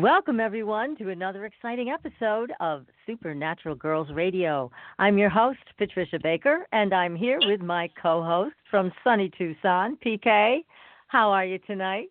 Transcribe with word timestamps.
Welcome, 0.00 0.40
everyone, 0.40 0.96
to 0.96 1.10
another 1.10 1.44
exciting 1.44 1.90
episode 1.90 2.52
of 2.60 2.86
Supernatural 3.06 3.76
Girlz 3.76 4.14
Radio. 4.14 4.70
I'm 4.98 5.18
your 5.18 5.28
host, 5.28 5.58
Patricia 5.76 6.18
Baker, 6.22 6.66
and 6.72 6.94
I'm 6.94 7.14
here 7.14 7.38
with 7.42 7.60
my 7.60 7.90
co 8.00 8.22
host 8.22 8.54
from 8.70 8.92
sunny 9.04 9.30
Tucson, 9.36 9.98
PK. 10.02 10.60
How 11.08 11.30
are 11.30 11.44
you 11.44 11.58
tonight? 11.66 12.06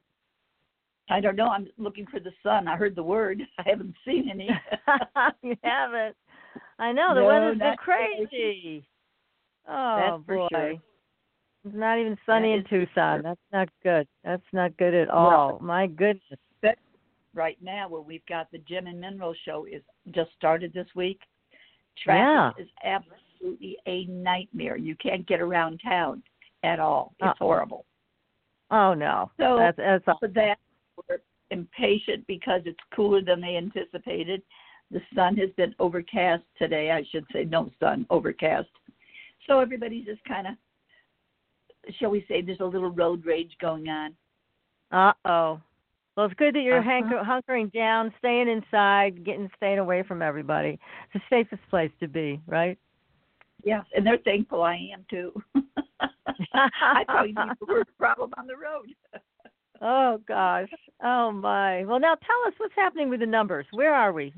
I 1.09 1.19
don't 1.19 1.35
know. 1.35 1.47
I'm 1.47 1.67
looking 1.79 2.05
for 2.05 2.19
the 2.19 2.29
sun. 2.43 2.67
I 2.67 2.75
heard 2.75 2.95
the 2.95 3.01
word. 3.01 3.41
I 3.57 3.63
haven't 3.65 3.95
seen 4.05 4.29
any. 4.29 4.49
you 5.41 5.55
haven't. 5.63 6.15
I 6.77 6.91
know 6.91 7.15
the 7.15 7.21
No, 7.21 7.25
weather's 7.27 7.57
been 7.57 7.75
crazy. 7.77 8.87
Oh 9.67 9.95
That's 9.97 10.25
for 10.27 10.35
boy, 10.35 10.47
sure. 10.51 10.71
it's 11.65 11.75
not 11.75 11.97
even 11.97 12.17
sunny 12.27 12.53
in 12.53 12.63
Tucson. 12.65 13.21
sure. 13.21 13.21
That's 13.23 13.39
not 13.51 13.69
good. 13.81 14.07
That's 14.23 14.43
not 14.53 14.77
good 14.77 14.93
at 14.93 15.09
all. 15.09 15.57
My 15.59 15.87
goodness. 15.87 16.39
Right 17.35 17.58
now, 17.61 17.88
where 17.88 18.02
we've 18.02 18.25
got 18.27 18.52
the 18.52 18.58
Gem 18.59 18.88
and 18.88 18.99
Mineral 18.99 19.35
show 19.45 19.66
is 19.66 19.83
just 20.11 20.31
started 20.35 20.73
this 20.73 20.88
week. 20.95 21.19
Yeah. 22.08 22.52
Traffic 22.53 22.66
is 22.66 22.69
absolutely 22.83 23.77
a 23.86 24.05
nightmare. 24.05 24.77
You 24.77 24.95
can't 24.95 25.27
get 25.27 25.39
around 25.39 25.80
town 25.83 26.23
at 26.63 26.80
all. 26.80 27.13
It's 27.19 27.27
Uh-oh. 27.27 27.45
horrible. 27.45 27.86
Oh 28.71 28.94
no, 28.94 29.31
So- 29.39 29.58
that's 29.58 29.77
that's 29.77 30.08
all. 30.08 30.17
For 30.19 30.27
that, 30.30 30.58
we're 31.08 31.19
impatient 31.52 32.25
because 32.27 32.61
it's 32.66 32.80
cooler 32.95 33.21
than 33.21 33.41
they 33.41 33.58
anticipated. 33.58 34.41
The 34.91 35.02
sun 35.14 35.38
has 35.38 35.49
been 35.52 35.75
overcast 35.80 36.43
today. 36.58 36.91
I 36.91 37.03
should 37.11 37.25
say 37.31 37.43
no 37.45 37.69
sun, 37.80 38.05
overcast. 38.09 38.69
So 39.47 39.59
everybody's 39.59 40.05
just 40.05 40.23
kind 40.25 40.47
of, 40.47 40.53
shall 41.99 42.09
we 42.09 42.25
say, 42.27 42.41
there's 42.41 42.59
a 42.59 42.66
little 42.66 42.89
road 42.91 43.25
rage 43.25 43.55
going 43.61 43.88
on. 43.88 44.16
Uh 44.91 45.14
oh. 45.25 45.61
Well, 46.19 46.25
it's 46.25 46.35
good 46.35 46.53
that 46.55 46.63
you're 46.63 46.79
Uh-huh. 46.79 47.23
hunkering 47.23 47.71
down, 47.71 48.13
staying 48.17 48.49
inside, 48.49 49.23
getting 49.23 49.49
staying 49.55 49.79
away 49.79 50.03
from 50.03 50.21
everybody. 50.21 50.77
It's 51.05 51.13
the 51.13 51.21
safest 51.29 51.61
place 51.69 51.91
to 52.01 52.09
be, 52.09 52.41
right? 52.45 52.77
Yes, 53.63 53.85
and 53.95 54.05
they're 54.05 54.17
thankful 54.17 54.61
I 54.61 54.75
am 54.91 55.05
too. 55.09 55.41
I 56.53 57.05
probably 57.05 57.31
be 57.31 57.41
the 57.61 57.65
worst 57.65 57.97
problem 57.97 58.33
on 58.37 58.47
the 58.47 58.57
road. 58.57 58.93
Oh 59.81 60.17
gosh. 60.27 60.69
Oh 61.01 61.31
my. 61.31 61.85
Well, 61.85 62.01
now 62.01 62.15
tell 62.15 62.47
us 62.47 62.53
what's 62.57 62.75
happening 62.75 63.07
with 63.09 63.21
the 63.21 63.25
numbers. 63.25 63.65
Where 63.71 63.93
are 63.93 64.11
we 64.11 64.33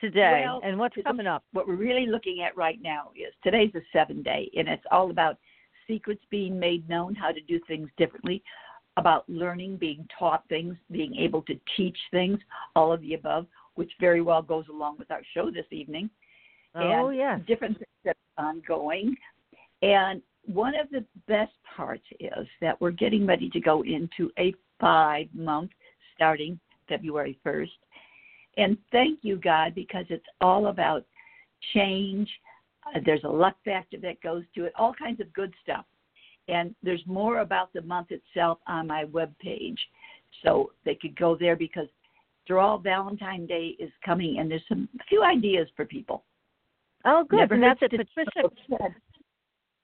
today, 0.00 0.42
Well, 0.44 0.60
and 0.64 0.80
what's 0.80 0.96
coming 1.06 1.28
up? 1.28 1.44
What 1.52 1.68
we're 1.68 1.76
really 1.76 2.06
looking 2.06 2.42
at 2.42 2.56
right 2.56 2.82
now 2.82 3.12
is 3.14 3.32
today's 3.44 3.72
a 3.76 3.82
seven 3.92 4.20
day, 4.20 4.50
and 4.56 4.66
it's 4.66 4.82
all 4.90 5.12
about 5.12 5.38
secrets 5.86 6.24
being 6.28 6.58
made 6.58 6.88
known, 6.88 7.14
how 7.14 7.30
to 7.30 7.40
do 7.42 7.60
things 7.68 7.88
differently, 7.96 8.42
about 8.96 9.28
learning, 9.28 9.76
being 9.76 10.06
taught 10.18 10.44
things, 10.48 10.76
being 10.90 11.14
able 11.16 11.42
to 11.42 11.54
teach 11.76 11.96
things, 12.10 12.38
all 12.76 12.92
of 12.92 13.00
the 13.00 13.14
above, 13.14 13.46
which 13.74 13.90
very 14.00 14.20
well 14.20 14.42
goes 14.42 14.66
along 14.68 14.96
with 14.98 15.10
our 15.10 15.22
show 15.34 15.50
this 15.50 15.66
evening. 15.70 16.10
Oh 16.74 17.08
and 17.08 17.16
yes. 17.16 17.40
different 17.46 17.78
things 17.78 17.88
that 18.04 18.16
are 18.38 18.46
ongoing. 18.48 19.14
And 19.82 20.22
one 20.46 20.74
of 20.74 20.88
the 20.90 21.04
best 21.28 21.52
parts 21.76 22.04
is 22.20 22.46
that 22.60 22.80
we're 22.80 22.90
getting 22.90 23.26
ready 23.26 23.48
to 23.50 23.60
go 23.60 23.82
into 23.82 24.30
a 24.38 24.54
five 24.80 25.26
month 25.34 25.70
starting 26.14 26.58
February 26.88 27.38
1st. 27.44 27.68
And 28.58 28.76
thank 28.90 29.20
you, 29.22 29.36
God, 29.36 29.74
because 29.74 30.04
it's 30.10 30.26
all 30.40 30.66
about 30.66 31.06
change. 31.74 32.28
Uh, 32.86 33.00
there's 33.04 33.24
a 33.24 33.28
luck 33.28 33.56
factor 33.64 33.96
that 34.02 34.20
goes 34.20 34.44
to 34.54 34.64
it, 34.64 34.72
all 34.76 34.92
kinds 34.92 35.20
of 35.20 35.32
good 35.32 35.54
stuff. 35.62 35.84
And 36.52 36.74
there's 36.82 37.02
more 37.06 37.38
about 37.38 37.72
the 37.72 37.82
month 37.82 38.08
itself 38.10 38.58
on 38.66 38.86
my 38.86 39.04
webpage. 39.06 39.78
So 40.42 40.72
they 40.84 40.94
could 40.94 41.16
go 41.16 41.36
there 41.38 41.56
because 41.56 41.86
after 42.44 42.58
all, 42.58 42.78
Valentine's 42.78 43.48
Day 43.48 43.76
is 43.78 43.90
coming, 44.04 44.38
and 44.38 44.50
there's 44.50 44.64
some 44.68 44.88
a 45.00 45.04
few 45.04 45.22
ideas 45.22 45.68
for 45.76 45.84
people. 45.84 46.24
Oh 47.04 47.24
good. 47.28 47.38
Never 47.38 47.54
and 47.54 47.62
that's 47.62 47.80
it. 47.82 47.90
Patricia. 47.90 48.94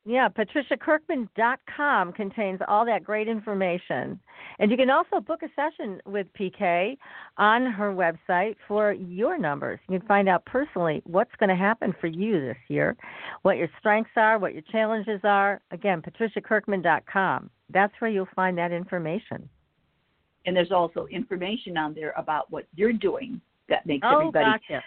Yeah, 0.09 0.31
patriciakirkman.com 0.31 2.13
contains 2.15 2.61
all 2.67 2.87
that 2.87 3.05
great 3.05 3.29
information. 3.29 4.19
And 4.59 4.71
you 4.71 4.79
can 4.79 4.89
also 4.89 5.21
book 5.21 5.41
a 5.43 5.49
session 5.55 6.01
with 6.07 6.27
PK 6.33 6.97
on 7.37 7.67
her 7.67 7.93
website 7.93 8.57
for 8.67 8.95
your 8.95 9.37
numbers. 9.37 9.79
You 9.87 9.99
can 9.99 10.09
find 10.09 10.27
out 10.27 10.47
personally 10.47 11.03
what's 11.05 11.35
going 11.39 11.51
to 11.51 11.57
happen 11.57 11.95
for 12.01 12.07
you 12.07 12.41
this 12.41 12.57
year, 12.69 12.97
what 13.43 13.59
your 13.59 13.69
strengths 13.81 14.13
are, 14.17 14.39
what 14.39 14.55
your 14.55 14.63
challenges 14.73 15.21
are. 15.25 15.61
Again, 15.73 16.01
patriciakirkman.com. 16.01 17.51
That's 17.69 17.93
where 17.99 18.11
you'll 18.11 18.29
find 18.35 18.57
that 18.57 18.73
information. 18.73 19.47
And 20.47 20.57
there's 20.57 20.73
also 20.73 21.07
information 21.09 21.77
on 21.77 21.93
there 21.93 22.15
about 22.17 22.51
what 22.51 22.65
you're 22.75 22.95
doing 22.95 23.43
that 23.69 23.85
makes 23.85 24.07
Oh, 24.09 24.21
everybody 24.21 24.59
gotcha. 24.67 24.83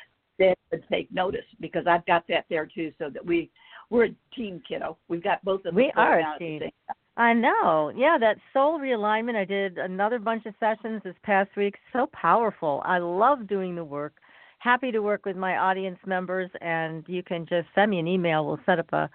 take 0.90 1.12
notice 1.12 1.46
because 1.60 1.86
I've 1.86 2.08
got 2.08 2.24
that 2.28 2.46
there 2.50 2.66
too 2.66 2.92
so 2.98 3.12
that 3.12 3.24
we 3.24 3.52
we're 3.92 4.06
a 4.06 4.16
team 4.36 4.64
kiddo. 4.68 4.98
We've 5.10 5.24
got 5.24 5.44
both 5.44 5.66
of 5.66 5.74
us 5.74 5.76
We 5.76 5.92
are 5.96 6.20
a 6.20 6.24
on 6.24 6.34
at 6.34 6.40
the 6.40 6.60
team. 6.60 6.70
I 7.18 7.34
know. 7.34 7.92
Yeah, 7.96 8.18
that 8.20 8.38
soul 8.54 8.80
realignment. 8.80 9.36
I 9.36 9.46
did 9.46 9.78
another 9.78 10.18
bunch 10.18 10.46
of 10.46 10.56
sessions 10.60 11.02
this 11.04 11.16
past 11.24 11.50
week. 11.58 11.76
So 11.92 12.08
powerful. 12.14 12.82
I 12.86 13.00
love 13.00 13.48
doing 13.48 13.76
the 13.76 13.84
work. 13.84 14.14
Happy 14.60 14.92
to 14.92 15.00
work 15.00 15.26
with 15.26 15.36
my 15.36 15.58
audience 15.58 16.00
members, 16.06 16.50
and 16.62 17.04
you 17.08 17.22
can 17.22 17.46
just 17.46 17.68
send 17.76 17.92
me 17.92 18.00
an 18.00 18.08
email. 18.08 18.46
We'll 18.46 18.60
set 18.66 18.80
up 18.80 18.92
a 18.94 19.10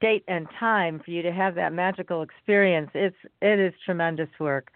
date 0.00 0.24
and 0.28 0.46
time 0.58 1.00
for 1.04 1.10
you 1.10 1.20
to 1.22 1.32
have 1.32 1.54
that 1.56 1.74
magical 1.74 2.22
experience. 2.22 2.90
It's 2.94 3.16
it 3.42 3.60
is 3.60 3.74
tremendous 3.84 4.30
work. 4.40 4.70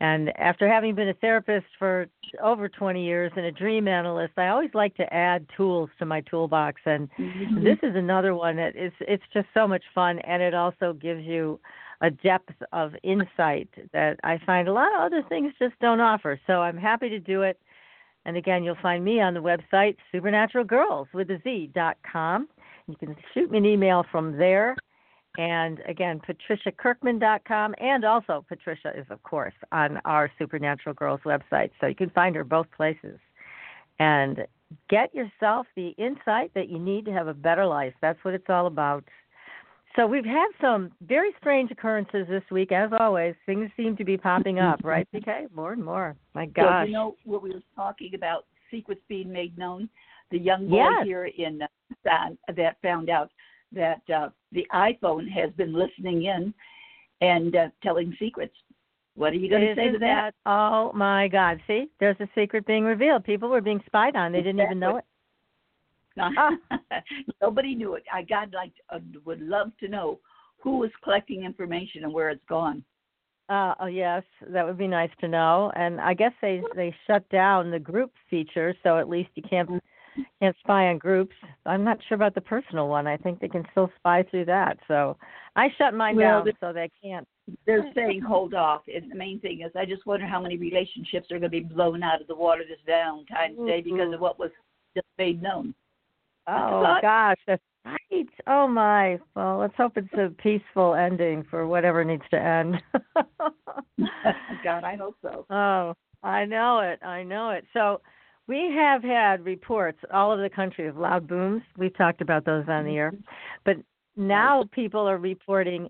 And 0.00 0.36
after 0.38 0.66
having 0.66 0.94
been 0.94 1.08
a 1.10 1.14
therapist 1.14 1.66
for 1.78 2.06
over 2.42 2.68
20 2.68 3.04
years 3.04 3.30
and 3.36 3.44
a 3.44 3.52
dream 3.52 3.86
analyst, 3.86 4.32
I 4.38 4.48
always 4.48 4.70
like 4.72 4.96
to 4.96 5.12
add 5.12 5.46
tools 5.56 5.90
to 5.98 6.06
my 6.06 6.22
toolbox 6.22 6.80
and 6.86 7.08
Mm-hmm. 7.18 7.64
this 7.64 7.78
is 7.82 7.94
another 7.96 8.34
one 8.34 8.56
that 8.56 8.76
is 8.76 8.92
it's 9.00 9.22
just 9.32 9.46
so 9.52 9.66
much 9.68 9.82
fun 9.94 10.18
and 10.20 10.42
it 10.42 10.54
also 10.54 10.92
gives 10.94 11.22
you 11.24 11.60
a 12.00 12.10
depth 12.10 12.54
of 12.72 12.94
insight 13.02 13.68
that 13.92 14.18
I 14.24 14.38
find 14.46 14.68
a 14.68 14.72
lot 14.72 14.94
of 14.94 15.00
other 15.02 15.22
things 15.28 15.52
just 15.58 15.74
don't 15.80 16.00
offer. 16.00 16.40
So 16.46 16.62
I'm 16.62 16.78
happy 16.78 17.10
to 17.10 17.18
do 17.18 17.42
it. 17.42 17.58
And 18.24 18.36
again, 18.36 18.64
you'll 18.64 18.76
find 18.80 19.04
me 19.04 19.20
on 19.20 19.34
the 19.34 19.40
website 19.40 19.96
supernaturalgirls 20.14 21.06
with 21.12 21.30
a 21.30 21.40
Z 21.44 21.70
dot 21.74 21.98
com. 22.10 22.48
You 22.86 22.96
can 22.96 23.16
shoot 23.34 23.50
me 23.50 23.58
an 23.58 23.66
email 23.66 24.04
from 24.10 24.36
there. 24.36 24.76
And 25.38 25.80
again, 25.86 26.20
patriciakirkman.com 26.20 27.74
and 27.78 28.04
also 28.04 28.44
Patricia 28.48 28.92
is 28.96 29.06
of 29.10 29.22
course 29.22 29.54
on 29.72 29.98
our 30.04 30.30
Supernatural 30.38 30.94
Girlz 30.94 31.22
website. 31.22 31.70
So 31.80 31.86
you 31.86 31.94
can 31.94 32.10
find 32.10 32.34
her 32.36 32.44
both 32.44 32.66
places. 32.76 33.18
And 33.98 34.46
get 34.88 35.14
yourself 35.14 35.66
the 35.76 35.88
insight 35.98 36.50
that 36.54 36.68
you 36.68 36.78
need 36.78 37.04
to 37.04 37.12
have 37.12 37.28
a 37.28 37.34
better 37.34 37.66
life. 37.66 37.92
That's 38.00 38.18
what 38.24 38.34
it's 38.34 38.48
all 38.48 38.66
about. 38.66 39.04
So 39.96 40.06
we've 40.06 40.24
had 40.24 40.48
some 40.60 40.92
very 41.06 41.30
strange 41.38 41.70
occurrences 41.70 42.26
this 42.28 42.44
week, 42.50 42.70
as 42.70 42.90
always. 42.98 43.34
Things 43.44 43.70
seem 43.76 43.96
to 43.96 44.04
be 44.04 44.16
popping 44.16 44.58
up, 44.60 44.80
right, 44.84 45.06
PK? 45.12 45.52
More 45.54 45.72
and 45.72 45.84
more. 45.84 46.16
My 46.34 46.46
gosh. 46.46 46.86
you 46.86 46.92
know 46.92 47.16
what 47.24 47.42
we 47.42 47.50
were 47.52 47.62
talking 47.74 48.14
about 48.14 48.46
secrets 48.70 49.00
being 49.08 49.32
made 49.32 49.56
known. 49.58 49.88
The 50.30 50.38
young 50.38 50.68
boy 50.68 50.76
Yes. 50.76 51.06
here 51.06 51.24
in 51.24 51.62
uh, 51.62 51.66
Tucson 51.88 52.38
that 52.56 52.76
found 52.82 53.10
out 53.10 53.30
that 53.72 54.02
uh, 54.14 54.28
the 54.52 54.66
iPhone 54.72 55.28
has 55.30 55.50
been 55.52 55.72
listening 55.72 56.24
in 56.24 56.52
and 57.20 57.54
uh, 57.56 57.68
telling 57.82 58.16
secrets. 58.18 58.54
What 59.14 59.32
are 59.32 59.36
you 59.36 59.50
going 59.50 59.62
to 59.62 59.74
say 59.74 59.84
to 59.84 59.88
Isn't 59.90 60.00
that? 60.00 60.34
Oh 60.46 60.92
my 60.94 61.28
God! 61.28 61.60
See, 61.66 61.88
there's 61.98 62.16
a 62.20 62.28
secret 62.34 62.66
being 62.66 62.84
revealed. 62.84 63.24
People 63.24 63.48
were 63.48 63.60
being 63.60 63.82
spied 63.86 64.16
on. 64.16 64.32
They 64.32 64.40
didn't 64.40 64.60
even 64.60 64.78
know 64.78 64.96
it. 64.96 65.04
Nobody 67.42 67.74
knew 67.74 67.94
it. 67.94 68.04
I 68.12 68.22
God 68.22 68.52
like 68.54 68.72
uh, 68.90 68.98
would 69.24 69.40
love 69.40 69.72
to 69.80 69.88
know 69.88 70.20
who 70.58 70.78
was 70.78 70.90
collecting 71.02 71.44
information 71.44 72.04
and 72.04 72.12
where 72.12 72.30
it's 72.30 72.44
gone. 72.48 72.84
Uh, 73.48 73.74
oh 73.80 73.86
yes, 73.86 74.22
that 74.48 74.64
would 74.64 74.78
be 74.78 74.86
nice 74.86 75.10
to 75.20 75.28
know. 75.28 75.72
And 75.74 76.00
I 76.00 76.14
guess 76.14 76.32
they 76.40 76.62
they 76.76 76.94
shut 77.06 77.28
down 77.30 77.70
the 77.70 77.78
group 77.78 78.12
feature, 78.28 78.74
so 78.82 78.96
at 78.96 79.08
least 79.08 79.30
you 79.34 79.42
can't 79.42 79.82
can't 80.42 80.56
spy 80.60 80.88
on 80.88 80.98
groups. 80.98 81.34
I'm 81.66 81.84
not 81.84 81.98
sure 82.08 82.16
about 82.16 82.34
the 82.34 82.40
personal 82.40 82.88
one. 82.88 83.06
I 83.06 83.16
think 83.16 83.40
they 83.40 83.48
can 83.48 83.64
still 83.72 83.90
spy 83.98 84.24
through 84.30 84.46
that. 84.46 84.78
So 84.88 85.16
I 85.56 85.68
shut 85.78 85.94
mine 85.94 86.16
well, 86.16 86.44
down 86.44 86.54
so 86.60 86.72
they 86.72 86.90
can't. 87.02 87.26
They're 87.66 87.90
saying 87.94 88.20
hold 88.20 88.54
off. 88.54 88.82
And 88.94 89.10
the 89.10 89.16
main 89.16 89.40
thing 89.40 89.62
is, 89.64 89.72
I 89.76 89.84
just 89.84 90.06
wonder 90.06 90.26
how 90.26 90.40
many 90.40 90.56
relationships 90.56 91.30
are 91.30 91.38
going 91.38 91.42
to 91.42 91.48
be 91.48 91.60
blown 91.60 92.02
out 92.02 92.20
of 92.20 92.26
the 92.26 92.34
water 92.34 92.62
this 92.68 92.78
Valentine's 92.86 93.56
mm-hmm. 93.56 93.66
Day 93.66 93.80
because 93.80 94.12
of 94.12 94.20
what 94.20 94.38
was 94.38 94.50
just 94.94 95.06
made 95.18 95.42
known. 95.42 95.74
Oh 96.46 96.98
gosh, 97.02 97.36
that's 97.46 97.62
right. 97.84 98.28
Oh 98.46 98.66
my. 98.66 99.18
Well, 99.36 99.58
let's 99.58 99.74
hope 99.76 99.92
it's 99.96 100.12
a 100.14 100.30
peaceful 100.42 100.94
ending 100.94 101.44
for 101.50 101.66
whatever 101.66 102.04
needs 102.04 102.24
to 102.30 102.40
end. 102.40 102.82
God, 104.64 104.84
I 104.84 104.96
hope 104.96 105.16
so. 105.22 105.46
Oh, 105.50 105.94
I 106.22 106.44
know 106.44 106.80
it. 106.80 107.02
I 107.04 107.22
know 107.22 107.50
it. 107.50 107.64
So 107.72 108.00
we 108.50 108.72
have 108.74 109.04
had 109.04 109.44
reports 109.44 110.00
all 110.12 110.32
over 110.32 110.42
the 110.42 110.50
country 110.50 110.88
of 110.88 110.96
loud 110.96 111.28
booms. 111.28 111.62
We've 111.78 111.96
talked 111.96 112.20
about 112.20 112.44
those 112.44 112.64
on 112.66 112.84
the 112.84 112.96
air. 112.96 113.12
But 113.64 113.76
now 114.16 114.64
people 114.72 115.08
are 115.08 115.18
reporting 115.18 115.88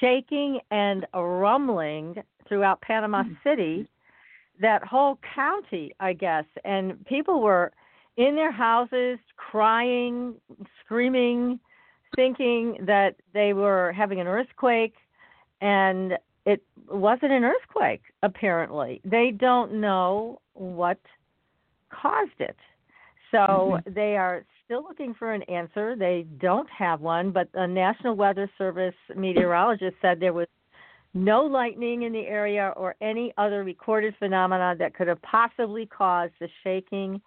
shaking 0.00 0.60
and 0.70 1.06
rumbling 1.14 2.22
throughout 2.48 2.80
Panama 2.80 3.24
hmm. 3.24 3.34
City, 3.44 3.86
that 4.62 4.82
whole 4.82 5.18
county, 5.34 5.94
I 6.00 6.14
guess. 6.14 6.46
And 6.64 7.04
people 7.04 7.42
were 7.42 7.70
in 8.16 8.34
their 8.34 8.50
houses 8.50 9.18
crying, 9.36 10.36
screaming, 10.82 11.60
thinking 12.16 12.78
that 12.86 13.16
they 13.34 13.52
were 13.52 13.92
having 13.92 14.20
an 14.20 14.26
earthquake. 14.26 14.94
And 15.60 16.14
it 16.46 16.62
wasn't 16.88 17.32
an 17.32 17.44
earthquake, 17.44 18.04
apparently. 18.22 19.02
They 19.04 19.32
don't 19.38 19.74
know 19.74 20.40
what 20.54 20.98
caused 21.90 22.40
it. 22.40 22.56
So 23.30 23.38
mm-hmm. 23.38 23.92
they 23.92 24.16
are 24.16 24.44
still 24.64 24.82
looking 24.82 25.14
for 25.14 25.32
an 25.32 25.42
answer. 25.44 25.96
They 25.96 26.26
don't 26.38 26.68
have 26.70 27.00
one, 27.00 27.30
but 27.30 27.50
the 27.52 27.66
National 27.66 28.14
Weather 28.14 28.50
Service 28.58 28.94
meteorologist 29.16 29.96
said 30.02 30.20
there 30.20 30.32
was 30.32 30.48
no 31.12 31.42
lightning 31.42 32.02
in 32.02 32.12
the 32.12 32.26
area 32.26 32.72
or 32.76 32.94
any 33.00 33.32
other 33.36 33.64
recorded 33.64 34.14
phenomena 34.18 34.76
that 34.78 34.94
could 34.94 35.08
have 35.08 35.20
possibly 35.22 35.86
caused 35.86 36.32
the 36.40 36.48
shaking 36.62 37.20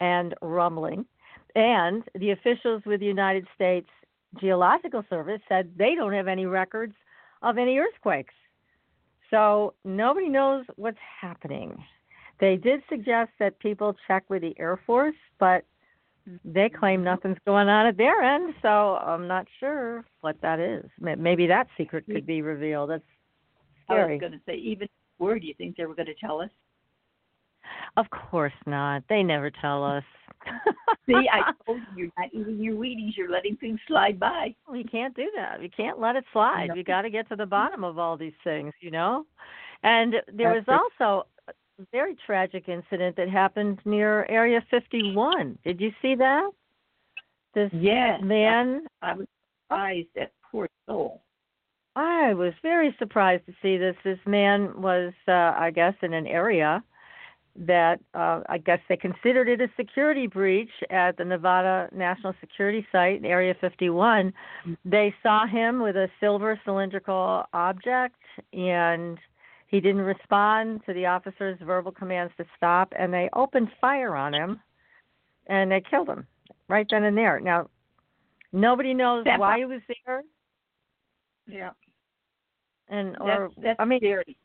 and 0.00 0.34
rumbling. 0.42 1.06
And 1.54 2.04
the 2.18 2.30
officials 2.30 2.82
with 2.84 3.00
the 3.00 3.06
United 3.06 3.46
States 3.54 3.88
Geological 4.40 5.04
Service 5.10 5.40
said 5.48 5.72
they 5.76 5.94
don't 5.94 6.12
have 6.12 6.28
any 6.28 6.46
records 6.46 6.94
of 7.42 7.58
any 7.58 7.78
earthquakes. 7.78 8.34
So 9.30 9.74
nobody 9.84 10.28
knows 10.28 10.64
what's 10.76 10.98
happening. 11.20 11.82
They 12.40 12.56
did 12.56 12.82
suggest 12.88 13.30
that 13.38 13.58
people 13.58 13.94
check 14.08 14.24
with 14.28 14.42
the 14.42 14.54
Air 14.58 14.80
Force, 14.86 15.14
but 15.38 15.64
they 16.44 16.68
claim 16.68 17.04
nothing's 17.04 17.38
going 17.46 17.68
on 17.68 17.86
at 17.86 17.96
their 17.96 18.22
end, 18.22 18.54
so 18.62 18.68
I'm 18.96 19.26
not 19.26 19.46
sure 19.58 20.04
what 20.20 20.36
that 20.42 20.58
is. 20.58 20.88
Maybe 20.98 21.46
that 21.46 21.66
secret 21.76 22.04
could 22.06 22.26
be 22.26 22.42
revealed. 22.42 22.90
That's 22.90 23.02
scary. 23.84 24.12
I 24.12 24.14
was 24.14 24.20
going 24.20 24.32
to 24.32 24.40
say, 24.46 24.56
even 24.56 24.88
where 25.18 25.38
do 25.38 25.46
you 25.46 25.54
think 25.54 25.76
they 25.76 25.84
were 25.84 25.94
going 25.94 26.06
to 26.06 26.14
tell 26.14 26.40
us? 26.40 26.50
Of 27.96 28.06
course 28.10 28.52
not. 28.66 29.02
They 29.08 29.22
never 29.22 29.50
tell 29.50 29.84
us. 29.84 30.04
See, 31.06 31.28
I 31.30 31.52
told 31.66 31.80
you, 31.94 32.04
you're 32.04 32.12
not 32.16 32.28
eating 32.32 32.62
your 32.62 32.76
Wheaties. 32.76 33.16
You're 33.16 33.30
letting 33.30 33.56
things 33.56 33.78
slide 33.86 34.18
by. 34.18 34.54
Well, 34.66 34.76
you 34.76 34.84
can't 34.84 35.14
do 35.14 35.30
that. 35.36 35.62
You 35.62 35.68
can't 35.74 36.00
let 36.00 36.16
it 36.16 36.24
slide. 36.32 36.68
No. 36.68 36.74
You 36.74 36.84
got 36.84 37.02
to 37.02 37.10
get 37.10 37.28
to 37.28 37.36
the 37.36 37.42
mm-hmm. 37.42 37.50
bottom 37.50 37.84
of 37.84 37.98
all 37.98 38.16
these 38.16 38.32
things, 38.44 38.72
you 38.80 38.90
know. 38.90 39.26
And 39.82 40.16
there 40.32 40.52
was 40.52 40.64
also 40.68 41.26
very 41.92 42.16
tragic 42.26 42.68
incident 42.68 43.16
that 43.16 43.28
happened 43.28 43.78
near 43.84 44.26
Area 44.28 44.64
51. 44.70 45.58
Did 45.64 45.80
you 45.80 45.92
see 46.02 46.14
that? 46.16 46.50
This 47.54 47.70
yes, 47.72 48.20
man. 48.22 48.86
I 49.02 49.14
was 49.14 49.26
surprised. 49.64 50.08
That 50.14 50.32
poor 50.50 50.68
soul. 50.88 51.22
I 51.96 52.34
was 52.34 52.52
very 52.62 52.94
surprised 52.98 53.46
to 53.46 53.52
see 53.60 53.76
this. 53.76 53.96
This 54.04 54.18
man 54.26 54.80
was, 54.80 55.12
uh, 55.26 55.54
I 55.56 55.72
guess, 55.74 55.94
in 56.02 56.12
an 56.12 56.26
area 56.26 56.82
that 57.56 58.00
uh, 58.14 58.40
I 58.48 58.58
guess 58.58 58.78
they 58.88 58.96
considered 58.96 59.48
it 59.48 59.60
a 59.60 59.68
security 59.76 60.26
breach 60.26 60.70
at 60.88 61.16
the 61.16 61.24
Nevada 61.24 61.88
National 61.92 62.32
Security 62.40 62.86
Site, 62.92 63.18
in 63.18 63.24
Area 63.24 63.54
51. 63.60 64.28
Mm-hmm. 64.28 64.72
They 64.84 65.12
saw 65.22 65.46
him 65.46 65.82
with 65.82 65.96
a 65.96 66.08
silver 66.20 66.60
cylindrical 66.64 67.44
object 67.52 68.16
and 68.52 69.18
he 69.70 69.80
didn't 69.80 70.02
respond 70.02 70.80
to 70.84 70.92
the 70.92 71.06
officer's 71.06 71.56
verbal 71.62 71.92
commands 71.92 72.32
to 72.38 72.44
stop, 72.56 72.92
and 72.98 73.14
they 73.14 73.30
opened 73.34 73.68
fire 73.80 74.16
on 74.16 74.34
him, 74.34 74.60
and 75.46 75.70
they 75.70 75.80
killed 75.80 76.08
him 76.08 76.26
right 76.68 76.86
then 76.90 77.04
and 77.04 77.16
there. 77.16 77.38
Now, 77.38 77.70
nobody 78.52 78.92
knows 78.92 79.24
that 79.26 79.38
why 79.38 79.58
he 79.58 79.64
was 79.64 79.80
there. 80.04 80.22
Yeah. 81.46 81.70
And 82.88 83.16
or 83.20 83.50
that's, 83.54 83.64
that's 83.64 83.76
I 83.80 83.84
mean, 83.84 84.00
scary. 84.00 84.36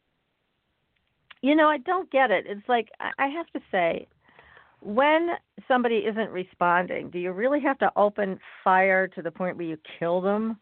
you 1.42 1.56
know, 1.56 1.70
I 1.70 1.80
don't 1.80 2.10
get 2.12 2.30
it. 2.30 2.46
It's 2.48 2.70
like 2.70 2.90
I 3.00 3.28
have 3.28 3.48
to 3.54 3.60
say, 3.72 4.08
when 4.82 5.32
somebody 5.68 5.98
isn't 5.98 6.30
responding, 6.30 7.10
do 7.10 7.18
you 7.18 7.32
really 7.32 7.62
have 7.62 7.80
to 7.80 7.92
open 7.96 8.40
fire 8.64 9.08
to 9.08 9.24
the 9.24 9.32
point 9.32 9.58
where 9.58 9.66
you 9.66 9.80
kill 9.98 10.22
them? 10.22 10.60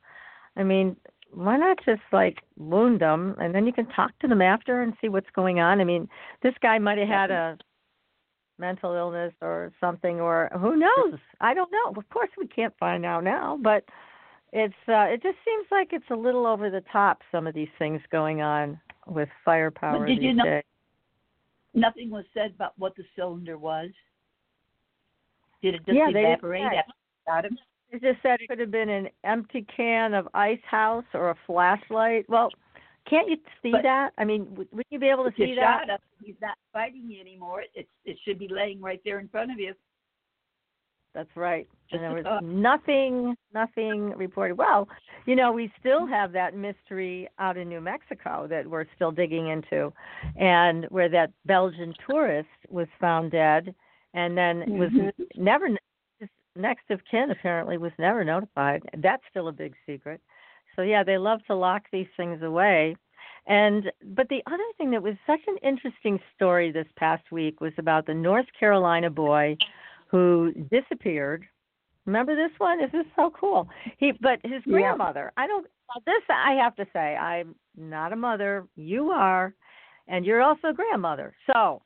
I 0.56 0.63
mean, 0.63 0.95
why 1.33 1.57
not 1.57 1.77
just 1.85 2.01
like 2.12 2.39
wound 2.57 3.01
them 3.01 3.35
and 3.39 3.53
then 3.53 3.65
you 3.65 3.74
can 3.74 3.88
talk 3.88 4.18
to 4.19 4.27
them 4.27 4.41
after 4.41 4.81
and 4.81 4.94
see 5.01 5.09
what's 5.09 5.30
going 5.35 5.59
on? 5.59 5.81
I 5.81 5.83
mean, 5.83 6.07
this 6.41 6.53
guy 6.62 6.80
might 6.80 6.97
have 6.97 7.07
had 7.07 7.31
a 7.31 7.57
mental 8.57 8.94
illness 8.94 9.33
or 9.41 9.71
something 9.80 10.19
or 10.19 10.50
who 10.59 10.75
knows? 10.75 11.19
I 11.41 11.53
don't 11.53 11.71
know. 11.71 11.94
Of 11.97 12.09
course 12.09 12.30
we 12.38 12.47
can't 12.47 12.74
find 12.80 13.06
out 13.06 13.24
now, 13.24 13.59
but 13.62 13.83
it's 14.51 14.74
uh 14.88 15.06
it 15.09 15.24
just 15.24 15.38
seems 15.44 15.65
like 15.71 15.89
it's 15.91 16.09
a 16.12 16.15
little 16.15 16.45
over 16.45 16.69
the 16.69 16.83
top 16.91 17.21
some 17.31 17.47
of 17.47 17.56
these 17.56 17.74
things 17.80 18.00
going 18.12 18.41
on 18.41 18.80
with 19.07 19.27
firepower 19.44 20.00
but 20.00 20.06
did 20.06 20.19
these 20.19 20.25
you 20.25 20.33
know, 20.35 20.44
days. 20.44 20.63
Nothing 21.74 22.12
was 22.12 22.25
said 22.35 22.51
about 22.56 22.74
what 22.77 22.95
the 22.95 23.03
cylinder 23.15 23.57
was. 23.57 23.89
Did 25.63 25.75
it 25.75 25.85
just 25.85 25.97
yeah, 25.97 26.09
evaporate 26.09 26.63
after 27.25 27.47
him? 27.47 27.57
It 27.94 28.01
just 28.01 28.24
said 28.24 28.42
it 28.42 28.50
could 28.50 28.60
have 28.60 28.72
been 28.72 28.90
an 28.90 29.07
empty 29.24 29.66
can 29.75 30.16
of 30.16 30.28
ice 30.34 30.57
house 30.69 31.06
or 31.13 31.30
a 31.30 31.36
flashlight. 31.45 32.25
Well, 32.28 32.50
can't 33.07 33.30
you 33.30 33.38
see 33.62 33.71
but 33.71 33.83
that? 33.83 34.14
I 34.18 34.26
mean, 34.26 34.47
would 34.56 34.85
you 34.90 34.97
be 34.97 35.09
able 35.09 35.26
to 35.26 35.31
see 35.38 35.56
that? 35.59 36.02
He's 36.23 36.35
not 36.42 36.57
fighting 36.73 37.04
you 37.07 37.21
anymore. 37.21 37.62
It's 37.76 37.90
it 38.04 38.18
should 38.26 38.40
be 38.40 38.47
laying 38.50 38.81
right 38.81 39.00
there 39.06 39.19
in 39.19 39.28
front 39.28 39.52
of 39.52 39.59
you. 39.59 39.76
That's 41.14 41.30
right. 41.35 41.68
And 41.92 42.02
there 42.02 42.14
was 42.14 42.42
nothing, 42.44 43.35
nothing 43.54 44.14
reported. 44.18 44.57
Well, 44.57 44.88
you 45.28 45.35
know, 45.35 45.52
we 45.52 45.71
still 45.80 46.07
have 46.07 46.31
that 46.31 46.56
mystery 46.56 47.30
out 47.38 47.56
in 47.56 47.69
New 47.69 47.81
Mexico 47.81 48.47
that 48.50 48.68
we're 48.68 48.85
still 48.95 49.12
digging 49.12 49.50
into, 49.50 49.94
and 50.35 50.85
where 50.90 51.09
that 51.09 51.31
Belgian 51.45 51.94
tourist 52.09 52.50
was 52.69 52.88
found 53.00 53.31
dead, 53.31 53.76
and 54.16 54.35
then 54.35 54.80
was 54.80 54.90
mm-hmm. 54.90 55.44
never 55.44 55.69
next 56.56 56.90
of 56.90 57.00
kin 57.10 57.31
apparently 57.31 57.78
was 57.78 57.92
never 57.98 58.24
notified. 58.24 58.83
That's 58.98 59.24
still 59.30 59.48
a 59.48 59.52
big 59.52 59.74
secret. 59.86 60.22
So 60.76 60.81
yeah, 60.81 61.04
they 61.04 61.18
love 61.18 61.40
to 61.48 61.56
lock 61.56 61.83
these 61.92 62.07
things 62.18 62.42
away. 62.42 62.95
And 63.45 63.92
but 64.16 64.30
the 64.30 64.42
other 64.48 64.64
thing 64.78 64.92
that 64.92 65.04
was 65.04 65.16
such 65.28 65.42
an 65.48 65.57
interesting 65.57 66.19
story 66.36 66.72
this 66.72 66.88
past 66.95 67.24
week 67.31 67.60
was 67.62 67.74
about 67.78 68.06
the 68.06 68.14
North 68.14 68.45
Carolina 68.57 69.10
boy 69.10 69.57
who 70.07 70.54
disappeared. 70.72 71.45
Remember 72.06 72.36
this 72.36 72.57
one? 72.57 72.80
This 72.80 72.94
is 72.94 73.06
so 73.16 73.31
cool. 73.38 73.68
He 73.98 74.12
but 74.12 74.40
his 74.44 74.64
grandmother. 74.64 75.31
I 75.38 75.48
don't 75.48 75.68
this 76.06 76.24
I 76.30 76.54
have 76.54 76.76
to 76.78 76.86
say, 76.94 77.16
I'm 77.16 77.56
not 77.78 78.14
a 78.14 78.16
mother. 78.16 78.66
You 78.76 79.12
are, 79.12 79.54
and 80.07 80.26
you're 80.26 80.42
also 80.42 80.69
a 80.69 80.74
grandmother. 80.74 81.36
So 81.48 81.81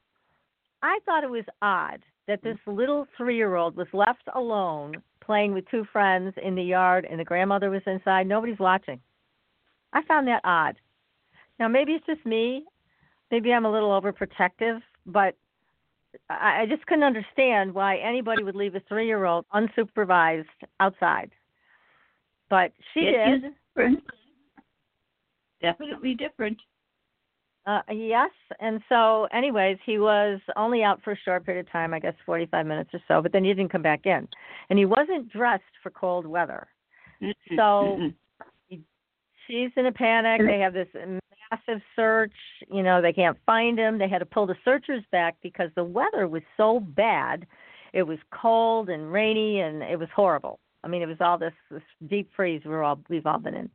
I 0.81 0.99
thought 1.05 1.23
it 1.23 1.29
was 1.29 1.45
odd 1.61 2.01
that 2.27 2.41
hmm. 2.41 2.49
this 2.49 2.57
little 2.65 3.07
three 3.17 3.35
year 3.35 3.55
old 3.55 3.75
was 3.75 3.87
left 3.93 4.23
alone 4.35 4.95
playing 5.23 5.53
with 5.53 5.69
two 5.69 5.85
friends 5.91 6.33
in 6.41 6.55
the 6.55 6.63
yard 6.63 7.05
and 7.09 7.19
the 7.19 7.23
grandmother 7.23 7.69
was 7.69 7.81
inside. 7.85 8.27
Nobody's 8.27 8.59
watching. 8.59 8.99
I 9.93 10.03
found 10.03 10.27
that 10.27 10.41
odd. 10.43 10.77
Now, 11.59 11.67
maybe 11.67 11.93
it's 11.93 12.05
just 12.05 12.25
me. 12.25 12.65
Maybe 13.31 13.51
I'm 13.51 13.65
a 13.65 13.71
little 13.71 13.89
overprotective, 13.89 14.81
but 15.05 15.35
I, 16.29 16.61
I 16.61 16.65
just 16.69 16.85
couldn't 16.85 17.03
understand 17.03 17.73
why 17.73 17.97
anybody 17.97 18.43
would 18.43 18.55
leave 18.55 18.75
a 18.75 18.81
three 18.87 19.05
year 19.05 19.25
old 19.25 19.45
unsupervised 19.53 20.45
outside. 20.79 21.31
But 22.49 22.71
she 22.93 23.01
it 23.01 23.41
did. 23.41 23.53
Different. 23.75 24.03
Definitely 25.61 26.13
different. 26.13 26.57
Uh, 27.67 27.81
yes, 27.91 28.31
and 28.61 28.81
so, 28.87 29.27
anyways, 29.33 29.77
he 29.85 29.99
was 29.99 30.39
only 30.55 30.83
out 30.83 31.01
for 31.03 31.11
a 31.11 31.17
short 31.25 31.45
period 31.45 31.65
of 31.65 31.71
time, 31.71 31.93
I 31.93 31.99
guess 31.99 32.13
45 32.25 32.65
minutes 32.65 32.91
or 32.93 33.01
so, 33.09 33.21
but 33.21 33.33
then 33.33 33.43
he 33.43 33.53
didn't 33.53 33.73
come 33.73 33.81
back 33.81 34.05
in, 34.05 34.25
and 34.69 34.79
he 34.79 34.85
wasn't 34.85 35.29
dressed 35.29 35.63
for 35.83 35.89
cold 35.89 36.25
weather. 36.25 36.65
So 37.57 37.97
he, 38.69 38.81
she's 39.45 39.71
in 39.75 39.85
a 39.85 39.91
panic. 39.91 40.39
They 40.47 40.59
have 40.59 40.73
this 40.73 40.87
massive 41.51 41.81
search. 41.93 42.31
You 42.71 42.83
know, 42.83 43.01
they 43.01 43.11
can't 43.11 43.37
find 43.45 43.77
him. 43.77 43.97
They 43.97 44.07
had 44.07 44.19
to 44.19 44.25
pull 44.25 44.47
the 44.47 44.55
searchers 44.63 45.03
back 45.11 45.35
because 45.43 45.69
the 45.75 45.83
weather 45.83 46.27
was 46.27 46.43
so 46.55 46.79
bad. 46.79 47.45
It 47.91 48.03
was 48.03 48.19
cold 48.31 48.89
and 48.89 49.11
rainy, 49.11 49.59
and 49.59 49.83
it 49.83 49.99
was 49.99 50.09
horrible. 50.15 50.59
I 50.85 50.87
mean, 50.87 51.01
it 51.01 51.07
was 51.07 51.17
all 51.19 51.37
this, 51.37 51.53
this 51.69 51.81
deep 52.07 52.29
freeze 52.33 52.61
we're 52.63 52.83
all 52.83 52.99
we've 53.09 53.25
all 53.25 53.39
been 53.39 53.55
in. 53.55 53.69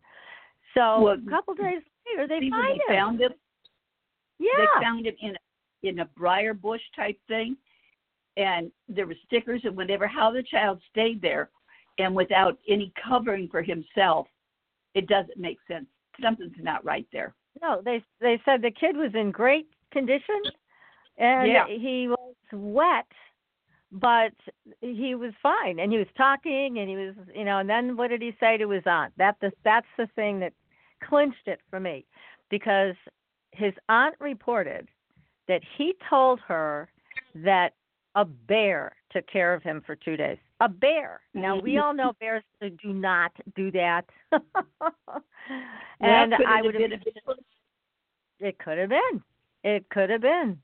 So 0.75 1.03
Well, 1.03 1.17
a 1.27 1.31
couple 1.31 1.55
days 1.55 1.83
later, 2.07 2.27
they 2.27 2.49
find 2.49 2.81
him. 2.81 2.81
found 2.89 3.21
him. 3.21 3.33
Yeah. 4.43 4.67
They 4.81 4.85
found 4.85 5.07
him 5.07 5.15
in 5.21 5.31
a, 5.31 5.89
in 5.89 5.99
a 6.01 6.05
briar 6.17 6.55
bush 6.55 6.81
type 6.95 7.19
thing, 7.29 7.57
and 8.37 8.71
there 8.89 9.07
were 9.07 9.17
stickers 9.27 9.63
and 9.65 9.77
whatever. 9.77 10.07
How 10.07 10.31
the 10.31 10.43
child 10.43 10.81
stayed 10.91 11.21
there, 11.23 11.51
and 11.99 12.15
without 12.15 12.59
any 12.69 12.93
covering 13.09 13.49
for 13.49 13.63
himself, 13.63 14.27
it 14.95 15.07
doesn't 15.07 15.39
make 15.39 15.59
sense. 15.69 15.87
Something's 16.21 16.53
not 16.61 16.85
right 16.85 17.07
there. 17.13 17.35
No, 17.61 17.81
they 17.85 18.03
they 18.21 18.41
said 18.45 18.63
the 18.63 18.71
kid 18.71 18.97
was 18.97 19.15
in 19.15 19.31
great 19.31 19.69
condition, 19.93 20.41
and 21.19 21.51
Yeah. 21.51 21.67
he 21.67 22.09
was 22.09 22.35
wet, 22.53 23.07
but 23.91 24.33
he 24.81 25.15
was 25.15 25.33
fine, 25.43 25.79
and 25.79 25.93
he 25.93 25.99
was 25.99 26.13
talking, 26.17 26.79
and 26.79 26.89
he 26.89 26.97
was, 26.97 27.15
you 27.35 27.45
know. 27.45 27.59
And 27.59 27.69
then 27.69 27.97
what 27.97 28.09
did 28.09 28.23
he 28.23 28.35
say 28.41 28.57
to 28.57 28.71
his 28.71 28.87
aunt? 28.87 29.13
That 29.19 29.37
the, 29.41 29.53
that's 29.65 29.87
the 29.99 30.09
thing 30.17 30.41
that 30.41 30.55
clinched 31.03 31.47
it 31.47 31.61
for 31.69 31.81
me, 31.81 32.07
because 32.49 32.95
his 33.53 33.73
aunt 33.89 34.15
reported 34.21 34.89
that 35.49 35.63
he 35.77 35.95
told 36.09 36.41
her 36.41 36.89
that 37.35 37.75
a 38.15 38.25
bear 38.25 38.95
took 39.11 39.27
care 39.27 39.55
of 39.55 39.63
him 39.63 39.83
for 39.87 39.97
two 39.97 40.17
days. 40.17 40.39
A 40.61 40.69
bear. 40.69 41.21
Now 41.35 41.59
we 41.59 41.79
all 41.79 41.95
know 41.95 42.13
bears 42.21 42.43
do 42.61 42.93
not 42.93 43.33
do 43.57 43.71
that. 43.73 44.05
And 46.01 46.33
it 46.33 46.41
I 46.47 46.63
would 46.63 46.75
have 46.75 46.91
Bigfoot? 46.91 47.37
it 48.41 48.59
could 48.59 48.79
have 48.79 48.89
been. 48.89 49.23
It 49.63 49.89
could 49.91 50.11
have 50.11 50.21
been. 50.21 50.59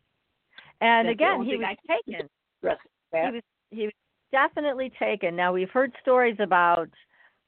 And 0.81 1.09
That's 1.09 1.15
again, 1.15 1.43
he 1.45 1.57
was 1.57 1.67
I 1.67 1.95
taken. 1.95 2.29
He 2.63 2.67
was 2.67 3.43
he 3.71 3.83
was 3.85 3.93
definitely 4.33 4.91
taken. 4.99 5.37
Now 5.37 5.53
we've 5.53 5.71
heard 5.71 5.93
stories 6.01 6.37
about 6.41 6.89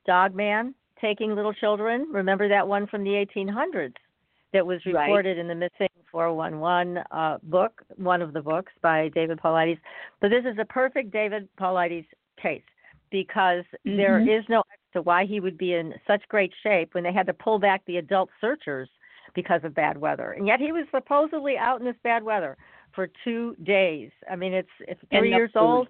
Dog 0.07 0.35
Man 0.35 0.75
taking 1.01 1.35
little 1.35 1.55
children. 1.55 2.07
Remember 2.13 2.49
that 2.49 2.67
one 2.67 2.87
from 2.87 3.03
the 3.03 3.11
1800s 3.11 3.95
that 4.53 4.67
was 4.67 4.85
Right. 4.87 5.03
reported 5.07 5.39
in 5.39 5.49
the 5.49 5.55
Missing 5.55 5.89
411 6.11 6.99
uh, 7.11 7.39
book, 7.45 7.83
one 7.97 8.21
of 8.23 8.33
the 8.33 8.43
books 8.43 8.73
by 8.83 9.09
David 9.09 9.39
Paulides. 9.39 9.79
But 10.21 10.31
this 10.31 10.45
is 10.45 10.59
a 10.59 10.65
perfect 10.65 11.11
David 11.13 11.49
Paulides 11.57 12.07
case 12.37 12.63
because 13.11 13.65
there 13.85 14.21
Mhm. 14.21 14.29
is 14.41 14.49
no 14.49 14.61
as 14.61 14.93
to 14.93 15.03
why 15.03 15.25
he 15.25 15.41
would 15.41 15.57
be 15.59 15.75
in 15.75 15.99
such 16.07 16.27
great 16.29 16.53
shape 16.63 16.95
when 16.95 17.05
they 17.05 17.13
had 17.13 17.27
to 17.27 17.35
pull 17.35 17.59
back 17.59 17.85
the 17.85 17.99
adult 17.99 18.31
searchers 18.41 18.89
because 19.35 19.63
of 19.63 19.75
bad 19.75 19.97
weather. 19.99 20.33
And 20.33 20.47
yet 20.47 20.59
he 20.61 20.73
was 20.73 20.89
supposedly 20.91 21.57
out 21.57 21.79
in 21.79 21.85
this 21.87 21.97
bad 22.03 22.23
weather 22.25 22.57
for 22.93 23.07
two 23.23 23.55
days. 23.63 24.11
I 24.29 24.35
mean, 24.35 24.53
it's 24.53 24.71
it's 24.81 25.01
three 25.11 25.31
no 25.31 25.37
years 25.37 25.53
food. 25.53 25.59
old 25.61 25.89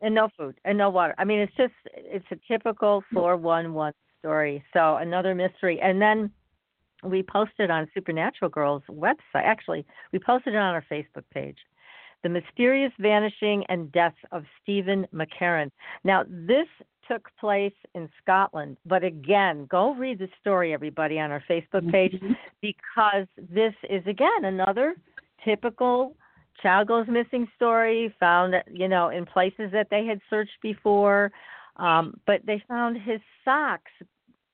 and 0.00 0.14
no 0.14 0.28
food 0.36 0.56
and 0.64 0.78
no 0.78 0.90
water. 0.90 1.14
I 1.18 1.24
mean, 1.24 1.40
it's 1.40 1.54
just 1.56 1.74
it's 1.92 2.30
a 2.30 2.36
typical 2.46 3.02
four 3.12 3.36
one 3.36 3.74
one 3.74 3.92
story. 4.20 4.62
So 4.72 4.96
another 4.98 5.34
mystery. 5.34 5.80
And 5.80 6.00
then 6.00 6.30
we 7.02 7.22
posted 7.22 7.70
on 7.70 7.88
Supernatural 7.94 8.50
Girlz 8.50 8.82
website. 8.90 9.16
Actually, 9.34 9.84
we 10.12 10.18
posted 10.18 10.54
it 10.54 10.56
on 10.56 10.74
our 10.74 10.84
Facebook 10.90 11.24
page. 11.32 11.58
The 12.22 12.28
mysterious 12.28 12.92
vanishing 12.98 13.64
and 13.68 13.92
death 13.92 14.14
of 14.32 14.44
Stephen 14.60 15.06
McCarran. 15.14 15.70
Now, 16.02 16.24
this 16.28 16.66
took 17.06 17.28
place 17.38 17.72
in 17.94 18.08
Scotland, 18.20 18.76
but 18.84 19.02
again, 19.04 19.66
go 19.70 19.94
read 19.94 20.18
the 20.18 20.28
story, 20.40 20.74
everybody, 20.74 21.18
on 21.18 21.30
our 21.30 21.42
Facebook 21.48 21.90
page 21.90 22.12
Mhm. 22.20 22.36
because 22.60 23.26
this 23.36 23.74
is 23.88 24.06
again 24.06 24.44
another 24.44 24.94
typical 25.44 26.16
child 26.60 26.88
goes 26.88 27.06
missing 27.06 27.48
story 27.54 28.08
found 28.20 28.62
you 28.70 28.88
know 28.88 29.08
in 29.08 29.24
places 29.24 29.70
that 29.70 29.88
they 29.90 30.04
had 30.04 30.20
searched 30.28 30.60
before 30.60 31.30
um 31.76 32.20
but 32.26 32.44
they 32.44 32.58
found 32.66 33.00
his 33.00 33.20
socks 33.44 33.92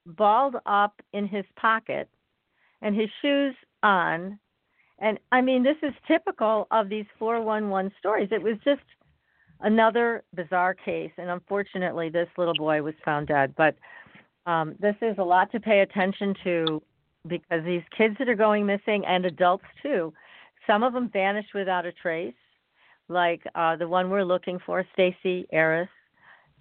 balled 0.05 0.57
up 0.67 1.01
in 1.15 1.27
his 1.27 1.47
pocket 1.57 2.09
and 2.85 2.95
his 2.95 3.09
shoes 3.21 3.57
on. 3.83 4.39
And 5.01 5.19
i 5.33 5.41
mean 5.41 5.65
this 5.65 5.77
is 5.83 5.93
typical 6.07 6.69
of 6.71 6.89
these 6.89 7.07
411 7.19 7.91
stories. 7.99 8.29
It 8.31 8.43
was 8.43 8.57
just 8.65 8.83
another 9.61 10.23
bizarre 10.35 10.75
case 10.75 11.11
and 11.19 11.31
unfortunately 11.31 12.11
this 12.11 12.29
little 12.39 12.55
boy 12.55 12.83
was 12.83 12.95
found 13.05 13.27
dead. 13.27 13.55
But 13.57 13.75
um 14.47 14.77
this 14.79 14.95
is 15.03 15.17
a 15.19 15.25
lot 15.25 15.51
to 15.53 15.59
pay 15.59 15.81
attention 15.81 16.35
to 16.45 16.83
because 17.27 17.65
these 17.65 17.83
kids 17.97 18.15
that 18.19 18.29
are 18.29 18.37
going 18.37 18.67
missing 18.67 19.05
and 19.07 19.25
adults 19.25 19.65
too 19.83 20.13
some 20.67 20.83
of 20.83 20.93
them 20.93 21.09
vanish 21.11 21.47
without 21.55 21.87
a 21.87 21.93
trace 21.93 22.35
like 23.09 23.43
uh 23.55 23.75
the 23.77 23.89
one 23.89 24.11
we're 24.11 24.25
looking 24.25 24.59
for 24.65 24.85
stacy 24.93 25.47
Arras. 25.53 25.89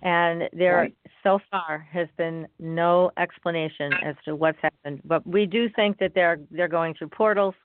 And 0.04 0.50
there 0.54 0.78
Right. 0.78 0.96
so 1.24 1.40
far 1.50 1.88
has 1.92 2.08
been 2.18 2.48
no 2.60 3.12
explanation 3.18 3.92
as 4.06 4.16
to 4.26 4.36
what's 4.36 4.60
happened 4.62 5.02
but 5.06 5.26
we 5.26 5.46
do 5.46 5.70
think 5.76 5.98
that 6.00 6.14
they're 6.14 6.40
they're 6.52 6.68
going 6.68 6.94
through 6.94 7.08
portals 7.10 7.56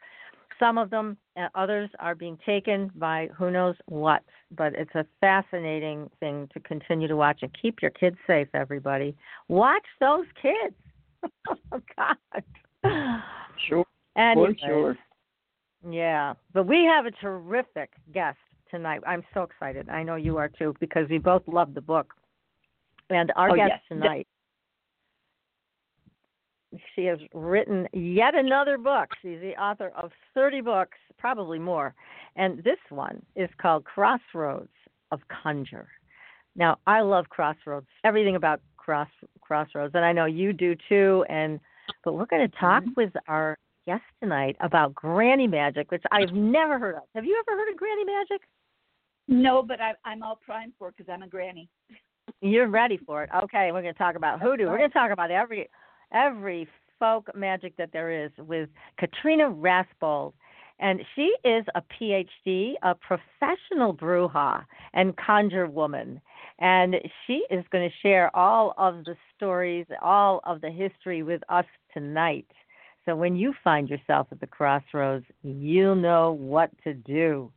some 0.59 0.78
of 0.78 0.90
them 0.90 1.16
uh, 1.37 1.49
others 1.54 1.88
are 2.00 2.14
being 2.14 2.38
taken 2.47 2.90
by 2.97 3.28
who 3.37 3.50
knows 3.50 3.75
what 3.87 4.23
but 4.57 4.73
it's 4.75 4.95
a 4.95 5.04
fascinating 5.21 6.09
thing 6.21 6.49
to 6.52 6.61
continue 6.61 7.07
to 7.09 7.16
watch 7.16 7.40
and 7.42 7.50
keep 7.61 7.83
your 7.83 7.90
kids 7.92 8.16
safe 8.26 8.49
everybody 8.54 9.14
watch 9.49 9.87
those 10.00 10.26
kids 10.40 10.75
oh 11.73 11.80
god 11.97 12.42
Sure, 13.68 13.85
anyway, 14.16 14.57
for 14.61 14.66
sure. 14.66 14.97
yeah, 15.90 16.35
but 16.54 16.66
we 16.66 16.85
have 16.85 17.07
a 17.07 17.11
terrific 17.11 17.90
guest 18.14 18.38
tonight. 18.71 19.00
I'm 19.07 19.25
so 19.35 19.42
excited. 19.42 19.88
I 19.88 20.04
know 20.04 20.14
you 20.14 20.37
are 20.37 20.49
too 20.49 20.75
because 20.78 21.09
we 21.11 21.18
both 21.18 21.42
love 21.49 21.75
the 21.75 21.80
book. 21.80 22.14
And 23.11 23.33
our 23.37 23.50
Oh, 23.50 23.57
guest 23.57 23.71
yes. 23.71 23.81
tonight, 23.88 24.29
she 26.95 27.05
has 27.07 27.19
written 27.33 27.88
yet 27.93 28.35
another 28.35 28.77
book. 28.77 29.09
She's 29.23 29.41
the 29.41 29.57
author 29.61 29.88
of 29.97 30.12
30 30.35 30.61
books, 30.61 30.99
probably 31.17 31.59
more. 31.59 31.95
And 32.37 32.62
this 32.62 32.79
one 32.91 33.25
is 33.35 33.49
called 33.57 33.85
Crossroads 33.85 34.69
of 35.11 35.21
Conjure. 35.29 35.88
Now, 36.57 36.79
I 36.87 37.00
love 37.00 37.29
Crossroads, 37.31 37.87
everything 38.05 38.37
about 38.37 38.61
Cross 38.77 39.09
Crossroads, 39.41 39.95
and 39.95 40.05
I 40.05 40.12
know 40.12 40.27
you 40.27 40.53
do 40.53 40.75
too. 40.88 41.25
And 41.29 41.61
but 42.05 42.12
we're 42.12 42.27
going 42.27 42.49
to 42.49 42.57
talk 42.59 42.83
Mhm. 42.85 42.97
with 42.97 43.17
our 43.29 43.57
guest 43.87 44.05
tonight 44.21 44.57
about 44.61 44.95
granny 44.95 45.47
magic, 45.47 45.91
which 45.91 46.03
I've 46.11 46.33
never 46.35 46.79
heard 46.79 46.97
of. 46.97 47.03
Have 47.15 47.25
you 47.25 47.35
ever 47.38 47.57
heard 47.59 47.71
of 47.71 47.77
granny 47.79 48.05
magic? 48.05 48.43
No, 49.27 49.62
but 49.62 49.81
I, 49.81 49.95
I'm 50.05 50.23
all 50.23 50.37
primed 50.37 50.75
for 50.79 50.88
it 50.88 50.97
because 50.97 51.11
I'm 51.11 51.23
a 51.23 51.27
granny. 51.29 51.71
You're 52.40 52.68
ready 52.68 52.99
for 53.06 53.25
it. 53.25 53.30
Okay, 53.44 53.70
we're 53.73 53.82
going 53.82 53.94
to 53.94 53.99
talk 53.99 54.16
about 54.16 54.40
hoodoo. 54.40 54.66
We're 54.66 54.78
going 54.78 54.90
to 54.90 54.94
talk 54.94 55.11
about 55.11 55.30
every 55.30 55.68
every 56.12 56.68
folk 56.99 57.28
magic 57.35 57.76
that 57.76 57.90
there 57.92 58.25
is 58.25 58.30
with 58.38 58.68
Katrina 58.99 59.50
Rasbold. 59.50 60.32
And 60.80 61.00
she 61.16 61.35
is 61.44 61.64
a 61.75 61.82
PhD, 62.00 62.75
a 62.82 62.94
professional 62.94 63.94
bruja 63.94 64.64
and 64.94 65.16
conjure 65.16 65.66
woman. 65.66 66.20
And 66.61 66.97
she 67.26 67.44
is 67.50 67.64
going 67.70 67.88
to 67.88 67.97
share 68.00 68.35
all 68.37 68.75
of 68.78 69.04
the 69.04 69.16
stories, 69.37 69.87
all 70.02 70.40
of 70.44 70.61
the 70.61 70.70
history 70.70 71.23
with 71.23 71.42
us 71.49 71.64
tonight. 71.92 72.47
So 73.04 73.16
when 73.16 73.37
you 73.37 73.54
find 73.64 73.88
yourself 73.88 74.28
at 74.30 74.40
the 74.40 74.47
crossroads, 74.47 75.25
you'll 75.42 75.97
know 75.97 76.32
what 76.32 76.70
to 76.85 76.94
do. 76.94 77.50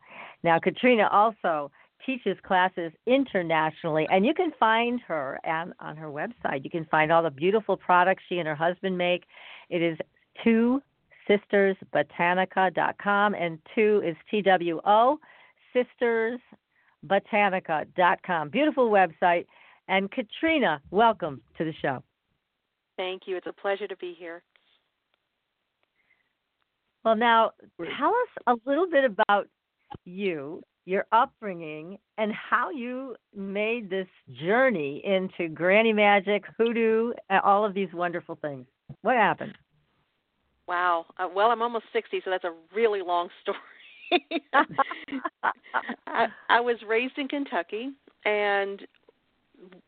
Now, 0.44 0.60
Katrina 0.60 1.08
also 1.12 1.72
teaches 2.06 2.38
classes 2.44 2.92
internationally, 3.06 4.08
and 4.12 4.26
you 4.26 4.34
can 4.34 4.52
find 4.60 5.00
her 5.08 5.40
on, 5.46 5.74
on 5.80 5.96
her 5.98 6.08
website. 6.08 6.64
You 6.64 6.70
can 6.70 6.86
find 6.86 7.12
all 7.12 7.24
the 7.24 7.30
beautiful 7.30 7.76
products 7.78 8.24
she 8.28 8.40
and 8.40 8.48
her 8.48 8.56
husband 8.56 8.98
make. 8.98 9.24
It 9.70 9.82
is 9.82 9.98
two 10.44 10.82
sistersbotanica.com, 11.30 13.36
and 13.36 13.60
two 13.76 14.02
is 14.06 14.16
T 14.30 14.42
W 14.42 14.82
O, 14.86 15.18
sistersbotanica.com. 15.76 18.50
Beautiful 18.50 18.90
website. 18.90 19.46
And 19.88 20.12
Katrina, 20.12 20.82
welcome 20.92 21.42
to 21.58 21.66
the 21.66 21.74
show. 21.82 22.04
Thank 22.98 23.24
you. 23.26 23.38
It's 23.38 23.48
a 23.48 23.54
pleasure 23.54 23.88
to 23.88 23.96
be 23.98 24.14
here. 24.18 24.44
Well, 27.04 27.16
now 27.16 27.52
tell 27.78 28.10
us 28.10 28.30
a 28.48 28.56
little 28.70 28.88
bit 28.90 29.06
about 29.06 29.48
you, 30.06 30.64
your 30.86 31.06
upbringing, 31.12 31.98
and 32.18 32.32
how 32.34 32.70
you 32.72 33.16
made 33.36 33.90
this 33.90 34.08
journey 34.42 35.02
into 35.06 35.48
granny 35.54 35.94
magic, 35.94 36.44
hoodoo, 36.58 37.14
all 37.44 37.66
of 37.66 37.74
these 37.74 37.90
wonderful 37.94 38.38
things. 38.42 38.66
What 39.02 39.16
happened? 39.16 39.58
Wow. 40.68 41.06
Uh, 41.18 41.28
well, 41.34 41.52
I'm 41.52 41.62
almost 41.62 41.86
60, 41.94 42.22
so 42.24 42.30
that's 42.30 42.44
a 42.44 42.54
really 42.76 43.02
long 43.02 43.30
story. 43.42 44.42
I, 46.08 46.28
I 46.50 46.60
was 46.60 46.78
raised 46.88 47.18
in 47.18 47.28
Kentucky, 47.28 47.92
and 48.26 48.82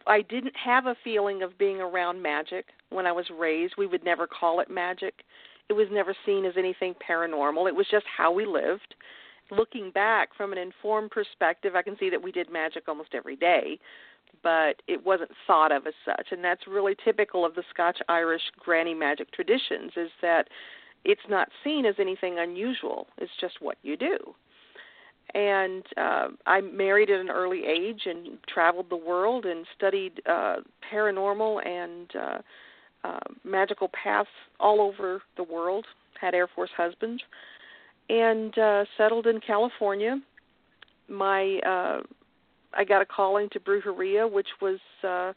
I 0.08 0.22
didn't 0.22 0.56
have 0.56 0.86
a 0.86 0.96
feeling 1.04 1.42
of 1.42 1.58
being 1.58 1.82
around 1.82 2.22
magic 2.22 2.68
when 2.90 3.06
I 3.06 3.12
was 3.12 3.26
raised. 3.38 3.76
We 3.78 3.88
would 3.88 4.04
never 4.04 4.28
call 4.28 4.60
it 4.60 4.70
magic. 4.70 5.24
It 5.70 5.74
was 5.74 5.88
never 5.92 6.16
seen 6.26 6.46
as 6.46 6.54
anything 6.58 6.94
paranormal. 7.08 7.68
It 7.68 7.76
was 7.76 7.88
just 7.90 8.06
how 8.18 8.32
we 8.32 8.46
lived. 8.46 8.96
Looking 9.52 9.92
back 9.92 10.30
from 10.36 10.52
an 10.52 10.58
informed 10.58 11.12
perspective, 11.12 11.76
I 11.76 11.82
can 11.82 11.98
see 11.98 12.10
that 12.10 12.22
we 12.22 12.32
did 12.32 12.52
magic 12.52 12.84
almost 12.88 13.10
every 13.14 13.36
day, 13.36 13.80
but 14.42 14.82
it 14.88 15.06
wasn't 15.06 15.32
thought 15.46 15.72
of 15.72 15.86
as 15.86 15.94
such. 16.06 16.28
And 16.32 16.44
that's 16.44 16.68
really 16.68 16.96
typical 17.04 17.46
of 17.46 17.56
the 17.56 17.64
Scotch 17.70 18.00
Irish 18.10 18.42
granny 18.58 18.94
magic 18.94 19.32
traditions 19.32 19.92
is 19.96 20.10
that 20.22 20.48
it's 21.06 21.22
not 21.30 21.50
seen 21.64 21.86
as 21.86 21.96
anything 22.00 22.40
unusual. 22.40 23.08
It's 23.18 23.32
just 23.40 23.62
what 23.62 23.78
you 23.84 23.98
do 23.98 24.36
and 25.34 25.84
uh, 25.98 26.28
I 26.46 26.62
married 26.62 27.10
at 27.10 27.20
an 27.20 27.30
early 27.30 27.64
age 27.66 28.02
and 28.06 28.38
traveled 28.48 28.90
the 28.90 28.98
world 28.98 29.46
and 29.46 29.66
studied 29.76 30.22
uh, 30.30 30.58
paranormal 30.92 31.66
and 31.66 32.12
uh, 32.16 32.38
uh, 33.04 33.20
magical 33.44 33.90
paths 33.90 34.30
all 34.60 34.80
over 34.82 35.22
the 35.38 35.44
world. 35.44 35.86
Had 36.20 36.36
Air 36.36 36.48
Force 36.48 36.70
husbands 36.78 37.22
and 38.10 38.58
uh, 38.58 38.86
settled 38.98 39.28
in 39.28 39.40
California. 39.40 40.20
My 41.10 41.60
uh, 41.66 42.02
I 42.74 42.84
got 42.84 43.02
a 43.02 43.06
calling 43.06 43.50
to 43.52 43.60
Brujeria, 43.60 44.30
which 44.32 44.48
was 44.62 44.80
uh, 45.08 45.34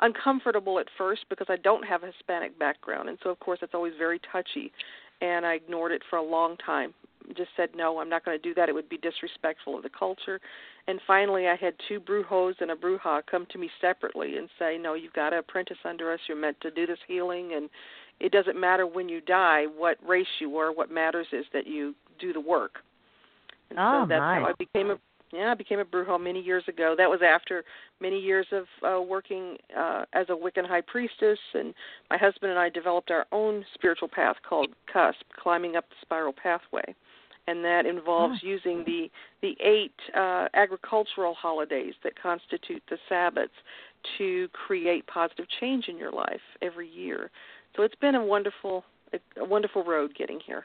uncomfortable 0.00 0.78
at 0.78 0.86
first 0.98 1.24
because 1.30 1.46
I 1.48 1.56
don't 1.56 1.84
have 1.84 2.02
a 2.02 2.06
Hispanic 2.06 2.58
background, 2.58 3.08
and 3.08 3.18
so 3.22 3.30
of 3.30 3.38
course 3.40 3.60
it's 3.62 3.74
always 3.74 3.94
very 3.98 4.20
touchy, 4.30 4.72
and 5.20 5.46
I 5.46 5.54
ignored 5.54 5.92
it 5.92 6.02
for 6.10 6.16
a 6.16 6.22
long 6.22 6.56
time 6.58 6.94
just 7.36 7.50
said 7.56 7.70
no, 7.74 7.98
I'm 7.98 8.08
not 8.08 8.24
going 8.24 8.36
to 8.38 8.42
do 8.42 8.54
that. 8.54 8.68
It 8.68 8.74
would 8.74 8.88
be 8.88 8.98
disrespectful 8.98 9.76
of 9.76 9.82
the 9.82 9.88
culture. 9.88 10.40
And 10.86 11.00
finally, 11.06 11.48
I 11.48 11.56
had 11.56 11.74
two 11.88 12.00
brujos 12.00 12.54
and 12.60 12.70
a 12.70 12.74
bruja 12.74 13.22
come 13.30 13.46
to 13.50 13.58
me 13.58 13.70
separately 13.80 14.36
and 14.36 14.48
say, 14.58 14.76
no, 14.78 14.94
you've 14.94 15.12
got 15.12 15.30
to 15.30 15.38
apprentice 15.38 15.78
under 15.84 16.12
us. 16.12 16.20
You're 16.28 16.40
meant 16.40 16.60
to 16.60 16.70
do 16.70 16.86
this 16.86 16.98
healing, 17.08 17.54
and 17.54 17.70
it 18.20 18.32
doesn't 18.32 18.58
matter 18.58 18.86
when 18.86 19.08
you 19.08 19.20
die 19.20 19.64
what 19.64 19.96
race 20.06 20.26
you 20.40 20.56
are. 20.58 20.72
What 20.72 20.90
matters 20.90 21.26
is 21.32 21.46
that 21.52 21.66
you 21.66 21.94
do 22.18 22.32
the 22.32 22.40
work. 22.40 22.76
And 23.70 23.78
oh, 23.78 24.04
so 24.04 24.08
that's 24.08 24.20
my. 24.20 24.40
how 24.40 24.46
I 24.46 24.52
became 24.58 24.90
a 24.90 24.96
yeah, 25.32 25.50
I 25.50 25.54
became 25.54 25.80
a 25.80 25.84
brujo 25.84 26.22
many 26.22 26.40
years 26.40 26.62
ago. 26.68 26.94
That 26.96 27.10
was 27.10 27.18
after 27.20 27.64
many 28.00 28.20
years 28.20 28.46
of 28.52 28.66
uh, 28.86 29.02
working 29.02 29.56
uh, 29.76 30.04
as 30.12 30.26
a 30.28 30.32
Wiccan 30.32 30.64
high 30.64 30.82
priestess, 30.82 31.38
and 31.54 31.74
my 32.08 32.16
husband 32.16 32.52
and 32.52 32.60
I 32.60 32.68
developed 32.68 33.10
our 33.10 33.26
own 33.32 33.64
spiritual 33.74 34.06
path 34.06 34.36
called 34.48 34.68
Cusp, 34.92 35.24
climbing 35.36 35.74
up 35.74 35.88
the 35.88 35.96
spiral 36.02 36.32
pathway 36.32 36.94
and 37.46 37.64
that 37.64 37.86
involves 37.86 38.40
oh. 38.42 38.46
using 38.46 38.84
the 38.84 39.10
the 39.42 39.56
eight 39.62 39.92
uh, 40.16 40.48
agricultural 40.54 41.34
holidays 41.34 41.94
that 42.02 42.20
constitute 42.20 42.82
the 42.88 42.96
Sabbats 43.10 43.48
to 44.18 44.48
create 44.48 45.06
positive 45.06 45.46
change 45.60 45.88
in 45.88 45.98
your 45.98 46.12
life 46.12 46.40
every 46.62 46.88
year. 46.88 47.30
So 47.76 47.82
it's 47.82 47.94
been 47.96 48.14
a 48.14 48.24
wonderful 48.24 48.84
a 49.12 49.44
wonderful 49.44 49.84
road 49.84 50.14
getting 50.16 50.40
here. 50.44 50.64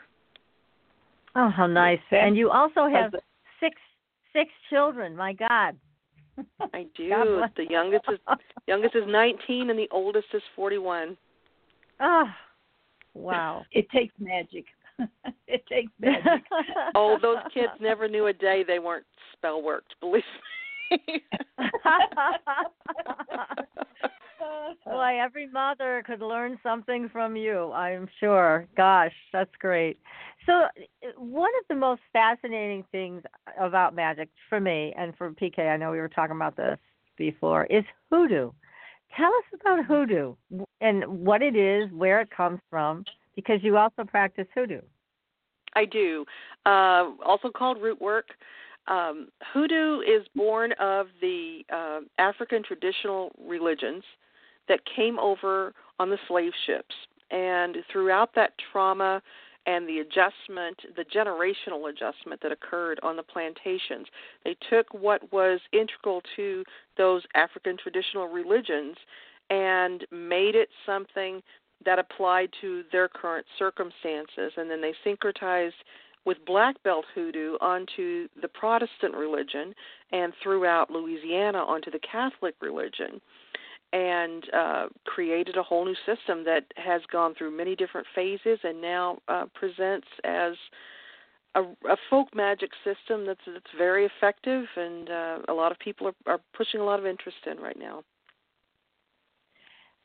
Oh, 1.35 1.49
how 1.49 1.67
nice! 1.67 1.99
And 2.11 2.35
you 2.35 2.49
also 2.49 2.87
have 2.87 3.13
six 3.59 3.75
six 4.33 4.51
children. 4.69 5.15
My 5.15 5.33
God. 5.33 5.75
I 6.73 6.85
do. 6.97 7.43
The 7.55 7.65
youngest 7.69 8.05
is 8.11 8.19
youngest 8.67 8.95
is 8.95 9.03
19 9.07 9.69
and 9.69 9.79
the 9.79 9.87
oldest 9.91 10.27
is 10.33 10.41
41. 10.55 11.17
Oh, 12.01 12.23
wow. 13.13 13.63
It 13.71 13.89
takes 13.89 14.13
magic. 14.19 14.65
it 15.47 15.65
takes 15.67 15.91
magic. 15.99 16.43
oh, 16.95 17.17
those 17.21 17.37
kids 17.53 17.73
never 17.79 18.07
knew 18.07 18.27
a 18.27 18.33
day 18.33 18.63
they 18.65 18.79
weren't 18.79 19.05
spell 19.33 19.61
worked. 19.61 19.95
Believe 19.99 20.23
me. 20.91 21.23
Boy, 24.85 25.19
every 25.21 25.47
mother 25.47 26.03
could 26.05 26.21
learn 26.21 26.57
something 26.63 27.09
from 27.09 27.35
you, 27.35 27.71
I'm 27.73 28.07
sure. 28.19 28.67
Gosh, 28.75 29.13
that's 29.31 29.51
great. 29.59 29.99
So, 30.45 30.63
one 31.17 31.49
of 31.61 31.67
the 31.67 31.75
most 31.75 32.01
fascinating 32.11 32.83
things 32.91 33.23
about 33.59 33.93
magic 33.93 34.29
for 34.47 34.59
me 34.59 34.93
and 34.97 35.15
for 35.17 35.31
PK, 35.31 35.69
I 35.69 35.77
know 35.77 35.91
we 35.91 35.99
were 35.99 36.09
talking 36.09 36.35
about 36.35 36.55
this 36.55 36.77
before, 37.17 37.65
is 37.65 37.83
hoodoo. 38.11 38.51
Tell 39.15 39.27
us 39.27 39.59
about 39.59 39.85
hoodoo 39.85 40.35
and 40.81 41.05
what 41.05 41.41
it 41.41 41.55
is, 41.55 41.91
where 41.91 42.21
it 42.21 42.29
comes 42.31 42.59
from, 42.69 43.03
because 43.35 43.59
you 43.61 43.77
also 43.77 44.03
practice 44.03 44.47
hoodoo. 44.55 44.81
I 45.75 45.85
do. 45.85 46.25
Uh, 46.65 47.11
also 47.23 47.49
called 47.55 47.81
root 47.81 48.01
work. 48.01 48.27
Um, 48.87 49.29
hoodoo 49.53 49.99
is 49.99 50.25
born 50.35 50.71
of 50.79 51.07
the 51.21 51.61
uh, 51.71 51.99
African 52.17 52.63
traditional 52.63 53.31
religions 53.45 54.03
that 54.69 54.79
came 54.95 55.19
over 55.19 55.73
on 55.99 56.09
the 56.09 56.17
slave 56.27 56.53
ships. 56.65 56.95
And 57.31 57.77
throughout 57.91 58.33
that 58.35 58.53
trauma 58.71 59.21
and 59.65 59.87
the 59.87 59.99
adjustment, 59.99 60.79
the 60.95 61.03
generational 61.03 61.89
adjustment 61.89 62.41
that 62.41 62.51
occurred 62.51 62.99
on 63.03 63.17
the 63.17 63.23
plantations, 63.23 64.07
they 64.43 64.55
took 64.69 64.87
what 64.93 65.31
was 65.33 65.59
integral 65.73 66.21
to 66.37 66.63
those 66.97 67.23
African 67.35 67.77
traditional 67.77 68.27
religions 68.27 68.95
and 69.49 70.05
made 70.11 70.55
it 70.55 70.69
something 70.85 71.41
that 71.85 71.99
applied 71.99 72.49
to 72.61 72.83
their 72.91 73.07
current 73.07 73.45
circumstances, 73.57 74.51
and 74.57 74.69
then 74.69 74.81
they 74.81 74.93
syncretized 75.05 75.71
with 76.25 76.37
black 76.45 76.81
belt 76.83 77.05
hoodoo 77.15 77.55
onto 77.61 78.27
the 78.41 78.47
Protestant 78.47 79.15
religion 79.15 79.73
and 80.11 80.33
throughout 80.43 80.91
Louisiana 80.91 81.59
onto 81.59 81.89
the 81.89 81.99
Catholic 81.99 82.55
religion 82.61 83.21
and 83.93 84.43
uh, 84.53 84.87
created 85.05 85.57
a 85.57 85.63
whole 85.63 85.85
new 85.85 85.95
system 86.05 86.43
that 86.45 86.65
has 86.75 87.01
gone 87.11 87.33
through 87.35 87.55
many 87.55 87.75
different 87.75 88.07
phases 88.13 88.59
and 88.63 88.81
now 88.81 89.17
uh, 89.27 89.45
presents 89.53 90.07
as 90.23 90.53
a, 91.55 91.61
a 91.61 91.97
folk 92.09 92.27
magic 92.35 92.69
system 92.83 93.25
that's 93.25 93.39
that's 93.47 93.71
very 93.77 94.05
effective 94.05 94.65
and 94.75 95.09
uh, 95.09 95.37
a 95.47 95.53
lot 95.53 95.71
of 95.71 95.79
people 95.79 96.07
are, 96.07 96.33
are 96.33 96.39
pushing 96.55 96.79
a 96.79 96.83
lot 96.83 96.99
of 96.99 97.05
interest 97.05 97.37
in 97.49 97.57
right 97.57 97.77
now. 97.79 98.03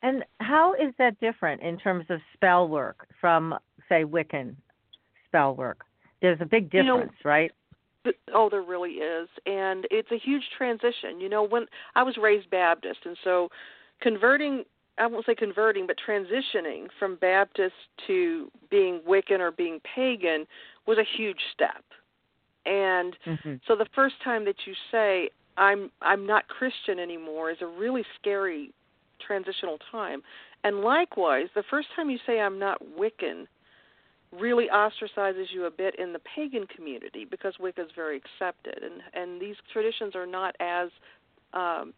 And 0.01 0.23
how 0.39 0.73
is 0.73 0.93
that 0.99 1.19
different 1.19 1.61
in 1.61 1.77
terms 1.77 2.05
of 2.09 2.19
spell 2.33 2.67
work 2.67 3.07
from, 3.19 3.55
say, 3.89 4.03
Wiccan 4.03 4.55
spell 5.27 5.55
work? 5.55 5.83
There's 6.21 6.39
a 6.41 6.45
big 6.45 6.69
difference, 6.69 7.11
you 7.23 7.29
know, 7.29 7.29
right? 7.29 7.51
Oh, 8.33 8.49
there 8.49 8.61
really 8.61 8.93
is, 8.93 9.29
and 9.45 9.87
it's 9.91 10.11
a 10.11 10.17
huge 10.17 10.43
transition. 10.57 11.19
You 11.19 11.29
know, 11.29 11.43
when 11.43 11.65
I 11.95 12.03
was 12.03 12.17
raised 12.17 12.49
Baptist, 12.49 12.99
and 13.05 13.17
so 13.23 13.49
converting 14.01 14.63
I 14.97 15.07
won't 15.07 15.25
say 15.25 15.35
converting, 15.35 15.87
but 15.87 15.97
transitioning 16.07 16.87
from 16.99 17.17
Baptist 17.17 17.75
to 18.07 18.49
being 18.69 19.01
Wiccan 19.07 19.39
or 19.39 19.51
being 19.51 19.81
pagan 19.93 20.45
was 20.87 20.97
a 20.97 21.17
huge 21.17 21.39
step. 21.53 21.83
And 22.65 23.15
mm-hmm. 23.25 23.55
so 23.67 23.75
the 23.75 23.87
first 23.93 24.15
time 24.23 24.45
that 24.45 24.55
you 24.65 24.73
say 24.91 25.29
I'm 25.57 25.91
I'm 26.01 26.25
not 26.25 26.47
Christian 26.47 26.99
anymore 26.99 27.51
is 27.51 27.57
a 27.61 27.67
really 27.67 28.03
scary 28.19 28.71
transitional 29.25 29.77
time. 29.91 30.21
And 30.63 30.81
likewise, 30.81 31.47
the 31.55 31.63
first 31.69 31.87
time 31.95 32.09
you 32.09 32.17
say 32.25 32.39
I'm 32.39 32.59
not 32.59 32.81
Wiccan 32.99 33.47
really 34.31 34.67
ostracizes 34.73 35.45
you 35.53 35.65
a 35.65 35.71
bit 35.71 35.95
in 35.97 36.13
the 36.13 36.19
pagan 36.35 36.67
community 36.75 37.25
because 37.29 37.53
Wicca 37.59 37.81
is 37.81 37.91
very 37.95 38.17
accepted, 38.17 38.83
and 38.83 39.01
and 39.13 39.41
these 39.41 39.55
traditions 39.71 40.15
are 40.15 40.25
not 40.25 40.55
as 40.59 40.89
um, 41.53 41.93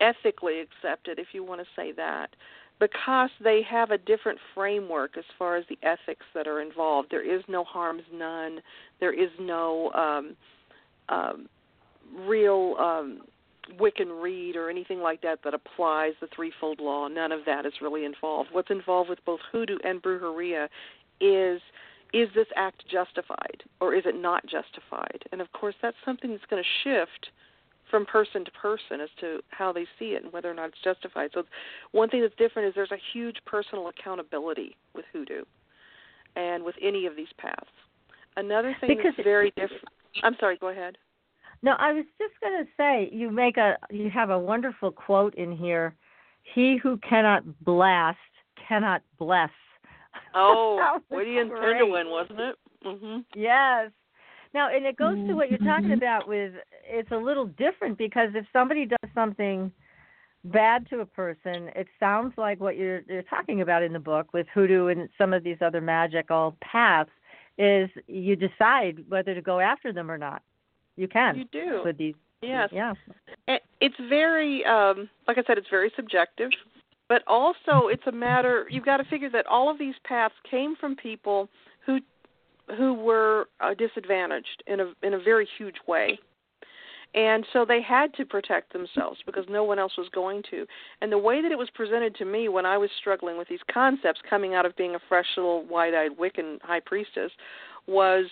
ethically 0.00 0.60
accepted, 0.60 1.18
if 1.18 1.28
you 1.32 1.44
want 1.44 1.60
to 1.60 1.66
say 1.76 1.92
that, 1.92 2.30
because 2.78 3.30
they 3.42 3.62
have 3.68 3.90
a 3.90 3.98
different 3.98 4.38
framework 4.54 5.16
as 5.16 5.24
far 5.38 5.56
as 5.56 5.64
the 5.68 5.78
ethics 5.82 6.24
that 6.34 6.46
are 6.46 6.60
involved. 6.60 7.08
There 7.10 7.22
is 7.22 7.42
no 7.48 7.64
harms 7.64 8.02
none. 8.12 8.60
There 8.98 9.12
is 9.12 9.30
no 9.38 9.92
um, 9.92 10.36
um, 11.08 11.48
real 12.26 12.76
um, 12.78 13.20
Wiccan 13.78 14.22
Rede 14.22 14.56
or 14.56 14.70
anything 14.70 15.00
like 15.00 15.20
that 15.22 15.40
that 15.44 15.54
applies 15.54 16.12
the 16.20 16.28
threefold 16.34 16.80
law. 16.80 17.08
None 17.08 17.32
of 17.32 17.40
that 17.46 17.66
is 17.66 17.74
really 17.80 18.04
involved. 18.04 18.50
What's 18.52 18.70
involved 18.70 19.10
with 19.10 19.24
both 19.24 19.40
hoodoo 19.52 19.78
and 19.84 20.02
brujeria 20.02 20.68
is 21.20 21.60
is 22.12 22.28
this 22.34 22.46
act 22.56 22.82
justified 22.90 23.62
or 23.80 23.94
is 23.94 24.02
it 24.04 24.20
not 24.20 24.44
justified? 24.44 25.22
And 25.30 25.40
of 25.40 25.52
course, 25.52 25.76
that's 25.80 25.96
something 26.04 26.30
that's 26.30 26.44
going 26.50 26.62
to 26.62 26.68
shift 26.82 27.30
from 27.90 28.06
person 28.06 28.44
to 28.44 28.50
person 28.52 29.00
as 29.00 29.08
to 29.20 29.40
how 29.50 29.72
they 29.72 29.86
see 29.98 30.12
it 30.12 30.24
and 30.24 30.32
whether 30.32 30.50
or 30.50 30.54
not 30.54 30.70
it's 30.70 30.82
justified. 30.82 31.30
So, 31.34 31.44
one 31.92 32.08
thing 32.08 32.20
that's 32.22 32.34
different 32.36 32.68
is 32.68 32.74
there's 32.74 32.92
a 32.92 32.98
huge 33.12 33.36
personal 33.46 33.88
accountability 33.88 34.76
with 34.94 35.04
hoodoo 35.12 35.42
and 36.36 36.64
with 36.64 36.76
any 36.80 37.06
of 37.06 37.16
these 37.16 37.32
paths. 37.38 37.70
Another 38.36 38.76
thing 38.80 38.96
because 38.96 39.12
that's 39.16 39.24
very 39.24 39.50
different. 39.50 39.84
I'm 40.22 40.36
sorry. 40.38 40.56
Go 40.56 40.68
ahead. 40.68 40.96
No, 41.62 41.72
I 41.78 41.92
was 41.92 42.04
just 42.18 42.32
going 42.40 42.64
to 42.64 42.70
say 42.76 43.10
you 43.12 43.30
make 43.30 43.56
a 43.56 43.76
you 43.90 44.08
have 44.10 44.30
a 44.30 44.38
wonderful 44.38 44.90
quote 44.90 45.34
in 45.34 45.52
here. 45.56 45.94
He 46.54 46.78
who 46.82 46.96
cannot 46.98 47.42
blast 47.64 48.18
cannot 48.68 49.02
bless. 49.18 49.50
Oh, 50.34 50.76
That 51.08 51.14
what 51.14 51.24
do 51.24 51.30
you 51.30 51.38
was 51.38 51.46
intend 51.46 51.78
to 51.78 51.84
great. 51.84 51.90
win, 51.90 52.10
wasn't 52.10 52.40
it? 52.40 52.56
Mhm. 52.84 53.24
Yes. 53.34 53.90
Now, 54.52 54.68
and 54.68 54.84
it 54.84 54.96
goes 54.96 55.16
to 55.28 55.34
what 55.34 55.48
you're 55.48 55.58
talking 55.60 55.92
about 55.92 56.26
with 56.26 56.52
it's 56.84 57.10
a 57.12 57.16
little 57.16 57.46
different 57.46 57.96
because 57.98 58.30
if 58.34 58.44
somebody 58.52 58.84
does 58.86 59.10
something 59.14 59.70
bad 60.44 60.88
to 60.90 61.00
a 61.00 61.06
person, 61.06 61.70
it 61.76 61.86
sounds 62.00 62.32
like 62.36 62.58
what 62.60 62.76
you're 62.76 63.02
you're 63.08 63.22
talking 63.24 63.60
about 63.60 63.82
in 63.82 63.92
the 63.92 63.98
book 64.00 64.32
with 64.32 64.46
hoodoo 64.52 64.86
and 64.88 65.08
some 65.18 65.32
of 65.32 65.44
these 65.44 65.58
other 65.60 65.80
magical 65.80 66.56
paths 66.60 67.10
is 67.58 67.88
you 68.08 68.34
decide 68.36 69.04
whether 69.08 69.34
to 69.34 69.42
go 69.42 69.60
after 69.60 69.92
them 69.92 70.10
or 70.10 70.18
not. 70.18 70.42
You 70.96 71.06
can 71.06 71.36
You 71.36 71.44
do. 71.52 71.82
with 71.84 71.98
these. 71.98 72.14
Yes. 72.42 72.70
Yeah. 72.72 72.94
It's 73.80 73.96
very, 74.08 74.64
um, 74.64 75.10
like 75.28 75.36
I 75.36 75.42
said, 75.46 75.58
it's 75.58 75.68
very 75.68 75.92
subjective, 75.94 76.50
but 77.10 77.24
also 77.26 77.88
it's 77.88 78.06
a 78.06 78.12
matter. 78.12 78.66
You've 78.70 78.84
got 78.84 78.98
to 78.98 79.04
figure 79.04 79.28
that 79.30 79.44
all 79.46 79.68
of 79.68 79.78
these 79.78 79.96
paths 80.04 80.34
came 80.48 80.76
from 80.76 80.96
people 80.96 81.50
who 81.84 81.98
who 82.78 82.94
were 82.94 83.48
uh, 83.60 83.74
disadvantaged 83.74 84.62
in 84.68 84.78
a 84.78 84.92
in 85.02 85.14
a 85.14 85.18
very 85.18 85.46
huge 85.58 85.74
way, 85.88 86.20
and 87.16 87.44
so 87.52 87.64
they 87.66 87.82
had 87.82 88.14
to 88.14 88.24
protect 88.24 88.72
themselves 88.72 89.18
because 89.26 89.44
no 89.50 89.64
one 89.64 89.80
else 89.80 89.92
was 89.98 90.08
going 90.14 90.44
to. 90.52 90.64
And 91.02 91.10
the 91.10 91.18
way 91.18 91.42
that 91.42 91.50
it 91.50 91.58
was 91.58 91.68
presented 91.74 92.14
to 92.14 92.24
me 92.24 92.48
when 92.48 92.64
I 92.64 92.78
was 92.78 92.90
struggling 93.00 93.36
with 93.36 93.48
these 93.48 93.58
concepts 93.74 94.20
coming 94.30 94.54
out 94.54 94.64
of 94.64 94.76
being 94.76 94.94
a 94.94 95.00
fresh 95.08 95.26
little 95.36 95.66
wide-eyed 95.66 96.12
Wiccan 96.16 96.62
high 96.62 96.80
priestess 96.80 97.32
was 97.88 98.26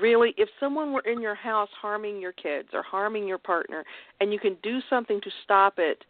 really 0.00 0.32
if 0.38 0.48
someone 0.58 0.92
were 0.92 1.02
in 1.02 1.20
your 1.20 1.34
house 1.34 1.68
harming 1.78 2.22
your 2.22 2.32
kids 2.32 2.68
or 2.72 2.82
harming 2.82 3.26
your 3.26 3.38
partner 3.38 3.84
and 4.20 4.32
you 4.32 4.38
can 4.38 4.56
do 4.62 4.78
something 4.88 5.20
to 5.20 5.30
stop 5.42 5.74
it 5.78 6.04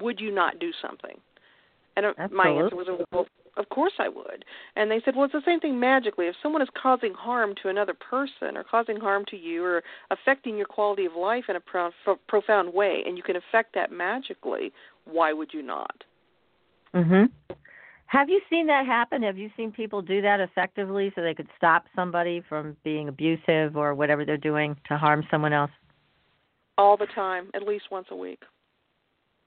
would 0.00 0.20
you 0.20 0.32
not 0.32 0.58
do 0.58 0.70
something 0.80 1.16
and 1.96 2.06
uh, 2.06 2.12
my 2.30 2.48
answer 2.48 2.76
was 2.76 2.86
well 3.12 3.26
of 3.56 3.68
course 3.68 3.92
i 3.98 4.08
would 4.08 4.44
and 4.76 4.90
they 4.90 5.00
said 5.04 5.14
well 5.14 5.24
it's 5.24 5.32
the 5.32 5.42
same 5.44 5.60
thing 5.60 5.78
magically 5.78 6.26
if 6.26 6.34
someone 6.42 6.62
is 6.62 6.68
causing 6.80 7.14
harm 7.14 7.54
to 7.60 7.68
another 7.68 7.94
person 7.94 8.56
or 8.56 8.64
causing 8.64 8.98
harm 8.98 9.24
to 9.28 9.36
you 9.36 9.64
or 9.64 9.82
affecting 10.10 10.56
your 10.56 10.66
quality 10.66 11.04
of 11.06 11.14
life 11.14 11.44
in 11.48 11.56
a 11.56 11.60
pro- 11.60 11.90
profound 12.28 12.72
way 12.72 13.02
and 13.06 13.16
you 13.16 13.22
can 13.22 13.36
affect 13.36 13.74
that 13.74 13.90
magically 13.90 14.72
why 15.04 15.32
would 15.32 15.52
you 15.52 15.62
not 15.62 16.04
Mhm. 16.94 17.30
Have 18.06 18.30
you 18.30 18.40
seen 18.48 18.68
that 18.68 18.86
happen? 18.86 19.22
Have 19.22 19.36
you 19.36 19.50
seen 19.56 19.72
people 19.72 20.00
do 20.00 20.22
that 20.22 20.40
effectively 20.40 21.12
so 21.14 21.20
they 21.20 21.34
could 21.34 21.48
stop 21.56 21.86
somebody 21.94 22.40
from 22.40 22.76
being 22.84 23.08
abusive 23.08 23.76
or 23.76 23.94
whatever 23.94 24.24
they're 24.24 24.36
doing 24.36 24.76
to 24.88 24.96
harm 24.96 25.26
someone 25.28 25.52
else? 25.52 25.72
all 26.78 26.96
the 26.96 27.06
time 27.06 27.50
at 27.54 27.62
least 27.62 27.84
once 27.90 28.06
a 28.10 28.16
week 28.16 28.42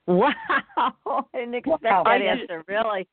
Wow. 0.09 0.33
I 1.07 1.23
didn't 1.33 1.53
expect 1.55 1.83
Wow. 1.83 2.03
that 2.03 2.09
I 2.11 2.17
do- 2.17 2.25
answer, 2.25 2.63
really. 2.67 3.07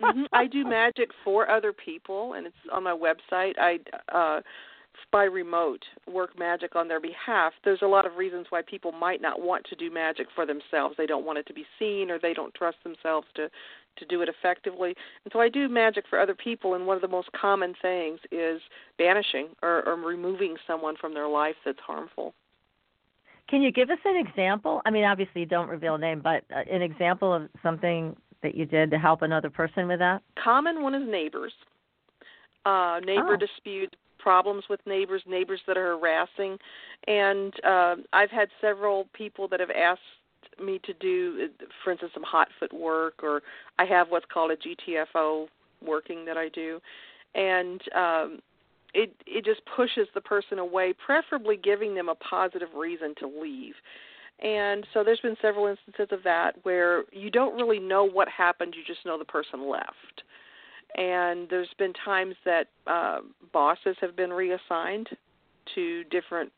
hmm 0.00 0.24
I 0.32 0.46
do 0.46 0.64
magic 0.64 1.10
for 1.24 1.48
other 1.48 1.72
people, 1.72 2.34
and 2.34 2.46
it's 2.46 2.56
on 2.72 2.82
my 2.82 2.94
website. 2.94 3.54
I 3.58 3.78
uh, 4.12 4.40
by 5.12 5.24
remote 5.24 5.82
work 6.12 6.38
magic 6.38 6.76
on 6.76 6.88
their 6.88 7.00
behalf. 7.00 7.52
There's 7.64 7.82
a 7.82 7.86
lot 7.86 8.06
of 8.06 8.16
reasons 8.16 8.46
why 8.50 8.62
people 8.62 8.92
might 8.92 9.22
not 9.22 9.40
want 9.40 9.64
to 9.66 9.76
do 9.76 9.90
magic 9.90 10.26
for 10.34 10.44
themselves. 10.44 10.94
They 10.98 11.06
don't 11.06 11.24
want 11.24 11.38
it 11.38 11.46
to 11.46 11.54
be 11.54 11.64
seen, 11.78 12.10
or 12.10 12.18
they 12.18 12.34
don't 12.34 12.54
trust 12.54 12.78
themselves 12.82 13.26
to 13.36 13.48
to 13.96 14.04
do 14.06 14.20
it 14.22 14.28
effectively. 14.28 14.94
And 15.24 15.32
so 15.32 15.40
I 15.40 15.48
do 15.48 15.68
magic 15.68 16.04
for 16.10 16.18
other 16.18 16.34
people, 16.34 16.74
and 16.74 16.86
one 16.86 16.96
of 16.96 17.02
the 17.02 17.08
most 17.08 17.28
common 17.40 17.74
things 17.80 18.18
is 18.32 18.60
banishing 18.98 19.48
or, 19.62 19.86
or 19.88 19.94
removing 19.96 20.56
someone 20.66 20.96
from 21.00 21.14
their 21.14 21.28
life 21.28 21.56
that's 21.64 21.78
harmful. 21.86 22.34
Can 23.50 23.62
you 23.62 23.72
give 23.72 23.90
us 23.90 23.98
an 24.04 24.16
example? 24.16 24.80
I 24.86 24.90
mean, 24.90 25.04
obviously, 25.04 25.40
you 25.40 25.46
don't 25.46 25.68
reveal 25.68 25.96
a 25.96 25.98
name, 25.98 26.20
but 26.22 26.44
uh, 26.54 26.60
an 26.72 26.82
example 26.82 27.34
of 27.34 27.48
something 27.62 28.16
that 28.42 28.54
you 28.54 28.64
did 28.64 28.90
to 28.92 28.98
help 28.98 29.22
another 29.22 29.50
person 29.50 29.88
with 29.88 29.98
that? 29.98 30.22
common 30.42 30.82
one 30.82 30.94
is 30.94 31.02
neighbors. 31.06 31.52
Uh, 32.64 33.00
neighbor 33.04 33.34
Oh. 33.34 33.36
disputes, 33.36 33.94
problems 34.18 34.64
with 34.70 34.80
neighbors, 34.86 35.22
neighbors 35.26 35.60
that 35.66 35.76
are 35.76 35.98
harassing, 35.98 36.58
and 37.08 37.52
uh, 37.64 37.96
I've 38.12 38.30
had 38.30 38.48
several 38.60 39.08
people 39.14 39.48
that 39.48 39.60
have 39.60 39.70
asked 39.70 40.00
me 40.62 40.78
to 40.84 40.92
do, 40.94 41.48
for 41.82 41.90
instance, 41.90 42.12
some 42.14 42.22
hot 42.22 42.48
foot 42.58 42.72
work, 42.72 43.22
or 43.22 43.42
I 43.78 43.84
have 43.86 44.10
what's 44.10 44.26
called 44.32 44.50
a 44.52 44.56
GTFO 44.56 45.48
working 45.84 46.24
that 46.26 46.36
I 46.36 46.48
do, 46.50 46.80
and 47.34 47.80
um, 47.94 48.38
it 48.94 49.14
it 49.26 49.44
just 49.44 49.60
pushes 49.76 50.08
the 50.14 50.20
person 50.20 50.58
away, 50.58 50.94
preferably 51.04 51.56
giving 51.56 51.94
them 51.94 52.08
a 52.08 52.14
positive 52.14 52.68
reason 52.76 53.14
to 53.18 53.26
leave. 53.26 53.74
And 54.42 54.86
so 54.94 55.04
there's 55.04 55.20
been 55.20 55.36
several 55.42 55.66
instances 55.66 56.08
of 56.12 56.22
that 56.24 56.52
where 56.62 57.04
you 57.12 57.30
don't 57.30 57.54
really 57.56 57.78
know 57.78 58.04
what 58.04 58.28
happened, 58.28 58.74
you 58.76 58.82
just 58.86 59.04
know 59.04 59.18
the 59.18 59.24
person 59.24 59.68
left. 59.68 60.22
And 60.96 61.46
there's 61.50 61.68
been 61.78 61.92
times 61.92 62.34
that 62.44 62.68
uh, 62.86 63.18
bosses 63.52 63.96
have 64.00 64.16
been 64.16 64.30
reassigned 64.30 65.08
to 65.74 66.04
different 66.04 66.50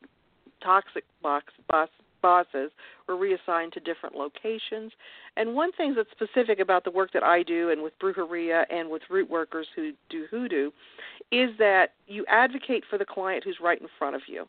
toxic 0.63 1.03
box, 1.21 1.53
boss, 1.69 1.89
bosses 2.23 2.71
were 3.07 3.15
reassigned 3.15 3.73
to 3.73 3.79
different 3.79 4.15
locations. 4.15 4.91
And 5.37 5.53
one 5.53 5.71
thing 5.73 5.93
that's 5.93 6.09
specific 6.09 6.59
about 6.59 6.83
the 6.83 6.91
work 6.91 7.11
that 7.13 7.23
I 7.23 7.43
do 7.43 7.69
and 7.69 7.83
with 7.83 7.93
Brujeria 7.99 8.63
and 8.71 8.89
with 8.89 9.03
root 9.11 9.29
workers 9.29 9.67
who 9.75 9.91
do 10.09 10.25
hoodoo 10.31 10.71
is 11.31 11.51
that 11.59 11.89
you 12.07 12.25
advocate 12.27 12.83
for 12.89 12.97
the 12.97 13.05
client 13.05 13.43
who's 13.43 13.57
right 13.61 13.79
in 13.79 13.87
front 13.99 14.15
of 14.15 14.23
you. 14.27 14.47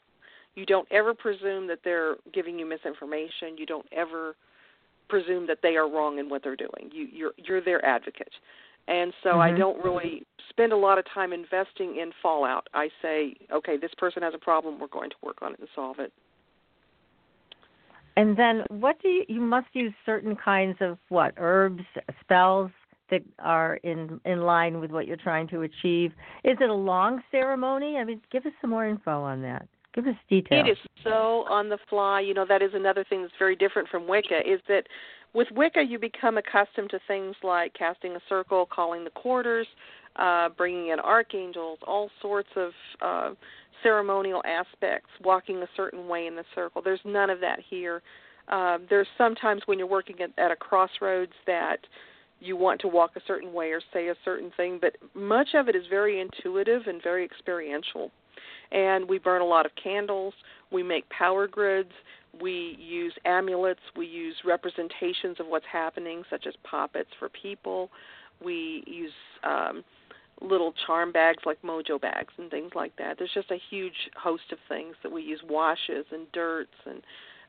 You 0.55 0.65
don't 0.65 0.91
ever 0.91 1.13
presume 1.13 1.67
that 1.67 1.81
they're 1.85 2.17
giving 2.33 2.59
you 2.59 2.65
misinformation. 2.65 3.59
You 3.59 3.67
don't 3.67 3.87
ever 3.93 4.37
presume 5.09 5.47
that 5.49 5.59
they 5.63 5.77
are 5.77 5.89
wrong 5.89 6.19
in 6.19 6.29
what 6.29 6.43
they're 6.43 6.57
doing. 6.57 6.91
You, 6.93 7.09
you're 7.13 7.33
you're 7.37 7.61
their 7.61 7.85
advocate, 7.85 8.33
and 8.89 9.13
so 9.23 9.41
I 9.41 9.51
Mhm. 9.51 9.59
don't 9.59 9.85
really 9.85 10.25
spend 10.49 10.73
a 10.73 10.77
lot 10.77 10.99
of 10.99 11.05
time 11.07 11.33
investing 11.33 11.97
in 11.97 12.13
fallout. 12.23 12.69
I 12.73 12.91
say, 13.03 13.35
okay, 13.51 13.77
this 13.77 13.93
person 13.95 14.23
has 14.23 14.35
a 14.35 14.39
problem. 14.39 14.79
We're 14.79 14.87
going 14.87 15.11
to 15.11 15.17
work 15.23 15.43
on 15.43 15.53
it 15.55 15.59
and 15.59 15.69
solve 15.75 15.99
it. 15.99 16.13
And 18.17 18.37
then, 18.37 18.63
what 18.69 19.01
do 19.03 19.09
you? 19.09 19.25
You 19.29 19.41
must 19.41 19.67
use 19.73 19.93
certain 20.07 20.37
kinds 20.37 20.77
of 20.81 20.99
what 21.09 21.35
herbs, 21.37 21.83
spells 22.21 22.71
that 23.11 23.23
are 23.39 23.77
in 23.83 24.21
in 24.25 24.43
line 24.43 24.81
with 24.81 24.91
what 24.91 25.07
you're 25.07 25.17
trying 25.17 25.49
to 25.49 25.63
achieve. 25.63 26.13
Is 26.45 26.57
it 26.61 26.71
a 26.71 26.75
long 26.75 27.23
ceremony? 27.31 27.97
I 27.97 28.05
mean, 28.05 28.21
give 28.31 28.47
us 28.47 28.53
some 28.61 28.71
more 28.71 28.87
info 28.87 29.23
on 29.23 29.43
that. 29.43 29.67
Give 29.95 30.07
us 30.07 30.17
details. 30.29 30.67
It 30.67 30.71
is 30.73 30.79
so 31.05 31.45
on 31.49 31.69
the 31.69 31.79
fly. 31.89 32.21
You 32.21 32.35
know, 32.35 32.47
that 32.49 32.63
is 32.63 32.71
another 32.75 33.05
thing 33.09 33.23
that's 33.23 33.35
very 33.39 33.57
different 33.57 33.89
from 33.89 34.09
Wicca 34.09 34.41
is 34.45 34.61
that 34.69 34.85
with 35.35 35.49
Wicca 35.53 35.83
you 35.83 35.99
become 35.99 36.39
accustomed 36.39 36.91
to 36.91 37.01
things 37.07 37.37
like 37.43 37.75
casting 37.75 38.17
a 38.17 38.21
circle, 38.29 38.67
calling 38.67 39.05
the 39.05 39.11
quarters, 39.11 39.67
uh, 40.17 40.49
bringing 40.49 40.89
in 40.89 41.01
archangels, 41.01 41.79
all 41.87 42.11
sorts 42.21 42.49
of 42.57 42.73
uh, 43.01 43.35
ceremonial 43.85 44.43
aspects, 44.45 45.11
walking 45.23 45.59
a 45.59 45.69
certain 45.77 46.09
way 46.09 46.27
in 46.27 46.35
the 46.35 46.45
circle. 46.57 46.83
There's 46.83 46.99
none 47.05 47.31
of 47.31 47.39
that 47.41 47.61
here. 47.71 48.03
Uh, 48.49 48.79
there's 48.91 49.07
sometimes 49.17 49.63
when 49.67 49.79
you're 49.79 49.87
working 49.87 50.17
at, 50.21 50.31
at 50.37 50.51
a 50.51 50.57
crossroads 50.57 51.33
that 51.47 51.79
you 52.41 52.57
want 52.57 52.81
to 52.81 52.89
walk 52.89 53.13
a 53.15 53.21
certain 53.27 53.53
way 53.53 53.71
or 53.71 53.81
say 53.93 54.09
a 54.09 54.15
certain 54.25 54.51
thing, 54.57 54.79
but 54.81 54.97
much 55.15 55.49
of 55.55 55.69
it 55.69 55.77
is 55.77 55.85
very 55.89 56.21
intuitive 56.21 56.83
and 56.89 57.01
very 57.03 57.25
experiential 57.25 58.11
and 58.75 59.09
we 59.09 59.19
burn 59.19 59.41
a 59.41 59.47
lot 59.47 59.65
of 59.65 59.73
candles. 59.83 60.35
We 60.71 60.83
make 60.83 61.09
power 61.09 61.47
grids. 61.47 61.93
We 62.41 62.77
use 62.81 63.15
amulets. 63.25 63.81
We 63.97 64.07
use 64.07 64.35
representations 64.45 65.39
of 65.39 65.47
what's 65.47 65.67
happening, 65.71 66.25
such 66.29 66.47
as 66.47 66.55
poppets 66.65 67.11
for 67.19 67.29
people. 67.29 67.91
We 68.45 68.83
use 68.87 69.13
um, 69.45 69.85
little 70.45 70.75
charm 70.87 71.11
bags 71.13 71.43
like 71.47 71.61
mojo 71.63 72.01
bags 72.01 72.33
and 72.39 72.51
things 72.51 72.73
like 72.75 72.95
that. 72.97 73.17
There's 73.19 73.33
just 73.35 73.51
a 73.51 73.59
huge 73.71 74.11
host 74.17 74.45
of 74.53 74.59
things 74.69 74.95
that 75.03 75.11
we 75.13 75.23
use 75.23 75.41
washes 75.49 76.07
and 76.13 76.31
dirts 76.33 76.75
and 76.87 77.03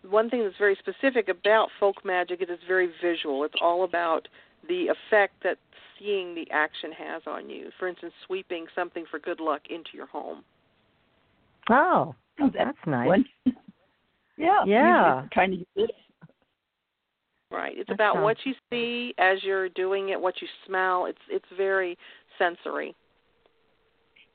one 0.09 0.29
thing 0.29 0.43
that's 0.43 0.57
very 0.59 0.77
specific 0.77 1.29
about 1.29 1.69
folk 1.79 2.05
magic 2.05 2.39
is 2.41 2.47
it's 2.51 2.61
very 2.67 2.91
visual. 3.01 3.43
It's 3.43 3.55
all 3.59 3.85
about 3.85 4.27
the 4.67 4.85
effect 4.87 5.33
that 5.43 5.57
seeing 5.97 6.35
the 6.35 6.45
action 6.51 6.91
has 6.91 7.23
on 7.25 7.49
you. 7.49 7.69
For 7.79 7.87
instance, 7.87 8.13
sweeping 8.27 8.67
something 8.75 9.05
for 9.09 9.17
good 9.17 9.39
luck 9.39 9.61
into 9.71 9.89
your 9.93 10.05
home. 10.05 10.43
oh, 11.71 12.13
Oh, 12.39 12.51
that's 12.53 12.77
nice. 12.85 13.07
One. 13.07 13.25
yeah. 14.37 14.63
Yeah. 14.67 15.15
usually 15.15 15.29
Trying 15.33 15.51
to 15.51 15.57
use 15.57 15.65
it. 15.75 15.91
Right. 17.51 17.77
It's 17.77 17.87
That 17.87 17.93
about 17.93 18.15
sounds- 18.15 18.23
what 18.25 18.37
you 18.45 18.53
see 18.69 19.13
as 19.17 19.43
you're 19.43 19.69
doing 19.69 20.09
it, 20.09 20.19
what 20.19 20.41
you 20.41 20.47
smell. 20.67 21.05
It's 21.05 21.21
it's 21.29 21.45
very 21.55 21.97
sensory. 22.37 22.95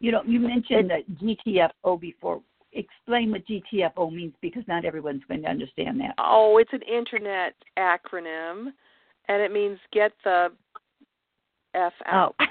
You 0.00 0.12
know, 0.12 0.22
you 0.26 0.40
mentioned 0.40 0.90
that 0.90 1.08
GTFO 1.22 2.00
before. 2.00 2.40
Explain 2.72 3.32
what 3.32 3.42
GTFO 3.46 4.12
means 4.12 4.32
because 4.40 4.62
not 4.68 4.84
everyone's 4.84 5.22
going 5.28 5.42
to 5.42 5.48
understand 5.48 6.00
that. 6.00 6.14
Oh, 6.18 6.58
it's 6.58 6.72
an 6.72 6.82
internet 6.82 7.54
acronym, 7.78 8.68
and 9.28 9.42
it 9.42 9.52
means 9.52 9.78
get 9.92 10.12
the 10.24 10.48
f 11.74 11.92
out. 12.06 12.36
Oh. 12.38 12.44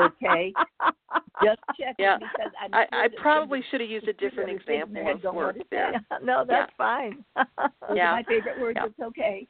out. 0.00 0.12
Okay. 0.22 0.52
Just 1.44 1.60
checking 1.78 1.94
Yeah. 1.98 2.16
because 2.18 2.52
I'm 2.62 2.72
I, 2.72 2.86
sure 2.90 3.02
I 3.04 3.08
probably 3.20 3.60
should 3.70 3.80
have 3.80 3.90
used 3.90 4.08
a 4.08 4.12
different 4.14 4.50
example 4.50 5.00
of 5.00 5.22
don't 5.22 5.24
know 5.24 5.32
work 5.32 5.56
what 5.56 5.62
to 5.62 5.66
there. 5.70 5.92
no, 6.22 6.44
that's 6.48 6.72
fine. 6.78 7.24
Those 7.36 7.96
Yeah. 7.96 8.12
my 8.12 8.22
favorite 8.22 8.60
words. 8.60 8.78
Yeah. 8.80 8.86
It's 8.86 9.00
okay. 9.00 9.46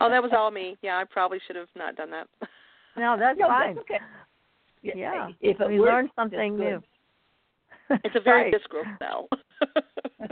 Oh, 0.00 0.08
that 0.08 0.22
was 0.22 0.30
all 0.36 0.50
me. 0.50 0.76
Yeah, 0.82 0.98
I 0.98 1.04
probably 1.04 1.38
should 1.46 1.56
have 1.56 1.68
not 1.74 1.96
done 1.96 2.10
that. 2.10 2.28
No, 2.96 3.16
that's 3.18 3.38
no, 3.38 3.48
fine. 3.48 3.74
That's 3.74 3.84
okay. 3.90 4.04
Yeah. 4.82 5.28
If 5.40 5.58
we 5.58 5.78
learned 5.80 6.10
something 6.16 6.56
new. 6.56 6.82
It's 8.04 8.14
a 8.14 8.20
very 8.20 8.44
Right. 8.44 8.54
visceral 8.54 8.84
spell. 8.94 9.28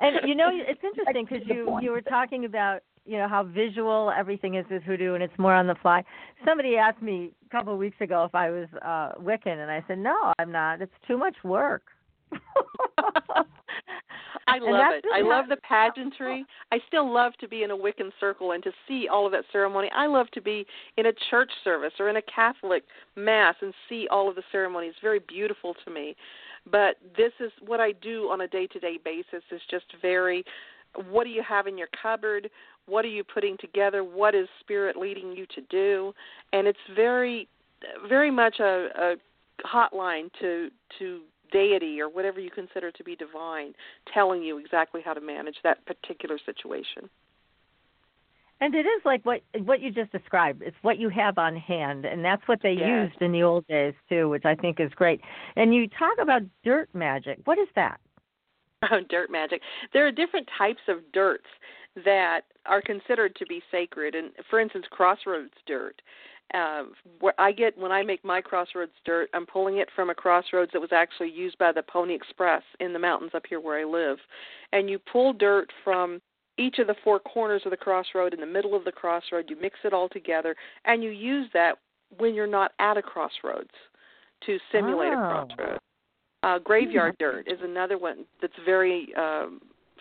And 0.00 0.16
you 0.26 0.34
know, 0.34 0.48
it's 0.50 0.80
interesting 0.82 1.26
because 1.28 1.46
you 1.46 1.78
you 1.82 1.90
were 1.90 2.00
talking 2.00 2.46
about 2.46 2.80
you 3.04 3.18
know 3.18 3.28
how 3.28 3.42
visual 3.42 4.10
everything 4.16 4.54
is 4.54 4.64
with 4.70 4.82
hoodoo 4.82 5.14
and 5.14 5.22
it's 5.22 5.38
more 5.38 5.54
on 5.54 5.66
the 5.66 5.74
fly. 5.82 6.02
Somebody 6.44 6.76
asked 6.76 7.02
me 7.02 7.32
a 7.46 7.50
couple 7.50 7.72
of 7.74 7.78
weeks 7.78 8.00
ago 8.00 8.24
if 8.24 8.34
I 8.34 8.50
was 8.50 8.66
uh 8.82 9.12
Wiccan, 9.20 9.58
and 9.62 9.70
I 9.70 9.84
said 9.86 9.98
no, 9.98 10.32
I'm 10.38 10.50
not. 10.50 10.80
It's 10.80 10.92
too 11.06 11.18
much 11.18 11.36
work. 11.44 11.82
I 14.50 14.58
love 14.58 14.92
it. 14.94 15.04
I 15.12 15.20
love 15.22 15.48
the 15.48 15.56
pageantry. 15.56 16.44
I 16.72 16.78
still 16.88 17.12
love 17.12 17.32
to 17.40 17.48
be 17.48 17.62
in 17.62 17.70
a 17.70 17.76
Wiccan 17.76 18.10
circle 18.18 18.52
and 18.52 18.62
to 18.62 18.72
see 18.86 19.08
all 19.10 19.26
of 19.26 19.32
that 19.32 19.44
ceremony. 19.52 19.90
I 19.94 20.06
love 20.06 20.30
to 20.32 20.40
be 20.40 20.66
in 20.96 21.06
a 21.06 21.12
church 21.30 21.50
service 21.64 21.92
or 21.98 22.08
in 22.08 22.16
a 22.16 22.22
Catholic 22.22 22.84
mass 23.16 23.54
and 23.60 23.72
see 23.88 24.06
all 24.10 24.28
of 24.28 24.36
the 24.36 24.42
ceremony. 24.50 24.86
It's 24.86 24.98
very 25.02 25.20
beautiful 25.20 25.74
to 25.84 25.90
me. 25.90 26.16
But 26.70 26.96
this 27.16 27.32
is 27.40 27.50
what 27.64 27.80
I 27.80 27.92
do 27.92 28.28
on 28.30 28.42
a 28.42 28.48
day-to-day 28.48 28.98
basis 29.04 29.42
is 29.50 29.60
just 29.70 29.86
very 30.02 30.44
what 31.08 31.22
do 31.22 31.30
you 31.30 31.42
have 31.48 31.68
in 31.68 31.78
your 31.78 31.88
cupboard? 32.02 32.50
What 32.86 33.04
are 33.04 33.08
you 33.08 33.22
putting 33.22 33.56
together? 33.58 34.02
What 34.02 34.34
is 34.34 34.48
spirit 34.58 34.96
leading 34.96 35.36
you 35.36 35.46
to 35.54 35.60
do? 35.70 36.12
And 36.52 36.66
it's 36.66 36.78
very 36.94 37.48
very 38.08 38.30
much 38.30 38.60
a, 38.60 38.88
a 38.98 39.14
hotline 39.66 40.30
to 40.40 40.70
to 40.98 41.20
deity 41.50 42.00
or 42.00 42.08
whatever 42.08 42.40
you 42.40 42.50
consider 42.50 42.90
to 42.90 43.04
be 43.04 43.16
divine 43.16 43.74
telling 44.12 44.42
you 44.42 44.58
exactly 44.58 45.00
how 45.04 45.14
to 45.14 45.20
manage 45.20 45.56
that 45.62 45.84
particular 45.86 46.38
situation. 46.44 47.08
And 48.62 48.74
it 48.74 48.84
is 48.84 49.02
like 49.06 49.24
what 49.24 49.40
what 49.64 49.80
you 49.80 49.90
just 49.90 50.12
described. 50.12 50.62
It's 50.62 50.76
what 50.82 50.98
you 50.98 51.08
have 51.08 51.38
on 51.38 51.56
hand, 51.56 52.04
and 52.04 52.22
that's 52.22 52.46
what 52.46 52.60
they 52.62 52.72
used 52.72 53.20
in 53.22 53.32
the 53.32 53.42
old 53.42 53.66
days 53.68 53.94
too, 54.08 54.28
which 54.28 54.44
I 54.44 54.54
think 54.54 54.80
is 54.80 54.90
great. 54.94 55.22
And 55.56 55.74
you 55.74 55.88
talk 55.88 56.18
about 56.20 56.42
dirt 56.62 56.90
magic. 56.94 57.38
What 57.44 57.58
is 57.58 57.68
that? 57.74 57.98
Oh, 58.90 59.00
dirt 59.10 59.30
magic. 59.30 59.60
There 59.92 60.06
are 60.06 60.10
different 60.10 60.48
types 60.56 60.80
of 60.88 60.98
dirts 61.12 61.44
that 62.04 62.42
are 62.64 62.80
considered 62.80 63.36
to 63.36 63.44
be 63.44 63.62
sacred, 63.70 64.14
and 64.14 64.30
for 64.48 64.58
instance, 64.58 64.86
crossroads 64.90 65.52
dirt. 65.66 66.00
Uh, 66.52 66.84
where 67.20 67.34
I 67.38 67.52
get 67.52 67.78
when 67.78 67.92
I 67.92 68.02
make 68.02 68.24
my 68.24 68.40
crossroads 68.40 68.92
dirt, 69.04 69.30
I'm 69.34 69.46
pulling 69.46 69.78
it 69.78 69.88
from 69.94 70.10
a 70.10 70.14
crossroads 70.14 70.72
that 70.72 70.80
was 70.80 70.90
actually 70.92 71.30
used 71.30 71.56
by 71.58 71.70
the 71.70 71.82
Pony 71.82 72.14
Express 72.14 72.62
in 72.80 72.92
the 72.92 72.98
mountains 72.98 73.30
up 73.34 73.44
here 73.48 73.60
where 73.60 73.78
I 73.78 73.84
live. 73.84 74.18
And 74.72 74.90
you 74.90 74.98
pull 74.98 75.32
dirt 75.32 75.70
from 75.84 76.20
each 76.58 76.78
of 76.78 76.88
the 76.88 76.96
four 77.04 77.20
corners 77.20 77.62
of 77.64 77.70
the 77.70 77.76
crossroad 77.76 78.34
in 78.34 78.40
the 78.40 78.46
middle 78.46 78.74
of 78.74 78.84
the 78.84 78.92
crossroad. 78.92 79.46
You 79.48 79.56
mix 79.60 79.78
it 79.84 79.92
all 79.92 80.08
together, 80.08 80.56
and 80.84 81.04
you 81.04 81.10
use 81.10 81.48
that 81.52 81.78
when 82.18 82.34
you're 82.34 82.46
not 82.46 82.72
at 82.80 82.96
a 82.96 83.02
crossroads 83.02 83.70
to 84.46 84.58
simulate 84.72 85.12
Oh. 85.12 85.22
a 85.22 85.46
crossroad. 85.46 85.78
Uh, 86.42 86.58
graveyard 86.58 87.14
dirt 87.18 87.46
is 87.46 87.58
another 87.62 87.98
one 87.98 88.24
that's 88.40 88.52
very 88.64 89.14
um, 89.14 89.60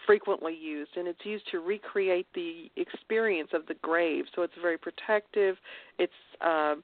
frequently 0.09 0.55
used, 0.59 0.89
and 0.97 1.07
it's 1.07 1.23
used 1.23 1.45
to 1.51 1.59
recreate 1.59 2.25
the 2.33 2.71
experience 2.77 3.49
of 3.53 3.67
the 3.67 3.75
grave. 3.83 4.25
So 4.35 4.41
it's 4.41 4.55
very 4.59 4.75
protective. 4.75 5.55
It's 5.99 6.11
um, 6.41 6.81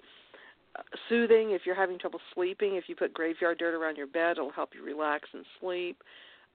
soothing 1.10 1.50
if 1.50 1.64
you're 1.66 1.74
having 1.74 1.98
trouble 1.98 2.20
sleeping. 2.36 2.76
If 2.76 2.84
you 2.88 2.96
put 2.96 3.16
graveyard 3.16 3.58
dirt 3.58 3.74
around 3.74 3.98
your 3.98 4.06
bed, 4.06 4.34
it'll 4.38 4.52
help 4.52 4.74
you 4.76 4.86
relax 4.86 5.28
and 5.34 5.44
sleep. 5.60 6.04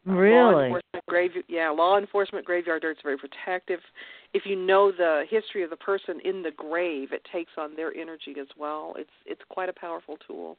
Uh, 0.08 0.12
Law 0.12 0.18
Really? 0.18 0.64
enforcement 0.66 1.06
grave, 1.08 1.30
yeah, 1.48 1.70
law 1.70 1.98
enforcement 1.98 2.46
graveyard 2.46 2.82
dirt 2.82 2.92
is 2.92 3.02
very 3.02 3.18
protective. 3.18 3.80
If 4.32 4.44
you 4.46 4.54
know 4.54 4.92
the 4.92 5.24
history 5.28 5.64
of 5.64 5.70
the 5.70 5.76
person 5.76 6.20
in 6.24 6.40
the 6.40 6.52
grave, 6.52 7.08
it 7.12 7.26
takes 7.32 7.50
on 7.58 7.74
their 7.74 7.92
energy 7.96 8.36
as 8.40 8.46
well. 8.56 8.94
It's 8.96 9.10
it's 9.26 9.42
quite 9.48 9.68
a 9.68 9.72
powerful 9.72 10.18
tool. 10.24 10.56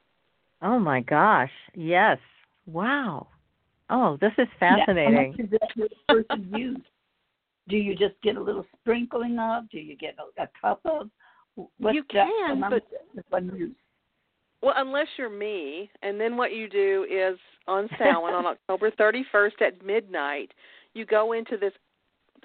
Oh 0.61 0.77
my 0.77 0.99
gosh! 0.99 1.51
Yes. 1.73 2.17
Wow. 2.67 3.27
Oh, 3.91 4.17
this 4.21 4.31
is 4.37 4.47
Now, 4.61 4.77
fascinating. 4.77 5.35
How 5.37 6.15
much 6.15 6.17
does 6.17 6.25
that? 6.29 6.81
Do 7.69 7.77
you 7.77 7.95
just 7.95 8.15
get 8.23 8.37
a 8.37 8.41
little 8.41 8.65
sprinkling 8.79 9.37
of? 9.37 9.69
Do 9.69 9.77
you 9.77 9.95
get 9.95 10.15
a, 10.17 10.43
a 10.43 10.47
cup 10.59 10.79
of? 10.85 11.09
What's 11.77 11.95
You 11.95 12.03
can, 12.03 12.51
amount 12.51 12.83
but- 13.15 13.25
one 13.29 13.55
use? 13.55 13.75
Well, 14.63 14.73
unless 14.77 15.07
you're 15.17 15.29
me, 15.29 15.89
and 16.03 16.21
then 16.21 16.37
what 16.37 16.53
you 16.53 16.69
do 16.69 17.05
is 17.09 17.37
on 17.67 17.89
Samhain 17.97 18.33
on 18.33 18.45
October 18.69 18.91
31st 18.91 19.61
at 19.61 19.83
midnight, 19.85 20.51
you 20.93 21.03
go 21.05 21.31
into 21.33 21.57
this 21.57 21.73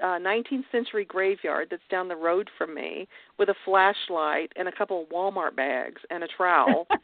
uh, 0.03 0.19
19th 0.19 0.65
century 0.73 1.05
graveyard 1.05 1.69
that's 1.71 1.83
down 1.91 2.09
the 2.09 2.17
road 2.17 2.49
from 2.57 2.75
me 2.75 3.07
with 3.39 3.51
a 3.51 3.55
flashlight 3.67 4.51
and 4.57 4.67
a 4.67 4.73
couple 4.73 5.03
of 5.03 5.09
Walmart 5.11 5.55
bags 5.57 6.01
and 6.11 6.25
a 6.25 6.29
trowel. 6.29 6.87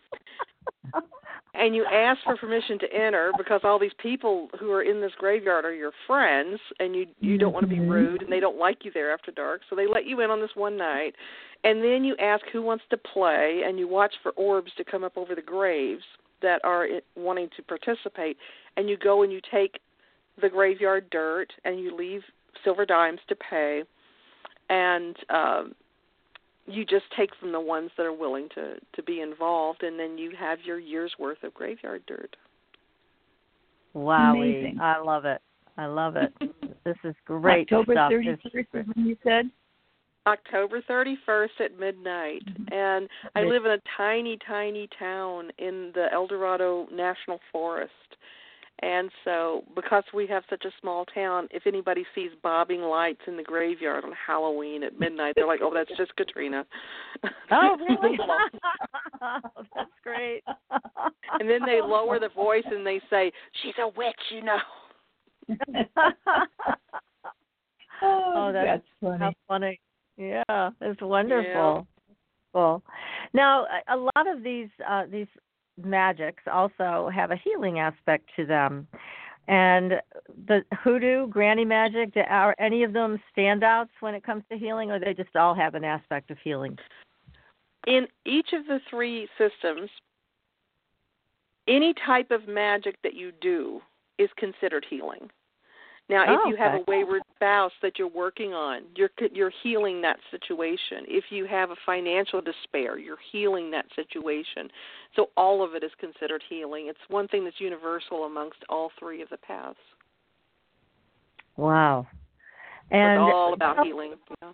and 1.54 1.74
you 1.74 1.84
ask 1.84 2.18
for 2.24 2.36
permission 2.36 2.78
to 2.78 2.92
enter 2.94 3.30
because 3.36 3.60
all 3.62 3.78
these 3.78 3.92
people 3.98 4.48
who 4.58 4.72
are 4.72 4.82
in 4.82 5.00
this 5.00 5.12
graveyard 5.18 5.64
are 5.64 5.74
your 5.74 5.92
friends 6.06 6.58
and 6.78 6.94
you 6.94 7.06
you 7.20 7.36
don't 7.36 7.52
want 7.52 7.64
to 7.64 7.68
be 7.68 7.76
Mhm. 7.76 7.90
rude 7.90 8.22
and 8.22 8.32
they 8.32 8.40
don't 8.40 8.56
like 8.56 8.84
you 8.84 8.90
there 8.90 9.12
after 9.12 9.30
dark 9.30 9.62
so 9.68 9.76
they 9.76 9.86
let 9.86 10.06
you 10.06 10.20
in 10.20 10.30
on 10.30 10.40
this 10.40 10.54
one 10.56 10.76
night 10.76 11.14
and 11.64 11.82
then 11.82 12.04
you 12.04 12.16
ask 12.16 12.44
who 12.46 12.62
wants 12.62 12.84
to 12.90 12.96
play 12.96 13.62
and 13.64 13.78
you 13.78 13.86
watch 13.86 14.14
for 14.22 14.32
orbs 14.32 14.72
to 14.76 14.84
come 14.84 15.04
up 15.04 15.16
over 15.18 15.34
the 15.34 15.42
graves 15.42 16.04
that 16.40 16.60
are 16.64 16.88
wanting 17.16 17.48
to 17.56 17.62
participate 17.62 18.36
and 18.76 18.88
you 18.88 18.96
go 18.96 19.22
and 19.22 19.32
you 19.32 19.40
take 19.50 19.80
the 20.40 20.48
graveyard 20.48 21.08
dirt 21.10 21.52
and 21.64 21.78
you 21.78 21.94
leave 21.94 22.24
silver 22.64 22.86
dimes 22.86 23.20
to 23.28 23.36
pay 23.36 23.82
and 24.70 25.16
um 25.28 25.74
you 26.66 26.84
just 26.84 27.04
take 27.16 27.30
from 27.40 27.52
the 27.52 27.60
ones 27.60 27.90
that 27.96 28.06
are 28.06 28.12
willing 28.12 28.48
to 28.54 28.74
to 28.94 29.02
be 29.02 29.20
involved 29.20 29.82
and 29.82 29.98
then 29.98 30.16
you 30.16 30.32
have 30.38 30.58
your 30.64 30.78
year's 30.78 31.12
worth 31.18 31.42
of 31.42 31.52
graveyard 31.54 32.02
dirt 32.06 32.36
Wow, 33.94 34.34
I 34.80 35.00
love 35.02 35.24
it. 35.24 35.40
I 35.76 35.86
love 35.86 36.16
it. 36.16 36.32
this 36.84 36.96
is 37.04 37.14
great 37.24 37.70
October 37.72 37.94
stuff. 37.94 38.10
thirty 38.10 38.28
is 38.28 38.38
when 38.94 39.06
you 39.06 39.16
said. 39.22 39.50
October 40.24 40.80
31st 40.88 41.48
at 41.58 41.80
midnight 41.80 42.44
mm-hmm. 42.46 42.72
and 42.72 43.08
I 43.34 43.42
live 43.42 43.64
in 43.64 43.72
a 43.72 43.78
tiny 43.96 44.38
tiny 44.46 44.88
town 44.96 45.50
in 45.58 45.90
the 45.96 46.06
Eldorado 46.12 46.86
National 46.92 47.40
Forest. 47.50 47.90
And 48.82 49.10
so 49.24 49.62
because 49.76 50.02
we 50.12 50.26
have 50.26 50.42
such 50.50 50.64
a 50.64 50.70
small 50.80 51.04
town, 51.14 51.46
if 51.52 51.66
anybody 51.68 52.04
sees 52.16 52.30
bobbing 52.42 52.80
lights 52.82 53.20
in 53.28 53.36
the 53.36 53.42
graveyard 53.44 54.04
on 54.04 54.12
Halloween 54.26 54.82
at 54.82 54.98
midnight, 54.98 55.34
they're 55.36 55.46
like, 55.46 55.60
"Oh, 55.62 55.72
that's 55.72 55.96
just 55.96 56.14
Katrina." 56.16 56.66
Oh, 57.52 57.76
really? 57.88 58.18
That's 59.76 59.90
great. 60.02 60.42
and 61.38 61.48
then 61.48 61.60
they 61.64 61.80
lower 61.80 62.18
the 62.18 62.30
voice 62.30 62.64
and 62.66 62.84
they 62.84 63.00
say, 63.08 63.30
"She's 63.62 63.74
a 63.80 63.86
witch, 63.88 64.20
you 64.30 64.42
know." 64.42 64.58
Oh, 68.04 68.50
that's- 68.52 68.80
funny. 69.00 69.18
How 69.18 69.32
funny. 69.46 69.80
Yeah, 70.16 70.70
it's 70.80 71.00
wonderful. 71.00 71.86
Cool. 72.52 72.82
Now, 73.32 73.64
a 73.88 73.94
a 73.94 73.96
lot 73.96 74.26
of 74.26 74.42
these 74.42 74.68
uh, 74.88 75.04
these 75.10 75.28
magics 75.82 76.42
also 76.50 77.10
have 77.14 77.30
a 77.30 77.36
healing 77.36 77.78
aspect 77.78 78.30
to 78.36 78.46
them. 78.46 78.86
And 79.48 79.94
the 80.46 80.64
hoodoo, 80.82 81.26
granny 81.26 81.64
magic, 81.64 82.14
are 82.28 82.54
any 82.58 82.84
of 82.84 82.92
them 82.92 83.20
standouts 83.36 83.88
when 84.00 84.14
it 84.14 84.22
comes 84.22 84.44
to 84.50 84.58
healing, 84.58 84.90
or 84.90 85.00
they 85.00 85.14
just 85.14 85.34
all 85.34 85.54
have 85.54 85.74
an 85.74 85.84
aspect 85.84 86.30
of 86.30 86.38
healing? 86.44 86.78
in 87.86 88.06
each 88.24 88.52
of 88.52 88.66
the 88.66 88.80
three 88.88 89.28
systems, 89.38 89.90
any 91.68 91.94
type 92.06 92.30
of 92.30 92.48
magic 92.48 92.96
that 93.02 93.14
you 93.14 93.32
do 93.40 93.80
is 94.18 94.28
considered 94.36 94.86
healing. 94.88 95.30
Now, 96.12 96.26
Oh, 96.28 96.34
if 96.34 96.40
you 96.46 96.56
have 96.56 96.74
a 96.74 96.84
wayward 96.86 97.22
spouse 97.34 97.72
that 97.80 97.98
you're 97.98 98.06
working 98.06 98.52
on, 98.52 98.82
you're 98.94 99.08
you're 99.32 99.52
healing 99.62 100.02
that 100.02 100.18
situation. 100.30 101.06
If 101.08 101.24
you 101.30 101.46
have 101.46 101.70
a 101.70 101.76
financial 101.86 102.42
despair, 102.42 102.98
you're 102.98 103.16
healing 103.32 103.70
that 103.70 103.86
situation. 103.96 104.68
So 105.16 105.30
all 105.38 105.64
of 105.64 105.74
it 105.74 105.82
is 105.82 105.90
considered 105.98 106.42
healing. 106.50 106.88
It's 106.88 106.98
one 107.08 107.28
thing 107.28 107.44
that's 107.44 107.58
universal 107.60 108.24
amongst 108.24 108.58
all 108.68 108.90
three 108.98 109.22
of 109.22 109.30
the 109.30 109.38
paths. 109.38 109.78
Wow. 111.56 112.06
And 112.90 113.22
it's 113.22 113.32
all 113.34 113.54
about 113.54 113.82
healing. 113.86 114.12
Yeah. 114.42 114.52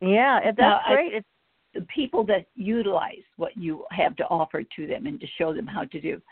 yeah, 0.00 0.38
it- 0.38 0.44
that's 0.56 0.58
Now, 0.58 0.80
I- 0.86 0.94
great. 0.94 1.14
It's 1.14 1.28
the 1.74 1.82
people 1.82 2.22
that 2.24 2.46
utilize 2.54 3.24
what 3.38 3.56
you 3.56 3.84
have 3.90 4.14
to 4.16 4.24
offer 4.28 4.62
to 4.62 4.86
them 4.86 5.06
and 5.06 5.20
to 5.20 5.26
show 5.36 5.52
them 5.52 5.66
how 5.66 5.84
to 5.84 6.00
do 6.00 6.22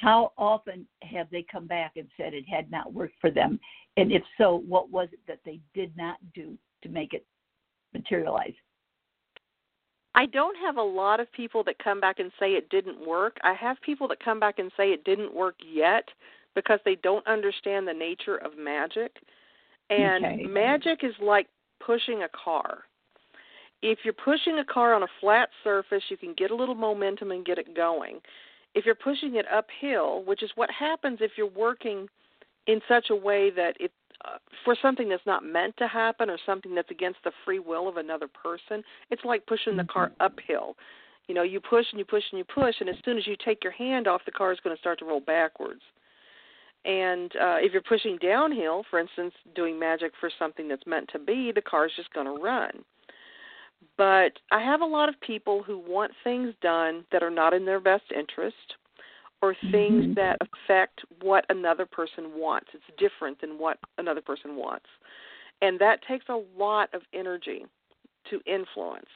how 0.00 0.32
often 0.36 0.86
have 1.02 1.28
they 1.30 1.44
come 1.50 1.66
back 1.66 1.92
and 1.96 2.08
said 2.16 2.34
it 2.34 2.44
had 2.48 2.70
not 2.70 2.92
worked 2.92 3.14
for 3.20 3.30
them 3.30 3.58
and 3.96 4.12
if 4.12 4.22
so 4.38 4.62
what 4.66 4.90
was 4.90 5.08
it 5.12 5.20
that 5.26 5.40
they 5.44 5.60
did 5.74 5.96
not 5.96 6.18
do 6.34 6.56
to 6.82 6.88
make 6.88 7.14
it 7.14 7.24
materialize 7.94 8.54
I 10.14 10.24
don't 10.24 10.56
have 10.56 10.78
a 10.78 10.82
lot 10.82 11.20
of 11.20 11.30
people 11.32 11.62
that 11.64 11.78
come 11.78 12.00
back 12.00 12.20
and 12.20 12.32
say 12.40 12.52
it 12.52 12.70
didn't 12.70 13.06
work. 13.06 13.36
I 13.44 13.52
have 13.52 13.76
people 13.82 14.08
that 14.08 14.24
come 14.24 14.40
back 14.40 14.58
and 14.58 14.72
say 14.74 14.90
it 14.90 15.04
didn't 15.04 15.34
work 15.34 15.56
yet 15.62 16.08
because 16.54 16.80
they 16.86 16.94
don't 16.94 17.26
understand 17.26 17.86
the 17.86 17.92
nature 17.92 18.36
of 18.38 18.56
magic. 18.56 19.14
And 19.90 20.24
Okay. 20.24 20.46
magic 20.46 21.04
is 21.04 21.14
like 21.20 21.48
pushing 21.80 22.22
a 22.22 22.28
car. 22.30 22.84
if 23.82 23.98
you're 24.04 24.14
pushing 24.14 24.58
a 24.58 24.64
car 24.64 24.94
on 24.94 25.02
a 25.02 25.08
flat 25.20 25.50
surface, 25.62 26.02
you 26.08 26.16
can 26.16 26.32
get 26.32 26.50
a 26.50 26.54
little 26.56 26.74
momentum 26.74 27.30
and 27.30 27.44
get 27.44 27.58
it 27.58 27.76
going. 27.76 28.20
If 28.76 28.84
you're 28.84 28.94
pushing 28.94 29.36
it 29.36 29.46
uphill, 29.50 30.22
which 30.24 30.42
is 30.42 30.50
what 30.54 30.70
happens 30.70 31.18
if 31.20 31.32
you're 31.36 31.48
working 31.48 32.06
in 32.66 32.80
such 32.86 33.06
a 33.10 33.16
way 33.16 33.50
that 33.50 33.74
it 33.80 33.90
uh, 34.24 34.38
for 34.64 34.76
something 34.80 35.08
that's 35.08 35.26
not 35.26 35.44
meant 35.44 35.76
to 35.76 35.86
happen 35.86 36.30
or 36.30 36.38
something 36.46 36.74
that's 36.74 36.90
against 36.90 37.18
the 37.24 37.32
free 37.44 37.58
will 37.58 37.88
of 37.88 37.96
another 37.96 38.28
person, 38.28 38.82
it's 39.10 39.24
like 39.24 39.44
pushing 39.46 39.76
the 39.76 39.84
car 39.84 40.08
Mm-hmm. 40.08 40.26
uphill. 40.26 40.76
You 41.28 41.34
know, 41.34 41.42
you 41.42 41.60
push 41.60 41.86
and 41.90 41.98
you 41.98 42.04
push 42.04 42.22
and 42.30 42.38
you 42.38 42.44
push, 42.44 42.76
and 42.80 42.88
as 42.88 42.96
soon 43.04 43.18
as 43.18 43.26
you 43.26 43.36
take 43.44 43.64
your 43.64 43.72
hand 43.72 44.06
off, 44.06 44.22
the 44.24 44.32
car 44.32 44.52
is 44.52 44.60
going 44.62 44.74
to 44.76 44.80
start 44.80 44.98
to 45.00 45.04
roll 45.04 45.20
backwards. 45.20 45.82
And 46.84 47.32
uh, 47.36 47.56
if 47.58 47.72
you're 47.72 47.82
pushing 47.82 48.16
downhill, 48.18 48.84
for 48.88 49.00
instance, 49.00 49.34
doing 49.54 49.78
magic 49.78 50.12
for 50.20 50.30
something 50.38 50.68
that's 50.68 50.86
meant 50.86 51.08
to 51.12 51.18
be, 51.18 51.50
the 51.52 51.62
car 51.62 51.86
is 51.86 51.92
just 51.96 52.12
going 52.14 52.26
to 52.26 52.42
run. 52.42 52.84
But 53.96 54.32
I 54.50 54.60
have 54.60 54.80
a 54.80 54.86
lot 54.86 55.08
of 55.08 55.20
people 55.20 55.62
who 55.62 55.78
want 55.78 56.12
things 56.24 56.54
done 56.60 57.04
that 57.12 57.22
are 57.22 57.30
not 57.30 57.54
in 57.54 57.64
their 57.64 57.80
best 57.80 58.04
interest 58.14 58.76
or 59.42 59.54
things 59.70 60.04
Mhm. 60.06 60.14
that 60.14 60.38
affect 60.40 61.04
what 61.20 61.44
another 61.50 61.86
person 61.86 62.34
wants. 62.38 62.72
It's 62.74 62.96
different 62.96 63.38
than 63.40 63.58
what 63.58 63.78
another 63.98 64.22
person 64.22 64.56
wants. 64.56 64.88
And 65.60 65.78
that 65.78 66.02
takes 66.02 66.28
a 66.28 66.42
lot 66.56 66.92
of 66.94 67.06
energy 67.12 67.66
to 68.24 68.42
influence. 68.46 69.10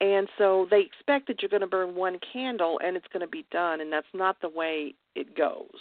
And 0.00 0.28
so 0.36 0.66
they 0.70 0.80
expect 0.80 1.26
that 1.28 1.40
you're 1.40 1.48
going 1.48 1.62
to 1.62 1.66
burn 1.66 1.94
one 1.94 2.18
candle 2.18 2.78
and 2.84 2.96
it's 2.96 3.08
going 3.08 3.22
to 3.22 3.26
be 3.26 3.46
done, 3.50 3.80
and 3.80 3.92
that's 3.92 4.12
not 4.12 4.40
the 4.40 4.48
way 4.48 4.94
it 5.14 5.34
goes. 5.34 5.80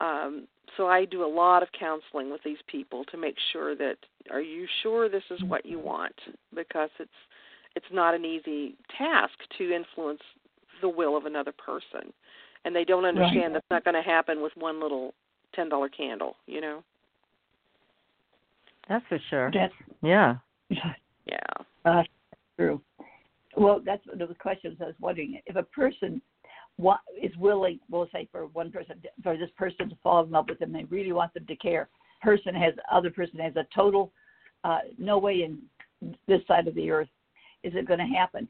Um, 0.00 0.46
so 0.76 0.86
I 0.86 1.04
do 1.04 1.24
a 1.24 1.26
lot 1.26 1.62
of 1.62 1.72
counseling 1.72 2.30
with 2.30 2.42
these 2.42 2.62
people 2.68 3.04
to 3.06 3.16
make 3.16 3.36
sure 3.52 3.74
that 3.74 3.96
are 4.30 4.40
you 4.40 4.66
sure 4.82 5.08
this 5.08 5.22
is 5.30 5.42
what 5.44 5.64
you 5.64 5.78
want 5.78 6.14
because 6.54 6.90
it's 6.98 7.10
it's 7.76 7.86
not 7.92 8.14
an 8.14 8.24
easy 8.24 8.74
task 8.98 9.32
to 9.58 9.72
influence 9.72 10.20
the 10.82 10.88
will 10.88 11.16
of 11.16 11.26
another 11.26 11.52
person, 11.52 12.12
and 12.64 12.74
they 12.74 12.84
don't 12.84 13.04
understand 13.04 13.54
that's 13.54 13.66
not 13.70 13.84
going 13.84 13.94
to 13.94 14.02
happen 14.02 14.42
with 14.42 14.52
one 14.56 14.80
little 14.80 15.14
ten 15.54 15.68
dollar 15.68 15.88
candle. 15.88 16.36
You 16.46 16.60
know? 16.60 16.84
That's 18.88 19.04
for 19.08 19.18
sure. 19.30 19.50
That's 19.52 19.72
Yeah. 20.02 20.36
Yeah. 20.68 21.38
uh, 21.84 22.02
true. 22.58 22.80
Well, 23.56 23.80
that's 23.84 24.04
one 24.06 24.20
of 24.20 24.28
the 24.28 24.34
questions 24.34 24.78
I 24.80 24.86
was 24.86 24.94
wondering. 25.00 25.40
If 25.46 25.56
a 25.56 25.62
person 25.62 26.20
wa- 26.78 26.98
is 27.20 27.36
willing, 27.36 27.78
we'll 27.90 28.08
say 28.12 28.28
for 28.32 28.46
one 28.48 28.70
person, 28.70 29.00
for 29.22 29.36
this 29.36 29.50
person 29.56 29.88
to 29.88 29.96
fall 30.02 30.24
in 30.24 30.30
love 30.30 30.48
with 30.48 30.58
them, 30.58 30.72
they 30.72 30.84
really 30.84 31.12
want 31.12 31.34
them 31.34 31.46
to 31.46 31.56
care. 31.56 31.88
Person 32.20 32.54
has 32.54 32.74
other 32.90 33.10
person 33.10 33.38
has 33.40 33.56
a 33.56 33.66
total 33.74 34.12
uh, 34.64 34.80
no 34.98 35.18
way 35.18 35.42
in 35.42 35.58
this 36.26 36.40
side 36.46 36.68
of 36.68 36.74
the 36.74 36.90
earth 36.90 37.08
is 37.62 37.74
it 37.74 37.86
going 37.86 38.00
to 38.00 38.06
happen. 38.06 38.48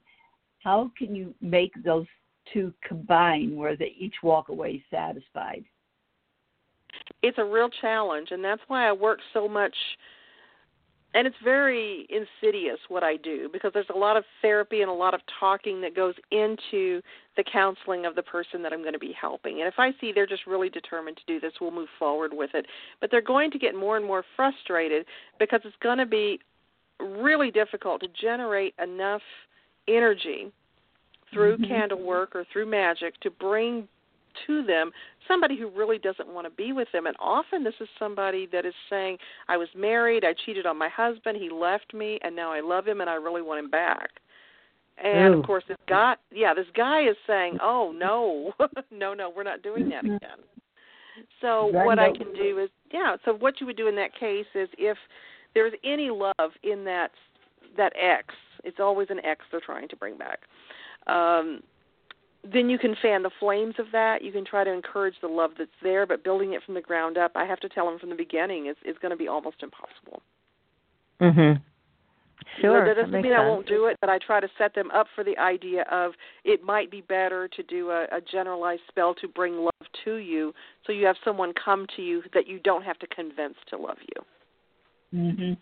How 0.60 0.90
can 0.96 1.14
you 1.14 1.34
make 1.40 1.72
those 1.84 2.06
two 2.52 2.72
combine 2.86 3.56
where 3.56 3.76
they 3.76 3.94
each 3.98 4.14
walk 4.22 4.48
away 4.48 4.84
satisfied? 4.90 5.64
it's 7.22 7.38
a 7.38 7.44
real 7.44 7.68
challenge 7.80 8.28
and 8.30 8.42
that's 8.42 8.62
why 8.68 8.88
I 8.88 8.92
work 8.92 9.18
so 9.32 9.48
much 9.48 9.74
and 11.14 11.26
it's 11.26 11.36
very 11.42 12.06
insidious 12.08 12.78
what 12.88 13.02
I 13.02 13.16
do 13.16 13.48
because 13.52 13.72
there's 13.74 13.90
a 13.92 13.98
lot 13.98 14.16
of 14.16 14.24
therapy 14.42 14.82
and 14.82 14.90
a 14.90 14.94
lot 14.94 15.12
of 15.12 15.20
talking 15.40 15.80
that 15.80 15.96
goes 15.96 16.14
into 16.30 17.02
the 17.36 17.42
counseling 17.42 18.06
of 18.06 18.14
the 18.14 18.22
person 18.22 18.62
that 18.62 18.72
I'm 18.72 18.82
going 18.82 18.92
to 18.92 18.98
be 18.98 19.14
helping. 19.18 19.58
And 19.60 19.66
if 19.66 19.74
I 19.78 19.90
see 20.00 20.12
they're 20.12 20.26
just 20.26 20.46
really 20.46 20.68
determined 20.68 21.16
to 21.16 21.22
do 21.26 21.40
this, 21.40 21.52
we'll 21.60 21.72
move 21.72 21.88
forward 21.98 22.32
with 22.32 22.50
it. 22.54 22.66
But 23.00 23.10
they're 23.10 23.20
going 23.20 23.50
to 23.50 23.58
get 23.58 23.74
more 23.74 23.96
and 23.96 24.06
more 24.06 24.24
frustrated 24.36 25.04
because 25.38 25.60
it's 25.64 25.76
going 25.82 25.98
to 25.98 26.06
be 26.06 26.38
really 27.00 27.50
difficult 27.50 28.02
to 28.02 28.08
generate 28.20 28.74
enough 28.80 29.22
energy 29.88 30.52
through 31.32 31.56
Mhm. 31.56 31.68
candle 31.68 31.98
work 31.98 32.36
or 32.36 32.44
through 32.44 32.66
magic 32.66 33.18
to 33.20 33.30
bring 33.30 33.88
to 34.46 34.62
them 34.62 34.90
somebody 35.28 35.56
who 35.56 35.68
really 35.70 35.98
doesn't 35.98 36.28
want 36.28 36.46
to 36.46 36.50
be 36.50 36.72
with 36.72 36.88
them. 36.92 37.06
And 37.06 37.16
often 37.20 37.62
this 37.62 37.74
is 37.80 37.88
somebody 37.98 38.48
that 38.52 38.66
is 38.66 38.74
saying 38.88 39.18
i 39.48 39.56
was 39.56 39.68
married 39.76 40.24
i 40.24 40.34
cheated 40.44 40.66
on 40.66 40.76
my 40.78 40.88
husband 40.88 41.36
he 41.36 41.50
left 41.50 41.94
me 41.94 42.18
and 42.22 42.34
now 42.34 42.52
i 42.52 42.60
love 42.60 42.86
him 42.86 43.00
and 43.00 43.08
i 43.08 43.14
really 43.14 43.42
want 43.42 43.64
him 43.64 43.70
back. 43.70 44.10
And 45.02 45.34
Ooh. 45.34 45.38
of 45.38 45.46
course 45.46 45.64
this 45.68 45.76
guy 45.88 46.14
yeah 46.32 46.54
this 46.54 46.66
guy 46.76 47.08
is 47.08 47.16
saying 47.26 47.58
oh 47.62 47.92
no 47.96 48.52
no 48.90 49.14
no 49.14 49.32
we're 49.34 49.42
not 49.44 49.62
doing 49.62 49.88
that 49.90 50.04
again. 50.04 50.40
So 51.40 51.66
what 51.66 51.98
i 51.98 52.10
can 52.12 52.32
do 52.34 52.58
is 52.58 52.70
yeah 52.92 53.16
so 53.24 53.34
what 53.34 53.60
you 53.60 53.66
would 53.66 53.76
do 53.76 53.88
in 53.88 53.96
that 53.96 54.14
case 54.18 54.46
is 54.54 54.68
if 54.78 54.96
there's 55.54 55.72
any 55.84 56.10
love 56.10 56.52
in 56.62 56.84
that 56.84 57.10
that 57.76 57.92
x 58.00 58.34
it's 58.64 58.78
always 58.80 59.08
an 59.10 59.24
x 59.24 59.40
they're 59.50 59.60
trying 59.64 59.88
to 59.88 59.96
bring 59.96 60.16
back. 60.16 60.40
Um 61.06 61.62
then 62.42 62.70
you 62.70 62.78
can 62.78 62.96
fan 63.02 63.22
the 63.22 63.30
flames 63.38 63.74
of 63.78 63.86
that. 63.92 64.22
You 64.22 64.32
can 64.32 64.44
try 64.44 64.64
to 64.64 64.72
encourage 64.72 65.14
the 65.20 65.28
love 65.28 65.52
that's 65.58 65.70
there, 65.82 66.06
but 66.06 66.24
building 66.24 66.54
it 66.54 66.62
from 66.64 66.74
the 66.74 66.80
ground 66.80 67.18
up, 67.18 67.32
I 67.34 67.44
have 67.44 67.60
to 67.60 67.68
tell 67.68 67.86
them 67.88 67.98
from 67.98 68.10
the 68.10 68.16
beginning, 68.16 68.66
is 68.66 68.76
is 68.84 68.96
going 69.00 69.10
to 69.10 69.16
be 69.16 69.28
almost 69.28 69.62
impossible. 69.62 70.22
Mhm. 71.20 71.60
Sure. 72.60 72.86
that 72.86 72.94
doesn't 72.94 73.10
makes 73.10 73.24
mean 73.24 73.32
I 73.34 73.46
won't 73.46 73.66
do 73.66 73.86
it, 73.86 73.98
but 74.00 74.08
I 74.08 74.18
try 74.18 74.40
to 74.40 74.48
set 74.56 74.74
them 74.74 74.90
up 74.92 75.06
for 75.14 75.22
the 75.22 75.36
idea 75.38 75.84
of 75.90 76.12
it 76.44 76.64
might 76.64 76.90
be 76.90 77.02
better 77.02 77.48
to 77.48 77.62
do 77.62 77.90
a, 77.90 78.04
a 78.04 78.20
generalized 78.20 78.82
spell 78.88 79.14
to 79.16 79.28
bring 79.28 79.58
love 79.58 79.86
to 80.04 80.14
you, 80.14 80.54
so 80.86 80.92
you 80.92 81.06
have 81.06 81.16
someone 81.22 81.52
come 81.62 81.86
to 81.96 82.02
you 82.02 82.22
that 82.32 82.46
you 82.46 82.58
don't 82.60 82.82
have 82.82 82.98
to 83.00 83.06
convince 83.08 83.56
to 83.68 83.76
love 83.76 83.98
you. 84.00 85.20
Mm-hmm. 85.20 85.52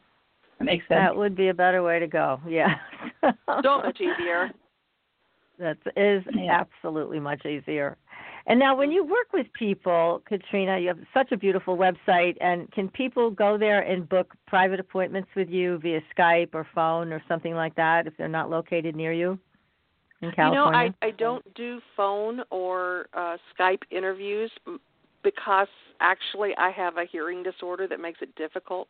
That 0.58 0.64
makes 0.64 0.86
sense. 0.88 0.98
That 1.00 1.16
would 1.16 1.36
be 1.36 1.48
a 1.48 1.54
better 1.54 1.82
way 1.82 1.98
to 1.98 2.06
go. 2.06 2.40
Yeah. 2.46 2.76
So 3.64 3.78
much 3.78 4.00
easier. 4.00 4.50
That 5.58 5.78
is 5.96 6.22
absolutely 6.50 7.18
much 7.18 7.44
easier. 7.44 7.96
And 8.46 8.58
now, 8.58 8.74
when 8.74 8.90
you 8.90 9.04
work 9.04 9.32
with 9.32 9.46
people, 9.52 10.22
Katrina, 10.26 10.78
you 10.78 10.88
have 10.88 10.98
such 11.12 11.32
a 11.32 11.36
beautiful 11.36 11.76
website. 11.76 12.36
And 12.40 12.70
can 12.72 12.88
people 12.88 13.30
go 13.30 13.58
there 13.58 13.82
and 13.82 14.08
book 14.08 14.34
private 14.46 14.80
appointments 14.80 15.28
with 15.36 15.50
you 15.50 15.78
via 15.78 16.00
Skype 16.16 16.54
or 16.54 16.66
phone 16.74 17.12
or 17.12 17.22
something 17.28 17.54
like 17.54 17.74
that 17.74 18.06
if 18.06 18.16
they're 18.16 18.28
not 18.28 18.48
located 18.48 18.96
near 18.96 19.12
you 19.12 19.38
in 20.22 20.30
California? 20.32 20.80
You 20.80 20.88
know, 20.88 20.94
I 21.02 21.06
I 21.06 21.10
don't 21.10 21.54
do 21.54 21.80
phone 21.96 22.40
or 22.50 23.06
uh 23.12 23.36
Skype 23.58 23.82
interviews 23.90 24.50
because 25.22 25.68
actually 26.00 26.52
I 26.56 26.70
have 26.70 26.96
a 26.96 27.04
hearing 27.04 27.42
disorder 27.42 27.86
that 27.88 28.00
makes 28.00 28.20
it 28.22 28.34
difficult 28.36 28.88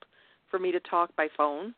for 0.50 0.58
me 0.58 0.70
to 0.70 0.80
talk 0.80 1.14
by 1.16 1.28
phone. 1.36 1.74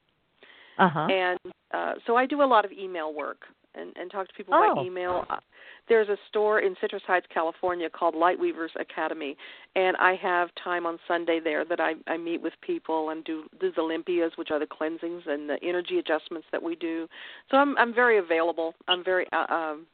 uh 0.78 0.88
huh. 0.88 1.06
And 1.06 1.38
uh 1.72 1.94
so 2.06 2.16
I 2.16 2.26
do 2.26 2.42
a 2.42 2.44
lot 2.44 2.64
of 2.64 2.72
email 2.72 3.14
work 3.14 3.44
and 3.74 3.96
and 3.96 4.10
talk 4.10 4.28
to 4.28 4.34
people 4.34 4.52
by 4.52 4.72
Oh. 4.76 4.84
email. 4.84 5.26
Uh, 5.30 5.40
There's 5.86 6.08
a 6.08 6.18
store 6.28 6.60
in 6.60 6.76
Citrus 6.80 7.02
Heights, 7.04 7.26
California 7.28 7.90
called 7.90 8.14
Lightweavers 8.14 8.74
Academy, 8.76 9.36
and 9.74 9.96
I 9.96 10.14
have 10.16 10.54
time 10.54 10.86
on 10.86 11.00
Sunday 11.08 11.40
there 11.40 11.64
that 11.64 11.80
I 11.80 11.96
I 12.06 12.16
meet 12.16 12.40
with 12.40 12.54
people 12.60 13.10
and 13.10 13.24
do 13.24 13.48
do 13.58 13.72
the 13.72 13.82
limpias, 13.82 14.36
which 14.36 14.50
are 14.50 14.58
the 14.58 14.66
cleansings 14.66 15.26
and 15.26 15.48
the 15.48 15.58
energy 15.62 15.98
adjustments 15.98 16.46
that 16.52 16.62
we 16.62 16.76
do. 16.76 17.08
So 17.50 17.56
I'm 17.56 17.76
I'm 17.78 17.92
very 17.92 18.18
available. 18.18 18.74
I'm 18.88 19.02
very 19.02 19.26
uh, 19.32 19.46
um 19.52 19.86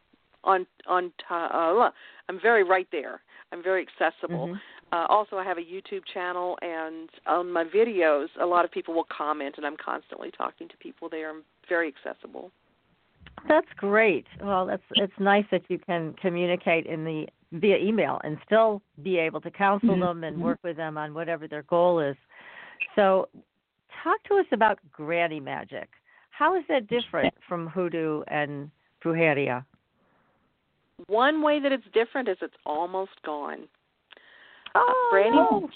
on 0.45 0.67
on 0.87 1.11
ti 1.19 1.25
uh, 1.31 1.91
I'm 2.29 2.39
very 2.41 2.63
right 2.63 2.89
there. 2.91 3.23
I'm 3.53 3.63
very 3.63 3.83
accessible. 3.87 4.49
Mhm. 4.49 4.61
Uh, 4.93 5.07
also, 5.09 5.37
I 5.37 5.45
have 5.45 5.59
a 5.59 5.63
YouTube 5.63 6.05
channel, 6.05 6.57
and 6.63 7.11
on 7.27 7.51
my 7.51 7.65
videos, 7.65 8.29
a 8.39 8.47
lot 8.47 8.65
of 8.65 8.71
people 8.71 8.95
will 8.95 9.09
comment, 9.11 9.57
and 9.57 9.67
I'm 9.67 9.77
constantly 9.77 10.31
talking 10.31 10.69
to 10.69 10.77
people 10.77 11.09
there. 11.09 11.31
I'm 11.31 11.45
very 11.69 11.89
accessible. 11.89 12.53
That's 13.49 13.67
great. 13.77 14.27
Well, 14.41 14.67
that's 14.67 14.83
it's 14.97 15.13
nice 15.19 15.45
that 15.51 15.63
you 15.69 15.79
can 15.79 16.15
communicate 16.21 16.87
in 16.87 17.05
the 17.05 17.29
via 17.53 17.77
email 17.79 18.21
and 18.25 18.39
still 18.45 18.83
be 19.03 19.19
able 19.19 19.41
to 19.41 19.51
counsel 19.51 19.91
Mhm. 19.91 20.01
them 20.01 20.25
and 20.25 20.43
work 20.43 20.59
with 20.63 20.77
them 20.77 20.99
on 20.99 21.15
whatever 21.15 21.47
their 21.47 21.63
goal 21.63 22.01
is. 22.01 22.17
So, 22.97 23.29
talk 24.03 24.23
to 24.25 24.35
us 24.39 24.47
about 24.53 24.79
granny 24.91 25.41
magic. 25.41 25.89
How 26.31 26.55
is 26.57 26.67
that 26.69 26.87
different 26.89 27.33
from 27.49 27.69
hoodoo 27.69 28.23
and 28.29 28.71
brujeria? 29.01 29.65
One 31.07 31.41
way 31.43 31.61
that 31.61 31.73
it's 31.73 31.87
different 31.93 32.29
is 32.29 32.39
it's 32.43 32.57
almost 32.65 33.23
gone. 33.23 33.69
Oh, 34.75 35.09
Granny- 35.11 35.37
no. 35.37 35.71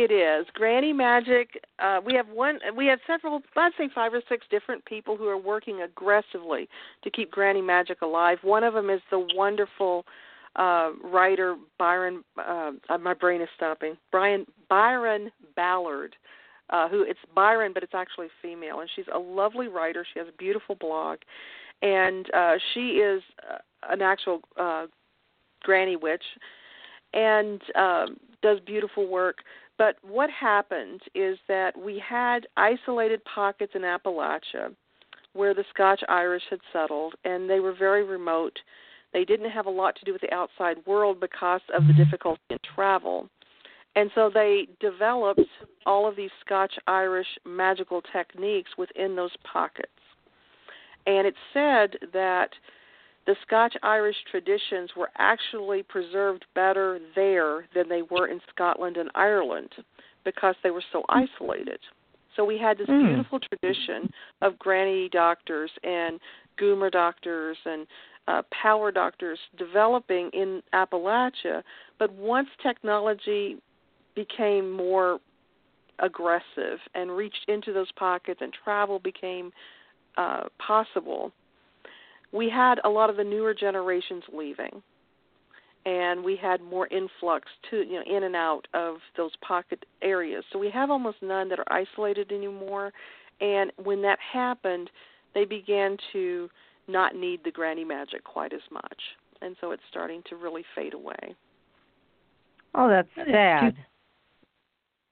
It 0.00 0.12
is 0.12 0.46
Granny 0.54 0.92
Magic. 0.92 1.60
Uh, 1.80 1.98
we 2.06 2.14
have 2.14 2.28
one. 2.28 2.60
We 2.76 2.86
have 2.86 3.00
several. 3.04 3.40
I'd 3.56 3.72
say 3.76 3.88
five 3.92 4.14
or 4.14 4.22
six 4.28 4.46
different 4.48 4.84
people 4.84 5.16
who 5.16 5.26
are 5.26 5.36
working 5.36 5.82
aggressively 5.82 6.68
to 7.02 7.10
keep 7.10 7.32
Granny 7.32 7.62
Magic 7.62 8.00
alive. 8.00 8.38
One 8.42 8.62
of 8.62 8.74
them 8.74 8.90
is 8.90 9.00
the 9.10 9.26
wonderful 9.34 10.04
uh, 10.54 10.90
writer 11.02 11.56
Byron. 11.80 12.22
Uh, 12.36 12.70
my 13.00 13.12
brain 13.12 13.40
is 13.40 13.48
stopping. 13.56 13.96
Brian 14.12 14.46
Byron 14.68 15.32
Ballard. 15.56 16.14
Uh, 16.70 16.88
who 16.88 17.02
it's 17.02 17.18
Byron, 17.34 17.72
but 17.74 17.82
it's 17.82 17.94
actually 17.94 18.28
female, 18.40 18.78
and 18.78 18.90
she's 18.94 19.06
a 19.12 19.18
lovely 19.18 19.66
writer. 19.66 20.06
She 20.12 20.20
has 20.20 20.28
a 20.28 20.36
beautiful 20.36 20.76
blog, 20.76 21.18
and 21.82 22.32
uh, 22.32 22.54
she 22.72 22.98
is 22.98 23.20
uh, 23.50 23.58
an 23.90 24.02
actual 24.02 24.42
uh, 24.56 24.86
granny 25.62 25.96
witch, 25.96 26.22
and 27.14 27.60
um, 27.74 28.18
does 28.42 28.60
beautiful 28.60 29.08
work. 29.08 29.38
But 29.78 29.96
what 30.02 30.28
happened 30.30 31.00
is 31.14 31.38
that 31.46 31.78
we 31.78 32.02
had 32.06 32.46
isolated 32.56 33.22
pockets 33.24 33.72
in 33.74 33.82
Appalachia 33.82 34.74
where 35.34 35.54
the 35.54 35.64
Scotch 35.72 36.02
Irish 36.08 36.42
had 36.50 36.58
settled, 36.72 37.14
and 37.24 37.48
they 37.48 37.60
were 37.60 37.72
very 37.72 38.02
remote. 38.02 38.58
They 39.12 39.24
didn't 39.24 39.50
have 39.50 39.66
a 39.66 39.70
lot 39.70 39.94
to 39.96 40.04
do 40.04 40.12
with 40.12 40.20
the 40.20 40.34
outside 40.34 40.78
world 40.84 41.20
because 41.20 41.60
of 41.74 41.86
the 41.86 41.92
mm-hmm. 41.92 42.02
difficulty 42.02 42.42
in 42.50 42.58
travel. 42.74 43.28
And 43.94 44.10
so 44.14 44.30
they 44.32 44.66
developed 44.80 45.40
all 45.86 46.08
of 46.08 46.16
these 46.16 46.30
Scotch 46.44 46.72
Irish 46.86 47.26
magical 47.46 48.02
techniques 48.12 48.70
within 48.76 49.14
those 49.16 49.30
pockets. 49.50 49.88
And 51.06 51.26
it's 51.26 51.36
said 51.54 51.96
that 52.12 52.50
the 53.28 53.36
Scotch 53.46 53.76
Irish 53.82 54.16
traditions 54.30 54.88
were 54.96 55.10
actually 55.18 55.82
preserved 55.82 56.46
better 56.54 56.98
there 57.14 57.66
than 57.74 57.86
they 57.86 58.00
were 58.00 58.28
in 58.28 58.40
Scotland 58.48 58.96
and 58.96 59.10
Ireland 59.14 59.68
because 60.24 60.54
they 60.62 60.70
were 60.70 60.82
so 60.92 61.04
isolated. 61.10 61.78
So 62.34 62.44
we 62.46 62.56
had 62.56 62.78
this 62.78 62.88
Mm. 62.88 63.04
beautiful 63.04 63.38
tradition 63.38 64.10
of 64.40 64.58
granny 64.58 65.10
doctors 65.10 65.70
and 65.84 66.18
goomer 66.56 66.90
doctors 66.90 67.58
and 67.66 67.86
uh, 68.28 68.42
power 68.50 68.90
doctors 68.90 69.38
developing 69.56 70.30
in 70.30 70.62
Appalachia. 70.72 71.62
But 71.98 72.10
once 72.12 72.48
technology 72.62 73.58
became 74.14 74.72
more 74.72 75.20
aggressive 75.98 76.80
and 76.94 77.14
reached 77.14 77.44
into 77.48 77.74
those 77.74 77.92
pockets 77.92 78.40
and 78.40 78.54
travel 78.54 78.98
became 78.98 79.52
uh, 80.16 80.44
possible, 80.58 81.30
we 82.32 82.48
had 82.50 82.80
a 82.84 82.88
lot 82.88 83.10
of 83.10 83.16
the 83.16 83.24
newer 83.24 83.54
generations 83.54 84.22
leaving 84.32 84.82
and 85.86 86.22
we 86.22 86.36
had 86.36 86.60
more 86.60 86.86
influx 86.88 87.48
to 87.70 87.78
you 87.78 87.94
know 87.94 88.16
in 88.16 88.24
and 88.24 88.36
out 88.36 88.66
of 88.74 88.96
those 89.16 89.30
pocket 89.46 89.84
areas. 90.02 90.44
So 90.52 90.58
we 90.58 90.70
have 90.70 90.90
almost 90.90 91.18
none 91.22 91.48
that 91.48 91.58
are 91.58 91.72
isolated 91.72 92.32
anymore. 92.32 92.92
And 93.40 93.72
when 93.82 94.02
that 94.02 94.18
happened 94.32 94.90
they 95.34 95.44
began 95.44 95.96
to 96.12 96.48
not 96.88 97.14
need 97.14 97.40
the 97.44 97.50
granny 97.50 97.84
magic 97.84 98.24
quite 98.24 98.52
as 98.52 98.62
much. 98.70 98.98
And 99.40 99.56
so 99.60 99.70
it's 99.70 99.82
starting 99.90 100.22
to 100.30 100.36
really 100.36 100.64
fade 100.74 100.94
away. 100.94 101.36
Oh, 102.74 102.88
that's 102.88 103.08
That 103.16 103.28
is 103.28 103.34
sad. 103.34 103.76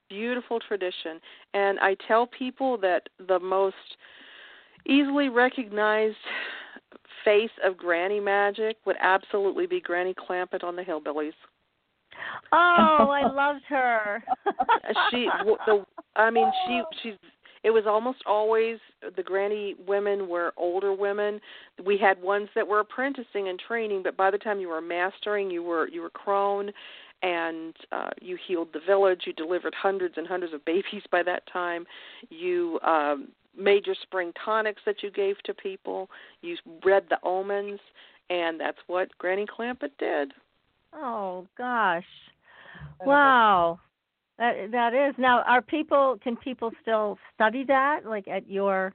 beautiful 0.08 0.60
tradition. 0.60 1.20
And 1.54 1.78
i 1.80 1.96
tell 2.06 2.26
people 2.26 2.78
that 2.78 3.08
the 3.28 3.38
most 3.40 3.76
easily 4.86 5.28
recognized 5.28 6.16
face 7.26 7.50
of 7.64 7.76
granny 7.76 8.20
magic 8.20 8.76
would 8.86 8.96
absolutely 9.00 9.66
be 9.66 9.80
granny 9.80 10.14
clampett 10.14 10.62
on 10.62 10.76
the 10.76 10.82
hillbillies. 10.82 11.32
Oh, 12.52 13.08
I 13.10 13.30
loved 13.34 13.64
her. 13.68 14.22
she 15.10 15.28
the 15.66 15.84
i 16.14 16.30
mean 16.30 16.50
she 16.66 16.82
she's 17.02 17.14
it 17.64 17.70
was 17.70 17.84
almost 17.86 18.18
always 18.26 18.78
the 19.16 19.22
granny 19.22 19.74
women 19.88 20.28
were 20.28 20.52
older 20.56 20.92
women. 20.92 21.40
We 21.84 21.98
had 21.98 22.22
ones 22.22 22.48
that 22.54 22.66
were 22.66 22.78
apprenticing 22.78 23.48
and 23.48 23.58
training 23.58 24.02
but 24.04 24.16
by 24.16 24.30
the 24.30 24.38
time 24.38 24.60
you 24.60 24.68
were 24.68 24.80
mastering 24.80 25.50
you 25.50 25.62
were 25.64 25.88
you 25.88 26.00
were 26.00 26.10
crone 26.10 26.70
and 27.22 27.74
uh 27.92 28.10
you 28.20 28.38
healed 28.46 28.68
the 28.72 28.80
village. 28.86 29.22
You 29.26 29.32
delivered 29.32 29.74
hundreds 29.74 30.14
and 30.16 30.26
hundreds 30.26 30.54
of 30.54 30.64
babies 30.64 31.02
by 31.10 31.22
that 31.24 31.42
time. 31.52 31.84
You 32.30 32.78
um 32.82 33.28
made 33.58 33.86
your 33.86 33.96
spring 34.02 34.32
tonics 34.44 34.82
that 34.86 35.02
you 35.02 35.10
gave 35.10 35.36
to 35.44 35.54
people 35.54 36.08
you 36.42 36.56
read 36.84 37.04
the 37.08 37.18
omens 37.22 37.80
and 38.30 38.60
that's 38.60 38.78
what 38.86 39.08
granny 39.18 39.46
clampett 39.46 39.90
did 39.98 40.32
Oh 40.98 41.46
gosh. 41.56 42.04
Wow. 43.04 43.80
That 44.38 44.70
that 44.72 44.94
is. 44.94 45.14
Now 45.18 45.42
are 45.42 45.62
people 45.62 46.18
can 46.22 46.36
people 46.36 46.70
still 46.82 47.18
study 47.34 47.64
that 47.64 48.00
like 48.04 48.28
at 48.28 48.48
your 48.48 48.94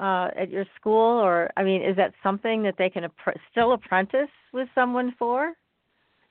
uh 0.00 0.28
at 0.36 0.50
your 0.50 0.64
school 0.78 1.20
or 1.20 1.50
I 1.56 1.62
mean 1.62 1.82
is 1.82 1.96
that 1.96 2.12
something 2.22 2.62
that 2.64 2.74
they 2.78 2.90
can 2.90 3.06
still 3.50 3.72
apprentice 3.72 4.30
with 4.52 4.68
someone 4.74 5.14
for? 5.18 5.52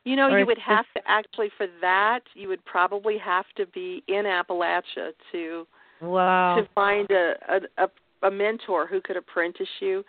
You 0.03 0.15
know, 0.15 0.29
Or 0.29 0.39
you 0.39 0.45
would 0.45 0.59
have 0.59 0.85
to 0.95 1.01
actually 1.07 1.49
for 1.57 1.67
that. 1.81 2.21
You 2.35 2.47
would 2.49 2.63
probably 2.63 3.17
have 3.17 3.45
to 3.55 3.65
be 3.65 4.03
in 4.07 4.25
Appalachia 4.25 5.13
to 5.31 5.65
Wow. 6.01 6.55
to 6.55 6.67
find 6.75 7.09
a, 7.11 7.33
a 7.49 7.83
a 7.83 7.87
a 8.27 8.31
mentor 8.31 8.87
who 8.87 9.01
could 9.01 9.17
apprentice 9.17 9.67
you. 9.79 10.03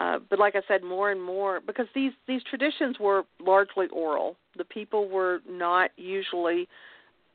Uh, 0.00 0.18
but 0.28 0.38
like 0.38 0.56
I 0.56 0.60
said, 0.66 0.82
more 0.82 1.12
and 1.12 1.22
more 1.22 1.60
because 1.60 1.86
these 1.94 2.12
these 2.26 2.42
traditions 2.48 2.96
were 2.98 3.22
largely 3.40 3.86
oral. 3.92 4.36
The 4.56 4.64
people 4.64 5.08
were 5.08 5.40
not 5.48 5.90
usually 5.96 6.68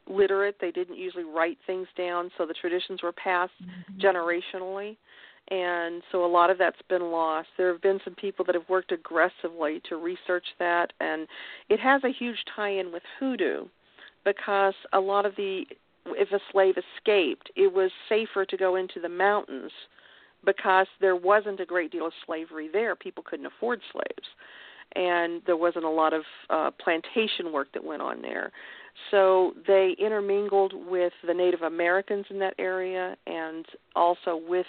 literate. 0.08 0.56
They 0.60 0.72
didn't 0.72 0.98
usually 0.98 1.24
write 1.24 1.58
things 1.66 1.88
down, 1.98 2.32
so 2.38 2.46
the 2.46 2.54
traditions 2.54 3.02
were 3.02 3.14
passed 3.14 3.54
generationally. 4.02 4.98
And 5.52 6.04
so 6.12 6.26
a 6.26 6.28
lot 6.28 6.50
of 6.50 6.58
that's 6.58 6.82
been 6.90 7.12
lost. 7.12 7.48
There 7.58 7.72
have 7.72 7.82
been 7.82 8.00
some 8.04 8.14
people 8.16 8.46
that 8.46 8.56
have 8.56 8.70
worked 8.70 8.92
aggressively 8.92 9.82
to 9.90 9.96
research 9.96 10.46
that, 10.60 10.94
and 11.00 11.28
it 11.70 11.80
has 11.80 12.04
a 12.04 12.12
huge 12.12 12.38
tie 12.56 12.70
in 12.70 12.92
with 12.92 13.04
hoodoo 13.20 13.66
because 14.26 14.76
a 14.94 15.00
lot 15.00 15.26
of 15.26 15.36
the, 15.38 15.64
if 16.08 16.32
a 16.32 16.40
slave 16.52 16.76
escaped, 16.78 17.52
it 17.56 17.74
was 17.74 17.92
safer 18.08 18.46
to 18.46 18.58
go 18.58 18.76
into 18.76 19.00
the 19.00 19.10
mountains 19.10 19.72
because 20.46 20.88
there 21.02 21.16
wasn't 21.16 21.60
a 21.60 21.66
great 21.66 21.92
deal 21.92 22.08
of 22.08 22.14
slavery 22.26 22.70
there. 22.72 22.96
People 22.96 23.24
couldn't 23.24 23.46
afford 23.46 23.82
slaves. 23.92 24.28
And 24.96 25.42
there 25.46 25.58
wasn't 25.58 25.86
a 25.86 25.90
lot 25.90 26.14
of 26.14 26.24
uh, 26.50 26.72
plantation 26.84 27.52
work 27.52 27.68
that 27.74 27.84
went 27.84 28.02
on 28.02 28.22
there. 28.22 28.52
So 29.12 29.54
they 29.68 29.96
intermingled 30.00 30.74
with 30.74 31.14
the 31.26 31.34
Native 31.34 31.62
Americans 31.62 32.26
in 32.30 32.40
that 32.40 32.56
area 32.58 33.16
and 33.28 33.66
also 33.96 34.42
with 34.48 34.66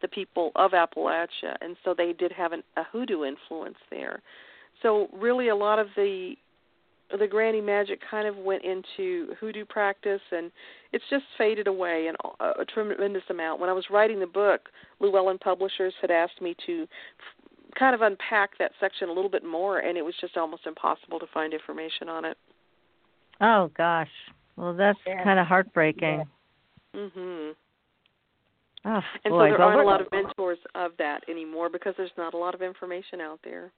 the 0.00 0.08
people 0.08 0.52
of 0.54 0.72
Appalachia. 0.72 1.56
And 1.60 1.76
so 1.84 1.94
they 1.96 2.12
did 2.12 2.30
have 2.32 2.52
an, 2.52 2.62
a 2.76 2.84
hoodoo 2.84 3.24
influence 3.24 3.78
there. 3.90 4.22
So 4.82 5.08
really, 5.12 5.48
a 5.48 5.56
lot 5.56 5.78
of 5.78 5.88
the 5.96 6.34
the 7.18 7.26
granny 7.26 7.60
magic 7.60 8.00
kind 8.10 8.26
of 8.26 8.36
went 8.36 8.64
into 8.64 9.34
hoodoo 9.40 9.64
practice 9.64 10.20
and 10.32 10.50
it's 10.92 11.04
just 11.10 11.24
faded 11.38 11.66
away 11.66 12.08
in 12.08 12.14
a, 12.40 12.60
a 12.60 12.64
tremendous 12.64 13.22
amount. 13.30 13.60
When 13.60 13.70
I 13.70 13.72
was 13.72 13.84
writing 13.90 14.20
the 14.20 14.26
book, 14.26 14.68
Llewellyn 15.00 15.38
Publishers 15.38 15.94
had 16.00 16.10
asked 16.10 16.40
me 16.40 16.54
to 16.66 16.82
f- 16.82 17.50
kind 17.78 17.94
of 17.94 18.02
unpack 18.02 18.56
that 18.58 18.72
section 18.80 19.08
a 19.08 19.12
little 19.12 19.30
bit 19.30 19.44
more, 19.44 19.80
and 19.80 19.98
it 19.98 20.04
was 20.04 20.14
just 20.20 20.36
almost 20.36 20.66
impossible 20.66 21.18
to 21.18 21.26
find 21.34 21.52
information 21.52 22.08
on 22.08 22.24
it. 22.24 22.36
Oh 23.40 23.70
gosh. 23.76 24.10
Well, 24.56 24.74
that's 24.74 24.98
Yeah. 25.06 25.22
kind 25.24 25.38
of 25.38 25.46
heartbreaking. 25.46 26.24
Mhm. 26.94 27.54
Oh 28.86 29.02
And 29.24 29.32
boy. 29.32 29.50
so 29.50 29.56
there 29.56 29.62
aren't 29.62 29.80
a 29.80 29.84
lot 29.84 30.00
of 30.00 30.10
mentors 30.12 30.58
of 30.74 30.92
that 30.98 31.28
anymore 31.28 31.68
because 31.68 31.94
there's 31.96 32.16
not 32.16 32.34
a 32.34 32.36
lot 32.36 32.54
of 32.54 32.62
information 32.62 33.20
out 33.20 33.40
there. 33.42 33.72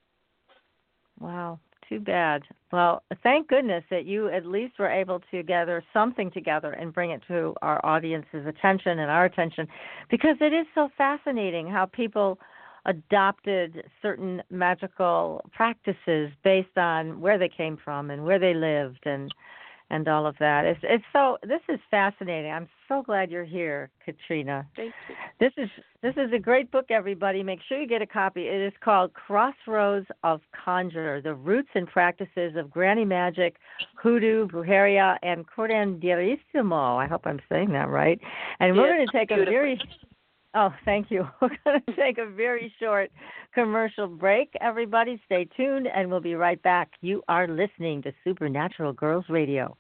Wow, 1.18 1.58
too 1.88 2.00
bad. 2.00 2.42
Well, 2.72 3.02
thank 3.22 3.48
goodness 3.48 3.84
that 3.90 4.06
you 4.06 4.28
at 4.28 4.46
least 4.46 4.78
were 4.78 4.90
able 4.90 5.20
to 5.30 5.42
gather 5.42 5.82
something 5.92 6.30
together 6.30 6.72
and 6.72 6.92
bring 6.92 7.10
it 7.10 7.22
to 7.28 7.54
our 7.62 7.84
audience's 7.84 8.46
attention 8.46 8.98
and 8.98 9.10
our 9.10 9.24
attention 9.24 9.66
because 10.10 10.36
it 10.40 10.52
is 10.52 10.66
so 10.74 10.88
fascinating 10.96 11.68
how 11.68 11.86
people 11.86 12.38
adopted 12.86 13.82
certain 14.00 14.42
magical 14.50 15.44
practices 15.52 16.30
based 16.44 16.76
on 16.76 17.20
where 17.20 17.38
they 17.38 17.48
came 17.48 17.76
from 17.82 18.10
and 18.10 18.24
where 18.24 18.38
they 18.38 18.54
lived 18.54 19.04
and 19.04 19.32
and 19.88 20.08
all 20.08 20.26
of 20.26 20.34
that. 20.40 20.64
It's 20.64 20.80
it's 20.82 21.04
so 21.12 21.38
this 21.42 21.60
is 21.68 21.78
fascinating. 21.90 22.50
I'm 22.50 22.68
so 22.88 23.02
glad 23.02 23.30
you're 23.30 23.44
here, 23.44 23.90
Katrina. 24.04 24.66
Thank 24.76 24.92
you. 25.08 25.14
This 25.38 25.52
is 25.56 25.68
this 26.02 26.14
is 26.16 26.32
a 26.32 26.38
great 26.38 26.70
book, 26.70 26.86
everybody. 26.90 27.42
Make 27.42 27.60
sure 27.68 27.80
you 27.80 27.86
get 27.86 28.02
a 28.02 28.06
copy. 28.06 28.48
It 28.48 28.60
is 28.60 28.72
called 28.80 29.12
Crossroads 29.14 30.06
of 30.24 30.40
Conjure: 30.64 31.20
The 31.20 31.34
Roots 31.34 31.70
and 31.74 31.86
Practices 31.86 32.56
of 32.56 32.70
Granny 32.70 33.04
Magic, 33.04 33.56
Hoodoo, 33.94 34.46
Brujeria, 34.48 35.16
and 35.22 35.44
Curanderismo. 35.46 36.96
I 37.02 37.06
hope 37.06 37.26
I'm 37.26 37.40
saying 37.48 37.72
that 37.72 37.88
right. 37.88 38.20
And 38.60 38.76
we're 38.76 38.88
Yes, 38.88 38.96
going 38.96 39.06
to 39.08 39.12
take 39.12 39.30
a 39.30 39.44
very 39.44 39.80
Oh, 40.56 40.72
thank 40.86 41.10
you. 41.10 41.28
We're 41.42 41.50
going 41.64 41.82
to 41.86 41.96
take 41.96 42.16
a 42.16 42.26
very 42.26 42.72
short 42.80 43.10
commercial 43.52 44.06
break. 44.08 44.50
Everybody, 44.62 45.20
stay 45.26 45.46
tuned, 45.54 45.86
and 45.86 46.10
we'll 46.10 46.20
be 46.20 46.34
right 46.34 46.60
back. 46.62 46.92
You 47.02 47.22
are 47.28 47.46
listening 47.46 48.00
to 48.02 48.12
Supernatural 48.24 48.94
Girlz 48.94 49.28
Radio. 49.28 49.76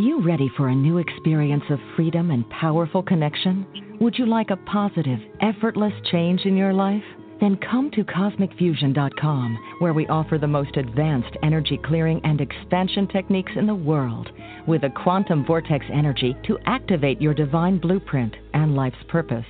You 0.00 0.22
ready 0.22 0.50
for 0.56 0.68
a 0.68 0.74
new 0.74 0.96
experience 0.96 1.64
of 1.68 1.78
freedom 1.94 2.30
and 2.30 2.48
powerful 2.48 3.02
connection? 3.02 3.66
Would 4.00 4.18
you 4.18 4.24
like 4.24 4.48
a 4.50 4.56
positive, 4.56 5.18
effortless 5.42 5.92
change 6.10 6.46
in 6.46 6.56
your 6.56 6.72
life? 6.72 7.02
Then 7.38 7.58
come 7.58 7.90
to 7.92 8.04
CosmicFusion.com, 8.04 9.76
where 9.80 9.92
we 9.92 10.06
offer 10.06 10.38
the 10.38 10.46
most 10.46 10.76
advanced 10.78 11.36
energy 11.42 11.78
clearing 11.84 12.20
and 12.24 12.40
expansion 12.40 13.08
techniques 13.08 13.52
in 13.56 13.66
the 13.66 13.74
world, 13.74 14.30
with 14.66 14.84
a 14.84 14.90
quantum 15.02 15.44
vortex 15.44 15.84
energy 15.92 16.34
to 16.46 16.58
activate 16.64 17.20
your 17.20 17.34
divine 17.34 17.78
blueprint 17.78 18.34
and 18.54 18.74
life's 18.74 19.04
purpose. 19.08 19.46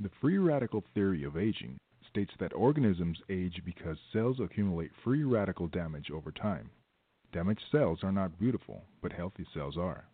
The 0.00 0.10
free 0.20 0.38
radical 0.38 0.82
theory 0.94 1.22
of 1.22 1.36
aging 1.36 1.78
states 2.08 2.34
that 2.40 2.52
organisms 2.52 3.22
age 3.28 3.62
because 3.64 3.98
cells 4.12 4.40
accumulate 4.40 4.90
free 5.04 5.22
radical 5.22 5.68
damage 5.68 6.10
over 6.10 6.32
time. 6.32 6.70
Damaged 7.32 7.64
cells 7.70 8.02
are 8.02 8.12
not 8.12 8.38
beautiful, 8.38 8.84
but 9.00 9.12
healthy 9.12 9.46
cells 9.54 9.76
are. 9.78 10.08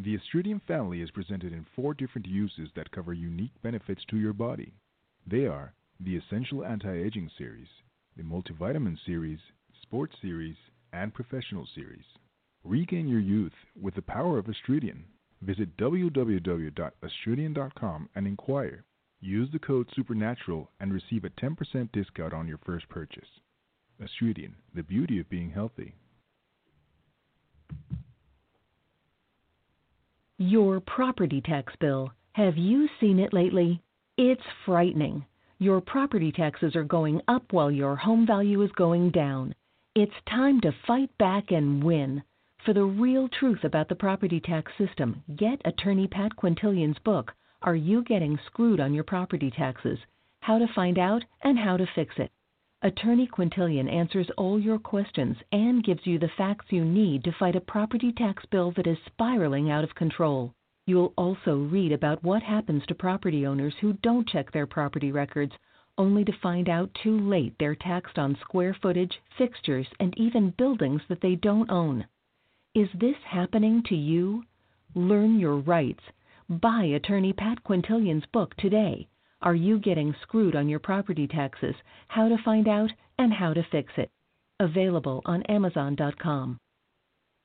The 0.00 0.16
Astridian 0.16 0.62
family 0.62 1.00
is 1.00 1.10
presented 1.10 1.52
in 1.52 1.66
four 1.74 1.92
different 1.92 2.28
uses 2.28 2.70
that 2.76 2.92
cover 2.92 3.12
unique 3.12 3.60
benefits 3.62 4.04
to 4.10 4.16
your 4.16 4.32
body. 4.32 4.72
They 5.26 5.46
are 5.46 5.74
the 5.98 6.16
Essential 6.16 6.64
Anti-Aging 6.64 7.28
Series, 7.36 7.66
the 8.16 8.22
Multivitamin 8.22 8.96
Series, 9.04 9.40
Sports 9.82 10.14
Series, 10.22 10.54
and 10.92 11.12
Professional 11.12 11.66
Series. 11.74 12.04
Regain 12.62 13.08
your 13.08 13.18
youth 13.18 13.54
with 13.74 13.96
the 13.96 14.02
power 14.02 14.38
of 14.38 14.46
Astridian. 14.46 15.02
Visit 15.42 15.76
www.astridian.com 15.76 18.08
and 18.14 18.26
inquire. 18.28 18.84
Use 19.20 19.50
the 19.50 19.58
code 19.58 19.90
SUPERNATURAL 19.96 20.70
and 20.78 20.92
receive 20.92 21.24
a 21.24 21.30
10% 21.30 21.90
discount 21.90 22.32
on 22.32 22.46
your 22.46 22.58
first 22.58 22.88
purchase. 22.88 23.40
Astridian, 24.00 24.52
the 24.72 24.84
beauty 24.84 25.18
of 25.18 25.28
being 25.28 25.50
healthy. 25.50 25.96
Your 30.40 30.78
property 30.78 31.40
tax 31.40 31.72
bill. 31.80 32.12
Have 32.34 32.56
you 32.56 32.88
seen 33.00 33.18
it 33.18 33.32
lately? 33.32 33.82
It's 34.16 34.44
frightening. 34.64 35.26
Your 35.58 35.80
property 35.80 36.30
taxes 36.30 36.76
are 36.76 36.84
going 36.84 37.20
up 37.26 37.52
while 37.52 37.72
your 37.72 37.96
home 37.96 38.24
value 38.24 38.62
is 38.62 38.70
going 38.76 39.10
down. 39.10 39.52
It's 39.96 40.12
time 40.30 40.60
to 40.60 40.70
fight 40.86 41.10
back 41.18 41.50
and 41.50 41.82
win. 41.82 42.22
For 42.64 42.72
the 42.72 42.84
real 42.84 43.28
truth 43.28 43.64
about 43.64 43.88
the 43.88 43.96
property 43.96 44.38
tax 44.38 44.70
system, 44.78 45.24
get 45.34 45.60
attorney 45.64 46.06
Pat 46.06 46.36
Quintilian's 46.36 47.00
book, 47.00 47.32
Are 47.62 47.74
You 47.74 48.04
Getting 48.04 48.38
Screwed 48.46 48.78
on 48.78 48.94
Your 48.94 49.02
Property 49.02 49.50
Taxes? 49.50 49.98
How 50.38 50.60
to 50.60 50.72
Find 50.72 51.00
Out 51.00 51.24
and 51.42 51.58
How 51.58 51.76
to 51.76 51.86
Fix 51.96 52.14
It. 52.16 52.30
Attorney 52.80 53.26
Quintilian 53.26 53.88
answers 53.88 54.30
all 54.36 54.60
your 54.60 54.78
questions 54.78 55.36
and 55.50 55.82
gives 55.82 56.06
you 56.06 56.16
the 56.16 56.30
facts 56.36 56.66
you 56.70 56.84
need 56.84 57.24
to 57.24 57.32
fight 57.32 57.56
a 57.56 57.60
property 57.60 58.12
tax 58.12 58.44
bill 58.52 58.70
that 58.76 58.86
is 58.86 58.98
spiraling 59.06 59.68
out 59.68 59.82
of 59.82 59.96
control. 59.96 60.52
You'll 60.86 61.12
also 61.18 61.56
read 61.56 61.90
about 61.90 62.22
what 62.22 62.40
happens 62.40 62.86
to 62.86 62.94
property 62.94 63.44
owners 63.44 63.74
who 63.80 63.94
don't 63.94 64.28
check 64.28 64.52
their 64.52 64.68
property 64.68 65.10
records, 65.10 65.54
only 65.98 66.24
to 66.24 66.38
find 66.40 66.68
out 66.68 66.94
too 67.02 67.18
late 67.18 67.56
they're 67.58 67.74
taxed 67.74 68.16
on 68.16 68.38
square 68.42 68.74
footage, 68.80 69.20
fixtures, 69.36 69.88
and 69.98 70.16
even 70.16 70.54
buildings 70.56 71.02
that 71.08 71.20
they 71.20 71.34
don't 71.34 71.68
own. 71.72 72.06
Is 72.76 72.88
this 72.94 73.16
happening 73.24 73.82
to 73.88 73.96
you? 73.96 74.44
Learn 74.94 75.40
your 75.40 75.56
rights. 75.56 76.04
Buy 76.48 76.84
attorney 76.84 77.32
Pat 77.32 77.64
Quintilian's 77.64 78.26
book 78.26 78.54
today. 78.54 79.08
Are 79.40 79.54
you 79.54 79.78
getting 79.78 80.14
screwed 80.22 80.56
on 80.56 80.68
your 80.68 80.80
property 80.80 81.28
taxes? 81.28 81.74
How 82.08 82.28
to 82.28 82.36
find 82.44 82.66
out 82.66 82.90
and 83.18 83.32
how 83.32 83.54
to 83.54 83.62
fix 83.70 83.92
it. 83.96 84.10
Available 84.58 85.22
on 85.26 85.44
Amazon.com. 85.44 86.58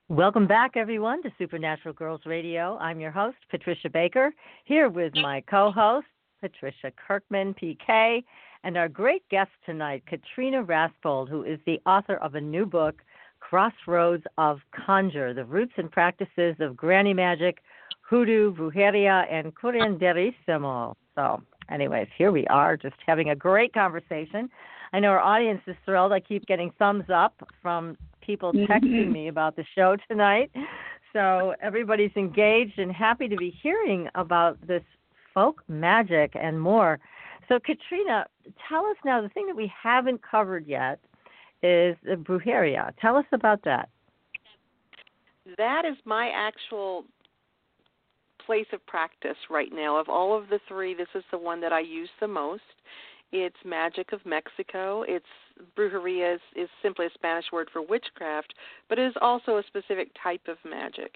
Welcome 0.09 0.47
back, 0.47 0.71
everyone, 0.75 1.21
to 1.21 1.31
Supernatural 1.37 1.93
Girlz 1.93 2.25
Radio. 2.25 2.77
I'm 2.79 2.99
your 2.99 3.11
host, 3.11 3.37
Patricia 3.51 3.91
Baker, 3.91 4.33
here 4.65 4.89
with 4.89 5.13
my 5.15 5.41
co 5.41 5.71
host, 5.71 6.07
Patricia 6.41 6.91
Kirkman, 7.07 7.53
PK, 7.53 8.23
and 8.63 8.75
our 8.75 8.89
great 8.89 9.27
guest 9.29 9.51
tonight, 9.63 10.03
Katrina 10.07 10.63
Rasbold, 10.63 11.29
who 11.29 11.43
is 11.43 11.59
the 11.67 11.79
author 11.85 12.15
of 12.15 12.33
a 12.33 12.41
new 12.41 12.65
book, 12.65 13.03
Crossroads 13.39 14.23
of 14.39 14.59
Conjure 14.85 15.35
The 15.35 15.45
Roots 15.45 15.73
and 15.77 15.91
Practices 15.91 16.55
of 16.59 16.75
Granny 16.75 17.13
Magic, 17.13 17.59
Hoodoo, 18.01 18.53
Brujeria, 18.53 19.31
and 19.31 19.53
Curanderismo. 19.55 20.95
So, 21.15 21.43
anyways, 21.71 22.07
here 22.17 22.31
we 22.31 22.45
are 22.47 22.77
just 22.77 22.95
having 23.05 23.29
a 23.29 23.35
great 23.35 23.73
conversation. 23.73 24.49
I 24.93 24.99
know 24.99 25.09
our 25.09 25.19
audience 25.19 25.61
is 25.65 25.75
thrilled. 25.85 26.11
I 26.11 26.19
keep 26.19 26.45
getting 26.45 26.71
thumbs 26.77 27.05
up 27.13 27.47
from 27.61 27.97
people 28.21 28.53
texting 28.53 28.83
mm-hmm. 28.83 29.11
me 29.11 29.27
about 29.27 29.55
the 29.55 29.65
show 29.75 29.97
tonight. 30.07 30.51
So 31.13 31.53
everybody's 31.61 32.11
engaged 32.15 32.79
and 32.79 32.91
happy 32.91 33.27
to 33.27 33.35
be 33.35 33.55
hearing 33.61 34.07
about 34.15 34.57
this 34.65 34.83
folk 35.33 35.63
magic 35.67 36.33
and 36.35 36.59
more. 36.59 36.99
So, 37.47 37.59
Katrina, 37.59 38.25
tell 38.69 38.85
us 38.85 38.97
now 39.03 39.21
the 39.21 39.29
thing 39.29 39.47
that 39.47 39.55
we 39.55 39.71
haven't 39.81 40.21
covered 40.23 40.65
yet 40.67 40.99
is 41.61 41.95
the 42.03 42.15
brujeria. 42.15 42.91
Tell 42.99 43.15
us 43.15 43.25
about 43.31 43.63
that. 43.63 43.89
That 45.57 45.83
is 45.85 45.97
my 46.05 46.29
actual 46.33 47.05
place 48.45 48.67
of 48.73 48.85
practice 48.85 49.37
right 49.49 49.71
now. 49.73 49.97
Of 49.97 50.09
all 50.09 50.37
of 50.37 50.49
the 50.49 50.59
three, 50.67 50.93
this 50.93 51.07
is 51.15 51.23
the 51.31 51.37
one 51.37 51.61
that 51.61 51.73
I 51.73 51.79
use 51.79 52.09
the 52.19 52.27
most. 52.27 52.61
It's 53.31 53.55
magic 53.65 54.13
of 54.13 54.23
Mexico. 54.25 55.03
It's 55.07 55.25
brujeria 55.77 56.35
is, 56.35 56.41
is 56.55 56.69
simply 56.81 57.07
a 57.07 57.09
Spanish 57.13 57.45
word 57.51 57.67
for 57.73 57.81
witchcraft, 57.81 58.53
but 58.89 58.99
it 58.99 59.07
is 59.07 59.15
also 59.21 59.57
a 59.57 59.63
specific 59.67 60.09
type 60.21 60.47
of 60.47 60.57
magic. 60.69 61.15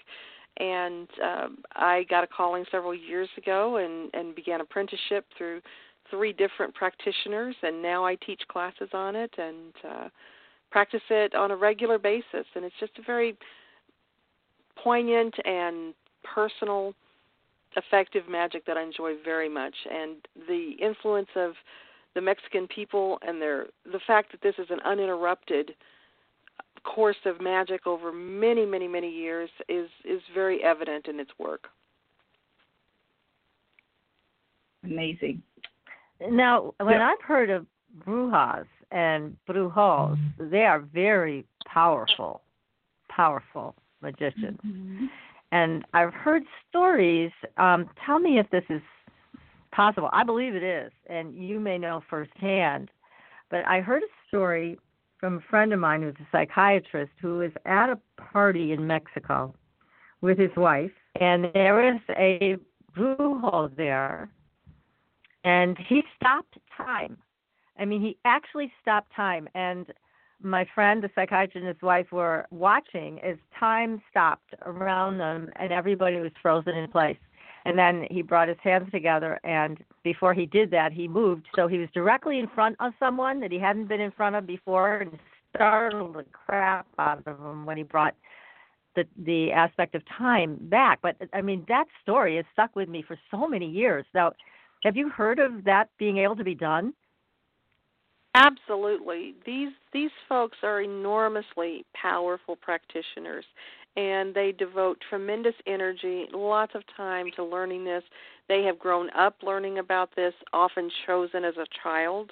And 0.58 1.08
um, 1.22 1.58
I 1.76 2.04
got 2.10 2.24
a 2.24 2.26
calling 2.26 2.64
several 2.70 2.94
years 2.94 3.28
ago 3.36 3.76
and, 3.76 4.10
and 4.14 4.34
began 4.34 4.60
apprenticeship 4.60 5.26
through 5.36 5.60
three 6.10 6.32
different 6.32 6.74
practitioners, 6.74 7.54
and 7.62 7.80
now 7.80 8.04
I 8.04 8.16
teach 8.16 8.42
classes 8.48 8.88
on 8.92 9.14
it 9.14 9.30
and 9.38 9.72
uh, 9.88 10.08
practice 10.70 11.02
it 11.10 11.34
on 11.34 11.52
a 11.52 11.56
regular 11.56 11.98
basis. 11.98 12.46
And 12.56 12.64
it's 12.64 12.74
just 12.80 12.98
a 12.98 13.02
very 13.02 13.36
poignant 14.82 15.34
and 15.44 15.94
personal 16.24 16.94
effective 17.76 18.28
magic 18.28 18.64
that 18.66 18.76
I 18.76 18.82
enjoy 18.82 19.14
very 19.24 19.48
much, 19.48 19.74
and 19.90 20.16
the 20.48 20.76
influence 20.80 21.28
of 21.36 21.52
the 22.14 22.20
Mexican 22.20 22.66
people 22.66 23.18
and 23.26 23.40
their 23.40 23.66
the 23.84 24.00
fact 24.06 24.32
that 24.32 24.42
this 24.42 24.54
is 24.58 24.66
an 24.70 24.80
uninterrupted 24.84 25.74
course 26.84 27.16
of 27.26 27.40
magic 27.40 27.86
over 27.86 28.12
many, 28.12 28.64
many, 28.64 28.88
many 28.88 29.10
years 29.10 29.50
is 29.68 29.88
is 30.04 30.20
very 30.34 30.62
evident 30.62 31.06
in 31.06 31.20
its 31.20 31.30
work. 31.38 31.68
Amazing. 34.84 35.42
Now, 36.30 36.74
when 36.80 36.96
yeah. 36.96 37.10
I've 37.10 37.22
heard 37.22 37.50
of 37.50 37.66
brujas 38.06 38.66
and 38.90 39.36
brujos, 39.48 40.18
they 40.38 40.64
are 40.64 40.80
very 40.80 41.44
powerful, 41.66 42.42
powerful 43.08 43.74
magicians. 44.02 44.58
Mm-hmm. 44.66 45.06
And 45.52 45.84
I've 45.94 46.12
heard 46.12 46.42
stories. 46.68 47.30
Um, 47.56 47.88
tell 48.04 48.18
me 48.18 48.38
if 48.38 48.48
this 48.50 48.64
is 48.68 48.82
possible. 49.72 50.10
I 50.12 50.24
believe 50.24 50.54
it 50.54 50.62
is, 50.62 50.92
and 51.08 51.34
you 51.34 51.60
may 51.60 51.78
know 51.78 52.02
firsthand. 52.08 52.90
But 53.50 53.64
I 53.66 53.80
heard 53.80 54.02
a 54.02 54.28
story 54.28 54.78
from 55.18 55.38
a 55.38 55.50
friend 55.50 55.72
of 55.72 55.80
mine 55.80 56.02
who's 56.02 56.14
a 56.20 56.28
psychiatrist 56.30 57.12
who 57.20 57.38
was 57.38 57.50
at 57.64 57.90
a 57.90 57.98
party 58.16 58.72
in 58.72 58.86
Mexico 58.86 59.54
with 60.20 60.38
his 60.38 60.50
wife, 60.56 60.92
and 61.20 61.46
there 61.54 61.74
was 61.74 62.00
a 62.10 62.56
brujo 62.96 63.74
there, 63.76 64.28
and 65.44 65.76
he 65.88 66.02
stopped 66.16 66.58
time. 66.76 67.16
I 67.78 67.84
mean, 67.84 68.00
he 68.00 68.18
actually 68.24 68.72
stopped 68.82 69.14
time, 69.14 69.48
and 69.54 69.86
my 70.42 70.66
friend, 70.74 71.02
the 71.02 71.10
psychiatrist, 71.14 71.56
and 71.56 71.66
his 71.66 71.82
wife 71.82 72.12
were 72.12 72.46
watching 72.50 73.20
as 73.22 73.36
time 73.58 74.00
stopped 74.10 74.54
around 74.62 75.18
them, 75.18 75.50
and 75.56 75.72
everybody 75.72 76.16
was 76.16 76.32
frozen 76.40 76.76
in 76.76 76.90
place. 76.90 77.18
And 77.64 77.78
then 77.78 78.06
he 78.10 78.22
brought 78.22 78.48
his 78.48 78.56
hands 78.62 78.90
together, 78.90 79.38
and 79.44 79.82
before 80.02 80.32
he 80.32 80.46
did 80.46 80.70
that, 80.70 80.92
he 80.92 81.08
moved. 81.08 81.46
So 81.54 81.66
he 81.66 81.78
was 81.78 81.88
directly 81.92 82.38
in 82.38 82.48
front 82.48 82.76
of 82.80 82.92
someone 82.98 83.40
that 83.40 83.52
he 83.52 83.58
hadn't 83.58 83.88
been 83.88 84.00
in 84.00 84.12
front 84.12 84.36
of 84.36 84.46
before, 84.46 84.98
and 84.98 85.18
startled 85.54 86.14
the 86.14 86.24
crap 86.32 86.86
out 86.98 87.18
of 87.26 87.38
him 87.38 87.66
when 87.66 87.76
he 87.76 87.82
brought 87.82 88.14
the 88.94 89.04
the 89.24 89.52
aspect 89.52 89.94
of 89.94 90.02
time 90.06 90.56
back. 90.62 91.00
But 91.02 91.16
I 91.32 91.42
mean, 91.42 91.64
that 91.68 91.86
story 92.02 92.36
has 92.36 92.44
stuck 92.52 92.74
with 92.76 92.88
me 92.88 93.02
for 93.02 93.18
so 93.30 93.48
many 93.48 93.68
years. 93.68 94.04
Now, 94.14 94.32
have 94.84 94.96
you 94.96 95.08
heard 95.08 95.38
of 95.38 95.64
that 95.64 95.88
being 95.98 96.18
able 96.18 96.36
to 96.36 96.44
be 96.44 96.54
done? 96.54 96.94
Absolutely. 98.38 99.34
These 99.44 99.70
these 99.92 100.10
folks 100.28 100.58
are 100.62 100.80
enormously 100.82 101.84
powerful 102.00 102.54
practitioners 102.56 103.44
and 103.96 104.32
they 104.32 104.52
devote 104.52 104.98
tremendous 105.10 105.54
energy, 105.66 106.26
lots 106.32 106.72
of 106.76 106.82
time 106.96 107.26
to 107.34 107.42
learning 107.44 107.84
this. 107.84 108.04
They 108.48 108.62
have 108.62 108.78
grown 108.78 109.10
up 109.10 109.36
learning 109.42 109.78
about 109.78 110.14
this, 110.14 110.34
often 110.52 110.88
chosen 111.06 111.44
as 111.44 111.56
a 111.56 111.66
child 111.82 112.30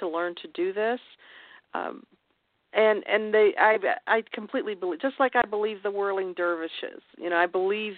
to 0.00 0.08
learn 0.08 0.34
to 0.42 0.48
do 0.48 0.72
this. 0.74 1.00
Um, 1.72 2.02
and 2.74 3.02
and 3.08 3.32
they 3.32 3.54
I 3.58 3.78
I 4.06 4.22
completely 4.32 4.74
believe 4.74 5.00
just 5.00 5.18
like 5.18 5.34
I 5.36 5.46
believe 5.46 5.82
the 5.82 5.90
whirling 5.90 6.34
dervishes. 6.34 7.02
You 7.16 7.30
know, 7.30 7.36
I 7.36 7.46
believe 7.46 7.94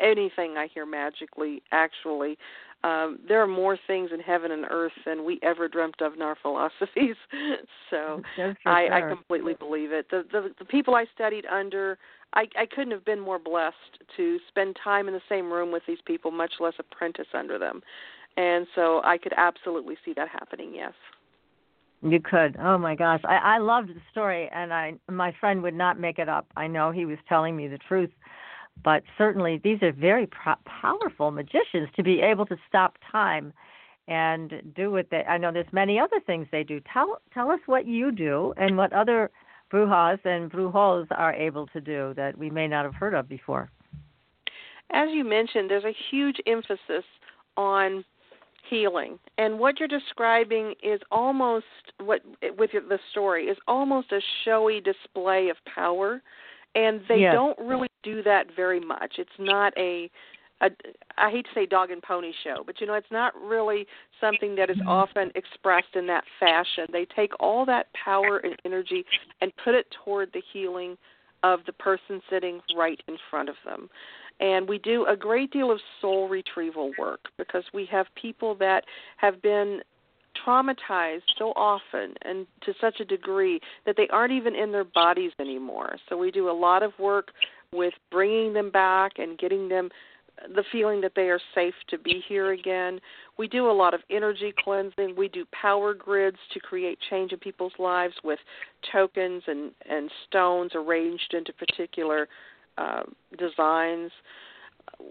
anything 0.00 0.56
I 0.56 0.68
hear 0.72 0.86
magically 0.86 1.62
actually 1.72 2.38
um, 2.84 3.18
there 3.26 3.42
are 3.42 3.48
more 3.48 3.76
things 3.86 4.10
in 4.12 4.20
heaven 4.20 4.52
and 4.52 4.64
earth 4.70 4.92
than 5.04 5.24
we 5.24 5.40
ever 5.42 5.66
dreamt 5.68 6.00
of 6.00 6.14
in 6.14 6.22
our 6.22 6.36
philosophies. 6.42 7.16
so 7.90 8.22
I, 8.66 8.88
I 8.92 9.00
completely 9.08 9.54
believe 9.54 9.92
it. 9.92 10.06
The, 10.10 10.24
the 10.30 10.50
the 10.58 10.64
people 10.64 10.94
I 10.94 11.06
studied 11.14 11.46
under, 11.46 11.98
I, 12.34 12.46
I 12.56 12.66
couldn't 12.66 12.92
have 12.92 13.04
been 13.04 13.20
more 13.20 13.38
blessed 13.38 13.74
to 14.16 14.38
spend 14.48 14.76
time 14.82 15.08
in 15.08 15.14
the 15.14 15.20
same 15.28 15.52
room 15.52 15.72
with 15.72 15.82
these 15.86 15.98
people, 16.04 16.30
much 16.30 16.54
less 16.60 16.74
apprentice 16.78 17.28
under 17.34 17.58
them. 17.58 17.82
And 18.36 18.66
so 18.74 19.00
I 19.04 19.18
could 19.18 19.34
absolutely 19.36 19.96
see 20.04 20.12
that 20.14 20.28
happening. 20.28 20.72
Yes. 20.74 20.92
You 22.00 22.20
could. 22.20 22.56
Oh 22.60 22.78
my 22.78 22.94
gosh, 22.94 23.20
I 23.24 23.56
I 23.56 23.58
loved 23.58 23.88
the 23.88 24.00
story, 24.12 24.48
and 24.54 24.72
I 24.72 24.94
my 25.10 25.34
friend 25.40 25.62
would 25.64 25.74
not 25.74 25.98
make 25.98 26.20
it 26.20 26.28
up. 26.28 26.46
I 26.56 26.68
know 26.68 26.92
he 26.92 27.06
was 27.06 27.18
telling 27.28 27.56
me 27.56 27.66
the 27.66 27.78
truth 27.78 28.10
but 28.84 29.02
certainly 29.16 29.60
these 29.62 29.82
are 29.82 29.92
very 29.92 30.26
pro- 30.26 30.54
powerful 30.64 31.30
magicians 31.30 31.88
to 31.96 32.02
be 32.02 32.20
able 32.20 32.46
to 32.46 32.56
stop 32.68 32.98
time 33.10 33.52
and 34.08 34.62
do 34.74 34.90
what 34.90 35.08
they. 35.10 35.22
I 35.24 35.38
know 35.38 35.52
there's 35.52 35.72
many 35.72 35.98
other 35.98 36.20
things 36.26 36.46
they 36.50 36.64
do. 36.64 36.80
Tell 36.92 37.20
tell 37.32 37.50
us 37.50 37.60
what 37.66 37.86
you 37.86 38.10
do 38.10 38.54
and 38.56 38.76
what 38.76 38.92
other 38.92 39.30
brujas 39.72 40.18
and 40.24 40.50
brujos 40.50 41.06
are 41.10 41.34
able 41.34 41.66
to 41.68 41.80
do 41.80 42.14
that 42.16 42.36
we 42.36 42.50
may 42.50 42.66
not 42.66 42.84
have 42.84 42.94
heard 42.94 43.14
of 43.14 43.28
before. 43.28 43.70
As 44.90 45.08
you 45.12 45.24
mentioned, 45.24 45.70
there's 45.70 45.84
a 45.84 45.94
huge 46.10 46.36
emphasis 46.46 47.04
on 47.58 48.02
healing, 48.70 49.18
and 49.36 49.58
what 49.58 49.78
you're 49.78 49.88
describing 49.88 50.74
is 50.82 51.00
almost 51.10 51.66
what 52.00 52.22
with 52.56 52.70
the 52.72 52.98
story 53.10 53.46
is 53.46 53.58
almost 53.66 54.12
a 54.12 54.20
showy 54.44 54.80
display 54.80 55.48
of 55.50 55.56
power 55.72 56.22
and 56.74 57.00
they 57.08 57.20
yes. 57.20 57.34
don't 57.34 57.58
really 57.58 57.88
do 58.02 58.22
that 58.22 58.46
very 58.54 58.80
much. 58.80 59.14
It's 59.18 59.30
not 59.38 59.72
a, 59.76 60.10
a 60.60 60.70
I 61.16 61.30
hate 61.30 61.46
to 61.46 61.50
say 61.54 61.66
dog 61.66 61.90
and 61.90 62.02
pony 62.02 62.32
show, 62.44 62.62
but 62.64 62.80
you 62.80 62.86
know 62.86 62.94
it's 62.94 63.10
not 63.10 63.34
really 63.40 63.86
something 64.20 64.54
that 64.56 64.70
is 64.70 64.78
often 64.86 65.30
expressed 65.34 65.94
in 65.94 66.06
that 66.08 66.24
fashion. 66.38 66.86
They 66.92 67.06
take 67.16 67.32
all 67.40 67.64
that 67.66 67.86
power 67.92 68.38
and 68.38 68.56
energy 68.64 69.04
and 69.40 69.52
put 69.64 69.74
it 69.74 69.86
toward 70.04 70.30
the 70.32 70.42
healing 70.52 70.96
of 71.42 71.60
the 71.66 71.72
person 71.72 72.20
sitting 72.28 72.60
right 72.76 73.00
in 73.08 73.16
front 73.30 73.48
of 73.48 73.54
them. 73.64 73.88
And 74.40 74.68
we 74.68 74.78
do 74.78 75.04
a 75.06 75.16
great 75.16 75.50
deal 75.50 75.70
of 75.70 75.80
soul 76.00 76.28
retrieval 76.28 76.92
work 76.98 77.20
because 77.38 77.64
we 77.74 77.86
have 77.90 78.06
people 78.20 78.54
that 78.56 78.84
have 79.16 79.42
been 79.42 79.80
traumatized 80.44 81.22
so 81.38 81.52
often 81.56 82.14
and 82.22 82.46
to 82.64 82.72
such 82.80 83.00
a 83.00 83.04
degree 83.04 83.60
that 83.86 83.96
they 83.96 84.08
aren't 84.08 84.32
even 84.32 84.54
in 84.54 84.72
their 84.72 84.84
bodies 84.84 85.32
anymore. 85.38 85.96
So 86.08 86.16
we 86.16 86.30
do 86.30 86.50
a 86.50 86.52
lot 86.52 86.82
of 86.82 86.92
work 86.98 87.28
with 87.72 87.94
bringing 88.10 88.52
them 88.52 88.70
back 88.70 89.12
and 89.18 89.38
getting 89.38 89.68
them 89.68 89.90
the 90.54 90.64
feeling 90.70 91.00
that 91.00 91.12
they 91.16 91.28
are 91.30 91.40
safe 91.54 91.74
to 91.88 91.98
be 91.98 92.22
here 92.28 92.52
again. 92.52 93.00
We 93.38 93.48
do 93.48 93.70
a 93.70 93.72
lot 93.72 93.94
of 93.94 94.00
energy 94.10 94.54
cleansing. 94.56 95.14
We 95.16 95.28
do 95.28 95.44
power 95.52 95.94
grids 95.94 96.38
to 96.52 96.60
create 96.60 96.98
change 97.10 97.32
in 97.32 97.38
people's 97.38 97.72
lives 97.78 98.14
with 98.22 98.38
tokens 98.92 99.42
and 99.46 99.72
and 99.88 100.10
stones 100.28 100.72
arranged 100.74 101.34
into 101.34 101.52
particular 101.52 102.28
uh, 102.76 103.02
designs 103.36 104.12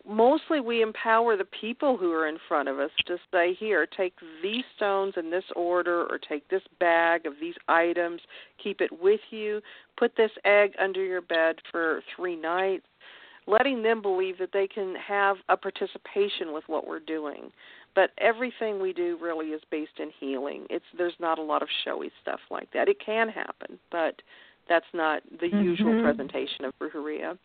mostly 0.08 0.60
we 0.60 0.82
empower 0.82 1.38
the 1.38 1.46
people 1.46 1.98
who 1.98 2.12
are 2.12 2.28
in 2.28 2.38
front 2.48 2.70
of 2.70 2.80
us 2.80 2.92
to 3.06 3.18
say 3.32 3.54
here 3.54 3.86
take 3.86 4.14
these 4.42 4.64
stones 4.76 5.14
in 5.18 5.30
this 5.30 5.44
order 5.56 6.04
or 6.04 6.18
take 6.18 6.48
this 6.50 6.62
bag 6.80 7.26
of 7.26 7.34
these 7.40 7.56
items 7.68 8.22
keep 8.62 8.82
it 8.82 9.02
with 9.02 9.20
you. 9.30 9.62
Put 9.98 10.16
this 10.16 10.32
egg 10.46 10.74
under 10.80 11.04
your 11.04 11.22
bed 11.22 11.56
for 11.72 12.02
3 12.16 12.36
nights 12.36 12.86
letting 13.50 13.82
them 13.82 14.02
believe 14.02 14.38
that 14.38 14.52
they 14.52 14.68
can 14.68 14.94
have 14.96 15.38
a 15.48 15.56
participation 15.56 16.52
with 16.52 16.66
what 16.68 16.86
we're 16.86 17.00
doing. 17.00 17.50
But 17.96 18.12
everything 18.18 18.82
we 18.82 18.92
do 18.92 19.18
really 19.22 19.48
is 19.48 19.62
based 19.72 20.00
in 20.00 20.12
healing. 20.20 20.68
It's 20.70 20.86
there's 20.98 21.14
not 21.20 21.40
a 21.40 21.44
lot 21.44 21.62
of 21.62 21.70
showy 21.86 22.12
stuff 22.22 22.42
like 22.52 22.70
that. 22.74 22.90
It 22.90 22.98
can 23.04 23.30
happen 23.30 23.80
but 23.92 24.22
that's 24.70 24.86
not 24.94 25.24
the 25.40 25.48
mm-hmm. 25.48 25.62
usual 25.62 26.02
presentation 26.02 26.66
of 26.66 26.74
brujeria 26.80 27.38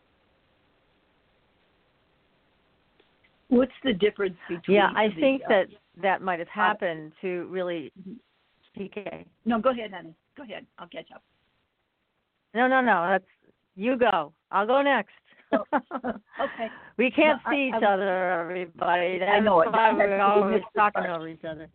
What's 3.53 3.73
the 3.85 3.93
difference 3.93 4.37
between? 4.49 4.77
Yeah, 4.77 4.89
I 4.97 5.09
think 5.21 5.43
uh, 5.45 5.49
that 5.51 5.67
that 6.01 6.23
might 6.23 6.39
have 6.39 6.49
happened 6.49 7.13
to 7.21 7.47
really. 7.51 7.93
PK. 8.79 9.27
No, 9.45 9.61
go 9.61 9.69
ahead, 9.73 9.93
honey. 9.93 10.15
Go 10.39 10.45
ahead. 10.45 10.65
I'll 10.79 10.89
catch 10.89 11.09
up. 11.15 11.23
No, 12.55 12.67
no, 12.67 12.81
no. 12.81 13.07
That's 13.11 13.25
you 13.77 13.99
go. 13.99 14.33
I'll 14.51 14.67
go 14.67 14.81
next. 14.81 15.11
Oh, 15.53 15.65
okay. 15.75 16.69
We 16.97 17.11
can't 17.11 17.39
No, 17.45 17.51
see 17.53 17.71
I- 17.75 17.77
each 17.77 17.83
I- 17.83 17.93
other, 17.93 18.41
everybody. 18.41 19.19
That's 19.19 19.31
I 19.35 19.41
know 19.41 19.61
it. 19.61 19.71
why 19.71 19.93
we're 19.93 20.19
always 20.23 20.63
talking 20.75 21.05
over 21.05 21.29
each 21.29 21.45
other. 21.45 21.69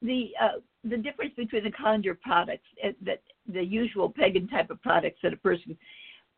The 0.00 0.30
uh, 0.40 0.48
the 0.84 0.96
difference 0.96 1.34
between 1.36 1.64
the 1.64 1.70
conjure 1.72 2.14
products 2.22 2.64
uh, 2.82 2.92
that 3.04 3.20
the 3.46 3.62
usual 3.62 4.08
pagan 4.08 4.48
type 4.48 4.70
of 4.70 4.80
products 4.80 5.18
that 5.22 5.34
a 5.34 5.36
person 5.36 5.76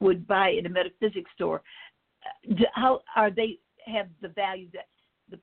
would 0.00 0.26
buy 0.26 0.48
in 0.50 0.66
a 0.66 0.68
metaphysics 0.68 1.30
store, 1.36 1.62
uh, 2.50 2.54
how 2.74 3.02
are 3.14 3.30
they 3.30 3.58
have 3.86 4.08
the 4.22 4.28
value 4.28 4.68
that 4.72 4.86
the 5.30 5.38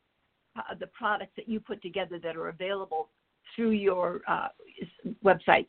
uh, 0.58 0.76
the 0.80 0.88
products 0.88 1.34
that 1.36 1.48
you 1.48 1.60
put 1.60 1.82
together 1.82 2.20
that 2.20 2.36
are 2.36 2.50
available 2.50 3.10
through 3.56 3.72
your 3.72 4.22
uh, 4.28 4.48
websites? 5.24 5.68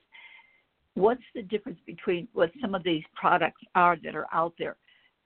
What's 0.95 1.23
the 1.35 1.43
difference 1.43 1.79
between 1.87 2.29
what 2.33 2.51
some 2.61 2.75
of 2.75 2.85
these 2.85 3.03
products 3.15 3.63
are 3.75 3.97
that 4.05 4.15
are 4.15 4.29
out 4.33 4.55
there? 4.59 4.77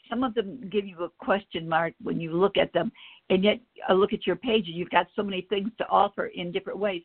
Some 0.08 0.24
of 0.24 0.34
them 0.34 0.68
give 0.72 0.86
you 0.86 1.04
a 1.04 1.10
question 1.18 1.68
mark 1.68 1.92
when 2.02 2.18
you 2.18 2.32
look 2.32 2.56
at 2.56 2.72
them, 2.72 2.90
and 3.28 3.44
yet 3.44 3.60
I 3.86 3.92
look 3.92 4.14
at 4.14 4.26
your 4.26 4.36
page 4.36 4.66
and 4.66 4.74
you've 4.74 4.90
got 4.90 5.06
so 5.14 5.22
many 5.22 5.42
things 5.42 5.70
to 5.78 5.86
offer 5.88 6.26
in 6.26 6.50
different 6.50 6.78
ways. 6.78 7.02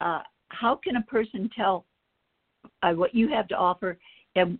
Uh, 0.00 0.20
how 0.48 0.76
can 0.76 0.96
a 0.96 1.02
person 1.02 1.50
tell 1.56 1.86
uh, 2.82 2.92
what 2.92 3.14
you 3.14 3.28
have 3.28 3.48
to 3.48 3.56
offer 3.56 3.98
and 4.36 4.58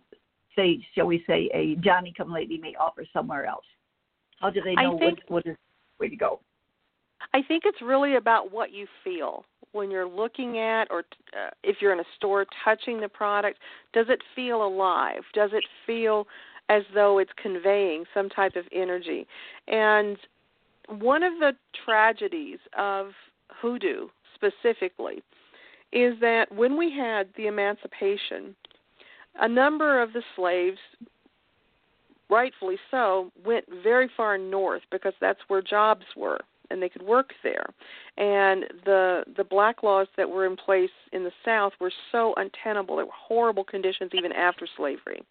say, 0.55 0.85
shall 0.95 1.05
we 1.05 1.23
say, 1.27 1.49
a 1.53 1.75
Johnny 1.81 2.13
come 2.15 2.31
lately 2.31 2.57
may 2.57 2.75
offer 2.75 3.05
somewhere 3.13 3.45
else? 3.45 3.65
How 4.41 4.49
do 4.49 4.61
they 4.61 4.75
know 4.75 4.97
think- 4.97 5.19
what, 5.27 5.45
what 5.45 5.51
is 5.51 5.57
where 5.97 6.09
to 6.09 6.15
go? 6.15 6.39
I 7.33 7.41
think 7.43 7.63
it's 7.65 7.81
really 7.81 8.15
about 8.15 8.51
what 8.51 8.71
you 8.71 8.87
feel 9.03 9.45
when 9.73 9.91
you're 9.91 10.07
looking 10.07 10.57
at, 10.57 10.87
or 10.89 10.99
uh, 11.33 11.51
if 11.63 11.77
you're 11.79 11.93
in 11.93 11.99
a 11.99 12.09
store 12.17 12.45
touching 12.65 12.99
the 12.99 13.07
product. 13.07 13.59
Does 13.93 14.07
it 14.09 14.19
feel 14.35 14.65
alive? 14.65 15.21
Does 15.33 15.51
it 15.53 15.63
feel 15.85 16.27
as 16.69 16.81
though 16.93 17.19
it's 17.19 17.31
conveying 17.41 18.05
some 18.13 18.27
type 18.27 18.55
of 18.55 18.65
energy? 18.73 19.27
And 19.67 20.17
one 20.89 21.23
of 21.23 21.33
the 21.39 21.53
tragedies 21.85 22.59
of 22.77 23.11
hoodoo 23.61 24.07
specifically 24.33 25.21
is 25.93 26.19
that 26.21 26.51
when 26.53 26.75
we 26.75 26.91
had 26.91 27.29
the 27.37 27.47
emancipation, 27.47 28.55
a 29.39 29.47
number 29.47 30.01
of 30.01 30.11
the 30.13 30.23
slaves 30.35 30.79
rightfully 32.31 32.77
so, 32.89 33.31
went 33.45 33.65
very 33.83 34.09
far 34.17 34.37
north 34.37 34.81
because 34.89 35.13
that's 35.21 35.41
where 35.47 35.61
jobs 35.61 36.05
were 36.15 36.39
and 36.71 36.81
they 36.81 36.89
could 36.89 37.03
work 37.03 37.31
there. 37.43 37.65
And 38.17 38.63
the 38.85 39.23
the 39.37 39.43
black 39.43 39.83
laws 39.83 40.07
that 40.17 40.29
were 40.29 40.45
in 40.45 40.55
place 40.55 40.89
in 41.11 41.23
the 41.23 41.31
South 41.45 41.73
were 41.79 41.91
so 42.11 42.33
untenable. 42.37 42.95
There 42.95 43.05
were 43.05 43.11
horrible 43.13 43.65
conditions 43.65 44.11
even 44.13 44.31
after 44.31 44.65
slavery. 44.77 45.21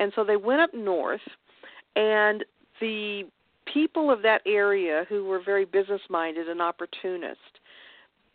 And 0.00 0.12
so 0.14 0.24
they 0.24 0.36
went 0.36 0.60
up 0.60 0.72
north 0.72 1.20
and 1.96 2.44
the 2.80 3.24
people 3.72 4.10
of 4.10 4.22
that 4.22 4.40
area 4.46 5.04
who 5.08 5.24
were 5.24 5.40
very 5.44 5.64
business 5.64 6.00
minded 6.08 6.48
and 6.48 6.62
opportunist 6.62 7.40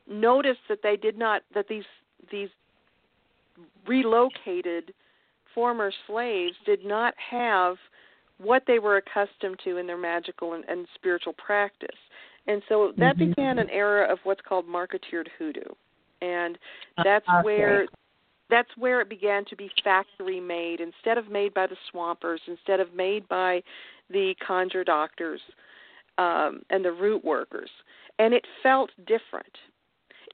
noticed 0.07 0.59
that 0.67 0.79
they 0.83 0.97
did 0.97 1.17
not 1.17 1.43
that 1.55 1.67
these 1.69 1.85
these 2.29 2.49
relocated 3.87 4.93
former 5.55 5.91
slaves 6.07 6.55
did 6.65 6.83
not 6.83 7.13
have 7.17 7.77
what 8.43 8.63
they 8.67 8.79
were 8.79 8.97
accustomed 8.97 9.59
to 9.63 9.77
in 9.77 9.87
their 9.87 9.97
magical 9.97 10.53
and, 10.53 10.63
and 10.65 10.87
spiritual 10.95 11.33
practice. 11.33 11.89
And 12.47 12.61
so 12.67 12.93
that 12.97 13.17
mm-hmm. 13.17 13.29
began 13.29 13.59
an 13.59 13.69
era 13.69 14.11
of 14.11 14.19
what's 14.23 14.41
called 14.47 14.67
marketeered 14.67 15.29
hoodoo. 15.37 15.61
And 16.21 16.57
that's 17.03 17.27
okay. 17.27 17.43
where 17.43 17.87
that's 18.49 18.69
where 18.77 19.01
it 19.01 19.09
began 19.09 19.45
to 19.45 19.55
be 19.55 19.71
factory 19.83 20.39
made 20.39 20.79
instead 20.79 21.17
of 21.17 21.31
made 21.31 21.53
by 21.53 21.65
the 21.65 21.77
swampers, 21.89 22.41
instead 22.47 22.79
of 22.79 22.93
made 22.93 23.27
by 23.27 23.63
the 24.09 24.35
conjure 24.45 24.83
doctors 24.83 25.41
um, 26.17 26.61
and 26.69 26.85
the 26.85 26.91
root 26.91 27.23
workers. 27.23 27.69
And 28.19 28.33
it 28.33 28.45
felt 28.61 28.91
different. 29.07 29.57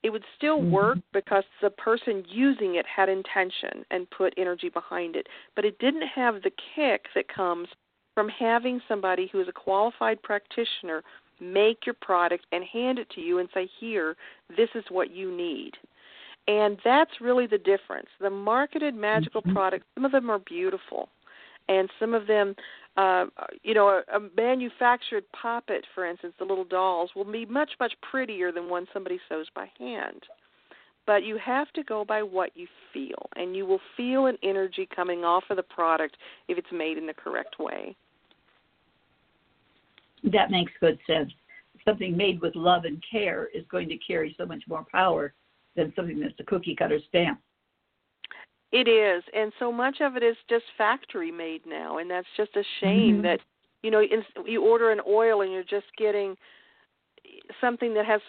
It 0.02 0.10
would 0.10 0.24
still 0.36 0.58
mm-hmm. 0.58 0.70
work 0.70 0.98
because 1.12 1.44
the 1.62 1.70
person 1.70 2.24
using 2.28 2.74
it 2.76 2.86
had 2.86 3.08
intention 3.08 3.84
and 3.90 4.10
put 4.10 4.34
energy 4.36 4.68
behind 4.68 5.16
it, 5.16 5.26
but 5.56 5.64
it 5.64 5.78
didn't 5.78 6.08
have 6.14 6.42
the 6.42 6.52
kick 6.74 7.06
that 7.14 7.26
comes 7.28 7.68
from 8.14 8.28
having 8.28 8.80
somebody 8.88 9.28
who 9.30 9.40
is 9.40 9.48
a 9.48 9.52
qualified 9.52 10.22
practitioner 10.22 11.02
make 11.40 11.86
your 11.86 11.94
product 11.94 12.44
and 12.52 12.64
hand 12.64 12.98
it 12.98 13.08
to 13.10 13.20
you 13.20 13.38
and 13.38 13.48
say, 13.54 13.68
Here, 13.78 14.16
this 14.56 14.68
is 14.74 14.84
what 14.90 15.10
you 15.10 15.34
need. 15.34 15.72
And 16.48 16.78
that's 16.84 17.20
really 17.20 17.46
the 17.46 17.58
difference. 17.58 18.08
The 18.20 18.30
marketed 18.30 18.94
magical 18.94 19.42
mm-hmm. 19.42 19.52
products, 19.52 19.84
some 19.94 20.04
of 20.04 20.12
them 20.12 20.30
are 20.30 20.38
beautiful, 20.40 21.08
and 21.68 21.88
some 22.00 22.14
of 22.14 22.26
them, 22.26 22.56
uh, 22.96 23.26
you 23.62 23.74
know, 23.74 23.88
a, 23.88 24.16
a 24.16 24.20
manufactured 24.36 25.24
poppet, 25.32 25.84
for 25.94 26.04
instance, 26.06 26.34
the 26.38 26.44
little 26.44 26.64
dolls, 26.64 27.10
will 27.14 27.30
be 27.30 27.46
much, 27.46 27.70
much 27.78 27.92
prettier 28.10 28.52
than 28.52 28.68
one 28.68 28.86
somebody 28.92 29.20
sews 29.28 29.48
by 29.54 29.70
hand. 29.78 30.22
But 31.10 31.24
you 31.24 31.38
have 31.44 31.72
to 31.72 31.82
go 31.82 32.04
by 32.04 32.22
what 32.22 32.52
you 32.54 32.68
feel, 32.92 33.28
and 33.34 33.56
you 33.56 33.66
will 33.66 33.80
feel 33.96 34.26
an 34.26 34.38
energy 34.44 34.88
coming 34.94 35.24
off 35.24 35.42
of 35.50 35.56
the 35.56 35.62
product 35.64 36.16
if 36.46 36.56
it's 36.56 36.70
made 36.70 36.98
in 36.98 37.04
the 37.04 37.12
correct 37.12 37.58
way. 37.58 37.96
That 40.22 40.52
makes 40.52 40.70
good 40.78 41.00
sense. 41.08 41.32
Something 41.84 42.16
made 42.16 42.40
with 42.40 42.54
love 42.54 42.84
and 42.84 43.02
care 43.10 43.48
is 43.52 43.64
going 43.68 43.88
to 43.88 43.96
carry 43.96 44.36
so 44.38 44.46
much 44.46 44.62
more 44.68 44.86
power 44.92 45.32
than 45.74 45.92
something 45.96 46.20
that's 46.20 46.38
a 46.38 46.44
cookie 46.44 46.76
cutter 46.76 47.00
stamp. 47.08 47.40
It 48.70 48.86
is, 48.86 49.24
and 49.34 49.52
so 49.58 49.72
much 49.72 49.96
of 50.00 50.16
it 50.16 50.22
is 50.22 50.36
just 50.48 50.64
factory 50.78 51.32
made 51.32 51.62
now, 51.66 51.98
and 51.98 52.08
that's 52.08 52.28
just 52.36 52.54
a 52.54 52.62
shame 52.80 53.14
mm-hmm. 53.14 53.22
that 53.22 53.40
you 53.82 53.90
know 53.90 54.00
you 54.46 54.64
order 54.64 54.92
an 54.92 55.00
oil 55.08 55.40
and 55.40 55.50
you're 55.50 55.64
just 55.64 55.86
getting 55.98 56.36
something 57.60 57.94
that 57.94 58.06
has 58.06 58.20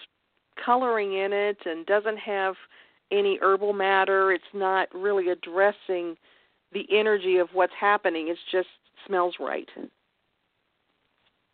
coloring 0.64 1.14
in 1.14 1.34
it 1.34 1.57
and 1.66 1.86
doesn't 1.86 2.18
have 2.18 2.55
any 3.12 3.38
herbal 3.41 3.74
matter. 3.74 4.32
It's 4.32 4.43
not 4.53 4.88
really 4.93 5.30
addressing 5.30 6.16
the 6.72 6.86
energy 6.91 7.38
of 7.38 7.49
what's 7.53 7.74
happening. 7.80 8.30
It 8.30 8.38
just 8.51 8.70
smells 9.05 9.36
right. 9.39 9.68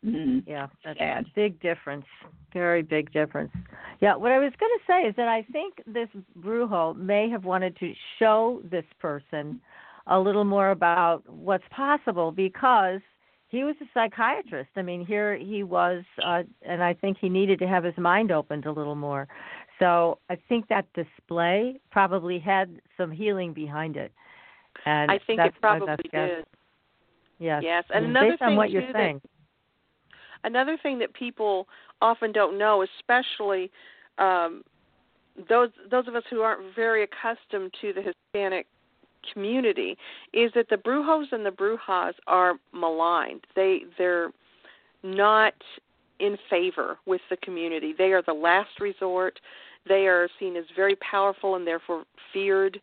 Mm-hmm. 0.05 0.49
Yeah, 0.49 0.67
that's 0.85 0.99
Sad. 0.99 1.25
a 1.25 1.29
big 1.35 1.59
difference. 1.59 2.05
Very 2.53 2.83
big 2.83 3.11
difference. 3.11 3.51
Yeah, 3.99 4.15
what 4.15 4.31
I 4.31 4.37
was 4.37 4.53
going 4.59 4.71
to 4.77 4.91
say 4.91 5.07
is 5.07 5.15
that 5.15 5.27
I 5.27 5.43
think 5.51 5.81
this 5.87 6.07
Brujo 6.39 6.95
may 6.95 7.29
have 7.29 7.45
wanted 7.45 7.75
to 7.79 7.93
show 8.19 8.61
this 8.69 8.85
person 8.99 9.59
a 10.05 10.19
little 10.19 10.45
more 10.45 10.71
about 10.71 11.27
what's 11.27 11.63
possible 11.71 12.31
because 12.31 13.01
he 13.49 13.63
was 13.63 13.75
a 13.81 13.85
psychiatrist. 13.93 14.69
I 14.75 14.81
mean, 14.81 15.05
here 15.05 15.37
he 15.37 15.63
was, 15.63 16.03
uh, 16.23 16.43
and 16.63 16.83
I 16.83 16.93
think 16.93 17.17
he 17.19 17.29
needed 17.29 17.59
to 17.59 17.67
have 17.67 17.83
his 17.83 17.97
mind 17.97 18.31
opened 18.31 18.65
a 18.65 18.71
little 18.71 18.95
more. 18.95 19.27
So 19.79 20.19
I 20.29 20.37
think 20.49 20.67
that 20.67 20.85
display 20.93 21.79
probably 21.91 22.39
had 22.39 22.81
some 22.97 23.11
healing 23.11 23.53
behind 23.53 23.95
it. 23.95 24.11
And 24.85 25.09
I 25.09 25.19
think 25.25 25.39
it 25.41 25.53
probably 25.61 25.95
did. 26.11 26.45
Yes. 27.39 27.61
Yes, 27.63 27.83
and 27.93 28.05
another 28.05 28.31
based 28.31 28.39
thing 28.39 28.47
on 28.49 28.55
what 28.55 28.67
too 28.67 28.73
you're 28.73 28.91
saying. 28.93 29.21
That, 29.23 30.49
another 30.49 30.77
thing 30.81 30.99
that 30.99 31.13
people 31.13 31.67
often 32.01 32.31
don't 32.31 32.57
know, 32.57 32.83
especially 32.99 33.71
um, 34.17 34.63
those 35.47 35.69
those 35.89 36.07
of 36.07 36.15
us 36.15 36.23
who 36.29 36.41
aren't 36.41 36.75
very 36.75 37.03
accustomed 37.03 37.73
to 37.81 37.93
the 37.93 38.01
Hispanic 38.01 38.65
community, 39.33 39.97
is 40.33 40.51
that 40.55 40.69
the 40.69 40.75
brujos 40.75 41.31
and 41.31 41.45
the 41.45 41.51
brujas 41.51 42.13
are 42.27 42.55
maligned. 42.73 43.45
They 43.55 43.81
they're 43.97 44.31
not 45.03 45.53
in 46.19 46.37
favor 46.49 46.97
with 47.05 47.21
the 47.29 47.37
community. 47.37 47.93
They 47.97 48.11
are 48.11 48.21
the 48.21 48.33
last 48.33 48.79
resort. 48.79 49.39
They 49.87 50.07
are 50.07 50.27
seen 50.39 50.55
as 50.55 50.65
very 50.75 50.95
powerful 50.95 51.55
and 51.55 51.65
therefore 51.65 52.03
feared. 52.33 52.79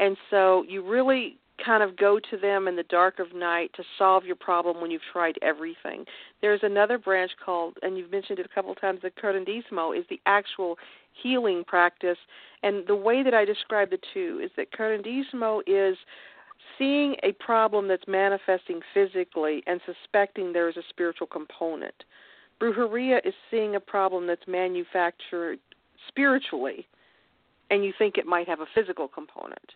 And 0.00 0.16
so 0.30 0.64
you 0.68 0.88
really 0.88 1.38
kind 1.64 1.82
of 1.82 1.96
go 1.96 2.20
to 2.30 2.36
them 2.36 2.68
in 2.68 2.76
the 2.76 2.84
dark 2.84 3.18
of 3.18 3.34
night 3.34 3.70
to 3.74 3.82
solve 3.98 4.24
your 4.24 4.36
problem 4.36 4.80
when 4.80 4.90
you've 4.90 5.02
tried 5.12 5.36
everything. 5.42 6.04
There's 6.40 6.60
another 6.62 6.98
branch 6.98 7.32
called, 7.44 7.76
and 7.82 7.98
you've 7.98 8.10
mentioned 8.10 8.38
it 8.38 8.46
a 8.46 8.54
couple 8.54 8.70
of 8.70 8.80
times, 8.80 9.00
the 9.02 9.10
curandismo 9.10 9.98
is 9.98 10.04
the 10.08 10.20
actual 10.26 10.78
healing 11.22 11.64
practice. 11.66 12.18
And 12.62 12.86
the 12.86 12.96
way 12.96 13.22
that 13.22 13.34
I 13.34 13.44
describe 13.44 13.90
the 13.90 13.98
two 14.12 14.40
is 14.42 14.50
that 14.56 14.72
curandismo 14.72 15.62
is 15.66 15.96
seeing 16.76 17.16
a 17.22 17.32
problem 17.32 17.88
that's 17.88 18.06
manifesting 18.06 18.80
physically 18.94 19.62
and 19.66 19.80
suspecting 19.86 20.52
there 20.52 20.68
is 20.68 20.76
a 20.76 20.82
spiritual 20.88 21.26
component. 21.26 22.04
Brujeria 22.60 23.24
is 23.24 23.34
seeing 23.50 23.76
a 23.76 23.80
problem 23.80 24.26
that's 24.26 24.46
manufactured 24.48 25.58
spiritually, 26.08 26.86
and 27.70 27.84
you 27.84 27.92
think 27.96 28.18
it 28.18 28.26
might 28.26 28.48
have 28.48 28.60
a 28.60 28.66
physical 28.74 29.06
component. 29.06 29.72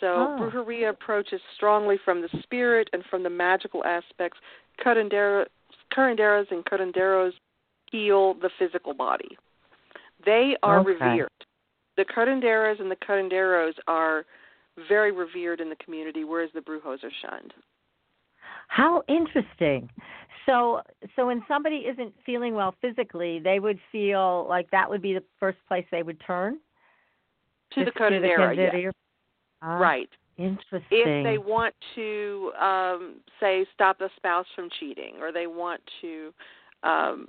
So 0.00 0.06
oh. 0.06 0.36
brujeria 0.40 0.90
approaches 0.90 1.40
strongly 1.56 1.98
from 2.04 2.20
the 2.20 2.28
spirit 2.42 2.88
and 2.92 3.02
from 3.10 3.22
the 3.22 3.30
magical 3.30 3.84
aspects. 3.84 4.38
Curanderas 4.84 5.46
and 5.96 6.64
curanderos 6.64 7.32
heal 7.90 8.34
the 8.34 8.50
physical 8.58 8.94
body. 8.94 9.36
They 10.24 10.56
are 10.62 10.80
okay. 10.80 10.90
revered. 10.90 11.30
The 11.96 12.04
curanderos 12.04 12.80
and 12.80 12.90
the 12.90 12.96
curanderos 12.96 13.74
are 13.86 14.24
very 14.88 15.12
revered 15.12 15.60
in 15.60 15.68
the 15.68 15.76
community, 15.76 16.24
whereas 16.24 16.50
the 16.54 16.60
brujos 16.60 17.04
are 17.04 17.12
shunned. 17.22 17.52
How 18.68 19.02
interesting. 19.08 19.88
So, 20.46 20.82
so 21.16 21.26
when 21.26 21.42
somebody 21.46 21.76
isn't 21.76 22.12
feeling 22.26 22.54
well 22.54 22.74
physically, 22.80 23.38
they 23.38 23.60
would 23.60 23.78
feel 23.92 24.46
like 24.48 24.70
that 24.70 24.88
would 24.88 25.00
be 25.02 25.14
the 25.14 25.22
first 25.38 25.58
place 25.68 25.84
they 25.90 26.02
would 26.02 26.20
turn 26.26 26.58
to 27.74 27.84
the 27.84 27.90
curandero. 27.90 28.56
Yes. 28.56 28.92
Ah, 29.62 29.78
right. 29.78 30.08
Interesting. 30.36 30.82
If 30.90 31.24
they 31.24 31.38
want 31.38 31.74
to 31.94 32.52
um, 32.60 33.16
say 33.38 33.64
stop 33.72 33.98
the 33.98 34.10
spouse 34.16 34.46
from 34.54 34.68
cheating, 34.80 35.14
or 35.20 35.30
they 35.32 35.46
want 35.46 35.80
to 36.02 36.34
um, 36.82 37.28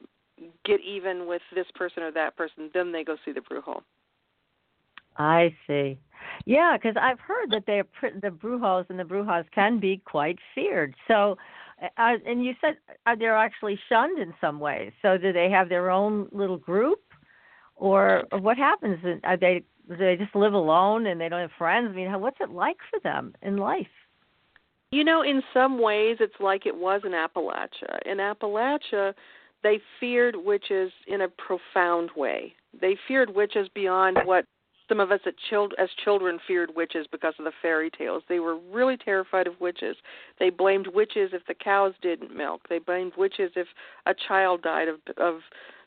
get 0.66 0.82
even 0.82 1.28
with 1.28 1.42
this 1.54 1.68
person 1.76 2.04
or 2.04 2.12
that 2.12 2.36
person, 2.36 2.70
then 2.74 2.92
they 2.92 3.04
go 3.04 3.16
see 3.24 3.32
the 3.32 3.42
brew 3.42 3.62
brujo. 3.62 3.82
I 5.18 5.56
see. 5.66 5.98
Yeah, 6.46 6.78
because 6.78 6.98
I've 7.00 7.20
heard 7.20 7.52
that 7.52 7.64
they're 7.66 7.86
the 8.22 8.30
brujos 8.30 8.90
and 8.90 9.00
the 9.00 9.04
brujas 9.04 9.46
can 9.54 9.80
be 9.80 10.02
quite 10.06 10.38
feared. 10.54 10.96
So, 11.08 11.38
uh, 11.98 12.14
and 12.26 12.44
you 12.44 12.54
said 12.60 12.78
uh, 13.06 13.16
they're 13.18 13.38
actually 13.38 13.80
shunned 13.90 14.20
in 14.20 14.34
some 14.42 14.60
ways. 14.60 14.92
So, 15.02 15.18
do 15.18 15.32
they 15.32 15.50
have 15.50 15.70
their 15.70 15.90
own 15.90 16.28
little 16.32 16.58
group, 16.58 17.00
or, 17.76 18.24
or 18.32 18.40
what 18.40 18.58
happens? 18.58 18.98
Are 19.24 19.38
they 19.38 19.64
do 19.88 19.98
they 19.98 20.16
just 20.16 20.36
live 20.36 20.54
alone 20.54 21.06
and 21.06 21.20
they 21.22 21.30
don't 21.30 21.42
have 21.42 21.52
friends? 21.58 21.90
I 21.92 21.96
mean, 21.96 22.10
how, 22.10 22.20
what's 22.20 22.38
it 22.42 22.50
like 22.50 22.78
for 22.90 23.00
them 23.02 23.36
in 23.42 23.58
life? 23.58 23.88
You 24.92 25.04
know, 25.04 25.22
in 25.22 25.42
some 25.54 25.80
ways, 25.80 26.18
it's 26.20 26.40
like 26.40 26.66
it 26.66 26.76
was 26.76 27.02
in 27.04 27.12
Appalachia. 27.12 28.00
In 28.06 28.18
Appalachia, 28.18 29.14
they 29.66 29.80
feared 30.00 30.36
witches 30.36 30.92
in 31.08 31.22
a 31.22 31.28
profound 31.28 32.12
way. 32.16 32.54
They 32.80 32.96
feared 33.08 33.34
witches 33.34 33.68
beyond 33.74 34.20
what 34.24 34.46
some 34.88 35.00
of 35.00 35.12
us 35.12 35.22
as 35.26 35.90
children 36.04 36.40
feared 36.48 36.70
witches 36.76 37.08
because 37.12 37.34
of 37.40 37.46
the 37.46 37.52
fairy 37.64 37.90
tales. 37.90 38.22
They 38.30 38.40
were 38.40 38.60
really 38.72 38.96
terrified 38.96 39.48
of 39.48 39.60
witches. 39.60 39.98
They 40.38 40.52
blamed 40.52 40.86
witches 40.94 41.32
if 41.34 41.44
the 41.48 41.56
cows 41.56 41.96
didn't 42.04 42.38
milk. 42.38 42.62
They 42.70 42.78
blamed 42.78 43.14
witches 43.18 43.54
if 43.56 43.66
a 44.06 44.14
child 44.28 44.62
died 44.62 44.88
of 44.88 45.00
of 45.18 45.40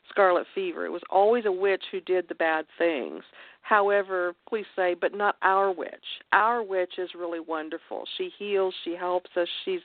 scarlet 0.09 0.47
fever. 0.53 0.85
It 0.85 0.91
was 0.91 1.01
always 1.09 1.45
a 1.45 1.51
witch 1.51 1.83
who 1.91 2.01
did 2.01 2.27
the 2.27 2.35
bad 2.35 2.65
things. 2.77 3.23
However, 3.61 4.33
please 4.47 4.65
say, 4.75 4.95
but 4.99 5.13
not 5.13 5.35
our 5.41 5.71
witch. 5.71 5.91
Our 6.31 6.63
witch 6.63 6.93
is 6.97 7.09
really 7.17 7.39
wonderful. 7.39 8.05
She 8.17 8.29
heals, 8.37 8.73
she 8.83 8.95
helps 8.95 9.29
us. 9.37 9.47
She's 9.63 9.81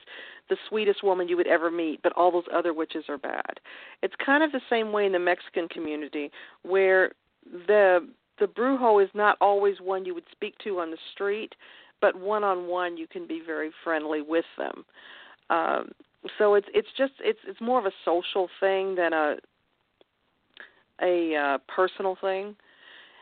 the 0.49 0.57
sweetest 0.69 1.03
woman 1.03 1.27
you 1.27 1.37
would 1.37 1.47
ever 1.47 1.69
meet, 1.69 2.01
but 2.01 2.13
all 2.13 2.31
those 2.31 2.47
other 2.53 2.73
witches 2.73 3.05
are 3.09 3.17
bad. 3.17 3.59
It's 4.01 4.15
kind 4.25 4.43
of 4.43 4.51
the 4.51 4.61
same 4.69 4.91
way 4.91 5.05
in 5.05 5.11
the 5.11 5.19
Mexican 5.19 5.67
community 5.67 6.31
where 6.63 7.11
the 7.67 8.07
the 8.39 8.47
brujo 8.47 9.01
is 9.01 9.09
not 9.13 9.37
always 9.39 9.75
one 9.79 10.03
you 10.05 10.13
would 10.13 10.25
speak 10.31 10.57
to 10.63 10.79
on 10.79 10.91
the 10.91 10.97
street, 11.13 11.55
but 12.01 12.19
one 12.19 12.43
on 12.43 12.67
one 12.67 12.97
you 12.97 13.07
can 13.07 13.27
be 13.27 13.41
very 13.45 13.71
friendly 13.83 14.21
with 14.21 14.45
them. 14.57 14.83
Um, 15.49 15.91
so 16.37 16.55
it's 16.55 16.67
it's 16.73 16.87
just 16.97 17.13
it's 17.19 17.39
it's 17.47 17.61
more 17.61 17.79
of 17.79 17.85
a 17.85 17.91
social 18.03 18.49
thing 18.59 18.95
than 18.95 19.13
a 19.13 19.35
a 21.01 21.35
uh, 21.35 21.57
personal 21.73 22.17
thing. 22.21 22.55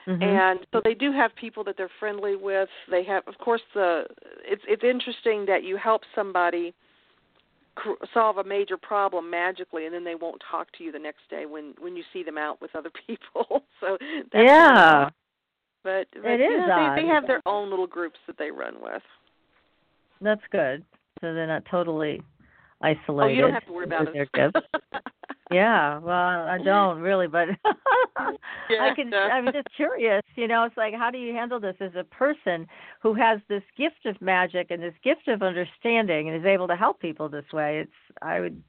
Mm-hmm. 0.07 0.21
And 0.21 0.59
so 0.73 0.81
they 0.83 0.93
do 0.93 1.11
have 1.13 1.33
people 1.35 1.63
that 1.63 1.75
they're 1.77 1.89
friendly 1.99 2.35
with. 2.35 2.69
They 2.91 3.03
have, 3.05 3.23
of 3.27 3.37
course, 3.37 3.61
the 3.73 4.05
it's 4.43 4.63
it's 4.67 4.83
interesting 4.83 5.45
that 5.45 5.63
you 5.63 5.77
help 5.77 6.01
somebody 6.13 6.73
cr- 7.75 8.03
solve 8.13 8.37
a 8.37 8.43
major 8.43 8.75
problem 8.75 9.29
magically, 9.29 9.85
and 9.85 9.95
then 9.95 10.03
they 10.03 10.15
won't 10.15 10.41
talk 10.51 10.67
to 10.77 10.83
you 10.83 10.91
the 10.91 10.99
next 10.99 11.21
day 11.29 11.45
when 11.45 11.73
when 11.79 11.95
you 11.95 12.03
see 12.11 12.21
them 12.21 12.37
out 12.37 12.59
with 12.61 12.75
other 12.75 12.91
people. 13.07 13.63
so 13.79 13.97
that's 14.33 14.45
yeah, 14.45 15.09
but, 15.83 16.07
but 16.13 16.31
It 16.31 16.41
is 16.41 16.67
know, 16.67 16.93
they, 16.95 17.03
they 17.03 17.07
have 17.07 17.27
their 17.27 17.41
own 17.45 17.69
little 17.69 17.87
groups 17.87 18.19
that 18.27 18.37
they 18.37 18.51
run 18.51 18.75
with. 18.81 19.01
that's 20.21 20.41
good. 20.51 20.83
So 21.21 21.33
they're 21.33 21.47
not 21.47 21.63
totally 21.69 22.21
isolated. 22.83 23.09
Oh, 23.19 23.27
you 23.35 23.41
don't 23.41 23.53
have 23.53 23.65
to 23.65 23.71
worry 23.73 23.85
about 23.85 24.07
it. 24.07 24.13
their 24.13 24.27
gifts. 24.33 24.59
Yeah, 25.51 25.99
well, 25.99 26.13
I 26.47 26.57
don't 26.63 26.99
really, 26.99 27.27
but 27.27 27.47
I 28.17 28.95
can. 28.95 29.13
I'm 29.13 29.45
just 29.53 29.67
curious. 29.75 30.23
You 30.35 30.47
know, 30.47 30.63
it's 30.63 30.77
like, 30.77 30.95
how 30.95 31.11
do 31.11 31.19
you 31.19 31.31
handle 31.33 31.59
this 31.59 31.75
as 31.79 31.91
a 31.95 32.03
person 32.05 32.65
who 33.03 33.13
has 33.13 33.39
this 33.49 33.61
gift 33.77 34.05
of 34.07 34.19
magic 34.19 34.71
and 34.71 34.81
this 34.81 34.95
gift 35.03 35.27
of 35.27 35.43
understanding 35.43 36.29
and 36.29 36.37
is 36.39 36.45
able 36.45 36.67
to 36.69 36.75
help 36.75 36.99
people 36.99 37.29
this 37.29 37.45
way? 37.53 37.79
It's. 37.81 38.17
I 38.23 38.39
would. 38.39 38.63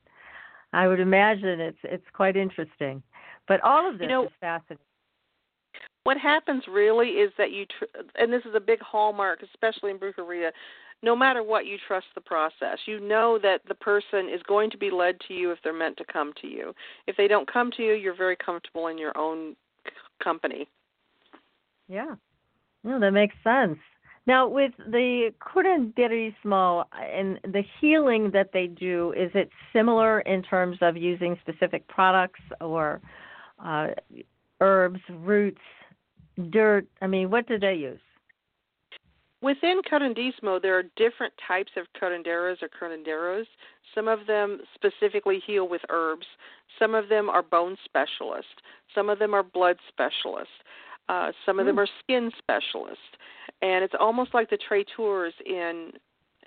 I 0.75 0.87
would 0.89 1.01
imagine 1.01 1.59
it's 1.61 1.79
it's 1.85 2.05
quite 2.12 2.37
interesting, 2.37 3.03
but 3.49 3.62
all 3.62 3.89
of 3.89 3.95
this 3.99 4.03
You 4.03 4.09
know- 4.09 4.25
is 4.25 4.31
fascinating. 4.41 4.85
what 6.03 6.19
happens 6.19 6.65
really 6.69 7.11
is 7.11 7.33
that 7.39 7.51
you 7.53 7.65
tr- 7.67 8.01
and 8.17 8.31
this 8.31 8.43
is 8.45 8.55
a 8.55 8.61
big 8.61 8.81
hallmark 8.81 9.43
especially 9.43 9.91
in 9.91 9.99
brujeria 9.99 10.51
no 11.05 11.15
matter 11.15 11.43
what 11.43 11.67
you 11.67 11.77
trust 11.87 12.07
the 12.15 12.21
process 12.21 12.79
you 12.87 12.99
know 12.99 13.39
that 13.41 13.61
the 13.69 13.75
person 13.75 14.29
is 14.33 14.43
going 14.49 14.71
to 14.71 14.79
be 14.79 14.91
led 14.91 15.17
to 15.29 15.35
you 15.35 15.51
if 15.51 15.59
they're 15.63 15.73
meant 15.73 15.97
to 15.97 16.05
come 16.13 16.33
to 16.41 16.47
you 16.47 16.75
if 17.07 17.17
they 17.17 17.29
don't 17.29 17.51
come 17.53 17.71
to 17.77 17.83
you 17.83 17.93
you're 17.93 18.17
very 18.17 18.37
comfortable 18.37 18.89
in 18.89 18.99
your 18.99 19.17
own 19.17 19.55
c- 19.87 19.93
company 20.23 20.67
Yeah. 21.89 22.15
No, 22.85 23.01
that 23.01 23.13
makes 23.13 23.35
sense. 23.43 23.79
Now, 24.27 24.49
with 24.49 24.73
the 24.79 25.33
curanderismo 25.41 26.85
and 26.93 27.39
the 27.45 27.63
healing 27.81 28.31
that 28.33 28.51
they 28.53 28.67
do, 28.67 29.13
is 29.13 29.31
it 29.35 29.51
similar 29.73 30.21
in 30.21 30.43
terms 30.43 30.79
of 30.81 30.97
using 30.97 31.37
specific 31.43 31.87
products 31.89 32.41
or 32.61 33.03
uh, 33.63 33.89
herbs, 34.61 35.01
roots, 35.11 35.61
dirt? 36.51 36.87
I 37.03 37.07
mean, 37.07 37.31
what 37.31 37.47
do 37.47 37.59
they 37.59 37.75
use? 37.75 38.01
Within 39.45 39.82
curandismo, 39.82 40.61
there 40.62 40.78
are 40.78 40.84
different 40.97 41.34
types 41.47 41.72
of 41.76 41.86
curanderas 42.01 42.57
or 42.62 42.68
curanderos. 42.70 43.45
Some 43.95 44.09
of 44.09 44.26
them 44.26 44.61
specifically 44.74 45.38
heal 45.47 45.68
with 45.68 45.82
herbs. 45.90 46.26
Some 46.78 46.95
of 46.95 47.11
them 47.11 47.28
are 47.28 47.42
bone 47.42 47.76
specialists. 47.84 48.55
Some 48.95 49.11
of 49.11 49.18
them 49.18 49.34
are 49.34 49.42
blood 49.42 49.76
specialists. 49.86 50.55
Uh, 51.11 51.30
some 51.45 51.61
of 51.61 51.66
them 51.66 51.76
Mm. 51.76 51.82
are 51.82 51.88
skin 52.03 52.32
specialists. 52.38 53.05
And 53.61 53.84
it's 53.84 53.95
almost 54.01 54.32
like 54.32 54.49
the 54.49 54.57
traiteurs 54.57 55.34
in 55.45 55.92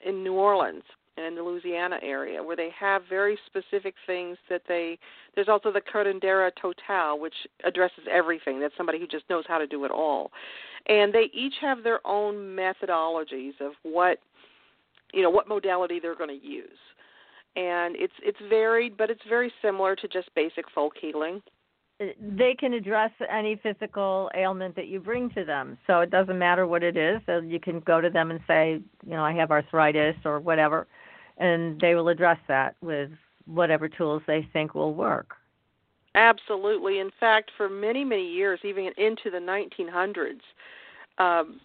in 0.03 0.23
New 0.23 0.33
Orleans 0.33 0.83
and 1.17 1.35
the 1.35 1.41
Louisiana 1.41 1.97
area, 2.01 2.41
where 2.43 2.55
they 2.55 2.69
have 2.79 3.01
very 3.09 3.37
specific 3.45 3.95
things 4.05 4.37
that 4.49 4.61
they. 4.67 4.97
There's 5.35 5.49
also 5.49 5.71
the 5.71 5.81
curandera 5.81 6.51
total, 6.61 7.19
which 7.19 7.35
addresses 7.65 8.05
everything. 8.09 8.59
That's 8.59 8.75
somebody 8.77 8.99
who 8.99 9.07
just 9.07 9.29
knows 9.29 9.43
how 9.47 9.57
to 9.57 9.67
do 9.67 9.83
it 9.85 9.91
all 9.91 10.31
and 10.87 11.13
they 11.13 11.29
each 11.33 11.55
have 11.61 11.83
their 11.83 12.05
own 12.05 12.35
methodologies 12.35 13.59
of 13.59 13.73
what 13.83 14.19
you 15.13 15.21
know 15.21 15.29
what 15.29 15.47
modality 15.47 15.99
they're 15.99 16.15
going 16.15 16.39
to 16.39 16.45
use 16.45 16.79
and 17.55 17.95
it's 17.95 18.13
it's 18.23 18.39
varied 18.49 18.97
but 18.97 19.09
it's 19.09 19.21
very 19.29 19.51
similar 19.61 19.95
to 19.95 20.07
just 20.07 20.33
basic 20.35 20.65
folk 20.73 20.93
healing 20.99 21.41
They 21.99 22.55
can 22.59 22.73
address 22.73 23.11
any 23.29 23.59
physical 23.61 24.29
ailment 24.35 24.75
that 24.75 24.87
you 24.87 24.99
bring 24.99 25.31
to 25.31 25.43
them. 25.43 25.79
So 25.87 26.01
it 26.01 26.11
doesn't 26.11 26.37
matter 26.37 26.67
what 26.67 26.83
it 26.83 26.95
is. 26.95 27.21
So 27.25 27.39
you 27.39 27.59
can 27.59 27.79
go 27.79 27.99
to 27.99 28.09
them 28.11 28.29
and 28.29 28.39
say, 28.47 28.79
you 29.03 29.15
know, 29.15 29.23
I 29.23 29.33
have 29.33 29.49
arthritis 29.49 30.15
or 30.23 30.39
whatever, 30.39 30.85
and 31.37 31.79
they 31.79 31.95
will 31.95 32.09
address 32.09 32.39
that 32.47 32.75
with 32.81 33.09
whatever 33.45 33.87
tools 33.87 34.21
they 34.27 34.47
think 34.53 34.73
will 34.73 34.93
work. 34.93 35.35
absolutely 36.15 36.99
in 36.99 37.11
fact 37.19 37.51
for 37.57 37.69
many 37.69 38.03
many 38.03 38.27
years 38.27 38.59
even 38.63 38.91
into 38.97 39.29
the 39.31 39.39
1900s 39.39 40.41
um 41.17 41.59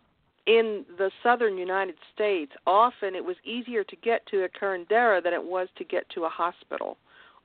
in 0.47 0.85
the 0.99 1.11
southern 1.23 1.57
United 1.57 1.95
States, 2.15 2.53
often 2.67 3.15
it 3.15 3.25
was 3.25 3.37
easier 3.45 3.85
to 3.85 3.97
get 3.97 4.27
to 4.27 4.45
a 4.45 4.49
curandera 4.49 5.23
than 5.23 5.33
it 5.33 5.43
was 5.43 5.69
to 5.77 5.85
get 5.85 6.09
to 6.11 6.25
a 6.25 6.29
hospital 6.29 6.97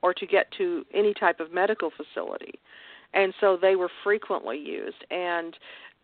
or 0.01 0.13
to 0.13 0.25
get 0.25 0.51
to 0.57 0.85
any 0.93 1.13
type 1.13 1.39
of 1.39 1.53
medical 1.53 1.91
facility. 1.91 2.59
And 3.13 3.33
so 3.39 3.57
they 3.59 3.75
were 3.75 3.89
frequently 4.03 4.57
used. 4.57 5.03
And 5.11 5.55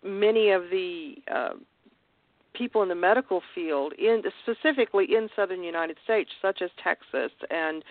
many 0.03 0.51
of 0.51 0.63
the 0.69 1.15
uh, 1.33 1.53
people 2.53 2.83
in 2.83 2.89
the 2.89 2.95
medical 2.95 3.41
field, 3.53 3.93
in 3.93 4.21
specifically 4.43 5.05
in 5.15 5.29
southern 5.35 5.63
United 5.63 5.97
States, 6.03 6.29
such 6.41 6.61
as 6.61 6.69
Texas 6.83 7.31
and 7.49 7.83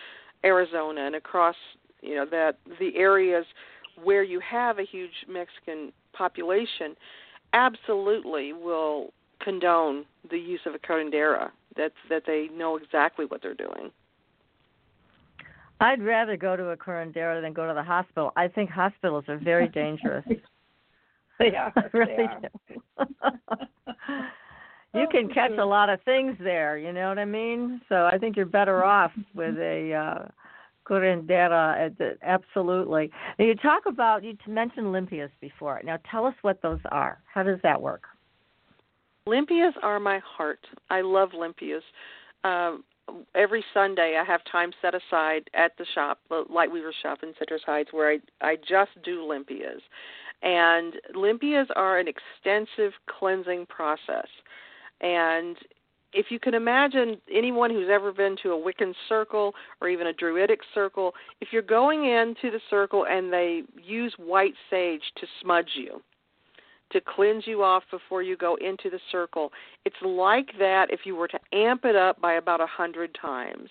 Arizona 0.45 1.05
and 1.05 1.15
across, 1.15 1.55
you 2.01 2.15
know, 2.15 2.25
that 2.29 2.57
the 2.79 2.95
areas 2.97 3.45
where 4.01 4.23
you 4.23 4.39
have 4.39 4.79
a 4.79 4.83
huge 4.83 5.25
Mexican 5.27 5.91
population, 6.13 6.95
absolutely 7.53 8.53
will 8.53 9.13
condone 9.39 10.05
the 10.29 10.37
use 10.37 10.61
of 10.65 10.73
a 10.73 10.79
curandera. 10.79 11.51
That 11.75 11.91
that 12.09 12.23
they 12.25 12.49
know 12.53 12.77
exactly 12.77 13.25
what 13.25 13.41
they're 13.41 13.53
doing. 13.55 13.91
I'd 15.79 16.01
rather 16.01 16.37
go 16.37 16.55
to 16.55 16.69
a 16.69 16.77
curandera 16.77 17.41
than 17.41 17.51
go 17.51 17.67
to 17.67 17.73
the 17.73 17.83
hospital. 17.83 18.31
I 18.35 18.47
think 18.47 18.69
hospitals 18.69 19.25
are 19.27 19.37
very 19.37 19.67
dangerous. 19.73 20.25
They 21.39 21.55
are. 21.55 21.73
I 21.75 21.81
they 21.91 21.99
really 21.99 22.23
are. 22.23 22.41
do. 22.49 23.05
you 24.93 25.07
can 25.11 25.27
catch 25.29 25.57
a 25.57 25.65
lot 25.65 25.89
of 25.89 26.01
things 26.03 26.35
there, 26.39 26.77
you 26.77 26.93
know 26.93 27.09
what 27.09 27.19
I 27.19 27.25
mean? 27.25 27.81
So 27.89 28.05
I 28.05 28.17
think 28.17 28.35
you're 28.35 28.45
better 28.45 28.83
off 28.83 29.11
with 29.33 29.57
a 29.57 29.93
uh 29.93 30.27
curandera 30.85 31.85
at 31.85 31.97
the- 31.97 32.17
absolutely. 32.21 33.09
Now 33.39 33.45
you 33.45 33.55
talk 33.55 33.85
about 33.85 34.23
you 34.23 34.37
mentioned 34.47 34.87
limpias 34.87 35.31
before. 35.41 35.81
Now 35.83 35.97
tell 36.09 36.25
us 36.25 36.35
what 36.41 36.61
those 36.61 36.79
are. 36.91 37.19
How 37.33 37.43
does 37.43 37.59
that 37.63 37.81
work? 37.81 38.03
Limpias 39.27 39.73
are 39.81 39.99
my 39.99 40.19
heart. 40.19 40.59
I 40.89 41.01
love 41.01 41.29
limpias. 41.31 41.81
Um, 42.43 42.83
every 43.35 43.63
Sunday, 43.73 44.17
I 44.19 44.25
have 44.25 44.41
time 44.51 44.71
set 44.81 44.93
aside 44.93 45.49
at 45.53 45.71
the 45.77 45.85
shop, 45.95 46.19
the 46.29 46.43
Lightweaver 46.51 46.91
shop 47.01 47.19
in 47.23 47.33
Citrus 47.39 47.61
Heights, 47.65 47.93
where 47.93 48.11
I 48.11 48.19
I 48.41 48.57
just 48.57 48.91
do 49.03 49.21
limpias. 49.21 49.81
And 50.41 50.95
limpias 51.15 51.67
are 51.75 51.99
an 51.99 52.07
extensive 52.07 52.91
cleansing 53.07 53.67
process. 53.67 54.27
And 55.03 55.57
if 56.13 56.27
you 56.29 56.39
can 56.39 56.53
imagine 56.53 57.17
anyone 57.31 57.69
who's 57.69 57.89
ever 57.91 58.11
been 58.11 58.35
to 58.43 58.53
a 58.53 58.57
Wiccan 58.57 58.93
circle 59.09 59.53
or 59.81 59.89
even 59.89 60.07
a 60.07 60.13
Druidic 60.13 60.59
circle, 60.73 61.13
if 61.41 61.49
you're 61.51 61.61
going 61.61 62.05
into 62.05 62.49
the 62.49 62.59
circle 62.69 63.05
and 63.07 63.31
they 63.31 63.63
use 63.83 64.13
white 64.17 64.53
sage 64.69 65.01
to 65.19 65.27
smudge 65.41 65.71
you, 65.75 66.01
to 66.91 67.01
cleanse 67.01 67.45
you 67.47 67.63
off 67.63 67.83
before 67.91 68.21
you 68.21 68.37
go 68.37 68.55
into 68.55 68.89
the 68.89 68.99
circle. 69.11 69.51
It's 69.83 69.95
like 70.03 70.49
that 70.59 70.87
if 70.91 71.01
you 71.05 71.15
were 71.15 71.27
to 71.27 71.39
amp 71.51 71.85
it 71.85 71.95
up 71.95 72.21
by 72.21 72.33
about 72.33 72.61
a 72.61 72.67
hundred 72.67 73.17
times. 73.19 73.69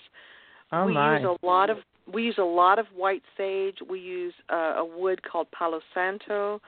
Oh 0.72 0.87
we 0.87 0.95
my. 0.95 1.18
use 1.18 1.26
a 1.43 1.47
lot 1.47 1.70
of 1.70 1.78
we 2.12 2.24
use 2.24 2.39
a 2.39 2.43
lot 2.43 2.80
of 2.80 2.87
white 2.95 3.22
sage. 3.37 3.76
We 3.89 4.01
use 4.01 4.35
uh, 4.53 4.74
a 4.78 4.85
wood 4.85 5.22
called 5.22 5.47
Palo 5.53 5.80
Santo. 5.95 6.61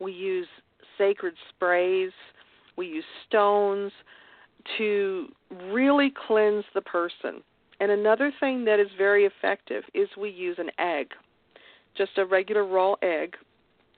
We 0.00 0.12
use 0.12 0.48
sacred 0.98 1.34
sprays. 1.48 2.10
We 2.80 2.86
use 2.86 3.04
stones 3.28 3.92
to 4.78 5.28
really 5.70 6.10
cleanse 6.26 6.64
the 6.72 6.80
person. 6.80 7.42
And 7.78 7.90
another 7.90 8.32
thing 8.40 8.64
that 8.64 8.80
is 8.80 8.88
very 8.96 9.26
effective 9.26 9.84
is 9.92 10.08
we 10.16 10.30
use 10.30 10.56
an 10.58 10.70
egg, 10.78 11.08
just 11.94 12.16
a 12.16 12.24
regular 12.24 12.64
raw 12.64 12.94
egg, 13.02 13.36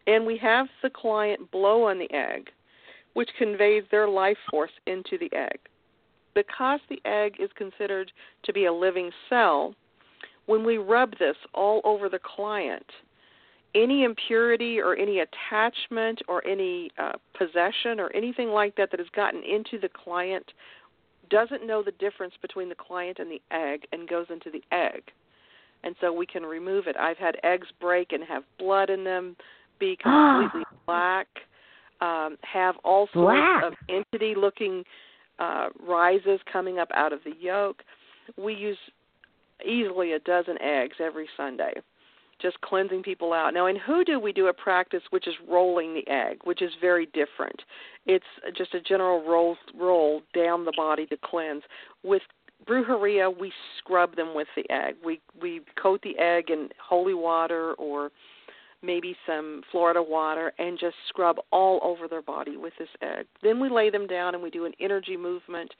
and 0.09 0.27
we 0.27 0.37
have 0.39 0.67
the 0.83 0.91
client 0.91 1.49
blow 1.53 1.85
on 1.85 2.01
the 2.01 2.13
egg, 2.13 2.51
which 3.15 3.31
conveys 3.39 3.85
their 3.93 4.09
life 4.09 4.39
force 4.51 4.73
into 4.89 5.17
the 5.17 5.33
egg. 5.33 5.61
Because 6.35 6.81
the 6.89 7.01
egg 7.05 7.37
is 7.39 7.51
considered 7.55 8.11
to 8.43 8.53
be 8.53 8.65
a 8.65 8.73
living 8.73 9.13
cell, 9.29 9.77
when 10.47 10.65
we 10.65 10.79
rub 10.79 11.17
this 11.21 11.37
all 11.55 11.83
over 11.85 12.09
the 12.09 12.19
client, 12.19 12.87
any 13.75 14.05
impurity 14.05 14.79
or 14.81 14.95
any 14.95 15.21
attachment 15.21 16.21
or 16.29 16.47
any 16.47 16.91
uh, 16.99 17.13
possession 17.37 17.99
or 17.99 18.11
anything 18.15 18.49
like 18.49 18.77
that 18.77 18.91
that 18.91 19.01
has 19.01 19.09
gotten 19.15 19.43
into 19.43 19.79
the 19.79 19.89
client 19.89 20.53
doesn't 21.31 21.67
know 21.67 21.83
the 21.83 21.93
difference 21.93 22.35
between 22.43 22.69
the 22.69 22.75
client 22.75 23.19
and 23.19 23.31
the 23.31 23.41
egg 23.51 23.87
and 23.93 24.09
goes 24.09 24.27
into 24.31 24.51
the 24.51 24.63
egg. 24.75 25.03
And 25.85 25.95
so 26.01 26.13
we 26.13 26.27
can 26.27 26.43
remove 26.43 26.87
it. 26.87 26.97
I've 26.97 27.17
had 27.17 27.37
eggs 27.43 27.69
break 27.81 28.13
and 28.13 28.23
have 28.25 28.45
blood 28.59 28.91
in 28.91 29.05
them, 29.05 29.37
be 29.81 29.97
completely 30.03 30.65
black, 30.87 31.27
um, 32.01 32.37
have 32.43 32.75
all 32.85 33.09
sorts 33.13 33.37
Black. 33.37 33.65
of 33.65 33.73
entity 33.89 34.35
looking 34.37 34.85
uh, 35.39 35.69
rises 35.81 36.41
coming 36.53 36.79
up 36.79 36.89
out 36.95 37.13
of 37.13 37.21
the 37.25 37.33
yolk. 37.41 37.83
We 38.37 38.55
use 38.55 38.79
easily 39.67 40.13
a 40.13 40.19
dozen 40.19 40.61
eggs 40.61 40.97
every 41.01 41.29
Sunday, 41.37 41.75
just 42.43 42.61
cleansing 42.61 43.03
people 43.03 43.33
out. 43.33 43.55
Now, 43.55 43.67
in 43.67 43.77
hoodoo, 43.77 44.19
we 44.19 44.33
do 44.33 44.49
a 44.49 44.53
practice 44.53 45.03
which 45.11 45.27
is 45.27 45.35
rolling 45.49 45.95
the 45.95 46.07
egg, 46.11 46.39
which 46.45 46.61
is 46.61 46.73
very 46.81 47.07
different. 47.07 47.63
It's 48.07 48.25
just 48.57 48.75
a 48.75 48.81
general 48.81 49.25
roll 49.25 49.57
roll 49.79 50.23
down 50.35 50.65
the 50.65 50.73
body 50.77 51.07
to 51.07 51.17
cleanse. 51.25 51.63
With 52.03 52.23
brujeria, 52.67 53.37
we 53.37 53.53
scrub 53.79 54.17
them 54.17 54.35
with 54.35 54.49
the 54.57 54.69
egg. 54.71 54.97
We 55.05 55.21
we 55.41 55.61
coat 55.81 56.01
the 56.03 56.19
egg 56.19 56.51
in 56.51 56.69
holy 56.81 57.15
water 57.15 57.75
or 57.75 58.11
maybe 58.83 59.17
some 59.27 59.63
Florida 59.71 60.03
water 60.03 60.53
and 60.59 60.79
just 60.79 60.97
scrub 61.09 61.37
all 61.53 61.81
over 61.85 62.09
their 62.09 62.23
body 62.23 62.57
with 62.57 62.73
this 62.79 62.89
egg. 63.01 63.27
Then 63.43 63.61
we 63.61 63.69
lay 63.69 63.91
them 63.91 64.07
down 64.07 64.35
and 64.35 64.43
we 64.43 64.51
do 64.51 64.65
an 64.65 64.73
energy 64.81 65.17
movement 65.17 65.73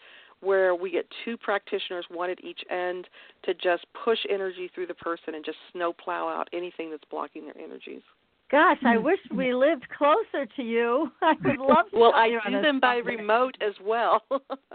where 0.43 0.75
we 0.75 0.91
get 0.91 1.07
two 1.25 1.37
practitioners, 1.37 2.05
one 2.09 2.29
at 2.29 2.43
each 2.45 2.61
end, 2.71 3.09
to 3.45 3.55
just 3.55 3.87
push 4.05 4.19
energy 4.29 4.71
through 4.75 4.87
the 4.87 4.95
person 4.95 5.35
and 5.35 5.45
just 5.45 5.59
snowplow 5.73 6.29
out 6.29 6.49
anything 6.53 6.91
that's 6.91 7.05
blocking 7.11 7.45
their 7.45 7.59
energies. 7.59 8.03
Gosh, 8.51 8.79
I 8.85 8.97
hmm. 8.97 9.05
wish 9.05 9.19
we 9.35 9.55
lived 9.55 9.87
closer 9.97 10.45
to 10.57 10.63
you. 10.63 11.11
I 11.23 11.33
would 11.43 11.59
love 11.59 11.87
to. 11.91 11.99
Well, 11.99 12.13
come 12.13 12.21
I 12.21 12.27
here 12.27 12.41
on 12.45 12.53
do 12.53 12.59
a 12.59 12.63
them 12.63 12.81
by 12.81 12.97
remote 12.97 13.57
as 13.67 13.75
well. 13.83 14.23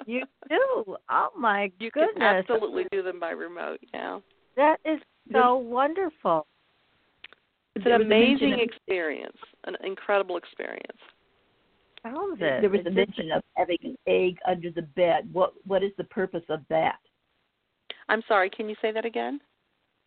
You 0.05 0.22
do. 0.47 0.95
Oh 1.09 1.30
my 1.38 1.70
you 1.80 1.91
goodness. 1.91 2.13
can 2.15 2.24
absolutely 2.24 2.86
do 2.91 3.03
them 3.03 3.20
by 3.20 3.32
remote. 3.32 3.80
Yeah, 3.93 4.20
That 4.55 4.78
is 4.86 5.01
so 5.34 5.57
wonderful. 5.57 6.47
it's 7.76 7.86
an 7.86 7.91
was 7.91 8.01
a 8.01 8.05
mention 8.05 8.53
amazing 8.53 8.59
experience, 8.61 9.36
an 9.65 9.76
incredible 9.84 10.38
experience. 10.38 10.97
Sounds 12.03 12.39
it. 12.41 12.61
There 12.61 12.69
was 12.69 12.81
It 12.81 12.87
a 12.87 12.91
just- 12.91 12.95
mention 12.95 13.31
of 13.31 13.43
having 13.55 13.77
an 13.83 13.97
egg 14.07 14.37
under 14.45 14.69
the 14.71 14.83
bed. 14.83 15.31
What 15.33 15.53
what 15.65 15.83
is 15.83 15.91
the 15.97 16.03
purpose 16.05 16.43
of 16.49 16.65
that? 16.69 16.99
I'm 18.09 18.21
sorry. 18.23 18.49
Can 18.49 18.69
you 18.69 18.75
say 18.81 18.91
that 18.91 19.05
again? 19.05 19.41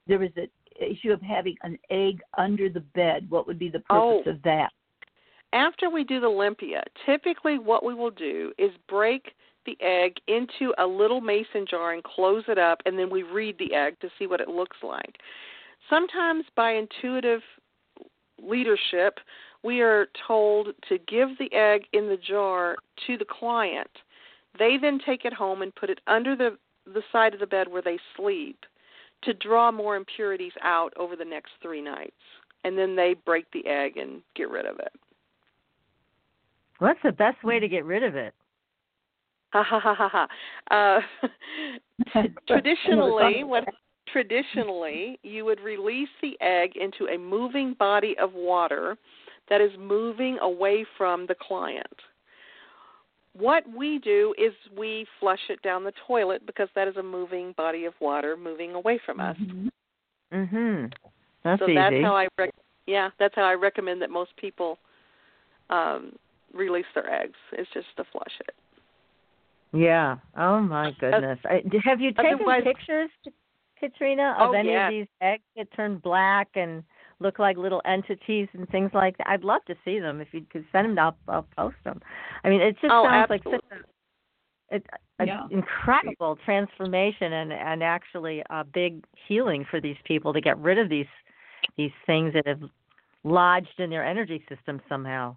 There 0.06 0.18
was 0.18 0.30
an 0.36 0.48
issue 0.78 1.12
of 1.12 1.20
having 1.20 1.56
an 1.62 1.78
egg 1.90 2.22
under 2.38 2.68
the 2.68 2.80
bed. 2.80 3.28
What 3.30 3.46
would 3.46 3.58
be 3.58 3.68
the 3.68 3.82
Oh. 3.90 4.18
purpose 4.18 4.34
of 4.36 4.42
that? 4.42 4.72
After 5.52 5.90
we 5.90 6.04
do 6.04 6.20
the 6.20 6.30
limpia, 6.30 6.82
typically 7.04 7.58
what 7.58 7.84
we 7.84 7.92
will 7.92 8.10
do 8.10 8.52
is 8.56 8.70
break 8.88 9.34
the 9.66 9.76
egg 9.80 10.18
into 10.26 10.72
a 10.78 10.86
little 10.86 11.20
mason 11.20 11.66
jar 11.66 11.92
and 11.92 12.02
close 12.04 12.48
it 12.48 12.56
up, 12.56 12.80
and 12.86 12.98
then 12.98 13.10
we 13.10 13.24
read 13.24 13.58
the 13.58 13.74
egg 13.74 13.98
to 14.00 14.10
see 14.18 14.26
what 14.26 14.40
it 14.40 14.48
looks 14.48 14.82
like. 14.82 15.20
Sometimes 15.88 16.46
by 16.54 16.72
intuitive 16.72 17.42
leadership, 18.38 19.18
we 19.62 19.80
are 19.80 20.06
told 20.26 20.68
to 20.88 20.98
give 20.98 21.28
the 21.38 21.52
egg 21.52 21.82
in 21.92 22.08
the 22.08 22.16
jar 22.16 22.76
to 23.06 23.16
the 23.16 23.26
client. 23.26 23.90
They 24.58 24.76
then 24.80 24.98
take 25.04 25.24
it 25.24 25.32
home 25.32 25.62
and 25.62 25.74
put 25.74 25.90
it 25.90 26.00
under 26.06 26.34
the 26.36 26.56
the 26.86 27.02
side 27.12 27.34
of 27.34 27.40
the 27.40 27.46
bed 27.46 27.68
where 27.68 27.82
they 27.82 27.98
sleep 28.16 28.58
to 29.22 29.34
draw 29.34 29.70
more 29.70 29.96
impurities 29.96 30.54
out 30.62 30.92
over 30.96 31.14
the 31.14 31.24
next 31.24 31.50
3 31.62 31.82
nights. 31.82 32.16
And 32.64 32.76
then 32.76 32.96
they 32.96 33.14
break 33.26 33.46
the 33.52 33.66
egg 33.66 33.96
and 33.96 34.22
get 34.34 34.48
rid 34.48 34.66
of 34.66 34.78
it. 34.78 34.92
What's 36.78 36.98
the 37.04 37.12
best 37.12 37.44
way 37.44 37.60
to 37.60 37.68
get 37.68 37.84
rid 37.84 38.02
of 38.02 38.16
it? 38.16 38.34
Ha 39.52 39.62
ha 39.62 39.78
ha 39.78 39.94
ha 39.94 40.26
ha. 40.70 41.02
Uh, 42.14 42.22
traditionally, 42.48 43.44
what 43.44 43.64
traditionally 44.12 45.18
you 45.22 45.44
would 45.44 45.60
release 45.60 46.08
the 46.22 46.36
egg 46.40 46.76
into 46.76 47.06
a 47.12 47.18
moving 47.18 47.74
body 47.74 48.16
of 48.18 48.32
water 48.32 48.96
that 49.50 49.60
is 49.60 49.70
moving 49.78 50.38
away 50.40 50.86
from 50.96 51.26
the 51.26 51.34
client. 51.34 51.86
What 53.34 53.64
we 53.76 53.98
do 53.98 54.34
is 54.38 54.52
we 54.76 55.06
flush 55.20 55.40
it 55.50 55.60
down 55.62 55.84
the 55.84 55.92
toilet 56.06 56.44
because 56.46 56.68
that 56.74 56.88
is 56.88 56.96
a 56.96 57.02
moving 57.02 57.52
body 57.56 57.84
of 57.84 57.94
water 58.00 58.36
moving 58.36 58.74
away 58.74 58.98
from 59.04 59.20
us. 59.20 59.36
Mhm. 60.32 60.92
That's 61.44 61.60
so 61.60 61.66
easy. 61.66 61.74
that's 61.74 62.02
how 62.04 62.16
I 62.16 62.28
rec- 62.38 62.54
yeah, 62.86 63.10
that's 63.18 63.34
how 63.34 63.44
I 63.44 63.54
recommend 63.54 64.00
that 64.02 64.10
most 64.10 64.34
people 64.36 64.78
um 65.70 66.16
release 66.52 66.86
their 66.94 67.08
eggs. 67.12 67.38
It's 67.52 67.70
just 67.70 67.86
to 67.96 68.04
flush 68.04 68.40
it. 68.40 68.54
yeah. 69.72 70.16
Oh 70.36 70.58
my 70.60 70.90
goodness. 70.98 71.38
I, 71.44 71.62
have 71.84 72.00
you 72.00 72.12
taken 72.12 72.34
Otherwise- 72.34 72.64
pictures, 72.64 73.10
Katrina, 73.78 74.34
of 74.38 74.50
Oh, 74.50 74.52
any 74.52 74.70
yes. 74.70 74.88
of 74.88 74.90
these 74.90 75.06
eggs 75.20 75.44
that 75.56 75.70
turn 75.72 75.98
black 75.98 76.48
and 76.56 76.82
look 77.20 77.38
like 77.38 77.56
little 77.56 77.82
entities 77.84 78.48
and 78.52 78.68
things 78.70 78.90
like 78.92 79.16
that? 79.18 79.28
I'd 79.28 79.44
love 79.44 79.64
to 79.66 79.74
see 79.84 80.00
them. 80.00 80.20
If 80.20 80.28
you 80.32 80.44
could 80.50 80.64
send 80.72 80.96
them, 80.96 80.98
I'll, 80.98 81.16
I'll 81.28 81.46
post 81.56 81.76
them. 81.84 82.00
I 82.42 82.48
mean, 82.48 82.60
it 82.60 82.76
just 82.80 82.92
Oh, 82.92 83.04
sounds 83.04 83.26
like 83.30 83.42
such 83.44 83.60
absolutely. 83.60 83.78
a, 84.70 84.76
it, 84.76 84.86
a 85.18 85.26
Yeah. 85.26 85.46
incredible 85.50 86.36
transformation 86.44 87.32
and 87.32 87.52
and 87.52 87.82
actually 87.82 88.42
a 88.50 88.64
big 88.64 89.04
healing 89.28 89.64
for 89.70 89.80
these 89.80 89.96
people 90.04 90.32
to 90.32 90.40
get 90.40 90.58
rid 90.58 90.78
of 90.78 90.88
these 90.88 91.06
these 91.76 91.92
things 92.06 92.32
that 92.32 92.46
have 92.46 92.62
lodged 93.22 93.78
in 93.78 93.90
their 93.90 94.04
energy 94.04 94.44
system 94.48 94.80
somehow. 94.88 95.36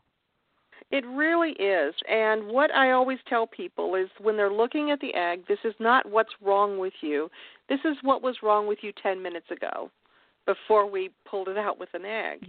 It 0.92 1.06
really 1.06 1.52
is. 1.54 1.96
And 2.10 2.48
what 2.48 2.72
I 2.72 2.92
always 2.92 3.20
tell 3.28 3.48
people 3.48 3.96
is 3.96 4.10
when 4.20 4.38
they're 4.38 4.52
looking 4.54 4.92
at 4.92 5.00
the 5.00 5.14
egg, 5.16 5.44
this 5.48 5.60
is 5.64 5.74
not 5.80 6.06
what's 6.10 6.34
wrong 6.42 6.78
with 6.78 6.94
you. 7.02 7.30
This 7.68 7.80
is 7.86 7.98
what 8.04 8.22
was 8.22 8.38
wrong 8.44 8.68
with 8.68 8.80
you 8.82 8.92
10 9.02 9.22
minutes 9.22 9.50
ago 9.50 9.90
before 10.46 10.90
we 10.90 11.10
pulled 11.26 11.48
it 11.48 11.58
out 11.58 11.80
with 11.80 11.90
an 11.94 12.06
egg. 12.06 12.40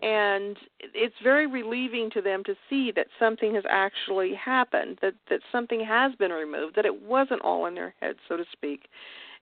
And 0.00 0.56
it's 0.94 1.14
very 1.22 1.46
relieving 1.46 2.10
to 2.10 2.22
them 2.22 2.42
to 2.44 2.54
see 2.68 2.92
that 2.96 3.06
something 3.18 3.54
has 3.54 3.64
actually 3.68 4.34
happened, 4.34 4.98
that 5.02 5.14
that 5.30 5.40
something 5.50 5.84
has 5.84 6.14
been 6.16 6.30
removed, 6.30 6.76
that 6.76 6.86
it 6.86 7.02
wasn't 7.02 7.42
all 7.42 7.66
in 7.66 7.74
their 7.74 7.94
head, 8.00 8.16
so 8.28 8.36
to 8.36 8.44
speak. 8.52 8.88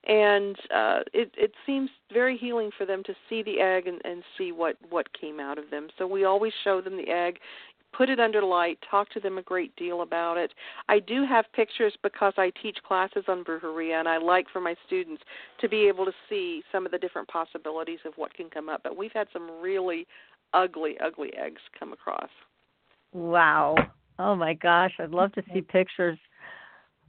And 0.08 0.56
uh 0.74 1.00
it 1.12 1.30
it 1.36 1.52
seems 1.66 1.90
very 2.10 2.38
healing 2.38 2.70
for 2.76 2.86
them 2.86 3.02
to 3.04 3.14
see 3.28 3.42
the 3.42 3.60
egg 3.60 3.86
and, 3.86 4.00
and 4.04 4.22
see 4.38 4.50
what 4.50 4.76
what 4.88 5.06
came 5.12 5.38
out 5.40 5.58
of 5.58 5.68
them. 5.70 5.88
So 5.98 6.06
we 6.06 6.24
always 6.24 6.54
show 6.64 6.80
them 6.80 6.96
the 6.96 7.10
egg 7.10 7.38
put 7.92 8.08
it 8.08 8.20
under 8.20 8.42
light, 8.42 8.78
talk 8.90 9.08
to 9.10 9.20
them 9.20 9.38
a 9.38 9.42
great 9.42 9.74
deal 9.76 10.02
about 10.02 10.36
it. 10.36 10.52
I 10.88 10.98
do 10.98 11.24
have 11.26 11.44
pictures 11.54 11.94
because 12.02 12.32
I 12.36 12.52
teach 12.62 12.78
classes 12.86 13.24
on 13.28 13.44
brujeria, 13.44 13.98
and 13.98 14.08
I 14.08 14.18
like 14.18 14.46
for 14.52 14.60
my 14.60 14.74
students 14.86 15.22
to 15.60 15.68
be 15.68 15.88
able 15.88 16.04
to 16.04 16.12
see 16.28 16.62
some 16.72 16.86
of 16.86 16.92
the 16.92 16.98
different 16.98 17.28
possibilities 17.28 18.00
of 18.04 18.12
what 18.16 18.34
can 18.34 18.50
come 18.50 18.68
up. 18.68 18.82
But 18.82 18.96
we've 18.96 19.12
had 19.12 19.28
some 19.32 19.50
really 19.60 20.06
ugly, 20.54 20.96
ugly 21.04 21.32
eggs 21.36 21.60
come 21.78 21.92
across. 21.92 22.30
Wow. 23.12 23.76
Oh 24.18 24.34
my 24.36 24.54
gosh, 24.54 24.92
I'd 24.98 25.10
love 25.10 25.32
to 25.32 25.42
see 25.52 25.60
pictures. 25.62 26.18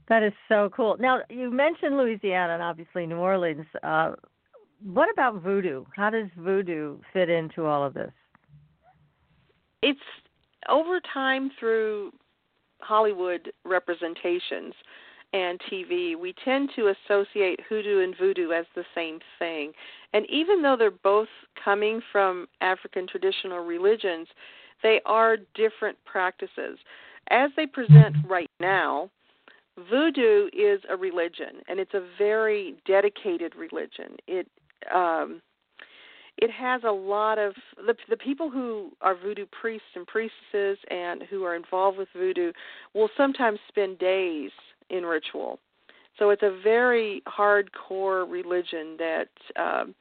That 0.08 0.22
is 0.22 0.32
so 0.48 0.70
cool. 0.74 0.96
Now, 0.98 1.20
you 1.30 1.50
mentioned 1.50 1.96
Louisiana 1.96 2.54
and 2.54 2.62
obviously 2.62 3.06
New 3.06 3.16
Orleans. 3.16 3.66
Uh, 3.82 4.12
what 4.84 5.08
about 5.12 5.42
voodoo? 5.42 5.84
How 5.94 6.10
does 6.10 6.26
voodoo 6.36 6.98
fit 7.12 7.30
into 7.30 7.66
all 7.66 7.84
of 7.84 7.94
this? 7.94 8.10
It's 9.82 10.00
over 10.68 11.00
time 11.12 11.50
through 11.58 12.12
Hollywood 12.80 13.52
representations 13.64 14.74
and 15.32 15.60
TV, 15.70 16.16
we 16.16 16.34
tend 16.44 16.70
to 16.76 16.92
associate 16.92 17.60
hoodoo 17.68 18.00
and 18.00 18.14
voodoo 18.18 18.50
as 18.50 18.66
the 18.74 18.84
same 18.94 19.18
thing. 19.38 19.72
And 20.12 20.26
even 20.28 20.60
though 20.60 20.76
they're 20.76 20.90
both 20.90 21.28
coming 21.62 22.02
from 22.10 22.46
African 22.60 23.06
traditional 23.06 23.60
religions, 23.60 24.28
they 24.82 25.00
are 25.06 25.38
different 25.54 25.96
practices. 26.04 26.78
As 27.30 27.50
they 27.56 27.66
present 27.66 28.16
right 28.28 28.50
now, 28.60 29.10
voodoo 29.88 30.48
is 30.52 30.80
a 30.90 30.96
religion, 30.96 31.62
and 31.68 31.80
it's 31.80 31.94
a 31.94 32.06
very 32.18 32.74
dedicated 32.86 33.54
religion. 33.54 34.16
It 34.26 34.48
um, 34.92 35.40
it 36.42 36.50
has 36.50 36.82
a 36.84 36.90
lot 36.90 37.38
of 37.38 37.54
the 37.86 37.94
the 38.10 38.16
people 38.16 38.50
who 38.50 38.90
are 39.00 39.14
voodoo 39.14 39.46
priests 39.52 39.86
and 39.94 40.04
priestesses 40.08 40.76
and 40.90 41.22
who 41.30 41.44
are 41.44 41.54
involved 41.54 41.96
with 41.96 42.08
voodoo 42.16 42.52
will 42.94 43.08
sometimes 43.16 43.60
spend 43.68 44.00
days 44.00 44.50
in 44.90 45.06
ritual. 45.06 45.60
So 46.18 46.30
it's 46.30 46.42
a 46.42 46.58
very 46.64 47.22
hardcore 47.28 48.28
religion 48.28 48.96
that 48.98 49.28
um, 49.56 49.94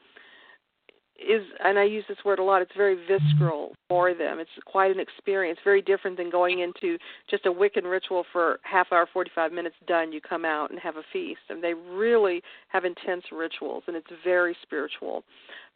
is 1.28 1.44
and 1.64 1.78
I 1.78 1.84
use 1.84 2.04
this 2.08 2.18
word 2.26 2.40
a 2.40 2.44
lot, 2.44 2.62
it's 2.62 2.76
very 2.76 2.98
visceral 3.08 3.76
for 3.88 4.14
them. 4.14 4.40
It's 4.40 4.50
quite 4.66 4.92
an 4.92 5.00
experience, 5.00 5.60
very 5.64 5.82
different 5.82 6.18
than 6.18 6.30
going 6.30 6.60
into 6.60 6.98
just 7.30 7.46
a 7.46 7.52
Wiccan 7.52 7.90
ritual 7.90 8.26
for 8.32 8.60
half 8.64 8.92
hour, 8.92 9.08
45 9.12 9.52
minutes 9.52 9.76
done, 9.88 10.12
you 10.12 10.22
come 10.22 10.46
out 10.46 10.72
and 10.72 10.80
have 10.80 10.98
a 10.98 11.04
feast. 11.14 11.42
And 11.50 11.64
they 11.64 11.74
really 11.74 12.42
have 12.70 12.86
intense 12.86 13.24
rituals 13.32 13.84
and 13.88 13.96
it's 13.96 14.08
very 14.24 14.56
spiritual. 14.62 15.24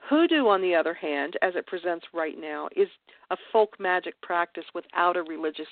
Hoodoo 0.09 0.47
on 0.47 0.61
the 0.61 0.75
other 0.75 0.93
hand, 0.93 1.35
as 1.41 1.55
it 1.55 1.67
presents 1.67 2.05
right 2.13 2.39
now, 2.39 2.69
is 2.75 2.87
a 3.31 3.37
folk 3.51 3.79
magic 3.79 4.19
practice 4.21 4.65
without 4.73 5.17
a 5.17 5.23
religious 5.23 5.67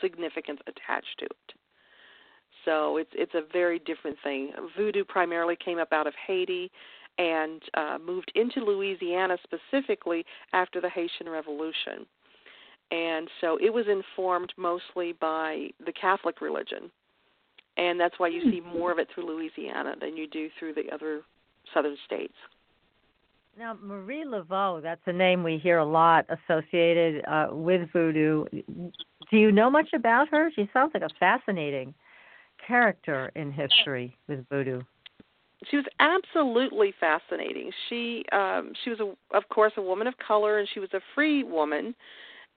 significance 0.00 0.60
attached 0.66 1.18
to 1.18 1.24
it. 1.24 1.54
So 2.64 2.98
it's 2.98 3.10
it's 3.14 3.34
a 3.34 3.42
very 3.52 3.78
different 3.78 4.16
thing. 4.22 4.52
Voodoo 4.76 5.04
primarily 5.04 5.56
came 5.56 5.78
up 5.78 5.92
out 5.92 6.06
of 6.06 6.14
Haiti 6.26 6.70
and 7.18 7.62
uh, 7.74 7.98
moved 8.04 8.32
into 8.34 8.60
Louisiana 8.60 9.36
specifically 9.42 10.24
after 10.52 10.80
the 10.80 10.88
Haitian 10.88 11.28
Revolution. 11.28 12.06
And 12.90 13.28
so 13.40 13.58
it 13.60 13.72
was 13.72 13.86
informed 13.88 14.52
mostly 14.56 15.12
by 15.20 15.68
the 15.84 15.92
Catholic 15.92 16.40
religion. 16.40 16.90
And 17.76 18.00
that's 18.00 18.18
why 18.18 18.28
you 18.28 18.42
see 18.50 18.60
hmm. 18.60 18.76
more 18.76 18.92
of 18.92 18.98
it 18.98 19.08
through 19.14 19.26
Louisiana 19.26 19.94
than 20.00 20.16
you 20.16 20.26
do 20.26 20.48
through 20.58 20.74
the 20.74 20.90
other 20.92 21.22
southern 21.74 21.96
states. 22.06 22.34
Now, 23.58 23.76
Marie 23.82 24.24
Laveau, 24.24 24.80
that's 24.80 25.00
a 25.06 25.12
name 25.12 25.42
we 25.42 25.58
hear 25.58 25.78
a 25.78 25.84
lot 25.84 26.26
associated 26.28 27.24
uh, 27.26 27.48
with 27.50 27.90
voodoo. 27.92 28.44
Do 28.52 29.36
you 29.36 29.50
know 29.50 29.68
much 29.68 29.88
about 29.94 30.28
her? 30.28 30.50
She 30.54 30.70
sounds 30.72 30.92
like 30.94 31.02
a 31.02 31.14
fascinating 31.18 31.92
character 32.64 33.32
in 33.34 33.50
history 33.50 34.16
with 34.28 34.48
voodoo 34.48 34.82
she 35.70 35.76
was 35.76 35.86
absolutely 36.00 36.94
fascinating. 37.00 37.70
She 37.88 38.24
um 38.32 38.72
she 38.84 38.90
was 38.90 39.00
a, 39.00 39.36
of 39.36 39.48
course 39.48 39.72
a 39.76 39.82
woman 39.82 40.06
of 40.06 40.14
color 40.18 40.58
and 40.58 40.68
she 40.72 40.80
was 40.80 40.90
a 40.94 41.00
free 41.14 41.42
woman 41.42 41.94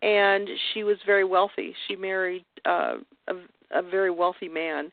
and 0.02 0.48
she 0.74 0.84
was 0.84 0.98
very 1.06 1.24
wealthy. 1.24 1.74
She 1.88 1.96
married 1.96 2.46
uh 2.66 2.96
a 3.28 3.34
a 3.72 3.82
very 3.82 4.12
wealthy 4.12 4.50
man 4.50 4.92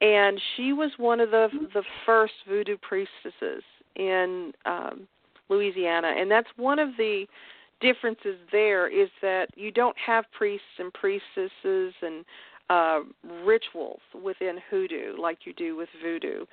and 0.00 0.40
she 0.56 0.72
was 0.72 0.90
one 0.98 1.20
of 1.20 1.30
the 1.30 1.48
the 1.74 1.82
first 2.04 2.34
voodoo 2.48 2.76
priestesses 2.78 3.62
in 3.94 4.52
um 4.64 5.06
Louisiana 5.48 6.12
and 6.16 6.30
that's 6.30 6.48
one 6.56 6.78
of 6.78 6.90
the 6.96 7.26
differences 7.80 8.36
there 8.52 8.88
is 8.88 9.08
that 9.22 9.46
you 9.54 9.70
don't 9.70 9.96
have 9.98 10.24
priests 10.32 10.66
and 10.78 10.92
priestesses 10.94 11.94
and 12.02 12.24
uh, 12.68 13.00
rituals 13.44 14.00
within 14.22 14.58
hoodoo 14.70 15.16
like 15.20 15.38
you 15.44 15.52
do 15.54 15.76
with 15.76 15.88
voodoo. 16.02 16.44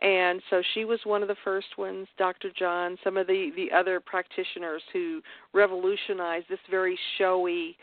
And 0.00 0.40
so 0.50 0.62
she 0.74 0.84
was 0.84 0.98
one 1.04 1.22
of 1.22 1.28
the 1.28 1.36
first 1.44 1.76
ones, 1.76 2.06
Dr. 2.16 2.50
John, 2.58 2.96
some 3.04 3.16
of 3.16 3.26
the, 3.26 3.50
the 3.54 3.70
other 3.76 4.00
practitioners 4.00 4.82
who 4.92 5.20
revolutionized 5.52 6.46
this 6.48 6.58
very 6.70 6.98
showy 7.18 7.76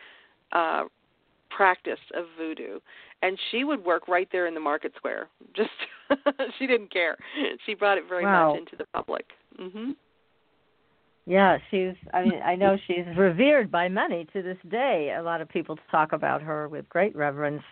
uh, 0.51 0.85
practice 1.49 1.99
of 2.15 2.25
voodoo. 2.37 2.79
And 3.21 3.37
she 3.51 3.63
would 3.63 3.83
work 3.83 4.07
right 4.07 4.27
there 4.31 4.47
in 4.47 4.53
the 4.53 4.59
market 4.59 4.93
square. 4.95 5.27
Just 5.55 5.69
she 6.59 6.67
didn't 6.67 6.91
care. 6.91 7.17
She 7.65 7.73
brought 7.75 7.97
it 7.97 8.05
very 8.07 8.25
wow. 8.25 8.51
much 8.51 8.59
into 8.59 8.75
the 8.75 8.85
public. 8.93 9.25
Mhm. 9.59 9.95
Yeah, 11.25 11.57
she's 11.71 11.95
I 12.13 12.23
mean 12.23 12.41
I 12.43 12.55
know 12.55 12.77
she's 12.87 13.05
revered 13.17 13.71
by 13.71 13.89
many 13.89 14.25
to 14.33 14.41
this 14.41 14.57
day. 14.69 15.15
A 15.17 15.23
lot 15.23 15.41
of 15.41 15.49
people 15.49 15.77
talk 15.89 16.13
about 16.13 16.41
her 16.41 16.67
with 16.69 16.87
great 16.89 17.15
reverence. 17.15 17.63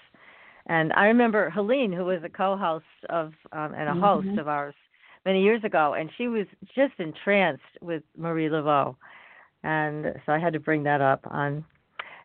And 0.66 0.94
I 0.94 1.06
remember 1.06 1.50
Helene, 1.50 1.92
who 1.92 2.06
was 2.06 2.22
a 2.24 2.30
co-host 2.30 2.86
of 3.10 3.34
um, 3.52 3.74
and 3.74 3.90
a 3.90 3.94
host 3.94 4.28
mm-hmm. 4.28 4.40
of 4.40 4.48
ours 4.48 4.76
many 5.26 5.44
years 5.44 5.64
ago, 5.64 5.94
and 5.94 6.10
she 6.18 6.28
was 6.28 6.46
just 6.76 6.94
entranced 7.00 7.64
with 7.82 8.04
Marie 8.18 8.50
Laveau, 8.50 8.96
and 9.64 10.08
so 10.26 10.32
I 10.32 10.40
had 10.40 10.54
to 10.54 10.60
bring 10.60 10.84
that 10.84 11.02
up 11.02 11.22
on 11.30 11.64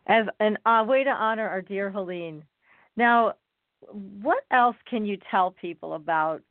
as 0.07 0.25
an 0.39 0.57
uh, 0.65 0.83
way 0.87 1.03
to 1.03 1.09
honor 1.09 1.47
our 1.47 1.61
dear 1.61 1.89
Helene. 1.89 2.43
Now, 2.97 3.33
what 4.21 4.43
else 4.51 4.75
can 4.89 5.05
you 5.05 5.17
tell 5.29 5.51
people 5.51 5.93
about 5.93 6.41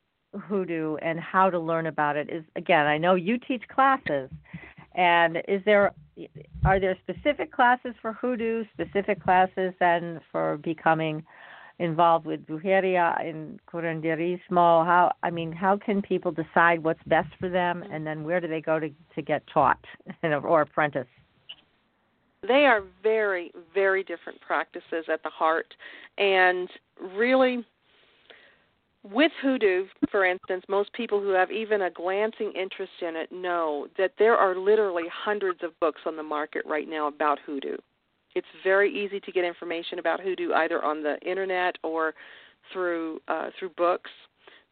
hoodoo 0.47 0.97
and 0.97 1.19
how 1.19 1.51
to 1.51 1.59
learn 1.59 1.87
about 1.87 2.17
it? 2.17 2.31
Is 2.31 2.45
again, 2.57 2.87
I 2.87 2.99
know 2.99 3.15
you 3.15 3.39
teach 3.39 3.63
classes, 3.69 4.31
and 4.95 5.39
is 5.49 5.61
there 5.65 5.93
are 6.65 6.81
there 6.81 6.97
specific 7.03 7.53
classes 7.53 7.95
for 8.01 8.13
hoodoo, 8.13 8.65
specific 8.73 9.23
classes 9.23 9.73
then 9.79 10.21
for 10.33 10.59
becoming 10.59 11.25
involved 11.79 12.27
with 12.27 12.45
brujeria 12.47 13.21
and 13.25 13.61
curanderismo? 13.67 14.85
How 14.85 15.13
I 15.23 15.31
mean, 15.31 15.53
how 15.53 15.77
can 15.77 16.03
people 16.03 16.33
decide 16.33 16.83
what's 16.83 17.03
best 17.07 17.29
for 17.39 17.49
them, 17.49 17.85
and 17.91 18.07
then 18.07 18.25
where 18.25 18.41
do 18.41 18.49
they 18.49 18.61
go 18.61 18.79
to 18.79 18.91
to 19.15 19.23
get 19.23 19.43
taught 19.53 19.83
or 20.23 20.63
apprentice? 20.63 21.07
They 22.47 22.67
are 22.67 22.83
very, 23.03 23.53
very 23.75 24.05
different 24.05 24.41
practices 24.41 25.07
at 25.13 25.23
the 25.23 25.31
heart, 25.31 25.75
and 26.19 26.69
really. 27.17 27.65
With 29.05 29.33
hoodoo, 29.41 29.87
for 30.11 30.25
instance, 30.25 30.65
most 30.69 30.93
people 30.93 31.21
who 31.21 31.31
have 31.31 31.51
even 31.51 31.83
a 31.83 31.91
glancing 31.91 32.53
interest 32.53 32.93
in 33.01 33.17
it 33.17 33.31
know 33.31 33.87
that 33.97 34.13
there 34.19 34.37
are 34.37 34.57
literally 34.57 35.05
hundreds 35.13 35.63
of 35.63 35.79
books 35.81 36.01
on 36.05 36.17
the 36.17 36.23
market 36.23 36.63
right 36.67 36.89
now 36.89 37.07
about 37.07 37.39
hoodoo. 37.47 37.77
It's 38.35 38.47
very 38.63 38.93
easy 38.93 39.21
to 39.21 39.33
get 39.33 39.45
information 39.45 39.99
about 39.99 40.21
hoodoo 40.21 40.53
either 40.53 40.85
on 40.85 41.03
the 41.03 41.19
internet 41.21 41.77
or 41.83 42.15
through 42.73 43.21
uh, 43.29 43.51
through 43.59 43.71
books. 43.71 44.11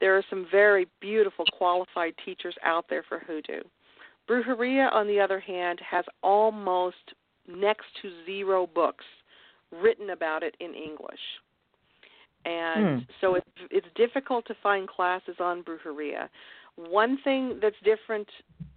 There 0.01 0.17
are 0.17 0.25
some 0.29 0.47
very 0.51 0.87
beautiful 1.01 1.45
qualified 1.57 2.15
teachers 2.25 2.55
out 2.63 2.85
there 2.91 3.05
for 3.09 3.21
hoodoo. 3.21 3.63
Brujeria, 4.29 4.93
on 4.93 5.07
the 5.07 5.21
other 5.21 5.41
hand, 5.41 5.81
has 5.89 6.05
almost 6.23 7.15
next 7.49 7.87
to 8.03 8.11
zero 8.27 8.67
books 8.67 9.05
written 9.73 10.11
about 10.11 10.43
it 10.43 10.55
in 10.61 10.75
English. 10.75 11.21
And 12.47 13.01
hmm. 13.01 13.05
so 13.21 13.35
it's 13.35 13.47
it's 13.71 13.87
difficult 13.97 14.47
to 14.47 14.55
find 14.63 14.89
classes 14.89 15.37
on 15.41 15.63
brujeria. 15.65 16.29
One 16.77 17.19
thing 17.25 17.59
that's 17.61 17.77
different 17.85 18.29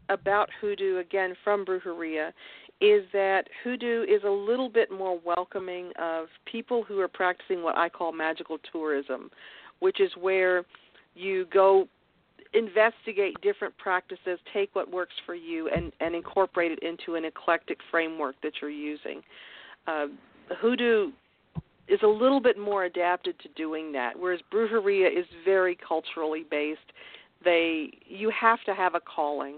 about 0.09 0.49
hoodoo 0.59 0.97
again 0.97 1.35
from 1.43 1.65
brujeria 1.65 2.31
is 2.81 3.03
that 3.13 3.43
hoodoo 3.63 4.03
is 4.03 4.23
a 4.25 4.29
little 4.29 4.69
bit 4.69 4.89
more 4.89 5.19
welcoming 5.23 5.91
of 6.01 6.27
people 6.45 6.83
who 6.83 6.99
are 6.99 7.09
practicing 7.09 7.61
what 7.61 7.77
I 7.77 7.89
call 7.89 8.11
magical 8.11 8.57
tourism, 8.71 9.29
which 9.79 9.99
is 9.99 10.11
where 10.19 10.63
you 11.13 11.45
go 11.53 11.87
investigate 12.53 13.35
different 13.41 13.77
practices, 13.77 14.39
take 14.53 14.73
what 14.73 14.89
works 14.89 15.13
for 15.25 15.35
you, 15.35 15.69
and, 15.69 15.91
and 15.99 16.15
incorporate 16.15 16.71
it 16.71 16.79
into 16.79 17.15
an 17.15 17.25
eclectic 17.25 17.77
framework 17.91 18.35
that 18.41 18.53
you're 18.61 18.71
using. 18.71 19.21
Uh, 19.85 20.07
hoodoo 20.59 21.11
is 21.89 21.99
a 22.03 22.07
little 22.07 22.39
bit 22.39 22.57
more 22.57 22.85
adapted 22.85 23.39
to 23.39 23.49
doing 23.49 23.91
that, 23.93 24.17
whereas 24.17 24.39
brujeria 24.53 25.07
is 25.07 25.25
very 25.43 25.75
culturally 25.75 26.45
based. 26.49 26.79
They 27.43 27.91
you 28.05 28.29
have 28.29 28.63
to 28.65 28.73
have 28.73 28.95
a 28.95 28.99
calling 28.99 29.55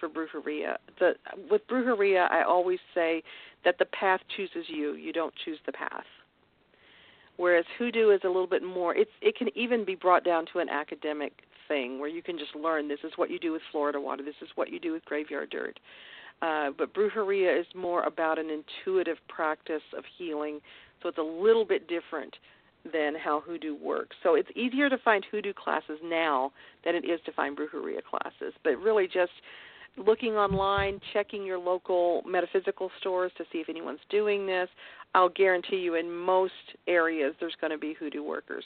for 0.00 0.08
brujeria. 0.08 0.76
The 0.98 1.14
with 1.50 1.66
brujeria, 1.68 2.30
I 2.30 2.42
always 2.42 2.78
say 2.94 3.22
that 3.64 3.78
the 3.78 3.86
path 3.86 4.20
chooses 4.36 4.66
you. 4.68 4.94
You 4.94 5.12
don't 5.12 5.34
choose 5.44 5.58
the 5.66 5.72
path. 5.72 6.04
Whereas 7.36 7.64
hoodoo 7.78 8.10
is 8.10 8.20
a 8.24 8.28
little 8.28 8.46
bit 8.46 8.62
more. 8.62 8.94
It's 8.94 9.10
it 9.20 9.36
can 9.36 9.48
even 9.56 9.84
be 9.84 9.94
brought 9.94 10.24
down 10.24 10.46
to 10.52 10.60
an 10.60 10.68
academic 10.68 11.32
thing 11.66 11.98
where 11.98 12.08
you 12.08 12.22
can 12.22 12.38
just 12.38 12.54
learn 12.54 12.88
this 12.88 13.00
is 13.04 13.12
what 13.16 13.30
you 13.30 13.38
do 13.38 13.52
with 13.52 13.62
Florida 13.72 14.00
water. 14.00 14.22
This 14.22 14.34
is 14.42 14.48
what 14.54 14.70
you 14.70 14.78
do 14.78 14.92
with 14.92 15.04
graveyard 15.04 15.50
dirt. 15.50 15.78
Uh, 16.42 16.70
but 16.76 16.92
brujeria 16.92 17.58
is 17.58 17.66
more 17.74 18.02
about 18.04 18.38
an 18.38 18.50
intuitive 18.50 19.16
practice 19.28 19.82
of 19.96 20.04
healing, 20.18 20.60
so 21.04 21.10
it's 21.10 21.18
a 21.18 21.22
little 21.22 21.64
bit 21.64 21.86
different 21.86 22.34
than 22.92 23.14
how 23.14 23.40
hoodoo 23.40 23.76
works. 23.76 24.16
So 24.22 24.34
it's 24.34 24.48
easier 24.56 24.90
to 24.90 24.98
find 24.98 25.24
hoodoo 25.30 25.52
classes 25.52 25.98
now 26.02 26.50
than 26.84 26.94
it 26.94 27.04
is 27.04 27.20
to 27.26 27.32
find 27.32 27.56
brujeria 27.56 28.02
classes. 28.02 28.52
But 28.64 28.76
really, 28.78 29.06
just 29.06 29.32
looking 29.96 30.32
online, 30.32 31.00
checking 31.12 31.44
your 31.44 31.58
local 31.58 32.22
metaphysical 32.26 32.90
stores 32.98 33.32
to 33.38 33.44
see 33.52 33.58
if 33.58 33.68
anyone's 33.68 34.00
doing 34.10 34.46
this. 34.46 34.68
I'll 35.14 35.28
guarantee 35.28 35.76
you 35.76 35.94
in 35.94 36.10
most 36.10 36.52
areas 36.88 37.34
there's 37.38 37.56
going 37.60 37.70
to 37.70 37.78
be 37.78 37.94
hoodoo 37.94 38.22
workers. 38.22 38.64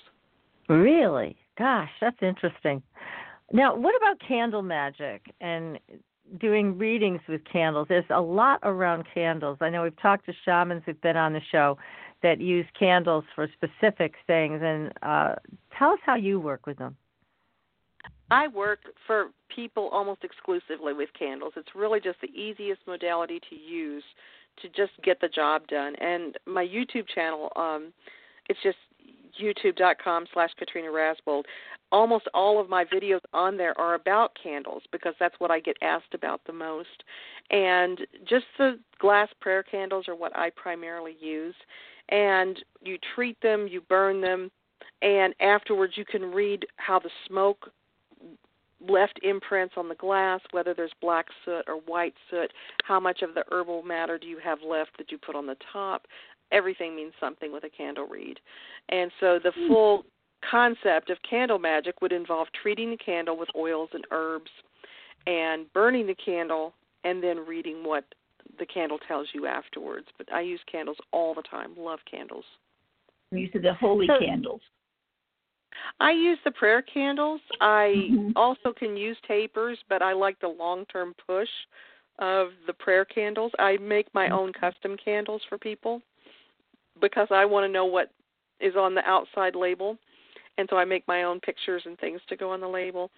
Really? 0.68 1.36
Gosh, 1.58 1.90
that's 2.00 2.16
interesting. 2.22 2.82
Now, 3.52 3.74
what 3.74 3.94
about 3.96 4.20
candle 4.26 4.62
magic 4.62 5.22
and 5.40 5.78
doing 6.38 6.76
readings 6.76 7.20
with 7.28 7.40
candles? 7.50 7.86
There's 7.88 8.04
a 8.10 8.20
lot 8.20 8.60
around 8.62 9.04
candles. 9.12 9.58
I 9.60 9.70
know 9.70 9.82
we've 9.82 10.00
talked 10.00 10.26
to 10.26 10.32
shamans 10.44 10.82
who've 10.84 11.00
been 11.00 11.16
on 11.16 11.32
the 11.32 11.40
show 11.50 11.78
that 12.22 12.40
use 12.40 12.66
candles 12.78 13.24
for 13.34 13.48
specific 13.54 14.14
things, 14.26 14.60
and 14.62 14.92
uh, 15.02 15.34
tell 15.76 15.90
us 15.90 16.00
how 16.04 16.16
you 16.16 16.40
work 16.40 16.66
with 16.66 16.78
them. 16.78 16.96
I 18.30 18.48
work 18.48 18.80
for 19.06 19.28
people 19.54 19.88
almost 19.88 20.22
exclusively 20.22 20.92
with 20.92 21.08
candles. 21.18 21.54
It's 21.56 21.74
really 21.74 22.00
just 22.00 22.20
the 22.20 22.28
easiest 22.28 22.80
modality 22.86 23.40
to 23.48 23.56
use 23.56 24.04
to 24.62 24.68
just 24.68 24.92
get 25.02 25.20
the 25.20 25.28
job 25.28 25.66
done. 25.68 25.94
And 25.96 26.36
my 26.46 26.64
YouTube 26.64 27.06
channel, 27.14 27.50
um, 27.56 27.92
it's 28.48 28.58
just 28.62 28.76
youtube.com 29.40 30.26
slash 30.32 30.50
Katrina 30.58 30.88
Rasbold. 30.88 31.44
Almost 31.90 32.28
all 32.34 32.60
of 32.60 32.68
my 32.68 32.84
videos 32.84 33.20
on 33.32 33.56
there 33.56 33.78
are 33.80 33.94
about 33.94 34.36
candles 34.42 34.82
because 34.92 35.14
that's 35.18 35.36
what 35.38 35.50
I 35.50 35.60
get 35.60 35.76
asked 35.80 36.12
about 36.12 36.40
the 36.46 36.52
most. 36.52 37.04
And 37.50 38.00
just 38.28 38.46
the 38.58 38.78
glass 38.98 39.28
prayer 39.40 39.62
candles 39.62 40.06
are 40.08 40.14
what 40.14 40.36
I 40.36 40.50
primarily 40.50 41.16
use. 41.20 41.54
And 42.10 42.58
you 42.82 42.98
treat 43.14 43.40
them, 43.42 43.68
you 43.68 43.80
burn 43.82 44.20
them, 44.20 44.50
and 45.02 45.34
afterwards 45.40 45.94
you 45.96 46.04
can 46.04 46.22
read 46.22 46.66
how 46.76 46.98
the 46.98 47.10
smoke 47.26 47.70
left 48.86 49.18
imprints 49.22 49.74
on 49.76 49.88
the 49.88 49.94
glass, 49.94 50.40
whether 50.52 50.72
there's 50.74 50.92
black 51.00 51.26
soot 51.44 51.64
or 51.66 51.74
white 51.86 52.14
soot, 52.30 52.52
how 52.84 53.00
much 53.00 53.22
of 53.22 53.34
the 53.34 53.44
herbal 53.50 53.82
matter 53.82 54.18
do 54.18 54.26
you 54.26 54.38
have 54.38 54.58
left 54.66 54.96
that 54.98 55.10
you 55.10 55.18
put 55.18 55.34
on 55.34 55.46
the 55.46 55.56
top. 55.72 56.06
Everything 56.52 56.94
means 56.94 57.12
something 57.20 57.52
with 57.52 57.64
a 57.64 57.68
candle 57.68 58.06
read. 58.06 58.38
And 58.88 59.10
so 59.20 59.38
the 59.42 59.52
hmm. 59.54 59.68
full 59.68 60.04
concept 60.48 61.10
of 61.10 61.18
candle 61.28 61.58
magic 61.58 62.00
would 62.00 62.12
involve 62.12 62.48
treating 62.62 62.90
the 62.90 62.96
candle 62.96 63.36
with 63.36 63.48
oils 63.56 63.90
and 63.92 64.06
herbs 64.10 64.50
and 65.26 65.70
burning 65.72 66.06
the 66.06 66.14
candle 66.14 66.72
and 67.04 67.22
then 67.22 67.38
reading 67.38 67.84
what 67.84 68.04
the 68.58 68.66
candle 68.66 68.98
tells 69.06 69.28
you 69.32 69.46
afterwards. 69.46 70.06
But 70.16 70.32
I 70.32 70.40
use 70.40 70.60
candles 70.70 70.98
all 71.12 71.34
the 71.34 71.42
time. 71.42 71.74
Love 71.76 72.00
candles. 72.10 72.44
You 73.30 73.48
said 73.52 73.62
the 73.62 73.74
holy 73.74 74.06
so, 74.06 74.18
candles. 74.18 74.60
I 76.00 76.12
use 76.12 76.38
the 76.44 76.50
prayer 76.50 76.82
candles. 76.82 77.40
I 77.60 77.94
mm-hmm. 78.10 78.30
also 78.36 78.72
can 78.76 78.96
use 78.96 79.16
tapers, 79.26 79.78
but 79.88 80.02
I 80.02 80.12
like 80.12 80.40
the 80.40 80.48
long 80.48 80.84
term 80.86 81.14
push 81.26 81.48
of 82.18 82.48
the 82.66 82.72
prayer 82.72 83.04
candles. 83.04 83.52
I 83.58 83.76
make 83.78 84.12
my 84.14 84.30
own 84.30 84.52
custom 84.52 84.96
candles 85.02 85.42
for 85.48 85.58
people 85.58 86.00
because 87.00 87.28
I 87.30 87.44
want 87.44 87.64
to 87.64 87.72
know 87.72 87.84
what 87.84 88.10
is 88.60 88.74
on 88.76 88.94
the 88.94 89.04
outside 89.04 89.54
label. 89.54 89.96
And 90.56 90.68
so 90.68 90.76
I 90.76 90.84
make 90.84 91.06
my 91.06 91.22
own 91.22 91.38
pictures 91.40 91.82
and 91.86 91.96
things 91.98 92.20
to 92.28 92.36
go 92.36 92.50
on 92.50 92.60
the 92.60 92.66
label. 92.66 93.10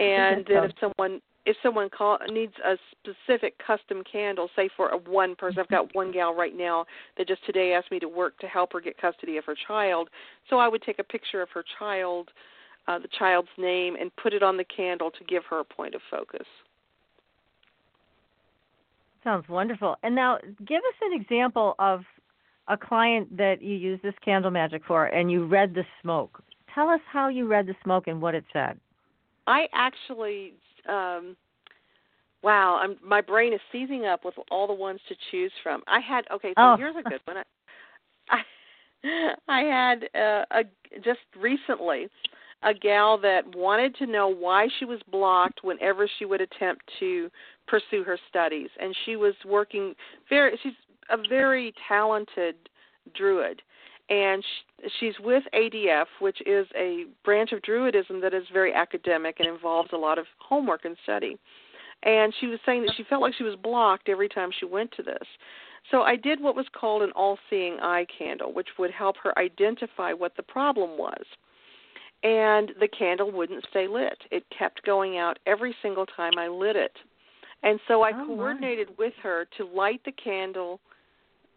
And 0.00 0.44
then 0.48 0.64
if 0.64 0.72
someone 0.80 1.20
if 1.46 1.56
someone 1.62 1.88
call, 1.88 2.18
needs 2.30 2.52
a 2.64 2.76
specific 2.92 3.54
custom 3.64 4.02
candle, 4.10 4.48
say 4.54 4.68
for 4.76 4.90
a 4.90 4.96
one 4.96 5.34
person, 5.34 5.60
I've 5.60 5.68
got 5.68 5.94
one 5.94 6.12
gal 6.12 6.34
right 6.34 6.56
now 6.56 6.84
that 7.16 7.28
just 7.28 7.44
today 7.46 7.72
asked 7.72 7.90
me 7.90 7.98
to 8.00 8.08
work 8.08 8.38
to 8.40 8.46
help 8.46 8.72
her 8.74 8.80
get 8.80 9.00
custody 9.00 9.36
of 9.38 9.44
her 9.46 9.56
child. 9.66 10.10
So 10.48 10.58
I 10.58 10.68
would 10.68 10.82
take 10.82 10.98
a 10.98 11.04
picture 11.04 11.40
of 11.40 11.48
her 11.54 11.64
child, 11.78 12.30
uh, 12.88 12.98
the 12.98 13.08
child's 13.18 13.48
name, 13.56 13.96
and 13.96 14.14
put 14.16 14.34
it 14.34 14.42
on 14.42 14.56
the 14.56 14.64
candle 14.64 15.10
to 15.10 15.24
give 15.24 15.44
her 15.48 15.60
a 15.60 15.64
point 15.64 15.94
of 15.94 16.02
focus. 16.10 16.46
Sounds 19.24 19.48
wonderful. 19.48 19.96
And 20.02 20.14
now, 20.14 20.38
give 20.66 20.78
us 20.78 20.94
an 21.02 21.20
example 21.20 21.74
of 21.78 22.02
a 22.68 22.76
client 22.76 23.36
that 23.36 23.60
you 23.60 23.76
use 23.76 24.00
this 24.02 24.14
candle 24.24 24.50
magic 24.50 24.82
for, 24.86 25.06
and 25.06 25.30
you 25.30 25.46
read 25.46 25.74
the 25.74 25.84
smoke. 26.02 26.42
Tell 26.74 26.88
us 26.88 27.00
how 27.10 27.28
you 27.28 27.46
read 27.46 27.66
the 27.66 27.74
smoke 27.82 28.06
and 28.06 28.20
what 28.20 28.34
it 28.34 28.44
said. 28.52 28.78
I 29.46 29.66
actually 29.72 30.54
um 30.88 31.36
wow, 32.42 32.78
I'm 32.82 32.96
my 33.04 33.20
brain 33.20 33.52
is 33.52 33.60
seizing 33.72 34.06
up 34.06 34.24
with 34.24 34.34
all 34.50 34.66
the 34.66 34.74
ones 34.74 35.00
to 35.08 35.14
choose 35.30 35.52
from. 35.62 35.82
I 35.86 36.00
had 36.00 36.24
okay, 36.32 36.50
so 36.50 36.54
oh. 36.58 36.76
here's 36.76 36.96
a 36.96 37.08
good 37.08 37.20
one. 37.24 37.36
I 38.28 38.40
I, 39.04 39.34
I 39.48 39.60
had 39.60 40.04
uh, 40.14 40.44
a 40.50 40.64
just 41.02 41.20
recently 41.38 42.08
a 42.62 42.74
gal 42.74 43.18
that 43.18 43.54
wanted 43.56 43.94
to 43.96 44.06
know 44.06 44.28
why 44.28 44.68
she 44.78 44.84
was 44.84 45.00
blocked 45.10 45.60
whenever 45.62 46.08
she 46.18 46.24
would 46.24 46.40
attempt 46.40 46.82
to 47.00 47.30
pursue 47.66 48.04
her 48.04 48.18
studies 48.28 48.68
and 48.78 48.94
she 49.06 49.16
was 49.16 49.34
working 49.46 49.94
very 50.28 50.58
she's 50.62 50.74
a 51.10 51.16
very 51.28 51.72
talented 51.88 52.56
druid 53.14 53.62
and 54.10 54.44
she's 54.98 55.14
with 55.20 55.44
ADF, 55.54 56.06
which 56.18 56.38
is 56.44 56.66
a 56.76 57.04
branch 57.24 57.52
of 57.52 57.62
Druidism 57.62 58.20
that 58.20 58.34
is 58.34 58.42
very 58.52 58.74
academic 58.74 59.36
and 59.38 59.48
involves 59.48 59.90
a 59.92 59.96
lot 59.96 60.18
of 60.18 60.26
homework 60.38 60.84
and 60.84 60.96
study. 61.04 61.38
And 62.02 62.34
she 62.40 62.46
was 62.46 62.58
saying 62.66 62.82
that 62.82 62.94
she 62.96 63.04
felt 63.04 63.22
like 63.22 63.34
she 63.34 63.44
was 63.44 63.56
blocked 63.62 64.08
every 64.08 64.28
time 64.28 64.50
she 64.58 64.66
went 64.66 64.90
to 64.96 65.02
this. 65.02 65.26
So 65.90 66.02
I 66.02 66.16
did 66.16 66.40
what 66.40 66.56
was 66.56 66.66
called 66.78 67.02
an 67.02 67.12
all 67.12 67.38
seeing 67.48 67.78
eye 67.80 68.06
candle, 68.18 68.52
which 68.52 68.68
would 68.78 68.90
help 68.90 69.16
her 69.22 69.38
identify 69.38 70.12
what 70.12 70.36
the 70.36 70.42
problem 70.42 70.98
was. 70.98 71.22
And 72.22 72.72
the 72.80 72.88
candle 72.88 73.30
wouldn't 73.30 73.64
stay 73.70 73.86
lit, 73.86 74.18
it 74.30 74.44
kept 74.56 74.84
going 74.84 75.16
out 75.16 75.38
every 75.46 75.74
single 75.80 76.04
time 76.04 76.32
I 76.36 76.48
lit 76.48 76.76
it. 76.76 76.92
And 77.62 77.78
so 77.88 78.02
I 78.02 78.10
oh, 78.14 78.26
coordinated 78.26 78.88
my. 78.88 78.94
with 78.98 79.14
her 79.22 79.46
to 79.56 79.64
light 79.64 80.00
the 80.04 80.12
candle 80.12 80.80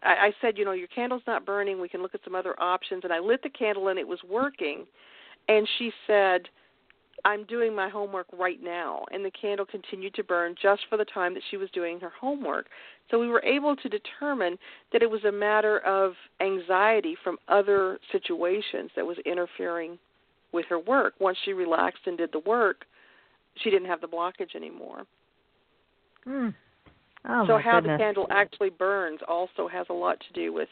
I, 0.04 0.26
I 0.26 0.32
said, 0.40 0.58
you 0.58 0.64
know, 0.64 0.72
your 0.72 0.88
candle's 0.88 1.22
not 1.26 1.46
burning. 1.46 1.80
We 1.80 1.88
can 1.88 2.02
look 2.02 2.14
at 2.14 2.20
some 2.24 2.34
other 2.34 2.60
options. 2.60 3.04
And 3.04 3.12
I 3.12 3.18
lit 3.18 3.42
the 3.42 3.50
candle 3.50 3.88
and 3.88 3.98
it 3.98 4.06
was 4.06 4.18
working. 4.28 4.84
And 5.48 5.68
she 5.78 5.92
said, 6.06 6.42
I'm 7.24 7.44
doing 7.44 7.74
my 7.74 7.88
homework 7.88 8.26
right 8.32 8.62
now. 8.62 9.04
And 9.10 9.24
the 9.24 9.30
candle 9.30 9.64
continued 9.64 10.14
to 10.14 10.24
burn 10.24 10.54
just 10.60 10.82
for 10.88 10.98
the 10.98 11.04
time 11.04 11.34
that 11.34 11.42
she 11.50 11.56
was 11.56 11.70
doing 11.70 11.98
her 12.00 12.12
homework. 12.20 12.66
So 13.10 13.18
we 13.18 13.28
were 13.28 13.42
able 13.44 13.76
to 13.76 13.88
determine 13.88 14.58
that 14.92 15.02
it 15.02 15.10
was 15.10 15.24
a 15.24 15.32
matter 15.32 15.78
of 15.80 16.12
anxiety 16.40 17.16
from 17.22 17.38
other 17.48 17.98
situations 18.12 18.90
that 18.96 19.06
was 19.06 19.16
interfering 19.24 19.98
with 20.52 20.66
her 20.68 20.78
work. 20.78 21.14
Once 21.18 21.38
she 21.44 21.52
relaxed 21.52 22.02
and 22.06 22.18
did 22.18 22.30
the 22.32 22.40
work, 22.40 22.84
she 23.62 23.70
didn't 23.70 23.88
have 23.88 24.00
the 24.00 24.08
blockage 24.08 24.54
anymore. 24.54 25.04
Hmm. 26.24 26.48
Oh, 27.26 27.44
so 27.46 27.58
how 27.58 27.80
goodness. 27.80 27.98
the 27.98 28.02
candle 28.02 28.26
actually 28.30 28.70
burns 28.70 29.20
also 29.26 29.66
has 29.68 29.86
a 29.90 29.92
lot 29.92 30.18
to 30.20 30.32
do 30.32 30.52
with 30.52 30.68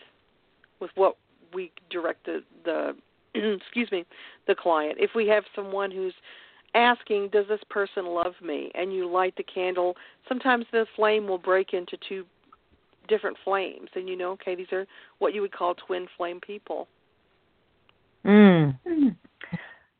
with 0.80 0.90
what 0.96 1.16
we 1.54 1.70
direct 1.90 2.26
the, 2.26 2.40
the 2.64 2.94
excuse 3.34 3.90
me 3.90 4.04
the 4.46 4.54
client. 4.54 4.98
If 4.98 5.10
we 5.14 5.26
have 5.28 5.44
someone 5.54 5.90
who's 5.90 6.14
asking, 6.74 7.30
"Does 7.32 7.46
this 7.48 7.60
person 7.70 8.06
love 8.06 8.34
me?" 8.42 8.70
and 8.74 8.92
you 8.92 9.08
light 9.08 9.34
the 9.36 9.42
candle, 9.44 9.96
sometimes 10.28 10.66
the 10.72 10.86
flame 10.96 11.26
will 11.26 11.38
break 11.38 11.72
into 11.72 11.96
two 12.08 12.24
different 13.08 13.36
flames, 13.44 13.88
and 13.94 14.08
you 14.08 14.16
know, 14.16 14.32
okay, 14.32 14.54
these 14.54 14.72
are 14.72 14.86
what 15.18 15.34
you 15.34 15.40
would 15.40 15.52
call 15.52 15.74
twin 15.74 16.06
flame 16.16 16.40
people. 16.40 16.88
Mm. 18.24 18.78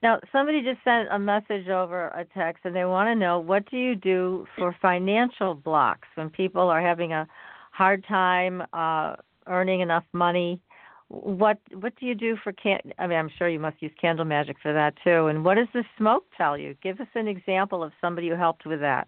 Now, 0.03 0.19
somebody 0.33 0.63
just 0.63 0.83
sent 0.85 1.09
a 1.13 1.19
message 1.19 1.69
over 1.69 2.09
a 2.09 2.25
text, 2.35 2.65
and 2.65 2.75
they 2.75 2.85
want 2.85 3.09
to 3.09 3.15
know 3.15 3.39
what 3.39 3.71
do 3.71 3.77
you 3.77 3.95
do 3.95 4.47
for 4.57 4.75
financial 4.83 5.55
blocks 5.55 6.09
when 6.17 6.29
people 6.29 6.63
are 6.63 6.81
having 6.81 7.13
a 7.13 7.27
hard 7.71 8.05
time 8.09 8.63
uh, 8.73 9.15
earning 9.47 9.81
enough 9.81 10.05
money. 10.13 10.61
What 11.09 11.59
what 11.75 11.93
do 12.01 12.07
you 12.07 12.15
do 12.15 12.37
for 12.43 12.53
can? 12.53 12.81
I 12.99 13.07
mean, 13.07 13.19
I'm 13.19 13.31
sure 13.37 13.49
you 13.49 13.61
must 13.61 13.83
use 13.83 13.93
candle 14.01 14.25
magic 14.25 14.57
for 14.63 14.73
that 14.73 14.95
too. 15.05 15.27
And 15.27 15.45
what 15.45 15.57
does 15.57 15.69
the 15.75 15.85
smoke 15.99 16.25
tell 16.39 16.57
you? 16.57 16.75
Give 16.83 16.99
us 17.01 17.07
an 17.15 17.29
example 17.29 17.83
of 17.85 17.93
somebody 18.01 18.31
who 18.31 18.35
helped 18.35 18.65
with 18.65 18.81
that. 18.81 19.07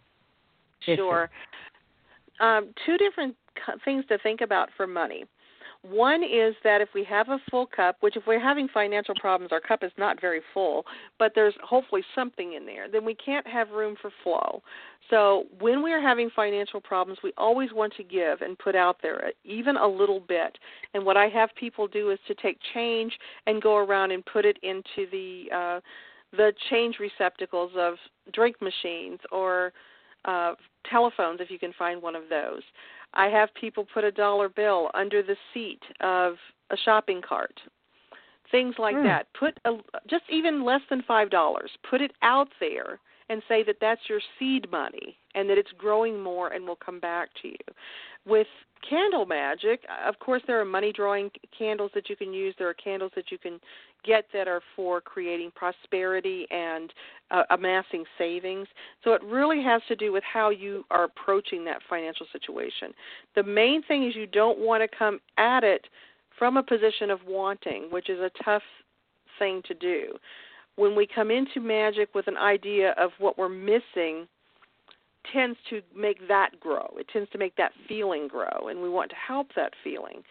Sure. 0.81 1.31
Um, 2.41 2.75
two 2.85 2.99
different 2.99 3.37
things 3.85 4.05
to 4.09 4.19
think 4.19 4.43
about 4.43 4.69
for 4.77 4.87
money. 4.87 5.25
One 5.89 6.23
is 6.23 6.55
that 6.65 6.81
if 6.81 6.89
we 6.95 7.05
have 7.05 7.29
a 7.29 7.39
full 7.51 7.67
cup, 7.67 7.97
which 8.01 8.17
if 8.17 8.23
we're 8.27 8.41
having 8.41 8.69
financial 8.69 9.15
problems, 9.17 9.53
our 9.53 9.61
cup 9.61 9.83
is 9.83 9.93
not 9.99 10.19
very 10.19 10.41
full, 10.55 10.87
but 11.19 11.33
there's 11.35 11.53
hopefully 11.63 12.03
something 12.15 12.55
in 12.55 12.65
there, 12.65 12.89
then 12.91 13.05
we 13.05 13.15
can't 13.15 13.47
have 13.47 13.69
room 13.69 13.95
for 14.01 14.11
flow. 14.23 14.63
So 15.11 15.45
when 15.61 15.83
we 15.83 15.93
are 15.93 16.01
having 16.01 16.31
financial 16.35 16.81
problems, 16.81 17.19
we 17.23 17.33
always 17.37 17.71
want 17.75 17.93
to 17.99 18.03
give 18.03 18.41
and 18.41 18.59
put 18.59 18.75
out 18.75 18.97
there 19.03 19.31
even 19.45 19.77
a 19.77 19.87
little 19.87 20.21
bit. 20.21 20.57
And 20.95 21.05
what 21.05 21.19
I 21.19 21.27
have 21.27 21.51
people 21.55 21.87
do 21.87 22.11
is 22.11 22.19
to 22.29 22.35
take 22.35 22.59
change 22.73 23.13
and 23.47 23.61
go 23.61 23.77
around 23.77 24.11
and 24.11 24.25
put 24.25 24.47
it 24.47 24.59
into 24.63 25.11
the 25.11 25.55
uh, 25.55 25.81
the 26.33 26.53
change 26.71 26.97
receptacles 26.99 27.73
of 27.77 27.95
drink 28.33 28.57
machines 28.61 29.21
or 29.31 29.73
uh, 30.25 30.55
telephones 30.91 31.41
if 31.41 31.51
you 31.51 31.59
can 31.59 31.73
find 31.79 32.01
one 32.01 32.17
of 32.17 32.23
those. 32.31 32.63
I 33.15 33.27
have 33.29 33.49
people 33.55 33.87
put 33.93 34.05
a 34.05 34.13
dollar 34.13 34.49
bill 34.49 34.91
under 34.95 35.23
the 35.23 35.37
seat 35.53 35.81
of 36.01 36.35
a 36.71 36.77
shopping 36.85 37.23
cart. 37.27 37.61
Things 38.51 38.75
like 38.79 38.97
mm. 38.97 39.05
that. 39.05 39.27
Put 39.39 39.59
a, 39.65 39.77
just 40.09 40.25
even 40.31 40.65
less 40.65 40.83
than 40.91 41.03
five 41.03 41.31
dollars. 41.31 41.71
Put 41.89 42.01
it 42.01 42.13
out 42.23 42.49
there 42.61 43.01
and 43.31 43.43
say 43.49 43.63
that 43.65 43.77
that's 43.81 44.03
your 44.09 44.21
seed 44.39 44.71
money 44.71 45.17
and 45.35 45.49
that 45.49 45.59
it's 45.59 45.73
growing 45.79 46.23
more 46.23 46.49
and 46.53 46.67
will 46.67 46.77
come 46.77 47.01
back 47.01 47.31
to 47.43 47.49
you. 47.49 47.57
With 48.27 48.47
candle 48.89 49.27
magic, 49.27 49.81
of 50.07 50.19
course, 50.19 50.43
there 50.47 50.61
are 50.61 50.65
money 50.65 50.93
drawing 50.93 51.31
candles 51.57 51.91
that 51.95 52.11
you 52.11 52.17
can 52.17 52.33
use. 52.33 52.55
There 52.59 52.69
are 52.69 52.75
candles 52.75 53.13
that 53.17 53.31
you 53.31 53.39
can 53.39 53.59
get 54.05 54.27
that 54.33 54.49
are 54.49 54.61
for 54.77 55.01
creating 55.01 55.51
prosperity 55.55 56.47
and 56.51 56.93
uh, 57.31 57.43
amassing 57.51 58.05
savings. 58.19 58.69
So 59.03 59.13
it 59.13 59.23
really 59.25 59.63
has 59.63 59.83
to 59.89 59.97
do 59.97 60.13
with 60.13 60.25
how 60.25 60.51
you 60.51 60.85
are 60.91 61.05
approaching 61.05 61.65
that 61.65 61.81
financial 61.89 62.27
situation. 62.33 62.93
The 63.35 63.43
main 63.43 63.83
thing 63.83 64.07
is 64.07 64.15
you 64.15 64.27
don't 64.27 64.59
want 64.59 64.83
to 64.83 64.97
come 64.97 65.21
at 65.39 65.65
it 65.65 65.87
from 66.39 66.57
a 66.57 66.63
position 66.63 67.11
of 67.11 67.21
wanting, 67.27 67.89
which 67.91 68.11
is 68.11 68.21
a 68.21 68.31
tough 68.45 68.63
thing 69.39 69.63
to 69.67 69.75
do. 69.75 70.15
When 70.77 70.97
we 70.97 71.07
come 71.07 71.31
into 71.31 71.61
magic 71.61 72.15
with 72.15 72.27
an 72.27 72.37
idea 72.37 72.95
of 72.99 73.11
what 73.19 73.39
we're 73.39 73.49
missing, 73.49 74.27
tends 75.33 75.59
to 75.71 75.81
make 75.97 76.27
that 76.29 76.59
grow. 76.61 76.89
It 76.99 77.09
tends 77.13 77.31
to 77.31 77.39
make 77.39 77.57
that 77.57 77.73
feeling 77.89 78.29
grow, 78.29 78.69
and 78.69 78.83
we 78.83 78.89
want 78.89 79.11
to 79.11 79.17
help 79.17 79.49
that 79.57 79.73
feeling. 79.83 80.23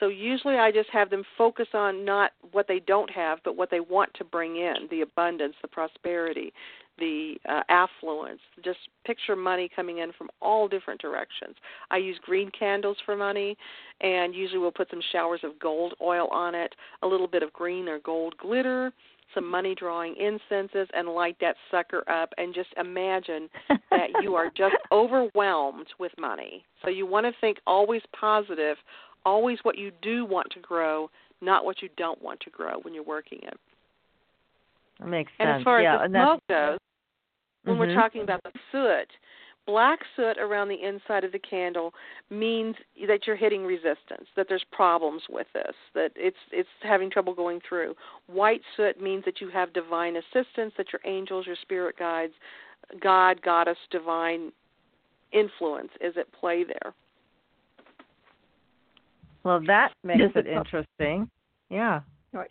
So 0.00 0.08
usually 0.08 0.56
I 0.56 0.72
just 0.72 0.88
have 0.90 1.10
them 1.10 1.22
focus 1.36 1.68
on 1.74 2.04
not 2.04 2.32
what 2.52 2.66
they 2.66 2.80
don't 2.80 3.10
have, 3.10 3.38
but 3.44 3.56
what 3.56 3.70
they 3.70 3.80
want 3.80 4.12
to 4.14 4.24
bring 4.24 4.56
in 4.56 4.88
the 4.90 5.02
abundance, 5.02 5.54
the 5.60 5.68
prosperity, 5.68 6.52
the 6.98 7.36
uh, 7.48 7.62
affluence. 7.68 8.40
Just 8.64 8.78
picture 9.04 9.36
money 9.36 9.68
coming 9.74 9.98
in 9.98 10.12
from 10.16 10.28
all 10.40 10.68
different 10.68 11.00
directions. 11.00 11.56
I 11.90 11.98
use 11.98 12.18
green 12.22 12.50
candles 12.56 12.96
for 13.04 13.16
money, 13.16 13.56
and 14.00 14.34
usually 14.34 14.58
we'll 14.58 14.70
put 14.70 14.90
some 14.90 15.02
showers 15.12 15.40
of 15.44 15.58
gold 15.58 15.94
oil 16.00 16.28
on 16.28 16.54
it, 16.54 16.74
a 17.02 17.06
little 17.06 17.28
bit 17.28 17.42
of 17.42 17.52
green 17.52 17.88
or 17.88 17.98
gold 17.98 18.34
glitter, 18.38 18.92
some 19.34 19.48
money 19.48 19.74
drawing 19.74 20.16
incenses, 20.16 20.88
and 20.94 21.08
light 21.08 21.36
that 21.40 21.56
sucker 21.70 22.08
up. 22.10 22.32
And 22.38 22.54
just 22.54 22.70
imagine 22.78 23.48
that 23.90 24.08
you 24.22 24.34
are 24.34 24.50
just 24.56 24.76
overwhelmed 24.92 25.88
with 25.98 26.12
money. 26.18 26.64
So 26.82 26.90
you 26.90 27.06
want 27.06 27.26
to 27.26 27.32
think 27.40 27.58
always 27.66 28.02
positive, 28.18 28.76
always 29.24 29.58
what 29.62 29.78
you 29.78 29.90
do 30.02 30.24
want 30.24 30.50
to 30.52 30.60
grow, 30.60 31.10
not 31.40 31.64
what 31.64 31.82
you 31.82 31.88
don't 31.96 32.20
want 32.22 32.40
to 32.40 32.50
grow 32.50 32.80
when 32.82 32.94
you're 32.94 33.04
working 33.04 33.40
it. 33.42 33.58
That 34.98 35.08
makes 35.08 35.30
sense. 35.32 35.48
And 35.48 35.60
as 35.60 35.64
far 35.64 35.82
yeah, 35.82 36.04
as 36.04 36.10
the 36.10 36.18
smoke 36.18 36.42
goes, 36.48 36.78
when 37.64 37.76
mm-hmm. 37.76 37.80
we're 37.80 37.94
talking 37.94 38.22
about 38.22 38.42
the 38.42 38.52
soot, 38.72 39.08
black 39.66 40.00
soot 40.16 40.36
around 40.38 40.68
the 40.68 40.82
inside 40.82 41.24
of 41.24 41.32
the 41.32 41.38
candle 41.38 41.92
means 42.30 42.74
that 43.06 43.26
you're 43.26 43.36
hitting 43.36 43.64
resistance, 43.64 44.26
that 44.36 44.46
there's 44.48 44.64
problems 44.72 45.22
with 45.30 45.46
this, 45.54 45.74
that 45.94 46.12
it's 46.16 46.36
it's 46.52 46.68
having 46.82 47.10
trouble 47.10 47.34
going 47.34 47.60
through. 47.66 47.94
White 48.26 48.62
soot 48.76 49.00
means 49.00 49.24
that 49.24 49.40
you 49.40 49.48
have 49.50 49.72
divine 49.72 50.16
assistance, 50.16 50.72
that 50.76 50.92
your 50.92 51.00
angels, 51.04 51.46
your 51.46 51.56
spirit 51.62 51.96
guides, 51.98 52.32
God, 53.00 53.40
goddess, 53.42 53.78
divine 53.90 54.52
influence 55.32 55.90
is 56.00 56.14
at 56.18 56.32
play 56.32 56.64
there. 56.64 56.92
Well, 59.42 59.60
that 59.66 59.92
makes 60.04 60.32
it 60.34 60.46
interesting. 60.46 61.30
Yeah. 61.70 62.00
All 62.34 62.40
right. 62.40 62.50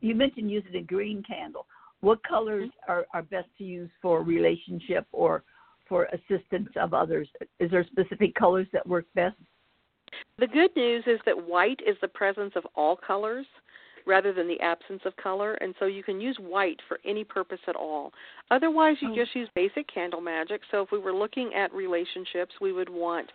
You 0.00 0.14
mentioned 0.14 0.50
using 0.50 0.76
a 0.76 0.82
green 0.82 1.22
candle. 1.22 1.66
What 2.00 2.22
colors 2.24 2.68
mm-hmm. 2.68 2.92
are, 2.92 3.06
are 3.14 3.22
best 3.22 3.48
to 3.58 3.64
use 3.64 3.90
for 4.00 4.22
relationship 4.22 5.06
or 5.12 5.42
for 5.88 6.06
assistance 6.06 6.68
of 6.76 6.94
others? 6.94 7.28
Is 7.58 7.70
there 7.70 7.84
specific 7.84 8.34
colors 8.34 8.66
that 8.72 8.86
work 8.86 9.06
best? 9.14 9.36
The 10.38 10.46
good 10.46 10.74
news 10.76 11.04
is 11.06 11.20
that 11.26 11.46
white 11.46 11.80
is 11.86 11.96
the 12.00 12.08
presence 12.08 12.52
of 12.56 12.66
all 12.74 12.96
colors 12.96 13.46
rather 14.06 14.32
than 14.32 14.48
the 14.48 14.60
absence 14.60 15.02
of 15.04 15.14
color, 15.16 15.54
and 15.54 15.74
so 15.78 15.84
you 15.84 16.02
can 16.02 16.20
use 16.20 16.36
white 16.40 16.80
for 16.88 16.98
any 17.04 17.22
purpose 17.22 17.60
at 17.68 17.76
all. 17.76 18.12
Otherwise, 18.50 18.96
you 19.00 19.12
oh. 19.12 19.14
just 19.14 19.34
use 19.34 19.48
basic 19.54 19.86
candle 19.92 20.20
magic. 20.20 20.62
So 20.70 20.82
if 20.82 20.90
we 20.90 20.98
were 20.98 21.12
looking 21.12 21.52
at 21.54 21.72
relationships, 21.72 22.54
we 22.60 22.72
would 22.72 22.88
want 22.88 23.30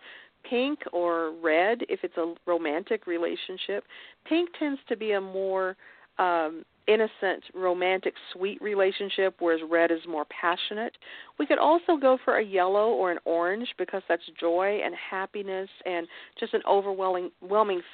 pink 0.48 0.80
or 0.92 1.32
red 1.42 1.82
if 1.88 2.00
it's 2.02 2.16
a 2.16 2.34
romantic 2.46 3.06
relationship. 3.06 3.84
Pink 4.28 4.50
tends 4.58 4.80
to 4.88 4.96
be 4.96 5.12
a 5.12 5.20
more 5.20 5.76
um, 6.18 6.64
innocent, 6.88 7.44
romantic, 7.54 8.14
sweet 8.32 8.60
relationship, 8.62 9.36
whereas 9.40 9.60
red 9.68 9.90
is 9.90 10.00
more 10.08 10.24
passionate. 10.26 10.96
We 11.38 11.46
could 11.46 11.58
also 11.58 11.96
go 11.96 12.18
for 12.24 12.38
a 12.38 12.44
yellow 12.44 12.90
or 12.90 13.10
an 13.10 13.18
orange 13.24 13.68
because 13.76 14.02
that's 14.08 14.22
joy 14.38 14.80
and 14.84 14.94
happiness 14.94 15.68
and 15.84 16.06
just 16.38 16.54
an 16.54 16.62
overwhelming, 16.68 17.30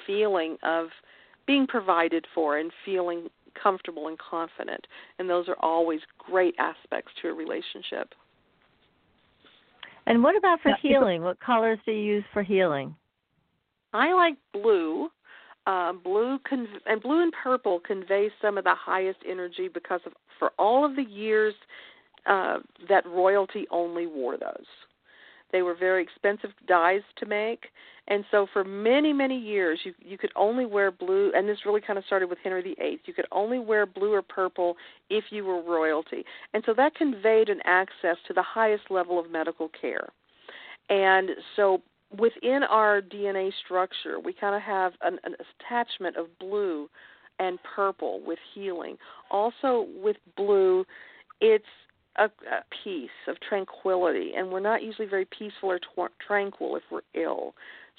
feeling 0.05 0.57
of 0.63 0.87
being 1.45 1.67
provided 1.67 2.25
for 2.33 2.57
and 2.57 2.71
feeling 2.85 3.27
comfortable 3.61 4.07
and 4.07 4.17
confident. 4.17 4.85
And 5.19 5.29
those 5.29 5.47
are 5.47 5.57
always 5.59 5.99
great 6.17 6.55
aspects 6.59 7.11
to 7.21 7.29
a 7.29 7.33
relationship. 7.33 8.13
And 10.05 10.23
what 10.23 10.35
about 10.35 10.61
for 10.61 10.75
healing? 10.81 11.21
What 11.21 11.39
colors 11.39 11.79
do 11.85 11.91
you 11.91 12.15
use 12.15 12.23
for 12.33 12.43
healing? 12.43 12.95
I 13.93 14.13
like 14.13 14.35
blue 14.51 15.09
uh, 15.65 15.93
blue 15.93 16.39
con- 16.47 16.67
and 16.85 17.01
blue 17.01 17.23
and 17.23 17.33
purple 17.41 17.79
convey 17.79 18.29
some 18.41 18.57
of 18.57 18.63
the 18.63 18.75
highest 18.75 19.19
energy 19.27 19.69
because 19.73 20.01
of 20.05 20.13
for 20.39 20.51
all 20.59 20.85
of 20.85 20.95
the 20.95 21.03
years 21.03 21.53
uh, 22.25 22.59
that 22.89 23.05
royalty 23.05 23.65
only 23.71 24.07
wore 24.07 24.37
those. 24.37 24.65
They 25.53 25.61
were 25.61 25.75
very 25.75 26.03
expensive 26.03 26.49
dyes 26.67 27.03
to 27.17 27.25
make, 27.25 27.67
and 28.09 28.25
so 28.31 28.47
for 28.51 28.65
many 28.65 29.13
many 29.13 29.37
years 29.37 29.79
you 29.85 29.93
you 30.03 30.17
could 30.17 30.31
only 30.35 30.65
wear 30.65 30.91
blue. 30.91 31.31
And 31.33 31.47
this 31.47 31.59
really 31.65 31.79
kind 31.79 31.97
of 31.97 32.03
started 32.05 32.29
with 32.29 32.39
Henry 32.43 32.61
VIII. 32.61 32.99
You 33.05 33.13
could 33.13 33.27
only 33.31 33.59
wear 33.59 33.85
blue 33.85 34.11
or 34.13 34.21
purple 34.21 34.75
if 35.09 35.25
you 35.29 35.45
were 35.45 35.61
royalty, 35.61 36.25
and 36.53 36.63
so 36.65 36.73
that 36.73 36.95
conveyed 36.95 37.47
an 37.47 37.61
access 37.63 38.17
to 38.27 38.33
the 38.33 38.43
highest 38.43 38.89
level 38.89 39.17
of 39.17 39.31
medical 39.31 39.69
care. 39.79 40.09
And 40.89 41.29
so 41.55 41.81
within 42.17 42.63
our 42.63 43.01
DNA 43.01 43.51
structure, 43.63 44.19
we 44.19 44.33
kind 44.33 44.55
of 44.55 44.61
have 44.61 44.93
an, 45.01 45.19
an 45.23 45.35
attachment 45.61 46.17
of 46.17 46.27
blue 46.39 46.89
and 47.39 47.59
purple 47.75 48.21
with 48.25 48.39
healing. 48.53 48.97
Also, 49.31 49.87
with 50.01 50.17
blue, 50.37 50.85
it's 51.41 51.65
a, 52.17 52.25
a 52.25 52.63
peace 52.83 53.09
of 53.27 53.37
tranquility, 53.47 54.31
and 54.37 54.49
we're 54.49 54.59
not 54.59 54.83
usually 54.83 55.07
very 55.07 55.25
peaceful 55.25 55.71
or 55.71 55.79
tw- 55.79 56.11
tranquil 56.25 56.75
if 56.75 56.83
we're 56.91 57.01
ill. 57.13 57.53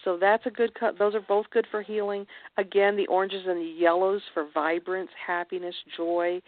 So 0.05 0.19
that's 0.21 0.45
a 0.47 0.51
good 0.51 0.75
cut. 0.75 0.99
Those 0.99 1.15
are 1.15 1.21
both 1.21 1.47
good 1.51 1.67
for 1.71 1.83
healing. 1.83 2.27
Again, 2.59 2.97
the 2.97 3.07
oranges 3.07 3.43
and 3.47 3.59
the 3.59 3.75
yellows 3.79 4.23
for 4.33 4.49
vibrance, 4.53 5.11
happiness, 5.27 5.75
joy. 5.97 6.41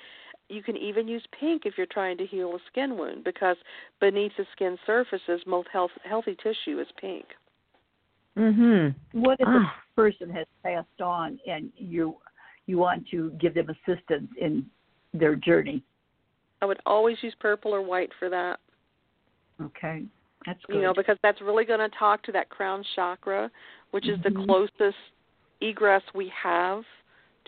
You 0.49 0.63
can 0.63 0.77
even 0.77 1.09
use 1.09 1.25
pink 1.39 1.63
if 1.65 1.75
you're 1.77 1.87
trying 1.87 2.19
to 2.19 2.27
heal 2.27 2.55
a 2.55 2.59
skin 2.71 2.97
wound 2.97 3.25
because 3.25 3.57
beneath 4.01 4.33
the 4.37 4.47
skin 4.53 4.77
surfaces, 4.87 5.41
most 5.47 5.69
health, 5.73 5.91
healthy 6.05 6.37
tissue 6.43 6.81
is 6.81 6.87
pink. 7.01 7.25
Mhm. 8.37 8.95
What 9.13 9.41
if 9.41 9.49
ah. 9.49 9.83
a 9.95 9.95
person 9.95 10.29
has 10.31 10.47
passed 10.63 11.01
on 11.01 11.41
and 11.47 11.73
you 11.77 12.17
you 12.67 12.79
want 12.79 13.09
to 13.09 13.31
give 13.41 13.55
them 13.55 13.71
assistance 13.71 14.31
in 14.39 14.69
their 15.15 15.35
journey? 15.37 15.83
I 16.63 16.67
would 16.67 16.79
always 16.87 17.17
use 17.23 17.35
purple 17.41 17.75
or 17.75 17.83
white 17.83 18.11
for 18.19 18.29
that. 18.31 18.59
Okay. 19.63 20.05
That's 20.45 20.59
good. 20.67 20.77
You 20.77 20.83
know, 20.83 20.95
because 20.95 21.19
that's 21.23 21.41
really 21.41 21.65
going 21.65 21.81
to 21.81 21.97
talk 21.97 22.23
to 22.25 22.33
that 22.33 22.49
crown 22.49 22.85
chakra, 22.95 23.51
which 23.91 24.05
mm-hmm. 24.05 24.15
is 24.15 24.23
the 24.23 24.31
mm-hmm. 24.31 24.45
closest 24.45 24.97
egress 25.61 26.03
we 26.15 26.33
have 26.43 26.83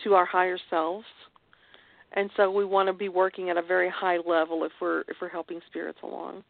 to 0.03 0.13
our 0.13 0.25
higher 0.25 0.57
selves. 0.69 1.05
And 2.13 2.29
so 2.35 2.49
we 2.49 2.65
want 2.65 2.87
to 2.87 2.93
be 2.93 3.09
working 3.09 3.49
at 3.49 3.57
a 3.57 3.61
very 3.61 3.89
high 3.89 4.17
level 4.17 4.63
if 4.63 4.71
we're 4.81 5.01
if 5.01 5.17
we're 5.21 5.29
helping 5.29 5.59
spirits 5.67 5.99
along. 6.03 6.43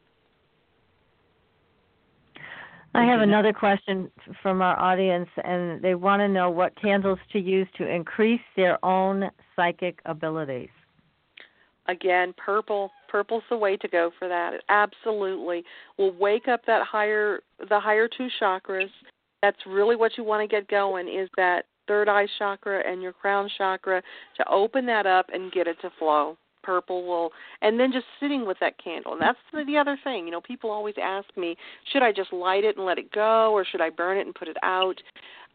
I 2.96 3.04
have 3.04 3.20
another 3.22 3.54
question 3.54 4.10
from 4.42 4.62
our 4.62 4.80
audience, 4.80 5.30
and 5.44 5.82
they 5.82 5.94
want 5.94 6.22
to 6.22 6.28
know 6.28 6.50
what 6.50 6.74
candles 6.82 7.20
to 7.34 7.40
use 7.40 7.68
to 7.78 7.88
increase 7.88 8.42
their 8.56 8.84
own 8.84 9.30
psychic 9.56 10.00
abilities. 10.06 10.70
Again, 11.90 12.36
purple. 12.38 12.92
Purple's 13.08 13.44
the 13.50 13.58
way 13.58 13.76
to 13.76 13.88
go 13.88 14.12
for 14.20 14.28
that. 14.28 14.54
It 14.54 14.62
absolutely 14.70 15.64
will 15.98 16.12
wake 16.12 16.48
up 16.48 16.62
that 16.68 16.86
higher, 16.86 17.40
the 17.68 17.80
higher 17.80 18.08
two 18.08 18.28
chakras. 18.40 18.90
That's 19.42 19.58
really 19.66 19.96
what 19.96 20.12
you 20.16 20.24
want 20.24 20.48
to 20.48 20.56
get 20.56 20.68
going. 20.68 21.08
Is 21.08 21.30
that 21.36 21.66
third 21.88 22.08
eye 22.08 22.28
chakra 22.38 22.84
and 22.88 23.02
your 23.02 23.12
crown 23.12 23.50
chakra 23.58 24.04
to 24.38 24.50
open 24.50 24.86
that 24.86 25.08
up 25.08 25.26
and 25.34 25.52
get 25.52 25.66
it 25.66 25.78
to 25.82 25.90
flow 25.98 26.38
purple 26.62 27.08
will 27.08 27.32
and 27.62 27.80
then 27.80 27.92
just 27.92 28.06
sitting 28.20 28.46
with 28.46 28.58
that 28.60 28.74
candle 28.84 29.14
and 29.14 29.22
that's 29.22 29.40
the 29.66 29.78
other 29.78 29.98
thing 30.04 30.26
you 30.26 30.32
know 30.32 30.42
people 30.42 30.70
always 30.70 30.94
ask 31.02 31.26
me 31.38 31.56
should 31.92 32.04
i 32.04 32.12
just 32.12 32.34
light 32.34 32.66
it 32.66 32.76
and 32.76 32.86
let 32.86 32.98
it 32.98 33.10
go 33.14 33.52
or 33.54 33.64
should 33.64 33.80
i 33.80 33.90
burn 33.90 34.18
it 34.18 34.26
and 34.26 34.36
put 34.36 34.48
it 34.48 34.58
out 34.62 35.02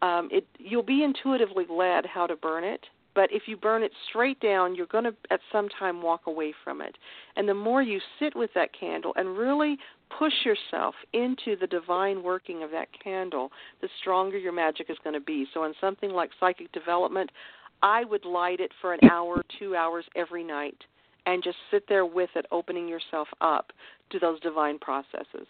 um 0.00 0.28
it 0.32 0.46
you'll 0.58 0.82
be 0.82 1.04
intuitively 1.04 1.66
led 1.70 2.06
how 2.06 2.26
to 2.26 2.34
burn 2.36 2.64
it 2.64 2.80
but 3.14 3.30
if 3.32 3.42
you 3.46 3.56
burn 3.56 3.82
it 3.82 3.92
straight 4.08 4.40
down 4.40 4.74
you're 4.74 4.86
going 4.86 5.04
to 5.04 5.14
at 5.30 5.40
some 5.52 5.68
time 5.68 6.02
walk 6.02 6.22
away 6.26 6.52
from 6.64 6.80
it 6.80 6.96
and 7.36 7.48
the 7.48 7.54
more 7.54 7.82
you 7.82 8.00
sit 8.18 8.34
with 8.36 8.50
that 8.54 8.70
candle 8.78 9.12
and 9.16 9.36
really 9.36 9.76
push 10.18 10.32
yourself 10.44 10.94
into 11.12 11.56
the 11.60 11.66
divine 11.66 12.22
working 12.22 12.62
of 12.62 12.70
that 12.70 12.88
candle 13.02 13.50
the 13.80 13.88
stronger 14.00 14.38
your 14.38 14.52
magic 14.52 14.90
is 14.90 14.96
going 15.02 15.14
to 15.14 15.20
be 15.20 15.46
so 15.52 15.64
in 15.64 15.74
something 15.80 16.10
like 16.10 16.30
psychic 16.38 16.70
development 16.72 17.30
I 17.82 18.02
would 18.04 18.24
light 18.24 18.60
it 18.60 18.70
for 18.80 18.94
an 18.94 19.00
hour, 19.10 19.44
two 19.58 19.76
hours 19.76 20.06
every 20.16 20.42
night 20.42 20.76
and 21.26 21.42
just 21.42 21.56
sit 21.70 21.84
there 21.88 22.06
with 22.06 22.30
it, 22.34 22.46
opening 22.50 22.88
yourself 22.88 23.28
up 23.40 23.72
to 24.10 24.18
those 24.18 24.40
divine 24.40 24.78
processes. 24.78 25.46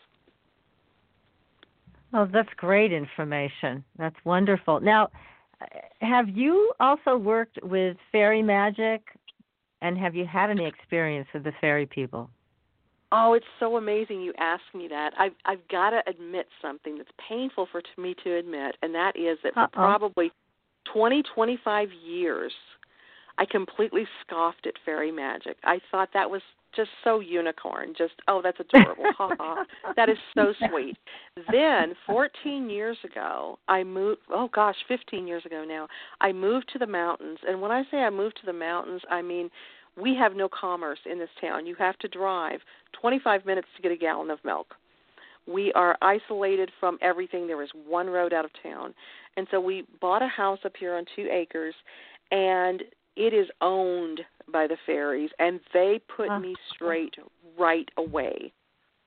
Oh, 2.13 2.29
that's 2.33 2.49
great 2.57 2.93
information. 2.93 3.85
That's 3.99 4.17
wonderful. 4.25 4.81
Now, 4.81 5.11
have 6.01 6.29
you 6.29 6.73
also 6.81 7.17
worked 7.17 7.59
with 7.63 7.97
fairy 8.13 8.43
magic 8.43 9.03
and 9.83 9.99
have 9.99 10.15
you 10.15 10.27
had 10.27 10.51
any 10.51 10.67
experience 10.67 11.29
with 11.35 11.45
the 11.45 11.53
fairy 11.61 11.87
people? 11.87 12.31
Oh, 13.13 13.35
it's 13.35 13.47
so 13.61 13.77
amazing 13.77 14.23
you 14.23 14.33
ask 14.39 14.63
me 14.75 14.89
that. 14.89 15.13
I've 15.19 15.35
I've 15.45 15.67
got 15.69 15.91
to 15.91 16.03
admit 16.09 16.47
something 16.61 16.97
that's 16.99 17.11
painful 17.29 17.69
for 17.71 17.81
me 17.97 18.15
to 18.25 18.37
admit, 18.37 18.77
and 18.83 18.95
that 18.95 19.17
is 19.17 19.39
that 19.45 19.55
for 19.55 19.61
Uh-oh. 19.61 19.69
probably 19.73 20.33
20, 20.93 21.23
25 21.35 21.89
years, 21.93 22.53
I 23.39 23.45
completely 23.45 24.07
scoffed 24.21 24.67
at 24.67 24.75
fairy 24.85 25.13
magic. 25.13 25.57
I 25.65 25.81
thought 25.91 26.09
that 26.15 26.31
was 26.31 26.43
just 26.77 26.91
so 27.03 27.21
unicorn. 27.21 27.95
Just 27.97 28.15
oh, 28.29 28.41
that's 28.43 28.59
adorable. 28.61 29.05
ha 29.17 29.31
ha. 29.39 29.65
That 29.97 30.09
is 30.09 30.19
so 30.35 30.53
sweet. 30.71 30.97
Then 31.51 31.95
14 32.07 32.71
years 32.71 32.99
ago, 33.05 33.59
I 33.69 33.85
moved. 33.85 34.21
Oh 34.31 34.49
gosh, 34.53 34.77
15 34.89 35.27
years 35.27 35.45
ago 35.47 35.65
now, 35.67 35.89
I 36.21 36.33
moved 36.33 36.71
to 36.73 36.79
the 36.79 36.87
mountains. 36.87 37.39
And 37.47 37.61
when 37.61 37.71
I 37.71 37.83
say 37.91 37.99
I 37.99 38.11
moved 38.11 38.39
to 38.41 38.47
the 38.47 38.53
mountains, 38.53 39.03
I 39.11 39.23
mean 39.23 39.51
we 39.97 40.17
have 40.17 40.35
no 40.35 40.49
commerce 40.49 40.99
in 41.11 41.19
this 41.19 41.29
town. 41.41 41.67
You 41.67 41.77
have 41.77 41.99
to 41.99 42.09
drive 42.09 42.61
25 43.01 43.47
minutes 43.47 43.69
to 43.77 43.83
get 43.83 43.93
a 43.93 43.97
gallon 43.97 44.31
of 44.31 44.39
milk. 44.45 44.75
We 45.47 45.73
are 45.75 45.97
isolated 46.01 46.71
from 46.81 46.99
everything. 47.03 47.47
There 47.47 47.63
is 47.63 47.71
one 47.87 48.09
road 48.09 48.33
out 48.33 48.45
of 48.45 48.51
town. 48.63 48.95
And 49.37 49.47
so 49.51 49.61
we 49.61 49.87
bought 50.01 50.23
a 50.23 50.29
house 50.29 50.61
up 50.65 50.73
here 50.79 50.95
on 50.95 51.05
two 51.15 51.29
acres, 51.31 51.75
and 52.31 52.83
it 53.17 53.33
is 53.33 53.49
owned 53.61 54.21
by 54.53 54.67
the 54.67 54.77
fairies, 54.87 55.31
and 55.39 55.61
they 55.73 56.01
put 56.15 56.31
uh, 56.31 56.39
me 56.39 56.55
straight 56.75 57.15
right 57.59 57.89
away. 57.97 58.53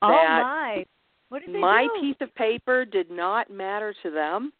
Oh 0.02 0.10
my! 0.10 0.86
What 1.30 1.46
did 1.46 1.56
they 1.56 1.60
my 1.60 1.88
do? 1.96 2.02
piece 2.02 2.16
of 2.22 2.34
paper 2.36 2.86
did 2.86 3.12
not 3.12 3.52
matter 3.52 3.94
to 4.04 4.12
them. 4.12 4.54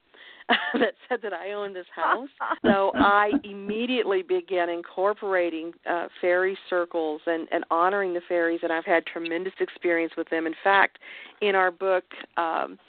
that 0.74 0.94
said 1.10 1.20
that 1.22 1.34
I 1.34 1.52
owned 1.52 1.76
this 1.76 1.86
house. 1.94 2.30
so 2.64 2.92
I 2.96 3.34
immediately 3.44 4.22
began 4.22 4.70
incorporating 4.70 5.74
uh, 5.90 6.08
fairy 6.22 6.58
circles 6.70 7.20
and, 7.28 7.50
and 7.52 7.66
honoring 7.70 8.14
the 8.14 8.22
fairies, 8.30 8.62
and 8.64 8.72
I've 8.72 8.86
had 8.86 9.06
tremendous 9.06 9.54
experience 9.60 10.14
with 10.16 10.30
them. 10.30 10.48
In 10.48 10.56
fact, 10.64 11.00
in 11.42 11.54
our 11.54 11.70
book 11.70 12.06
um, 12.38 12.80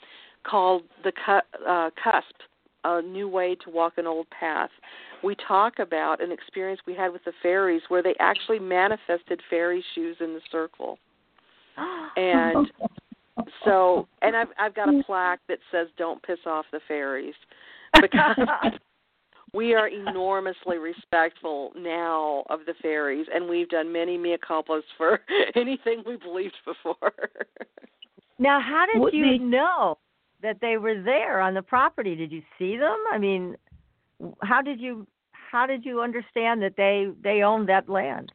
called 0.43 0.83
The 1.03 1.11
Cu- 1.11 1.67
uh, 1.67 1.89
Cusp, 2.01 2.35
A 2.85 3.01
New 3.01 3.27
Way 3.27 3.55
to 3.65 3.69
Walk 3.69 3.97
an 3.97 4.07
Old 4.07 4.27
Path, 4.29 4.71
we 5.23 5.35
talk 5.47 5.79
about 5.79 6.23
an 6.23 6.31
experience 6.31 6.81
we 6.85 6.95
had 6.95 7.11
with 7.11 7.23
the 7.25 7.33
fairies 7.41 7.81
where 7.89 8.03
they 8.03 8.15
actually 8.19 8.59
manifested 8.59 9.41
fairy 9.49 9.83
shoes 9.95 10.17
in 10.19 10.33
the 10.33 10.41
circle. 10.51 10.97
And 12.17 12.67
so, 13.63 14.07
and 14.21 14.35
I've 14.35 14.49
I've 14.57 14.75
got 14.75 14.89
a 14.89 15.01
plaque 15.05 15.39
that 15.47 15.59
says 15.71 15.87
"Don't 15.97 16.21
piss 16.23 16.39
off 16.45 16.65
the 16.71 16.81
fairies," 16.87 17.35
because 18.01 18.37
we 19.53 19.73
are 19.73 19.87
enormously 19.87 20.77
respectful 20.77 21.71
now 21.75 22.43
of 22.49 22.61
the 22.65 22.73
fairies, 22.81 23.27
and 23.33 23.47
we've 23.47 23.69
done 23.69 23.91
many 23.91 24.17
mea 24.17 24.37
culpas 24.37 24.81
for 24.97 25.21
anything 25.55 26.03
we 26.05 26.17
believed 26.17 26.57
before. 26.65 27.13
now, 28.37 28.59
how 28.59 28.85
did 28.85 29.13
you 29.13 29.39
know 29.39 29.97
that 30.41 30.57
they 30.61 30.77
were 30.77 31.01
there 31.01 31.41
on 31.41 31.53
the 31.53 31.61
property? 31.61 32.15
Did 32.15 32.31
you 32.31 32.41
see 32.57 32.77
them? 32.77 32.97
I 33.11 33.17
mean, 33.17 33.55
how 34.43 34.61
did 34.61 34.79
you 34.79 35.07
how 35.31 35.65
did 35.65 35.85
you 35.85 36.01
understand 36.01 36.61
that 36.61 36.75
they 36.77 37.07
they 37.23 37.41
owned 37.41 37.69
that 37.69 37.89
land? 37.89 38.31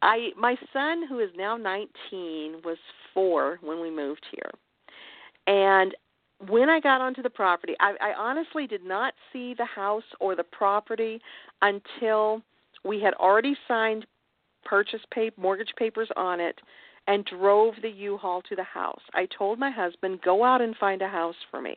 I 0.00 0.30
my 0.36 0.56
son 0.72 1.06
who 1.08 1.20
is 1.20 1.30
now 1.36 1.56
19 1.56 2.62
was 2.64 2.78
4 3.14 3.58
when 3.62 3.80
we 3.80 3.90
moved 3.90 4.24
here. 4.30 4.50
And 5.46 5.94
when 6.48 6.68
I 6.68 6.80
got 6.80 7.00
onto 7.00 7.22
the 7.22 7.30
property, 7.30 7.74
I, 7.80 7.94
I 8.00 8.14
honestly 8.18 8.66
did 8.66 8.84
not 8.84 9.14
see 9.32 9.54
the 9.54 9.64
house 9.64 10.04
or 10.18 10.34
the 10.34 10.44
property 10.44 11.20
until 11.60 12.42
we 12.84 13.00
had 13.00 13.14
already 13.14 13.56
signed 13.68 14.06
purchase 14.64 15.00
paper, 15.12 15.40
mortgage 15.40 15.72
papers 15.76 16.08
on 16.16 16.40
it 16.40 16.60
and 17.06 17.24
drove 17.24 17.74
the 17.82 17.90
U-Haul 17.90 18.42
to 18.42 18.56
the 18.56 18.62
house. 18.62 19.02
I 19.14 19.26
told 19.26 19.58
my 19.58 19.70
husband, 19.70 20.22
"Go 20.22 20.44
out 20.44 20.60
and 20.60 20.76
find 20.76 21.02
a 21.02 21.08
house 21.08 21.36
for 21.50 21.60
me." 21.60 21.74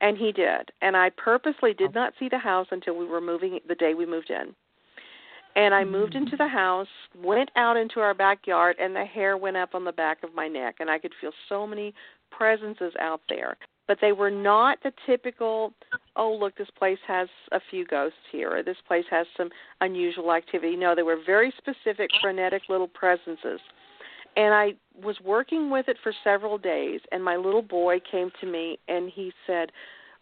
And 0.00 0.18
he 0.18 0.32
did. 0.32 0.70
And 0.82 0.96
I 0.96 1.10
purposely 1.10 1.72
did 1.72 1.94
not 1.94 2.12
see 2.18 2.28
the 2.28 2.38
house 2.38 2.66
until 2.70 2.96
we 2.96 3.06
were 3.06 3.20
moving 3.20 3.58
the 3.66 3.74
day 3.74 3.94
we 3.94 4.06
moved 4.06 4.30
in. 4.30 4.54
And 5.54 5.74
I 5.74 5.84
moved 5.84 6.12
mm. 6.12 6.18
into 6.18 6.36
the 6.36 6.46
house, 6.46 6.86
went 7.22 7.50
out 7.56 7.78
into 7.78 8.00
our 8.00 8.12
backyard, 8.12 8.76
and 8.78 8.94
the 8.94 9.04
hair 9.04 9.38
went 9.38 9.56
up 9.56 9.74
on 9.74 9.84
the 9.84 9.92
back 9.92 10.22
of 10.22 10.34
my 10.34 10.48
neck, 10.48 10.76
and 10.80 10.90
I 10.90 10.98
could 10.98 11.12
feel 11.18 11.32
so 11.48 11.66
many 11.66 11.94
presences 12.30 12.92
out 13.00 13.22
there. 13.28 13.56
But 13.88 13.98
they 14.00 14.12
were 14.12 14.30
not 14.30 14.78
the 14.82 14.92
typical, 15.06 15.72
oh, 16.16 16.36
look, 16.38 16.56
this 16.56 16.68
place 16.76 16.98
has 17.06 17.28
a 17.52 17.60
few 17.70 17.86
ghosts 17.86 18.18
here, 18.30 18.54
or 18.54 18.62
this 18.62 18.76
place 18.86 19.04
has 19.10 19.26
some 19.36 19.48
unusual 19.80 20.32
activity. 20.32 20.76
No, 20.76 20.94
they 20.94 21.04
were 21.04 21.20
very 21.24 21.54
specific, 21.56 22.10
frenetic 22.20 22.62
little 22.68 22.88
presences. 22.88 23.60
And 24.36 24.52
I 24.52 24.74
was 25.02 25.16
working 25.24 25.70
with 25.70 25.88
it 25.88 25.96
for 26.02 26.12
several 26.22 26.58
days, 26.58 27.00
and 27.10 27.24
my 27.24 27.36
little 27.36 27.62
boy 27.62 28.00
came 28.10 28.30
to 28.40 28.46
me 28.46 28.78
and 28.86 29.10
he 29.10 29.32
said, 29.46 29.72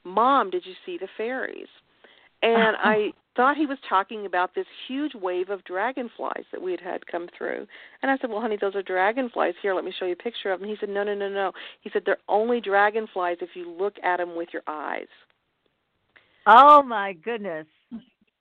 Mom, 0.04 0.50
did 0.50 0.64
you 0.64 0.74
see 0.86 0.98
the 0.98 1.08
fairies? 1.16 1.66
And 2.42 2.76
I 2.82 3.12
thought 3.36 3.56
he 3.56 3.66
was 3.66 3.78
talking 3.88 4.26
about 4.26 4.54
this 4.54 4.66
huge 4.86 5.14
wave 5.14 5.50
of 5.50 5.64
dragonflies 5.64 6.44
that 6.52 6.62
we 6.62 6.70
had 6.70 6.80
had 6.80 7.06
come 7.06 7.28
through. 7.36 7.66
And 8.02 8.10
I 8.10 8.18
said, 8.18 8.30
"Well, 8.30 8.40
honey, 8.40 8.58
those 8.60 8.76
are 8.76 8.82
dragonflies. 8.82 9.54
Here, 9.60 9.74
let 9.74 9.84
me 9.84 9.92
show 9.98 10.06
you 10.06 10.12
a 10.12 10.16
picture 10.16 10.52
of 10.52 10.60
them." 10.60 10.68
He 10.68 10.76
said, 10.78 10.88
"No, 10.88 11.02
no, 11.02 11.14
no, 11.14 11.28
no." 11.28 11.52
He 11.80 11.90
said, 11.90 12.02
"They're 12.04 12.18
only 12.28 12.60
dragonflies 12.60 13.38
if 13.40 13.50
you 13.54 13.70
look 13.70 13.96
at 14.02 14.18
them 14.18 14.36
with 14.36 14.50
your 14.52 14.62
eyes." 14.66 15.08
Oh 16.46 16.82
my 16.82 17.14
goodness. 17.14 17.66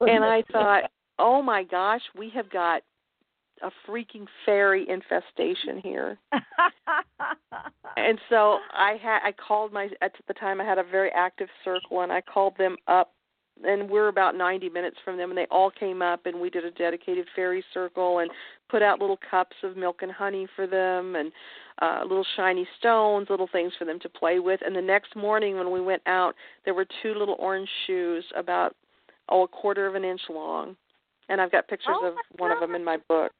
And 0.02 0.24
I 0.24 0.44
thought, 0.52 0.92
"Oh 1.18 1.42
my 1.42 1.64
gosh, 1.64 2.02
we 2.16 2.30
have 2.36 2.50
got 2.50 2.84
a 3.64 3.72
freaking 3.90 4.28
fairy 4.46 4.88
infestation 4.90 5.80
here." 5.82 6.18
and 7.98 8.20
so 8.30 8.60
I 8.72 8.98
had 9.02 9.20
I 9.24 9.32
called 9.32 9.74
my 9.74 9.90
at 10.02 10.14
the 10.28 10.34
time 10.34 10.62
I 10.62 10.66
had 10.66 10.78
a 10.78 10.84
very 10.84 11.12
active 11.12 11.50
circle 11.64 12.02
and 12.02 12.12
I 12.12 12.22
called 12.22 12.58
them 12.58 12.78
up 12.88 13.14
and 13.64 13.90
we're 13.90 14.08
about 14.08 14.36
90 14.36 14.70
minutes 14.70 14.98
from 15.06 15.18
them 15.18 15.30
and 15.30 15.38
they 15.38 15.48
all 15.52 15.70
came 15.70 16.02
up 16.02 16.26
and 16.26 16.40
we 16.40 16.50
did 16.50 16.66
a 16.66 16.72
dedicated 16.72 17.28
fairy 17.36 17.64
circle 17.74 18.20
and 18.20 18.32
put 18.70 18.82
out 18.82 19.00
little 19.00 19.20
cups 19.30 19.56
of 19.64 19.78
milk 19.78 20.02
and 20.02 20.12
honey 20.12 20.48
for 20.56 20.66
them 20.68 21.16
and 21.16 21.32
uh 21.82 22.02
little 22.02 22.26
shiny 22.36 22.68
stones 22.80 23.28
little 23.30 23.50
things 23.52 23.74
for 23.78 23.86
them 23.86 24.00
to 24.00 24.10
play 24.10 24.40
with. 24.40 24.60
And 24.66 24.76
the 24.76 24.82
next 24.82 25.16
morning 25.16 25.58
when 25.58 25.72
we 25.72 25.82
went 25.82 26.02
out 26.06 26.36
there 26.66 26.74
were 26.74 26.88
two 27.02 27.14
little 27.14 27.38
orange 27.40 27.70
shoes 27.88 28.26
about 28.36 28.76
oh 29.30 29.44
a 29.44 29.48
quarter 29.48 29.88
of 29.88 29.96
an 29.96 30.04
inch 30.04 30.22
long. 30.30 30.76
And 31.30 31.40
i've 31.40 31.52
got 31.52 31.68
pictures 31.68 31.96
oh 32.02 32.08
of 32.08 32.14
one 32.38 32.52
of 32.52 32.60
them 32.60 32.76
in 32.76 32.84
my 32.84 32.98
book 33.08 33.32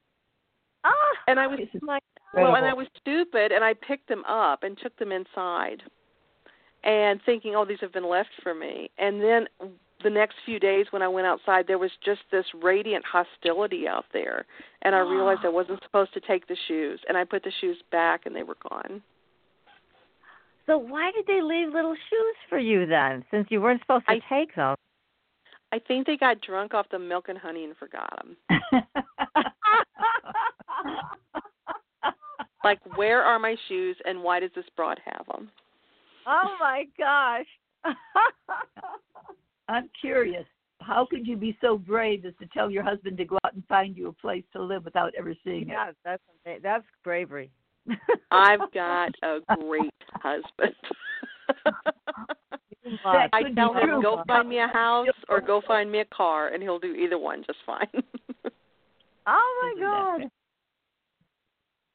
oh, 0.84 1.14
and 1.26 1.40
i 1.40 1.46
was 1.46 1.58
like, 1.82 2.02
well 2.34 2.56
and 2.56 2.66
i 2.66 2.74
was 2.74 2.86
stupid 3.00 3.52
and 3.52 3.64
i 3.64 3.74
picked 3.74 4.08
them 4.08 4.24
up 4.26 4.62
and 4.62 4.78
took 4.78 4.96
them 4.98 5.12
inside 5.12 5.82
and 6.84 7.20
thinking, 7.24 7.54
oh, 7.56 7.64
these 7.64 7.78
have 7.80 7.92
been 7.92 8.08
left 8.08 8.28
for 8.42 8.54
me. 8.54 8.90
And 8.98 9.20
then 9.20 9.46
the 10.02 10.10
next 10.10 10.36
few 10.44 10.60
days 10.60 10.86
when 10.90 11.02
I 11.02 11.08
went 11.08 11.26
outside, 11.26 11.66
there 11.66 11.78
was 11.78 11.90
just 12.04 12.20
this 12.30 12.44
radiant 12.62 13.04
hostility 13.10 13.88
out 13.88 14.04
there, 14.12 14.44
and 14.82 14.94
I 14.94 14.98
realized 14.98 15.40
I 15.44 15.48
wasn't 15.48 15.82
supposed 15.84 16.12
to 16.14 16.20
take 16.20 16.46
the 16.46 16.56
shoes, 16.68 17.00
and 17.08 17.16
I 17.16 17.24
put 17.24 17.42
the 17.42 17.52
shoes 17.60 17.78
back, 17.90 18.26
and 18.26 18.36
they 18.36 18.42
were 18.42 18.58
gone. 18.68 19.02
So 20.66 20.78
why 20.78 21.10
did 21.14 21.26
they 21.26 21.42
leave 21.42 21.72
little 21.72 21.94
shoes 21.94 22.36
for 22.48 22.58
you 22.58 22.86
then, 22.86 23.24
since 23.30 23.46
you 23.50 23.60
weren't 23.60 23.80
supposed 23.80 24.06
to 24.06 24.12
I, 24.12 24.20
take 24.28 24.54
them? 24.54 24.76
I 25.72 25.78
think 25.78 26.06
they 26.06 26.16
got 26.16 26.40
drunk 26.40 26.72
off 26.72 26.86
the 26.90 26.98
milk 26.98 27.28
and 27.28 27.38
honey 27.38 27.64
and 27.64 27.76
forgot 27.76 28.22
them. 28.22 28.36
like, 32.64 32.78
where 32.96 33.22
are 33.22 33.38
my 33.38 33.56
shoes, 33.68 33.96
and 34.04 34.22
why 34.22 34.40
does 34.40 34.50
this 34.54 34.64
broad 34.76 35.00
have 35.04 35.26
them? 35.26 35.50
Oh 36.26 36.56
my 36.60 36.84
gosh. 36.98 37.46
I'm 39.68 39.90
curious. 40.00 40.44
How 40.80 41.06
could 41.10 41.26
you 41.26 41.36
be 41.36 41.56
so 41.60 41.78
brave 41.78 42.24
as 42.24 42.34
to 42.40 42.46
tell 42.52 42.70
your 42.70 42.82
husband 42.82 43.16
to 43.18 43.24
go 43.24 43.38
out 43.44 43.54
and 43.54 43.64
find 43.66 43.96
you 43.96 44.08
a 44.08 44.12
place 44.12 44.44
to 44.52 44.62
live 44.62 44.84
without 44.84 45.12
ever 45.18 45.34
seeing 45.44 45.68
yeah, 45.68 45.90
it? 45.90 45.96
that's 46.04 46.22
that's 46.62 46.84
bravery. 47.02 47.50
I've 48.30 48.60
got 48.74 49.10
a 49.22 49.38
great 49.60 49.92
husband. 50.12 50.74
I 53.04 53.42
tell 53.54 53.74
him 53.74 53.88
true. 53.88 54.02
go 54.02 54.22
find 54.26 54.48
me 54.48 54.58
a 54.58 54.66
house 54.66 55.06
or 55.28 55.40
go 55.40 55.62
find 55.66 55.90
me 55.90 56.00
a 56.00 56.04
car, 56.06 56.48
and 56.48 56.62
he'll 56.62 56.78
do 56.78 56.94
either 56.94 57.18
one 57.18 57.42
just 57.46 57.58
fine. 57.64 57.88
oh 59.26 59.74
my 59.76 59.80
God! 59.80 60.30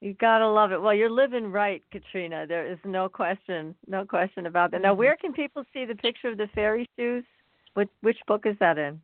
You 0.02 0.14
gotta 0.14 0.48
love 0.48 0.72
it. 0.72 0.82
Well, 0.82 0.94
you're 0.94 1.10
living 1.10 1.52
right, 1.52 1.84
Katrina. 1.92 2.46
There 2.48 2.66
is 2.66 2.78
no 2.86 3.10
question, 3.10 3.76
no 3.88 4.06
question 4.06 4.46
about 4.46 4.72
that. 4.72 4.82
Now, 4.82 4.92
Mm-hmm. 4.92 5.00
where 5.00 5.18
can 5.18 5.34
people 5.34 5.66
see 5.74 5.86
the 5.86 5.96
picture 5.96 6.30
of 6.30 6.38
the 6.38 6.48
fairy 6.56 6.88
shoes? 6.98 7.24
Which 7.74 7.90
which 8.02 8.18
book 8.28 8.46
is 8.46 8.56
that 8.60 8.78
in? 8.78 9.00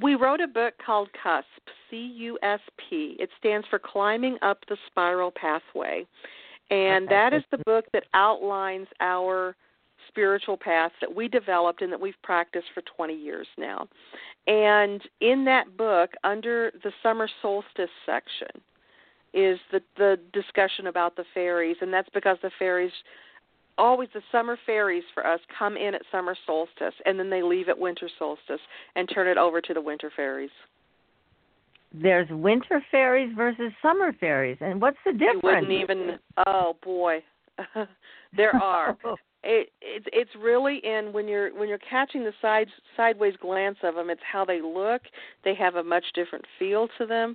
We 0.00 0.14
wrote 0.14 0.40
a 0.40 0.46
book 0.46 0.74
called 0.84 1.08
CUSP, 1.24 1.44
C 1.90 1.96
U 2.18 2.38
S 2.42 2.60
P. 2.76 3.16
It 3.18 3.30
stands 3.38 3.66
for 3.68 3.78
Climbing 3.78 4.38
Up 4.42 4.58
the 4.68 4.76
Spiral 4.86 5.32
Pathway. 5.32 6.06
And 6.70 7.06
Okay. 7.06 7.14
that 7.14 7.32
is 7.32 7.42
the 7.50 7.58
book 7.58 7.86
that 7.92 8.04
outlines 8.14 8.86
our 9.00 9.56
spiritual 10.08 10.56
path 10.56 10.92
that 11.00 11.12
we 11.12 11.28
developed 11.28 11.82
and 11.82 11.92
that 11.92 12.00
we've 12.00 12.20
practiced 12.22 12.68
for 12.74 12.82
20 12.82 13.14
years 13.14 13.48
now. 13.58 13.88
And 14.46 15.02
in 15.20 15.44
that 15.46 15.76
book, 15.76 16.12
under 16.24 16.72
the 16.84 16.92
summer 17.02 17.28
solstice 17.42 17.90
section, 18.06 18.48
is 19.32 19.58
the 19.72 19.80
the 19.96 20.18
discussion 20.32 20.86
about 20.86 21.16
the 21.16 21.24
fairies, 21.34 21.76
and 21.80 21.92
that's 21.92 22.08
because 22.10 22.38
the 22.42 22.50
fairies 22.58 22.92
always 23.78 24.08
the 24.12 24.20
summer 24.30 24.58
fairies 24.66 25.04
for 25.14 25.26
us 25.26 25.40
come 25.58 25.76
in 25.76 25.94
at 25.94 26.02
summer 26.12 26.36
solstice 26.46 26.94
and 27.06 27.18
then 27.18 27.30
they 27.30 27.42
leave 27.42 27.68
at 27.68 27.78
winter 27.78 28.10
solstice 28.18 28.60
and 28.94 29.08
turn 29.08 29.26
it 29.26 29.38
over 29.38 29.60
to 29.60 29.72
the 29.72 29.80
winter 29.80 30.12
fairies. 30.14 30.50
there's 31.92 32.28
winter 32.30 32.82
fairies 32.90 33.32
versus 33.34 33.72
summer 33.82 34.12
fairies, 34.20 34.58
and 34.60 34.80
what's 34.80 34.98
the 35.04 35.12
difference? 35.12 35.40
You 35.42 35.48
wouldn't 35.48 35.72
even. 35.72 36.18
Oh 36.46 36.76
boy, 36.82 37.22
there 38.36 38.54
are. 38.56 38.96
Oh. 39.04 39.16
it 39.42 39.70
it's 39.80 40.06
it's 40.12 40.30
really 40.38 40.82
in 40.84 41.14
when 41.14 41.26
you're 41.26 41.48
when 41.58 41.66
you're 41.66 41.78
catching 41.78 42.22
the 42.24 42.32
sides 42.42 42.70
sideways 42.94 43.34
glance 43.40 43.78
of 43.82 43.94
them 43.94 44.10
it's 44.10 44.20
how 44.30 44.44
they 44.44 44.60
look 44.60 45.00
they 45.44 45.54
have 45.54 45.76
a 45.76 45.82
much 45.82 46.04
different 46.14 46.44
feel 46.58 46.88
to 46.98 47.06
them 47.06 47.34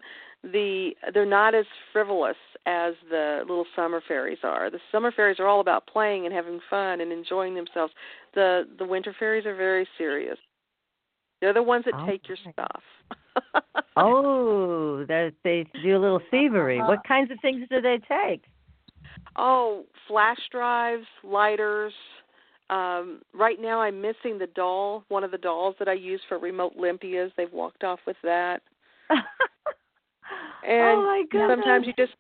the 0.52 0.92
they're 1.14 1.26
not 1.26 1.56
as 1.56 1.66
frivolous 1.92 2.38
as 2.66 2.94
the 3.10 3.40
little 3.48 3.66
summer 3.76 4.02
fairies 4.08 4.40
are 4.44 4.70
the 4.70 4.80
summer 4.92 5.12
fairies 5.12 5.40
are 5.40 5.48
all 5.48 5.60
about 5.60 5.86
playing 5.88 6.26
and 6.26 6.34
having 6.34 6.60
fun 6.70 7.02
and 7.02 7.12
enjoying 7.12 7.56
themselves 7.56 7.94
the 8.34 8.64
the 8.78 8.86
winter 8.86 9.16
fairies 9.18 9.46
are 9.46 9.56
very 9.56 9.88
serious 9.98 10.38
they're 11.42 11.54
the 11.54 11.62
ones 11.62 11.86
that 11.86 11.94
Oh, 11.96 12.08
take 12.08 12.28
your 12.28 12.38
stuff 12.52 12.82
oh, 13.98 15.06
they 15.08 15.32
they 15.44 15.66
do 15.84 15.98
a 15.98 16.00
little 16.00 16.22
thievery. 16.32 16.80
What 16.80 17.04
kinds 17.08 17.32
of 17.32 17.38
things 17.42 17.68
do 17.70 17.82
they 17.82 18.00
take? 18.10 18.44
Oh, 19.38 19.84
flash 20.08 20.40
drives, 20.52 21.06
lighters. 21.24 21.94
Um, 22.70 23.22
right 23.34 23.62
now, 23.62 23.82
I'm 23.82 24.02
missing 24.02 24.38
the 24.40 24.48
doll, 24.56 25.04
one 25.10 25.24
of 25.24 25.32
the 25.32 25.38
dolls 25.38 25.76
that 25.80 25.88
I 25.88 25.94
use 25.94 26.22
for 26.28 26.40
remote 26.40 26.76
limpias. 26.78 27.32
They've 27.38 27.52
walked 27.52 27.84
off 27.84 28.00
with 28.08 28.18
that. 28.24 28.62
And 30.68 31.00
oh 31.00 31.04
my 31.04 31.24
goodness! 31.30 31.50
sometimes 31.50 31.88
you 31.88 31.94
just 31.98 32.14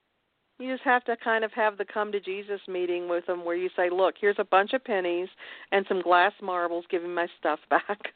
you 0.59 0.72
just 0.72 0.84
have 0.84 1.03
to 1.05 1.17
kind 1.17 1.43
of 1.43 1.51
have 1.53 1.77
the 1.77 1.85
come 1.85 2.11
to 2.11 2.19
Jesus 2.19 2.61
meeting 2.67 3.09
with 3.09 3.26
them, 3.26 3.43
where 3.43 3.55
you 3.55 3.69
say, 3.76 3.89
"Look, 3.89 4.15
here's 4.19 4.39
a 4.39 4.45
bunch 4.45 4.73
of 4.73 4.84
pennies 4.84 5.30
and 5.72 5.85
some 5.88 6.01
glass 6.01 6.34
marbles. 6.41 6.85
Give 6.89 7.01
me 7.01 7.09
my 7.09 7.27
stuff 7.39 7.59
back." 7.69 8.13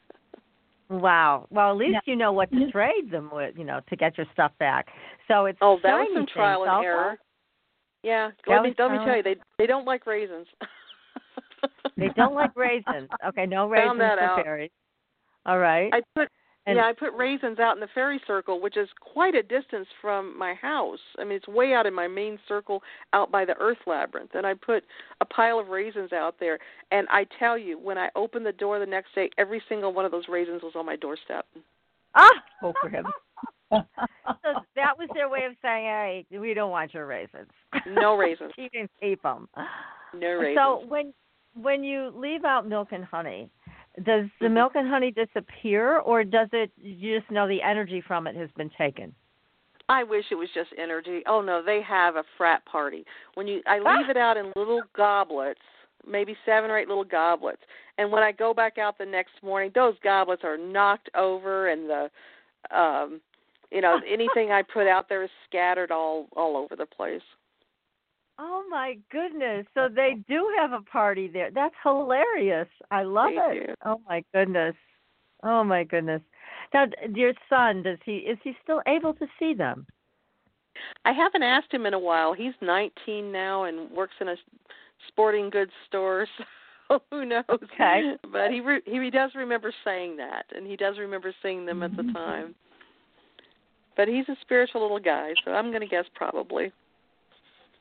Wow. 0.88 1.46
Well, 1.50 1.70
at 1.70 1.76
least 1.76 1.92
Yeah. 1.92 2.00
you 2.06 2.16
know 2.16 2.32
what 2.32 2.50
to 2.52 2.60
Yeah. 2.60 2.70
trade 2.70 3.10
them 3.10 3.30
with, 3.32 3.56
you 3.56 3.64
know, 3.64 3.80
to 3.88 3.96
get 3.96 4.16
your 4.18 4.26
stuff 4.32 4.52
back. 4.58 4.88
So 5.28 5.46
it's 5.46 5.58
oh, 5.62 5.78
that 5.82 5.92
was 5.92 6.08
shiny 6.08 6.26
some 6.26 6.26
trial 6.34 6.64
and 6.64 6.84
error. 6.84 7.18
Yeah, 8.02 8.30
That 8.46 8.54
let 8.54 8.62
me 8.62 8.74
let 8.78 8.90
me 8.92 8.98
tell 9.04 9.16
you, 9.16 9.22
they 9.22 9.36
they 9.58 9.66
don't 9.66 9.84
like 9.84 10.06
raisins. 10.06 10.46
They 11.96 12.08
don't 12.16 12.34
like 12.34 12.56
raisins. 12.56 13.08
Okay, 13.28 13.46
no 13.46 13.68
raisins 13.68 13.88
Found 13.88 14.00
that 14.00 14.18
for 14.18 14.24
out. 14.24 14.44
fairies. 14.44 14.70
All 15.44 15.58
right. 15.58 15.92
I 15.92 16.00
put 16.14 16.28
And- 16.66 16.76
yeah, 16.76 16.84
I 16.84 16.92
put 16.92 17.12
raisins 17.14 17.58
out 17.58 17.74
in 17.74 17.80
the 17.80 17.88
fairy 17.94 18.20
circle, 18.26 18.60
which 18.60 18.76
is 18.76 18.88
quite 19.00 19.34
a 19.34 19.42
distance 19.42 19.88
from 20.00 20.38
my 20.38 20.54
house. 20.54 21.00
I 21.18 21.24
mean, 21.24 21.32
it's 21.36 21.48
way 21.48 21.72
out 21.72 21.86
in 21.86 21.94
my 21.94 22.06
main 22.06 22.38
circle, 22.46 22.82
out 23.12 23.30
by 23.30 23.44
the 23.44 23.56
Earth 23.58 23.78
Labyrinth. 23.86 24.30
And 24.34 24.46
I 24.46 24.54
put 24.54 24.84
a 25.20 25.24
pile 25.24 25.58
of 25.58 25.68
raisins 25.68 26.12
out 26.12 26.36
there. 26.38 26.58
And 26.90 27.08
I 27.10 27.26
tell 27.38 27.56
you, 27.56 27.78
when 27.78 27.96
I 27.98 28.10
opened 28.14 28.44
the 28.44 28.52
door 28.52 28.78
the 28.78 28.86
next 28.86 29.14
day, 29.14 29.30
every 29.38 29.62
single 29.68 29.92
one 29.92 30.04
of 30.04 30.10
those 30.12 30.28
raisins 30.28 30.62
was 30.62 30.72
on 30.76 30.84
my 30.86 30.96
doorstep. 30.96 31.46
ah, 32.14 32.28
Oh, 32.62 32.74
for 32.80 32.90
heaven. 32.90 33.10
so 33.72 34.50
that 34.76 34.98
was 34.98 35.08
their 35.14 35.28
way 35.28 35.44
of 35.48 35.52
saying, 35.62 35.84
"Hey, 35.84 36.26
we 36.36 36.54
don't 36.54 36.72
want 36.72 36.92
your 36.92 37.06
raisins. 37.06 37.48
No 37.86 38.16
raisins. 38.16 38.52
you 38.58 38.68
can 38.68 38.88
keep 39.00 39.22
them." 39.22 39.48
No 40.12 40.32
raisins. 40.32 40.58
So 40.58 40.84
when 40.88 41.14
when 41.54 41.84
you 41.84 42.12
leave 42.14 42.44
out 42.44 42.68
milk 42.68 42.88
and 42.90 43.04
honey, 43.04 43.48
does 44.02 44.26
the 44.40 44.46
Mhm. 44.46 44.52
milk 44.52 44.76
and 44.76 44.88
honey 44.88 45.10
disappear, 45.10 45.98
or 45.98 46.24
does 46.24 46.48
it? 46.52 46.70
You 46.76 47.18
just 47.18 47.30
know 47.30 47.46
the 47.46 47.62
energy 47.62 48.00
from 48.00 48.26
it 48.26 48.36
has 48.36 48.50
been 48.52 48.70
taken. 48.70 49.14
I 49.88 50.04
wish 50.04 50.30
it 50.30 50.36
was 50.36 50.50
just 50.52 50.72
energy. 50.78 51.24
Oh 51.26 51.40
no, 51.40 51.62
they 51.62 51.80
have 51.82 52.16
a 52.16 52.22
frat 52.36 52.64
party. 52.64 53.04
When 53.34 53.48
you 53.48 53.62
I 53.66 53.80
leave 53.80 54.08
it 54.08 54.16
out 54.16 54.36
in 54.36 54.52
little 54.54 54.82
goblets, 54.94 55.60
maybe 56.06 56.36
seven 56.44 56.70
or 56.70 56.78
eight 56.78 56.88
little 56.88 57.04
goblets. 57.04 57.62
And 57.98 58.12
when 58.12 58.22
I 58.22 58.32
go 58.32 58.54
back 58.54 58.78
out 58.78 58.98
the 58.98 59.06
next 59.06 59.42
morning, 59.42 59.72
those 59.74 59.98
goblets 59.98 60.44
are 60.44 60.56
knocked 60.56 61.10
over 61.14 61.68
and 61.68 61.90
the 61.90 62.10
um 62.70 63.20
you 63.72 63.80
know, 63.80 64.00
anything 64.08 64.52
I 64.52 64.62
put 64.62 64.86
out 64.86 65.08
there 65.08 65.24
is 65.24 65.30
scattered 65.48 65.90
all 65.90 66.28
all 66.36 66.56
over 66.56 66.76
the 66.76 66.86
place. 66.86 67.22
Oh 68.42 68.64
my 68.70 68.96
goodness! 69.12 69.66
So 69.74 69.88
they 69.94 70.16
do 70.26 70.48
have 70.58 70.72
a 70.72 70.80
party 70.80 71.28
there. 71.28 71.50
That's 71.50 71.74
hilarious. 71.82 72.68
I 72.90 73.02
love 73.02 73.32
They 73.34 73.58
it. 73.58 73.66
do. 73.66 73.74
Oh 73.84 74.00
my 74.08 74.24
goodness. 74.32 74.74
Oh 75.42 75.62
my 75.62 75.84
goodness. 75.84 76.22
Now, 76.72 76.86
your 77.14 77.34
son, 77.50 77.82
does 77.82 77.98
he 78.04 78.16
is 78.16 78.38
he 78.42 78.56
still 78.62 78.80
able 78.86 79.12
to 79.14 79.26
see 79.38 79.52
them? 79.52 79.86
I 81.04 81.12
haven't 81.12 81.42
asked 81.42 81.72
him 81.72 81.84
in 81.84 81.92
a 81.92 81.98
while. 81.98 82.32
He's 82.32 82.54
19 82.62 83.30
now 83.30 83.64
and 83.64 83.90
works 83.90 84.14
in 84.20 84.28
a 84.28 84.36
sporting 85.08 85.50
goods 85.50 85.72
store. 85.86 86.26
So 86.88 87.00
who 87.12 87.24
knows? 87.24 87.44
Okay. 87.48 88.14
But 88.32 88.50
he 88.50 88.60
re- 88.60 88.82
he 88.84 89.10
does 89.10 89.30
remember 89.36 89.72
saying 89.84 90.16
that, 90.16 90.46
and 90.52 90.66
he 90.66 90.74
does 90.74 90.98
remember 90.98 91.32
seeing 91.40 91.64
them 91.64 91.84
at 91.84 91.96
the 91.96 92.02
mm-hmm. 92.02 92.16
time. 92.16 92.54
But 93.96 94.08
he's 94.08 94.28
a 94.28 94.34
spiritual 94.40 94.82
little 94.82 94.98
guy, 94.98 95.34
so 95.44 95.52
I'm 95.52 95.68
going 95.70 95.82
to 95.82 95.86
guess 95.86 96.06
probably. 96.16 96.72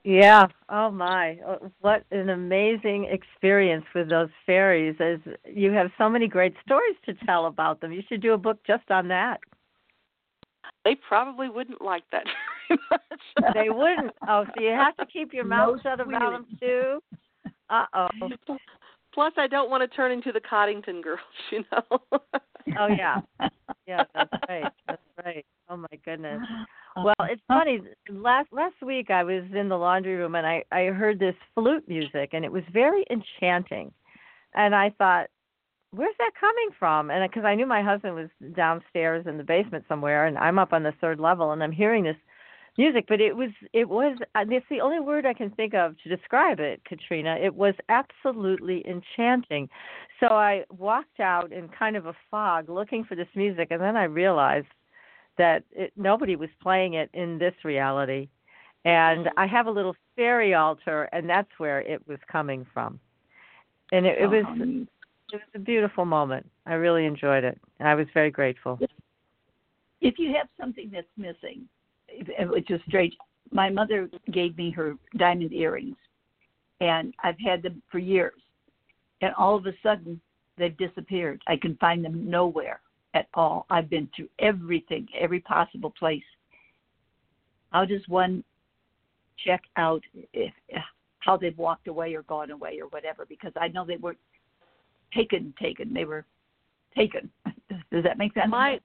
Yeah. 0.04 0.48
Oh 0.70 0.92
my. 0.92 1.38
Oh, 1.46 1.72
What 1.82 2.04
an 2.12 2.30
amazing 2.30 3.06
experience 3.12 3.86
with 3.94 4.10
those 4.10 4.30
fairies. 4.46 4.96
As 5.00 5.20
you 5.46 5.72
have 5.72 5.92
so 5.98 6.10
many 6.10 6.28
great 6.28 6.54
stories 6.66 6.96
to 7.06 7.14
tell 7.26 7.48
about 7.48 7.82
them. 7.82 7.92
You 7.92 8.02
should 8.08 8.22
do 8.22 8.34
a 8.34 8.38
book 8.38 8.60
just 8.66 8.90
on 8.90 9.08
that. 9.10 9.40
They 10.86 10.96
probably 10.96 11.50
wouldn't 11.50 11.82
like 11.82 12.04
that 12.12 12.26
very 12.68 12.80
much. 12.92 13.54
They 13.54 13.70
wouldn't. 13.70 14.12
Oh, 14.28 14.46
so 14.56 14.62
you 14.62 14.70
have 14.70 14.96
to 14.98 15.06
keep 15.06 15.34
your 15.34 15.44
mouth 15.46 15.76
No 15.76 15.82
shut 15.92 16.00
about 16.00 16.32
them 16.32 16.48
too. 16.60 17.00
Uh 17.70 17.86
oh. 17.94 18.30
Plus, 19.14 19.34
I 19.38 19.48
don't 19.48 19.70
want 19.70 19.82
to 19.82 19.96
turn 19.96 20.12
into 20.12 20.32
the 20.32 20.40
Cottingley 20.40 21.04
girls, 21.04 21.20
you 21.52 21.64
know. 21.72 22.00
Oh 22.80 22.88
yeah. 22.88 23.22
Yeah, 23.88 24.04
that's 24.14 24.30
right. 24.48 24.72
That's 24.88 25.02
right. 25.26 25.46
Oh 25.68 25.78
my 25.78 25.88
goodness. 26.06 26.42
Well, 27.04 27.30
it's 27.30 27.42
funny. 27.48 27.82
Last 28.10 28.50
last 28.52 28.76
week 28.82 29.10
I 29.10 29.24
was 29.24 29.44
in 29.54 29.70
the 29.70 29.78
laundry 29.78 30.16
room 30.16 30.36
and 30.36 30.46
I 30.46 30.64
I 30.72 30.86
heard 30.86 31.20
this 31.20 31.36
flute 31.56 31.88
music 31.88 32.32
and 32.34 32.44
it 32.46 32.52
was 32.52 32.64
very 32.72 33.06
enchanting, 33.10 33.92
and 34.54 34.76
I 34.76 34.92
thought, 34.98 35.28
where's 35.92 36.16
that 36.20 36.32
coming 36.40 36.70
from? 36.78 37.10
And 37.12 37.30
because 37.30 37.46
I 37.46 37.56
knew 37.56 37.66
my 37.66 37.82
husband 37.82 38.16
was 38.16 38.30
downstairs 38.56 39.26
in 39.28 39.38
the 39.38 39.44
basement 39.44 39.86
somewhere, 39.88 40.26
and 40.26 40.38
I'm 40.38 40.60
up 40.60 40.74
on 40.74 40.84
the 40.84 40.94
third 41.02 41.20
level, 41.20 41.52
and 41.52 41.64
I'm 41.64 41.72
hearing 41.72 42.04
this 42.04 42.18
music, 42.78 43.06
but 43.08 43.20
it 43.20 43.36
was 43.36 43.50
it 43.74 43.88
was 43.88 44.18
uh, 44.36 44.46
it's 44.50 44.66
the 44.70 44.82
only 44.82 45.00
word 45.00 45.26
I 45.26 45.34
can 45.34 45.50
think 45.52 45.74
of 45.74 45.96
to 46.04 46.10
describe 46.10 46.60
it, 46.60 46.82
Katrina. 46.86 47.38
It 47.42 47.54
was 47.54 47.74
absolutely 47.90 48.86
enchanting. 48.88 49.70
So 50.20 50.28
I 50.28 50.64
walked 50.70 51.20
out 51.20 51.52
in 51.52 51.70
kind 51.70 51.96
of 51.96 52.06
a 52.06 52.16
fog 52.32 52.70
looking 52.70 53.04
for 53.04 53.16
this 53.16 53.28
music, 53.36 53.68
and 53.72 53.82
then 53.82 53.98
I 53.98 54.06
realized 54.06 54.68
that 55.40 55.64
it, 55.72 55.92
nobody 55.96 56.36
was 56.36 56.50
playing 56.62 56.94
it 56.94 57.10
in 57.14 57.40
this 57.40 57.56
reality. 57.64 58.28
And 58.86 59.30
I 59.38 59.48
have 59.48 59.66
a 59.66 59.72
little 59.72 59.96
fairy 60.16 60.54
altar, 60.54 61.10
and 61.12 61.28
that's 61.28 61.50
where 61.58 61.80
it 61.82 62.06
was 62.08 62.20
coming 62.32 62.66
from. 62.74 63.00
And 63.92 64.06
it, 64.06 64.20
it 64.22 64.28
was 64.28 64.46
Um, 64.48 64.88
it 65.32 65.36
was 65.36 65.56
a 65.56 65.60
beautiful 65.60 66.06
moment. 66.06 66.46
I 66.66 66.74
really 66.74 67.06
enjoyed 67.06 67.44
it, 67.44 67.60
and 67.80 67.88
I 67.88 67.96
was 67.96 68.08
very 68.14 68.32
grateful. 68.32 68.80
if 70.02 70.18
you 70.18 70.34
have 70.36 70.48
something 70.60 70.90
that's 70.92 71.08
missing, 71.18 71.68
which 72.48 72.70
is 72.72 72.82
strange, 72.88 73.16
my 73.52 73.70
mother 73.70 74.10
gave 74.32 74.58
me 74.58 74.72
her 74.72 74.96
diamond 75.18 75.54
earrings, 75.54 75.98
and 76.82 77.14
I've 77.24 77.40
had 77.40 77.62
them 77.62 77.82
for 77.92 78.00
years, 78.00 78.42
and 79.22 79.34
all 79.36 79.56
of 79.56 79.66
a 79.66 79.74
sudden 79.84 80.20
they've 80.58 80.78
disappeared. 80.78 81.42
I 81.48 81.58
can 81.58 81.76
find 81.78 82.04
them 82.04 82.30
nowhere 82.30 82.82
at 83.20 83.28
all. 83.34 83.66
I've 83.70 83.90
been 83.90 84.10
through 84.16 84.30
everything, 84.40 85.08
every 85.20 85.42
possible 85.42 85.94
place. 85.98 86.24
How 87.72 87.86
does 87.86 88.02
one 88.08 88.44
check 89.46 89.62
out 89.78 90.04
if 90.34 90.54
how 91.20 91.36
they've 91.38 91.58
walked 91.58 91.88
away 91.88 92.16
or 92.16 92.24
gone 92.24 92.52
away 92.52 92.80
or 92.82 92.88
whatever? 92.88 93.26
Because 93.28 93.52
I 93.60 93.68
know 93.68 93.86
they 93.86 93.98
weren't 93.98 94.18
taken, 95.14 95.54
taken. 95.62 95.94
They 95.94 96.06
were 96.06 96.26
taken. 96.96 97.30
Does 97.92 98.04
that 98.04 98.18
make 98.18 98.34
sense? 98.34 98.50
my 98.50 98.80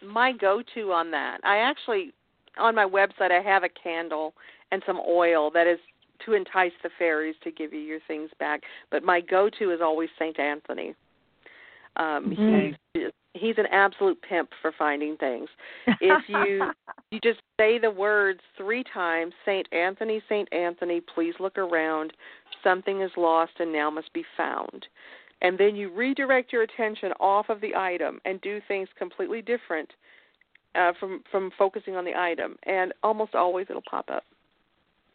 my 0.00 0.32
go-to 0.32 0.92
on 0.92 1.10
that, 1.10 1.40
I 1.42 1.58
actually 1.58 2.12
on 2.58 2.74
my 2.74 2.84
website 2.84 3.30
I 3.30 3.42
have 3.42 3.64
a 3.64 3.68
candle 3.68 4.34
and 4.70 4.82
some 4.86 5.00
oil 5.08 5.50
that 5.52 5.66
is 5.66 5.78
to 6.24 6.34
entice 6.34 6.72
the 6.82 6.90
fairies 6.98 7.36
to 7.44 7.50
give 7.50 7.72
you 7.72 7.80
your 7.80 8.00
things 8.06 8.30
back. 8.38 8.62
But 8.90 9.02
my 9.02 9.20
go-to 9.20 9.70
is 9.72 9.80
always 9.80 10.08
Saint 10.18 10.38
Anthony. 10.38 10.94
Um, 11.96 12.30
Mhm. 12.36 12.76
he's 12.94 13.10
he's 13.38 13.56
an 13.58 13.66
absolute 13.66 14.20
pimp 14.22 14.50
for 14.60 14.72
finding 14.78 15.16
things. 15.16 15.48
If 16.00 16.28
you 16.28 16.70
you 17.10 17.20
just 17.22 17.40
say 17.58 17.78
the 17.78 17.90
words 17.90 18.40
three 18.56 18.84
times, 18.92 19.32
Saint 19.44 19.66
Anthony, 19.72 20.22
Saint 20.28 20.52
Anthony, 20.52 21.00
please 21.00 21.34
look 21.40 21.58
around. 21.58 22.12
Something 22.62 23.02
is 23.02 23.10
lost 23.16 23.52
and 23.58 23.72
now 23.72 23.90
must 23.90 24.12
be 24.12 24.24
found. 24.36 24.86
And 25.40 25.56
then 25.56 25.76
you 25.76 25.92
redirect 25.94 26.52
your 26.52 26.62
attention 26.62 27.12
off 27.20 27.48
of 27.48 27.60
the 27.60 27.74
item 27.76 28.20
and 28.24 28.40
do 28.40 28.60
things 28.66 28.88
completely 28.98 29.40
different 29.40 29.90
uh, 30.74 30.92
from 30.98 31.22
from 31.30 31.50
focusing 31.56 31.96
on 31.96 32.04
the 32.04 32.16
item. 32.16 32.56
And 32.64 32.92
almost 33.02 33.34
always 33.34 33.66
it'll 33.70 33.82
pop 33.88 34.10
up. 34.10 34.24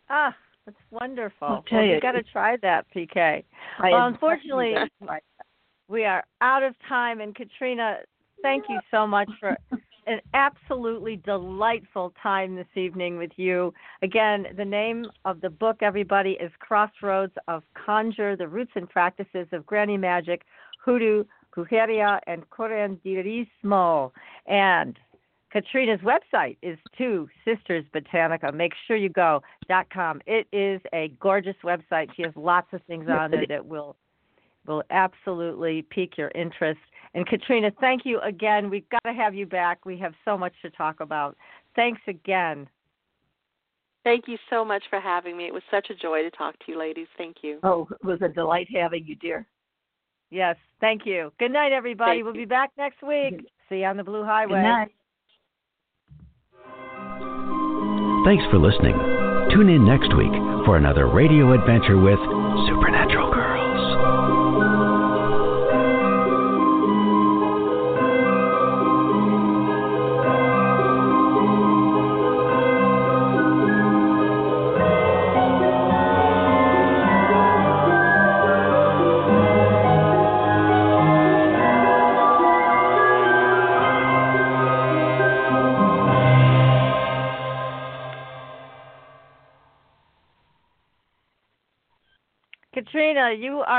ah, 0.10 0.36
that's 0.66 0.78
wonderful. 0.92 1.48
I'll 1.48 1.64
tell 1.64 1.80
well, 1.80 1.88
you, 1.88 1.96
you 1.96 2.02
got 2.02 2.14
to 2.14 2.24
try 2.24 2.58
that, 2.62 2.86
PK. 2.96 3.44
I 3.80 3.92
well, 3.92 4.08
unfortunately, 4.08 4.74
we 5.90 6.06
are 6.06 6.24
out 6.42 6.64
of 6.64 6.74
time. 6.88 7.20
And 7.20 7.36
Katrina, 7.36 7.98
thank 8.44 8.66
you 8.70 8.80
so 8.92 9.08
much 9.08 9.30
for 9.40 9.58
an 10.06 10.20
absolutely 10.36 11.16
delightful 11.16 12.14
time 12.22 12.56
this 12.56 12.68
evening 12.76 13.18
with 13.18 13.32
you. 13.38 13.74
Again, 14.04 14.48
the 14.58 14.66
name 14.66 15.08
of 15.26 15.42
the 15.42 15.50
book, 15.50 15.78
everybody, 15.82 16.32
is 16.32 16.52
Crossroads 16.60 17.34
of 17.48 17.64
Conjure 17.74 18.36
The 18.36 18.48
Roots 18.48 18.74
and 18.76 18.88
Practices 18.88 19.48
of 19.54 19.66
Granny 19.66 19.98
Magic, 19.98 20.44
Hoodoo, 20.84 21.24
Brujeria, 21.56 22.20
and 22.28 22.44
Curanderismo. 22.50 24.12
And 24.46 25.00
Katrina's 25.52 26.02
website 26.02 26.58
is 26.62 26.78
Two 26.98 27.30
Sisters 27.46 27.86
Botanica. 27.96 28.54
Make 28.54 28.74
sure 28.86 28.98
you 28.98 29.10
go 29.10 29.42
dot 29.70 29.88
com. 29.90 30.20
It 30.26 30.48
is 30.52 30.82
a 30.94 31.14
gorgeous 31.22 31.56
website. 31.64 32.10
She 32.16 32.24
has 32.24 32.34
lots 32.36 32.68
of 32.74 32.82
things 32.88 33.08
on 33.08 33.32
there 33.32 33.46
that 33.48 33.66
will 33.66 33.96
will 34.66 34.84
absolutely 34.90 35.86
pique 35.90 36.18
your 36.18 36.32
interest. 36.36 36.80
And 37.14 37.28
Katrina, 37.28 37.72
thank 37.80 38.06
you 38.06 38.20
again. 38.22 38.70
We've 38.70 38.90
got 38.90 39.04
to 39.06 39.14
have 39.14 39.36
you 39.36 39.46
back. 39.46 39.86
We 39.86 39.98
have 40.00 40.14
so 40.26 40.38
much 40.38 40.54
to 40.64 40.70
talk 40.72 41.00
about. 41.00 41.38
Thanks 41.76 42.02
again. 42.08 42.68
Thank 44.04 44.28
you 44.28 44.38
so 44.50 44.66
much 44.66 44.84
for 44.90 45.00
having 45.00 45.38
me. 45.38 45.46
It 45.46 45.54
was 45.54 45.64
such 45.72 45.90
a 45.90 45.96
joy 45.96 46.24
to 46.24 46.32
talk 46.32 46.58
to 46.60 46.72
you, 46.72 46.80
ladies. 46.80 47.08
Thank 47.18 47.38
you. 47.42 47.60
Oh, 47.64 47.88
it 47.92 48.06
was 48.06 48.22
a 48.22 48.28
delight 48.28 48.68
having 48.74 49.06
you, 49.06 49.16
dear. 49.16 49.46
Yes, 50.30 50.56
thank 50.82 51.06
you. 51.06 51.32
Good 51.40 51.52
night, 51.52 51.72
everybody. 51.72 52.18
Thank 52.18 52.26
we'll 52.26 52.36
you. 52.36 52.42
be 52.42 52.46
back 52.46 52.72
next 52.78 53.02
week. 53.04 53.36
Mm-hmm. 53.36 53.46
See 53.70 53.78
you 53.78 53.86
on 53.86 53.98
the 53.98 54.04
Blue 54.04 54.24
Highway. 54.24 54.56
Good 54.56 54.64
night. 54.64 54.92
Thanks 58.26 58.44
for 58.50 58.58
listening. 58.58 58.98
Tune 59.54 59.70
in 59.70 59.86
next 59.86 60.16
week 60.16 60.34
for 60.66 60.78
another 60.78 61.08
radio 61.08 61.54
adventure 61.54 62.00
with 62.00 62.18
Supernatural 62.68 63.03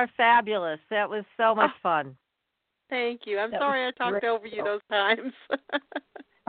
are 0.05 0.11
fabulous. 0.17 0.79
That 0.91 1.09
was 1.09 1.25
so 1.37 1.55
much 1.55 1.71
fun. 1.83 2.17
Thank 2.91 3.23
you. 3.25 3.39
I'm 3.39 3.51
That 3.51 3.61
sorry 3.61 3.87
I 3.87 3.91
talked 3.93 4.21
great. 4.21 4.25
over 4.31 4.47
you 4.47 4.63
those 4.63 4.81
times. 4.91 5.33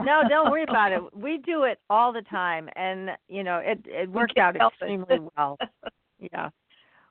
No, 0.04 0.20
don't 0.28 0.50
worry 0.50 0.64
about 0.64 0.92
it. 0.92 1.00
We 1.16 1.38
do 1.38 1.62
it 1.62 1.80
all 1.88 2.12
the 2.12 2.20
time, 2.20 2.68
and 2.76 3.12
you 3.28 3.42
know 3.42 3.60
it 3.64 3.80
it 3.86 4.10
worked 4.10 4.36
out 4.36 4.54
help 4.54 4.74
it. 4.74 4.84
extremely 4.84 5.26
well. 5.38 5.56
Yeah, 6.20 6.50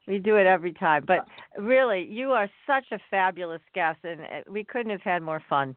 we 0.08 0.20
do 0.20 0.36
it 0.38 0.46
every 0.46 0.72
time. 0.72 1.04
But 1.08 1.26
really, 1.58 2.04
you 2.06 2.30
are 2.34 2.48
such 2.68 2.86
a 2.92 3.00
fabulous 3.10 3.62
guest, 3.74 3.98
and 4.04 4.22
uh, 4.22 4.26
we 4.48 4.64
couldn't 4.64 4.92
have 4.92 5.02
had 5.02 5.24
more 5.24 5.42
fun 5.50 5.76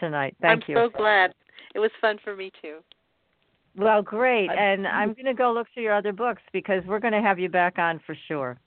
tonight. 0.00 0.34
Thank 0.40 0.66
you. 0.66 0.78
I'm 0.78 0.90
so 0.90 0.96
glad. 0.96 1.34
It 1.74 1.78
was 1.78 1.90
fun 2.00 2.16
for 2.24 2.34
me 2.34 2.50
too. 2.62 2.78
Well, 3.76 4.00
great, 4.00 4.48
I- 4.48 4.54
and 4.54 4.86
I'm 4.86 5.12
going 5.12 5.26
to 5.26 5.34
go 5.34 5.52
look 5.52 5.66
through 5.74 5.82
your 5.82 5.94
other 5.94 6.12
books 6.14 6.40
because 6.54 6.82
we're 6.86 7.00
going 7.00 7.12
to 7.12 7.20
have 7.20 7.38
you 7.38 7.50
back 7.50 7.78
on 7.78 8.00
for 8.06 8.16
sure. 8.28 8.58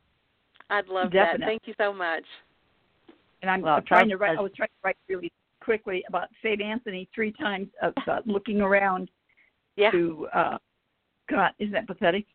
I'd 0.70 0.88
love 0.88 1.12
that. 1.14 1.40
Thank 1.40 1.64
you 1.66 1.74
so 1.78 1.94
much. 1.94 2.24
And 3.42 3.50
I'm 3.50 3.62
Well, 3.62 3.82
trying 3.82 4.10
to 4.10 4.18
write. 4.18 4.38
I 4.38 4.42
was 4.42 4.52
trying 4.56 4.70
to 4.70 4.74
write 4.84 4.98
really 5.08 5.32
quickly 5.62 6.04
about 6.08 6.28
Saint 6.44 6.62
Anthony 6.62 7.08
three 7.14 7.32
times, 7.32 7.68
uh, 7.82 7.92
uh, 8.08 8.20
looking 8.26 8.62
around 8.62 9.10
Yeah. 9.76 9.92
to. 9.92 10.28
uh 10.34 10.58
God, 11.30 11.52
isn't 11.60 11.74
that 11.74 11.86
pathetic? 11.86 12.26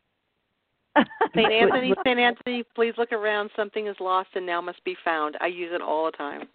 St. 1.35 1.51
Anthony, 1.51 1.93
St. 2.05 2.17
Anthony, 2.17 2.63
please 2.73 2.93
look 2.97 3.11
around. 3.11 3.49
Something 3.57 3.87
is 3.87 3.97
lost 3.99 4.29
and 4.35 4.45
now 4.45 4.61
must 4.61 4.81
be 4.85 4.95
found. 5.03 5.35
I 5.41 5.47
use 5.47 5.71
it 5.73 5.81
all 5.81 6.05
the 6.05 6.11
time. 6.13 6.47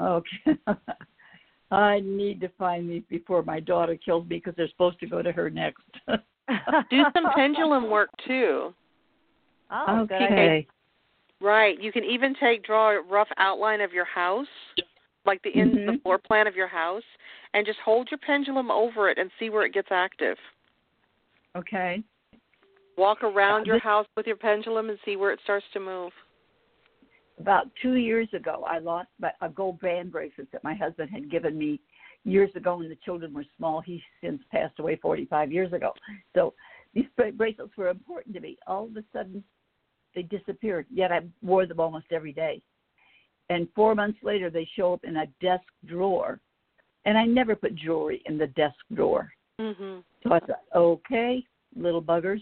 Okay. 0.00 0.56
I 1.70 2.00
need 2.00 2.40
to 2.40 2.48
find 2.58 2.88
these 2.90 3.02
before 3.10 3.42
my 3.42 3.60
daughter 3.60 3.94
kills 4.02 4.26
me 4.26 4.36
because 4.36 4.54
they're 4.56 4.70
supposed 4.70 4.98
to 5.00 5.06
go 5.06 5.20
to 5.20 5.30
her 5.32 5.50
next. 5.50 5.82
Do 6.08 7.04
some 7.14 7.26
pendulum 7.36 7.90
work 7.90 8.08
too. 8.26 8.72
Oh, 9.70 10.06
good 10.08 10.14
idea. 10.16 10.26
okay. 10.32 10.66
Right. 11.40 11.80
You 11.80 11.90
can 11.90 12.04
even 12.04 12.34
take 12.38 12.64
draw 12.64 12.90
a 12.90 13.02
rough 13.02 13.28
outline 13.38 13.80
of 13.80 13.92
your 13.92 14.04
house, 14.04 14.46
like 15.24 15.42
the 15.42 15.50
in 15.58 15.70
the 15.70 15.76
mm-hmm. 15.78 15.96
floor 16.02 16.18
plan 16.18 16.46
of 16.46 16.54
your 16.54 16.68
house, 16.68 17.02
and 17.54 17.64
just 17.66 17.78
hold 17.84 18.08
your 18.10 18.18
pendulum 18.18 18.70
over 18.70 19.08
it 19.08 19.18
and 19.18 19.30
see 19.38 19.48
where 19.48 19.64
it 19.64 19.72
gets 19.72 19.88
active. 19.90 20.36
Okay. 21.56 22.02
Walk 22.96 23.22
around 23.22 23.66
your 23.66 23.78
house 23.78 24.06
with 24.16 24.26
your 24.26 24.36
pendulum 24.36 24.90
and 24.90 24.98
see 25.04 25.16
where 25.16 25.32
it 25.32 25.40
starts 25.42 25.64
to 25.72 25.80
move. 25.80 26.12
About 27.38 27.68
two 27.80 27.94
years 27.94 28.28
ago, 28.34 28.64
I 28.68 28.78
lost 28.78 29.08
my, 29.18 29.30
a 29.40 29.48
gold 29.48 29.80
band 29.80 30.12
bracelet 30.12 30.52
that 30.52 30.62
my 30.62 30.74
husband 30.74 31.08
had 31.10 31.30
given 31.30 31.56
me 31.56 31.80
years 32.24 32.50
ago 32.54 32.76
when 32.76 32.90
the 32.90 32.98
children 33.02 33.32
were 33.32 33.46
small. 33.56 33.80
He 33.80 34.02
since 34.22 34.42
passed 34.52 34.78
away 34.78 34.96
45 34.96 35.50
years 35.50 35.72
ago. 35.72 35.92
So 36.34 36.52
these 36.92 37.06
bracelets 37.36 37.74
were 37.78 37.88
important 37.88 38.34
to 38.34 38.40
me. 38.40 38.58
All 38.66 38.84
of 38.84 38.96
a 38.96 39.04
sudden, 39.14 39.42
they 40.14 40.22
disappeared. 40.22 40.86
Yet 40.92 41.12
I 41.12 41.20
wore 41.42 41.66
them 41.66 41.80
almost 41.80 42.06
every 42.10 42.32
day. 42.32 42.62
And 43.48 43.68
four 43.74 43.94
months 43.94 44.18
later, 44.22 44.48
they 44.48 44.68
show 44.76 44.94
up 44.94 45.04
in 45.04 45.16
a 45.16 45.26
desk 45.40 45.64
drawer. 45.86 46.40
And 47.04 47.18
I 47.18 47.24
never 47.24 47.56
put 47.56 47.74
jewelry 47.74 48.22
in 48.26 48.38
the 48.38 48.46
desk 48.48 48.76
drawer. 48.94 49.32
Mm-hmm. 49.60 50.00
So 50.22 50.32
I 50.32 50.40
thought, 50.40 50.62
okay, 50.74 51.44
little 51.76 52.02
buggers. 52.02 52.40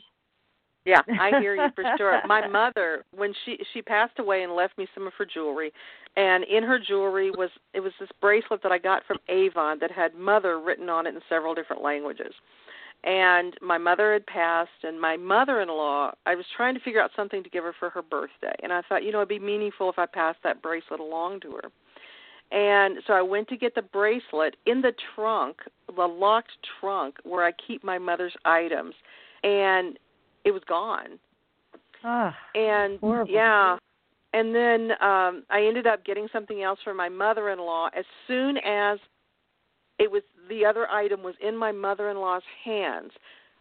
Yeah, 0.84 1.02
I 1.20 1.38
hear 1.40 1.54
you 1.54 1.68
for 1.74 1.84
sure. 1.98 2.20
My 2.26 2.46
mother, 2.46 3.04
when 3.14 3.34
she 3.44 3.58
she 3.74 3.82
passed 3.82 4.18
away 4.18 4.42
and 4.42 4.54
left 4.54 4.78
me 4.78 4.86
some 4.94 5.06
of 5.06 5.12
her 5.18 5.26
jewelry, 5.26 5.70
and 6.16 6.44
in 6.44 6.62
her 6.62 6.78
jewelry 6.78 7.30
was 7.30 7.50
it 7.74 7.80
was 7.80 7.92
this 8.00 8.08
bracelet 8.22 8.62
that 8.62 8.72
I 8.72 8.78
got 8.78 9.02
from 9.06 9.18
Avon 9.28 9.78
that 9.80 9.90
had 9.90 10.14
mother 10.14 10.60
written 10.60 10.88
on 10.88 11.06
it 11.06 11.14
in 11.14 11.20
several 11.28 11.54
different 11.54 11.82
languages. 11.82 12.32
And 13.04 13.54
my 13.62 13.78
mother 13.78 14.12
had 14.12 14.26
passed, 14.26 14.70
and 14.82 15.00
my 15.00 15.16
mother-in-law, 15.16 16.12
I 16.26 16.34
was 16.34 16.44
trying 16.56 16.74
to 16.74 16.80
figure 16.80 17.00
out 17.00 17.12
something 17.14 17.44
to 17.44 17.50
give 17.50 17.62
her 17.62 17.74
for 17.78 17.90
her 17.90 18.02
birthday, 18.02 18.54
and 18.62 18.72
I 18.72 18.82
thought, 18.82 19.04
you 19.04 19.12
know, 19.12 19.18
it'd 19.18 19.28
be 19.28 19.38
meaningful 19.38 19.88
if 19.88 19.98
I 19.98 20.06
passed 20.06 20.40
that 20.42 20.62
bracelet 20.62 20.98
along 20.98 21.40
to 21.40 21.52
her. 21.52 21.70
And 22.50 22.98
so 23.06 23.12
I 23.12 23.22
went 23.22 23.48
to 23.48 23.56
get 23.56 23.74
the 23.74 23.82
bracelet 23.82 24.56
in 24.66 24.80
the 24.80 24.92
trunk, 25.14 25.58
the 25.94 26.06
locked 26.06 26.50
trunk 26.80 27.16
where 27.22 27.44
I 27.44 27.52
keep 27.66 27.84
my 27.84 27.98
mother's 27.98 28.34
items, 28.44 28.94
and 29.44 29.98
it 30.44 30.50
was 30.50 30.62
gone. 30.66 31.18
Ah, 32.02 32.34
And 32.54 32.98
Horrible. 33.00 33.32
yeah, 33.32 33.76
and 34.32 34.54
then 34.54 34.92
um 35.02 35.44
I 35.50 35.64
ended 35.66 35.86
up 35.86 36.04
getting 36.04 36.28
something 36.32 36.62
else 36.62 36.78
for 36.82 36.94
my 36.94 37.08
mother-in-law 37.08 37.90
as 37.96 38.04
soon 38.26 38.56
as 38.58 38.98
it 39.98 40.10
was 40.10 40.22
the 40.48 40.64
other 40.64 40.88
item 40.88 41.22
was 41.22 41.34
in 41.40 41.56
my 41.56 41.72
mother-in-law's 41.72 42.42
hands. 42.64 43.12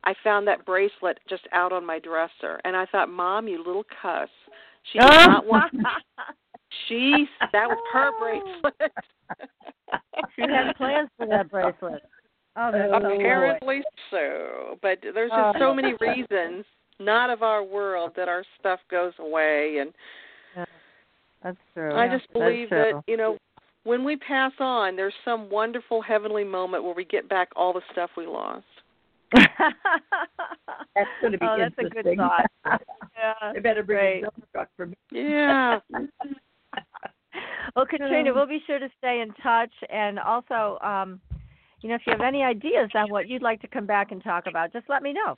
I 0.04 0.14
found 0.24 0.48
that 0.48 0.66
bracelet 0.66 1.20
just 1.30 1.48
out 1.52 1.72
on 1.74 1.86
my 1.86 2.00
dresser, 2.00 2.60
and 2.64 2.76
I 2.76 2.86
thought, 2.86 3.10
"Mom, 3.10 3.48
you 3.48 3.58
little 3.58 3.86
cuss." 4.02 4.30
She 4.92 5.00
did 5.00 5.08
not 5.08 5.46
want. 5.48 5.74
She 6.88 7.28
that 7.52 7.68
was 7.68 7.78
her 7.94 8.12
bracelet. 8.20 8.92
she 10.36 10.42
had 10.42 10.76
plans 10.76 11.10
for 11.18 11.28
that 11.28 11.50
bracelet. 11.50 12.04
Oh. 12.56 12.70
Apparently 12.70 13.82
so, 14.10 14.80
but 14.82 14.98
there's 15.02 15.30
just 15.30 15.60
so 15.60 15.74
many 15.74 15.94
oh. 15.94 15.98
reasons, 16.02 16.66
not 17.00 17.30
of 17.30 17.44
our 17.44 17.64
world, 17.64 18.14
that 18.16 18.28
our 18.28 18.44
stuff 18.60 18.80
goes 18.90 19.14
away, 19.20 19.78
and 19.80 19.94
That's 21.44 21.58
true. 21.74 21.94
I 21.94 22.08
just 22.08 22.32
believe 22.34 22.70
that 22.72 23.04
you 23.08 23.18
know 23.18 23.38
when 23.88 24.04
we 24.04 24.18
pass 24.18 24.52
on, 24.60 24.98
there's 24.98 25.14
some 25.24 25.50
wonderful 25.50 26.02
heavenly 26.02 26.44
moment 26.44 26.84
where 26.84 26.94
we 26.94 27.06
get 27.06 27.30
back 27.30 27.48
all 27.56 27.72
the 27.72 27.82
stuff 27.94 28.10
we 28.18 28.28
lost. 28.28 28.66
That's 29.34 31.10
going 31.22 31.32
to 31.32 31.38
be 31.38 31.46
oh, 31.46 31.58
that's 31.58 31.76
a 31.78 31.90
good 31.90 32.06
interesting. 32.06 32.18
thought. 32.18 32.46
Yeah, 33.18 33.52
they 33.54 33.60
better 33.60 33.82
bring 33.82 34.22
great. 34.22 34.24
a 34.26 34.30
truck 34.54 34.70
for 34.78 34.86
me. 34.86 34.96
Yeah. 35.12 35.80
well, 37.76 37.86
Katrina, 37.90 38.32
we'll 38.32 38.46
be 38.46 38.62
sure 38.68 38.78
to 38.78 38.90
stay 39.00 39.22
in 39.22 39.34
touch, 39.42 39.74
and 39.90 40.20
also, 40.20 40.78
um, 40.84 41.20
you 41.82 41.90
know, 41.90 41.96
if 41.96 42.02
you 42.06 42.12
have 42.12 42.22
any 42.22 42.44
ideas 42.44 42.92
on 42.94 43.10
what 43.10 43.28
you'd 43.28 43.42
like 43.42 43.60
to 43.62 43.68
come 43.68 43.88
back 43.88 44.12
and 44.12 44.24
talk 44.24 44.46
about, 44.48 44.72
just 44.72 44.86
let 44.88 45.02
me 45.02 45.14
know. 45.14 45.36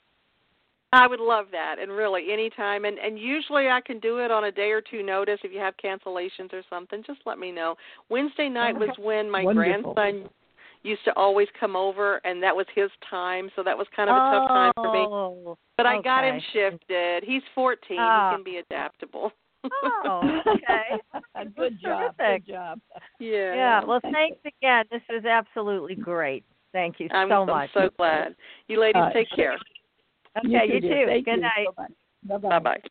I 0.92 1.06
would 1.06 1.20
love 1.20 1.46
that, 1.52 1.76
and 1.80 1.92
really 1.92 2.32
anytime, 2.32 2.84
and 2.84 2.98
and 2.98 3.18
usually 3.18 3.68
I 3.68 3.80
can 3.80 4.00
do 4.00 4.18
it 4.18 4.32
on 4.32 4.44
a 4.44 4.52
day 4.52 4.70
or 4.72 4.80
two 4.80 5.04
notice. 5.04 5.38
If 5.44 5.52
you 5.52 5.60
have 5.60 5.74
cancellations 5.82 6.52
or 6.52 6.62
something, 6.68 7.04
just 7.06 7.20
let 7.26 7.38
me 7.38 7.52
know. 7.52 7.76
Wednesday 8.08 8.48
night 8.48 8.76
was 8.76 8.90
when 8.98 9.30
my 9.30 9.44
Wonderful. 9.44 9.94
grandson 9.94 10.28
used 10.82 11.04
to 11.04 11.12
always 11.14 11.46
come 11.58 11.76
over, 11.76 12.20
and 12.24 12.42
that 12.42 12.56
was 12.56 12.66
his 12.74 12.90
time, 13.08 13.50
so 13.54 13.62
that 13.62 13.76
was 13.76 13.86
kind 13.94 14.10
of 14.10 14.16
a 14.16 14.18
oh, 14.18 14.32
tough 14.32 14.48
time 14.48 14.72
for 14.74 14.92
me. 14.92 15.06
Oh, 15.08 15.58
but 15.76 15.86
okay. 15.86 15.98
I 15.98 16.02
got 16.02 16.24
him 16.24 16.40
shifted. 16.52 17.22
He's 17.24 17.42
14; 17.54 17.78
he 17.88 17.96
ah. 18.00 18.32
can 18.34 18.42
be 18.42 18.56
adaptable. 18.56 19.30
oh, 19.64 20.40
okay. 20.46 21.44
Good 21.56 21.80
job. 21.80 22.16
Terrific. 22.16 22.46
Good 22.46 22.52
job. 22.52 22.80
Yeah. 23.20 23.54
Yeah. 23.54 23.84
Well, 23.84 24.00
thanks 24.00 24.38
again. 24.44 24.86
This 24.90 25.02
was 25.08 25.24
absolutely 25.24 25.94
great. 25.94 26.44
Thank 26.72 26.98
you 26.98 27.08
so 27.10 27.16
I'm, 27.16 27.28
much. 27.28 27.48
I'm 27.48 27.68
so 27.74 27.90
glad. 27.96 28.34
You 28.68 28.80
ladies 28.80 29.02
uh, 29.02 29.12
take 29.12 29.28
care. 29.36 29.56
Okay, 30.38 30.48
you, 30.48 30.80
too. 30.80 30.86
You 30.86 31.06
too. 31.06 31.22
Good 31.24 31.26
you 31.26 31.36
night. 31.40 31.66
Bye 32.24 32.38
bye. 32.38 32.90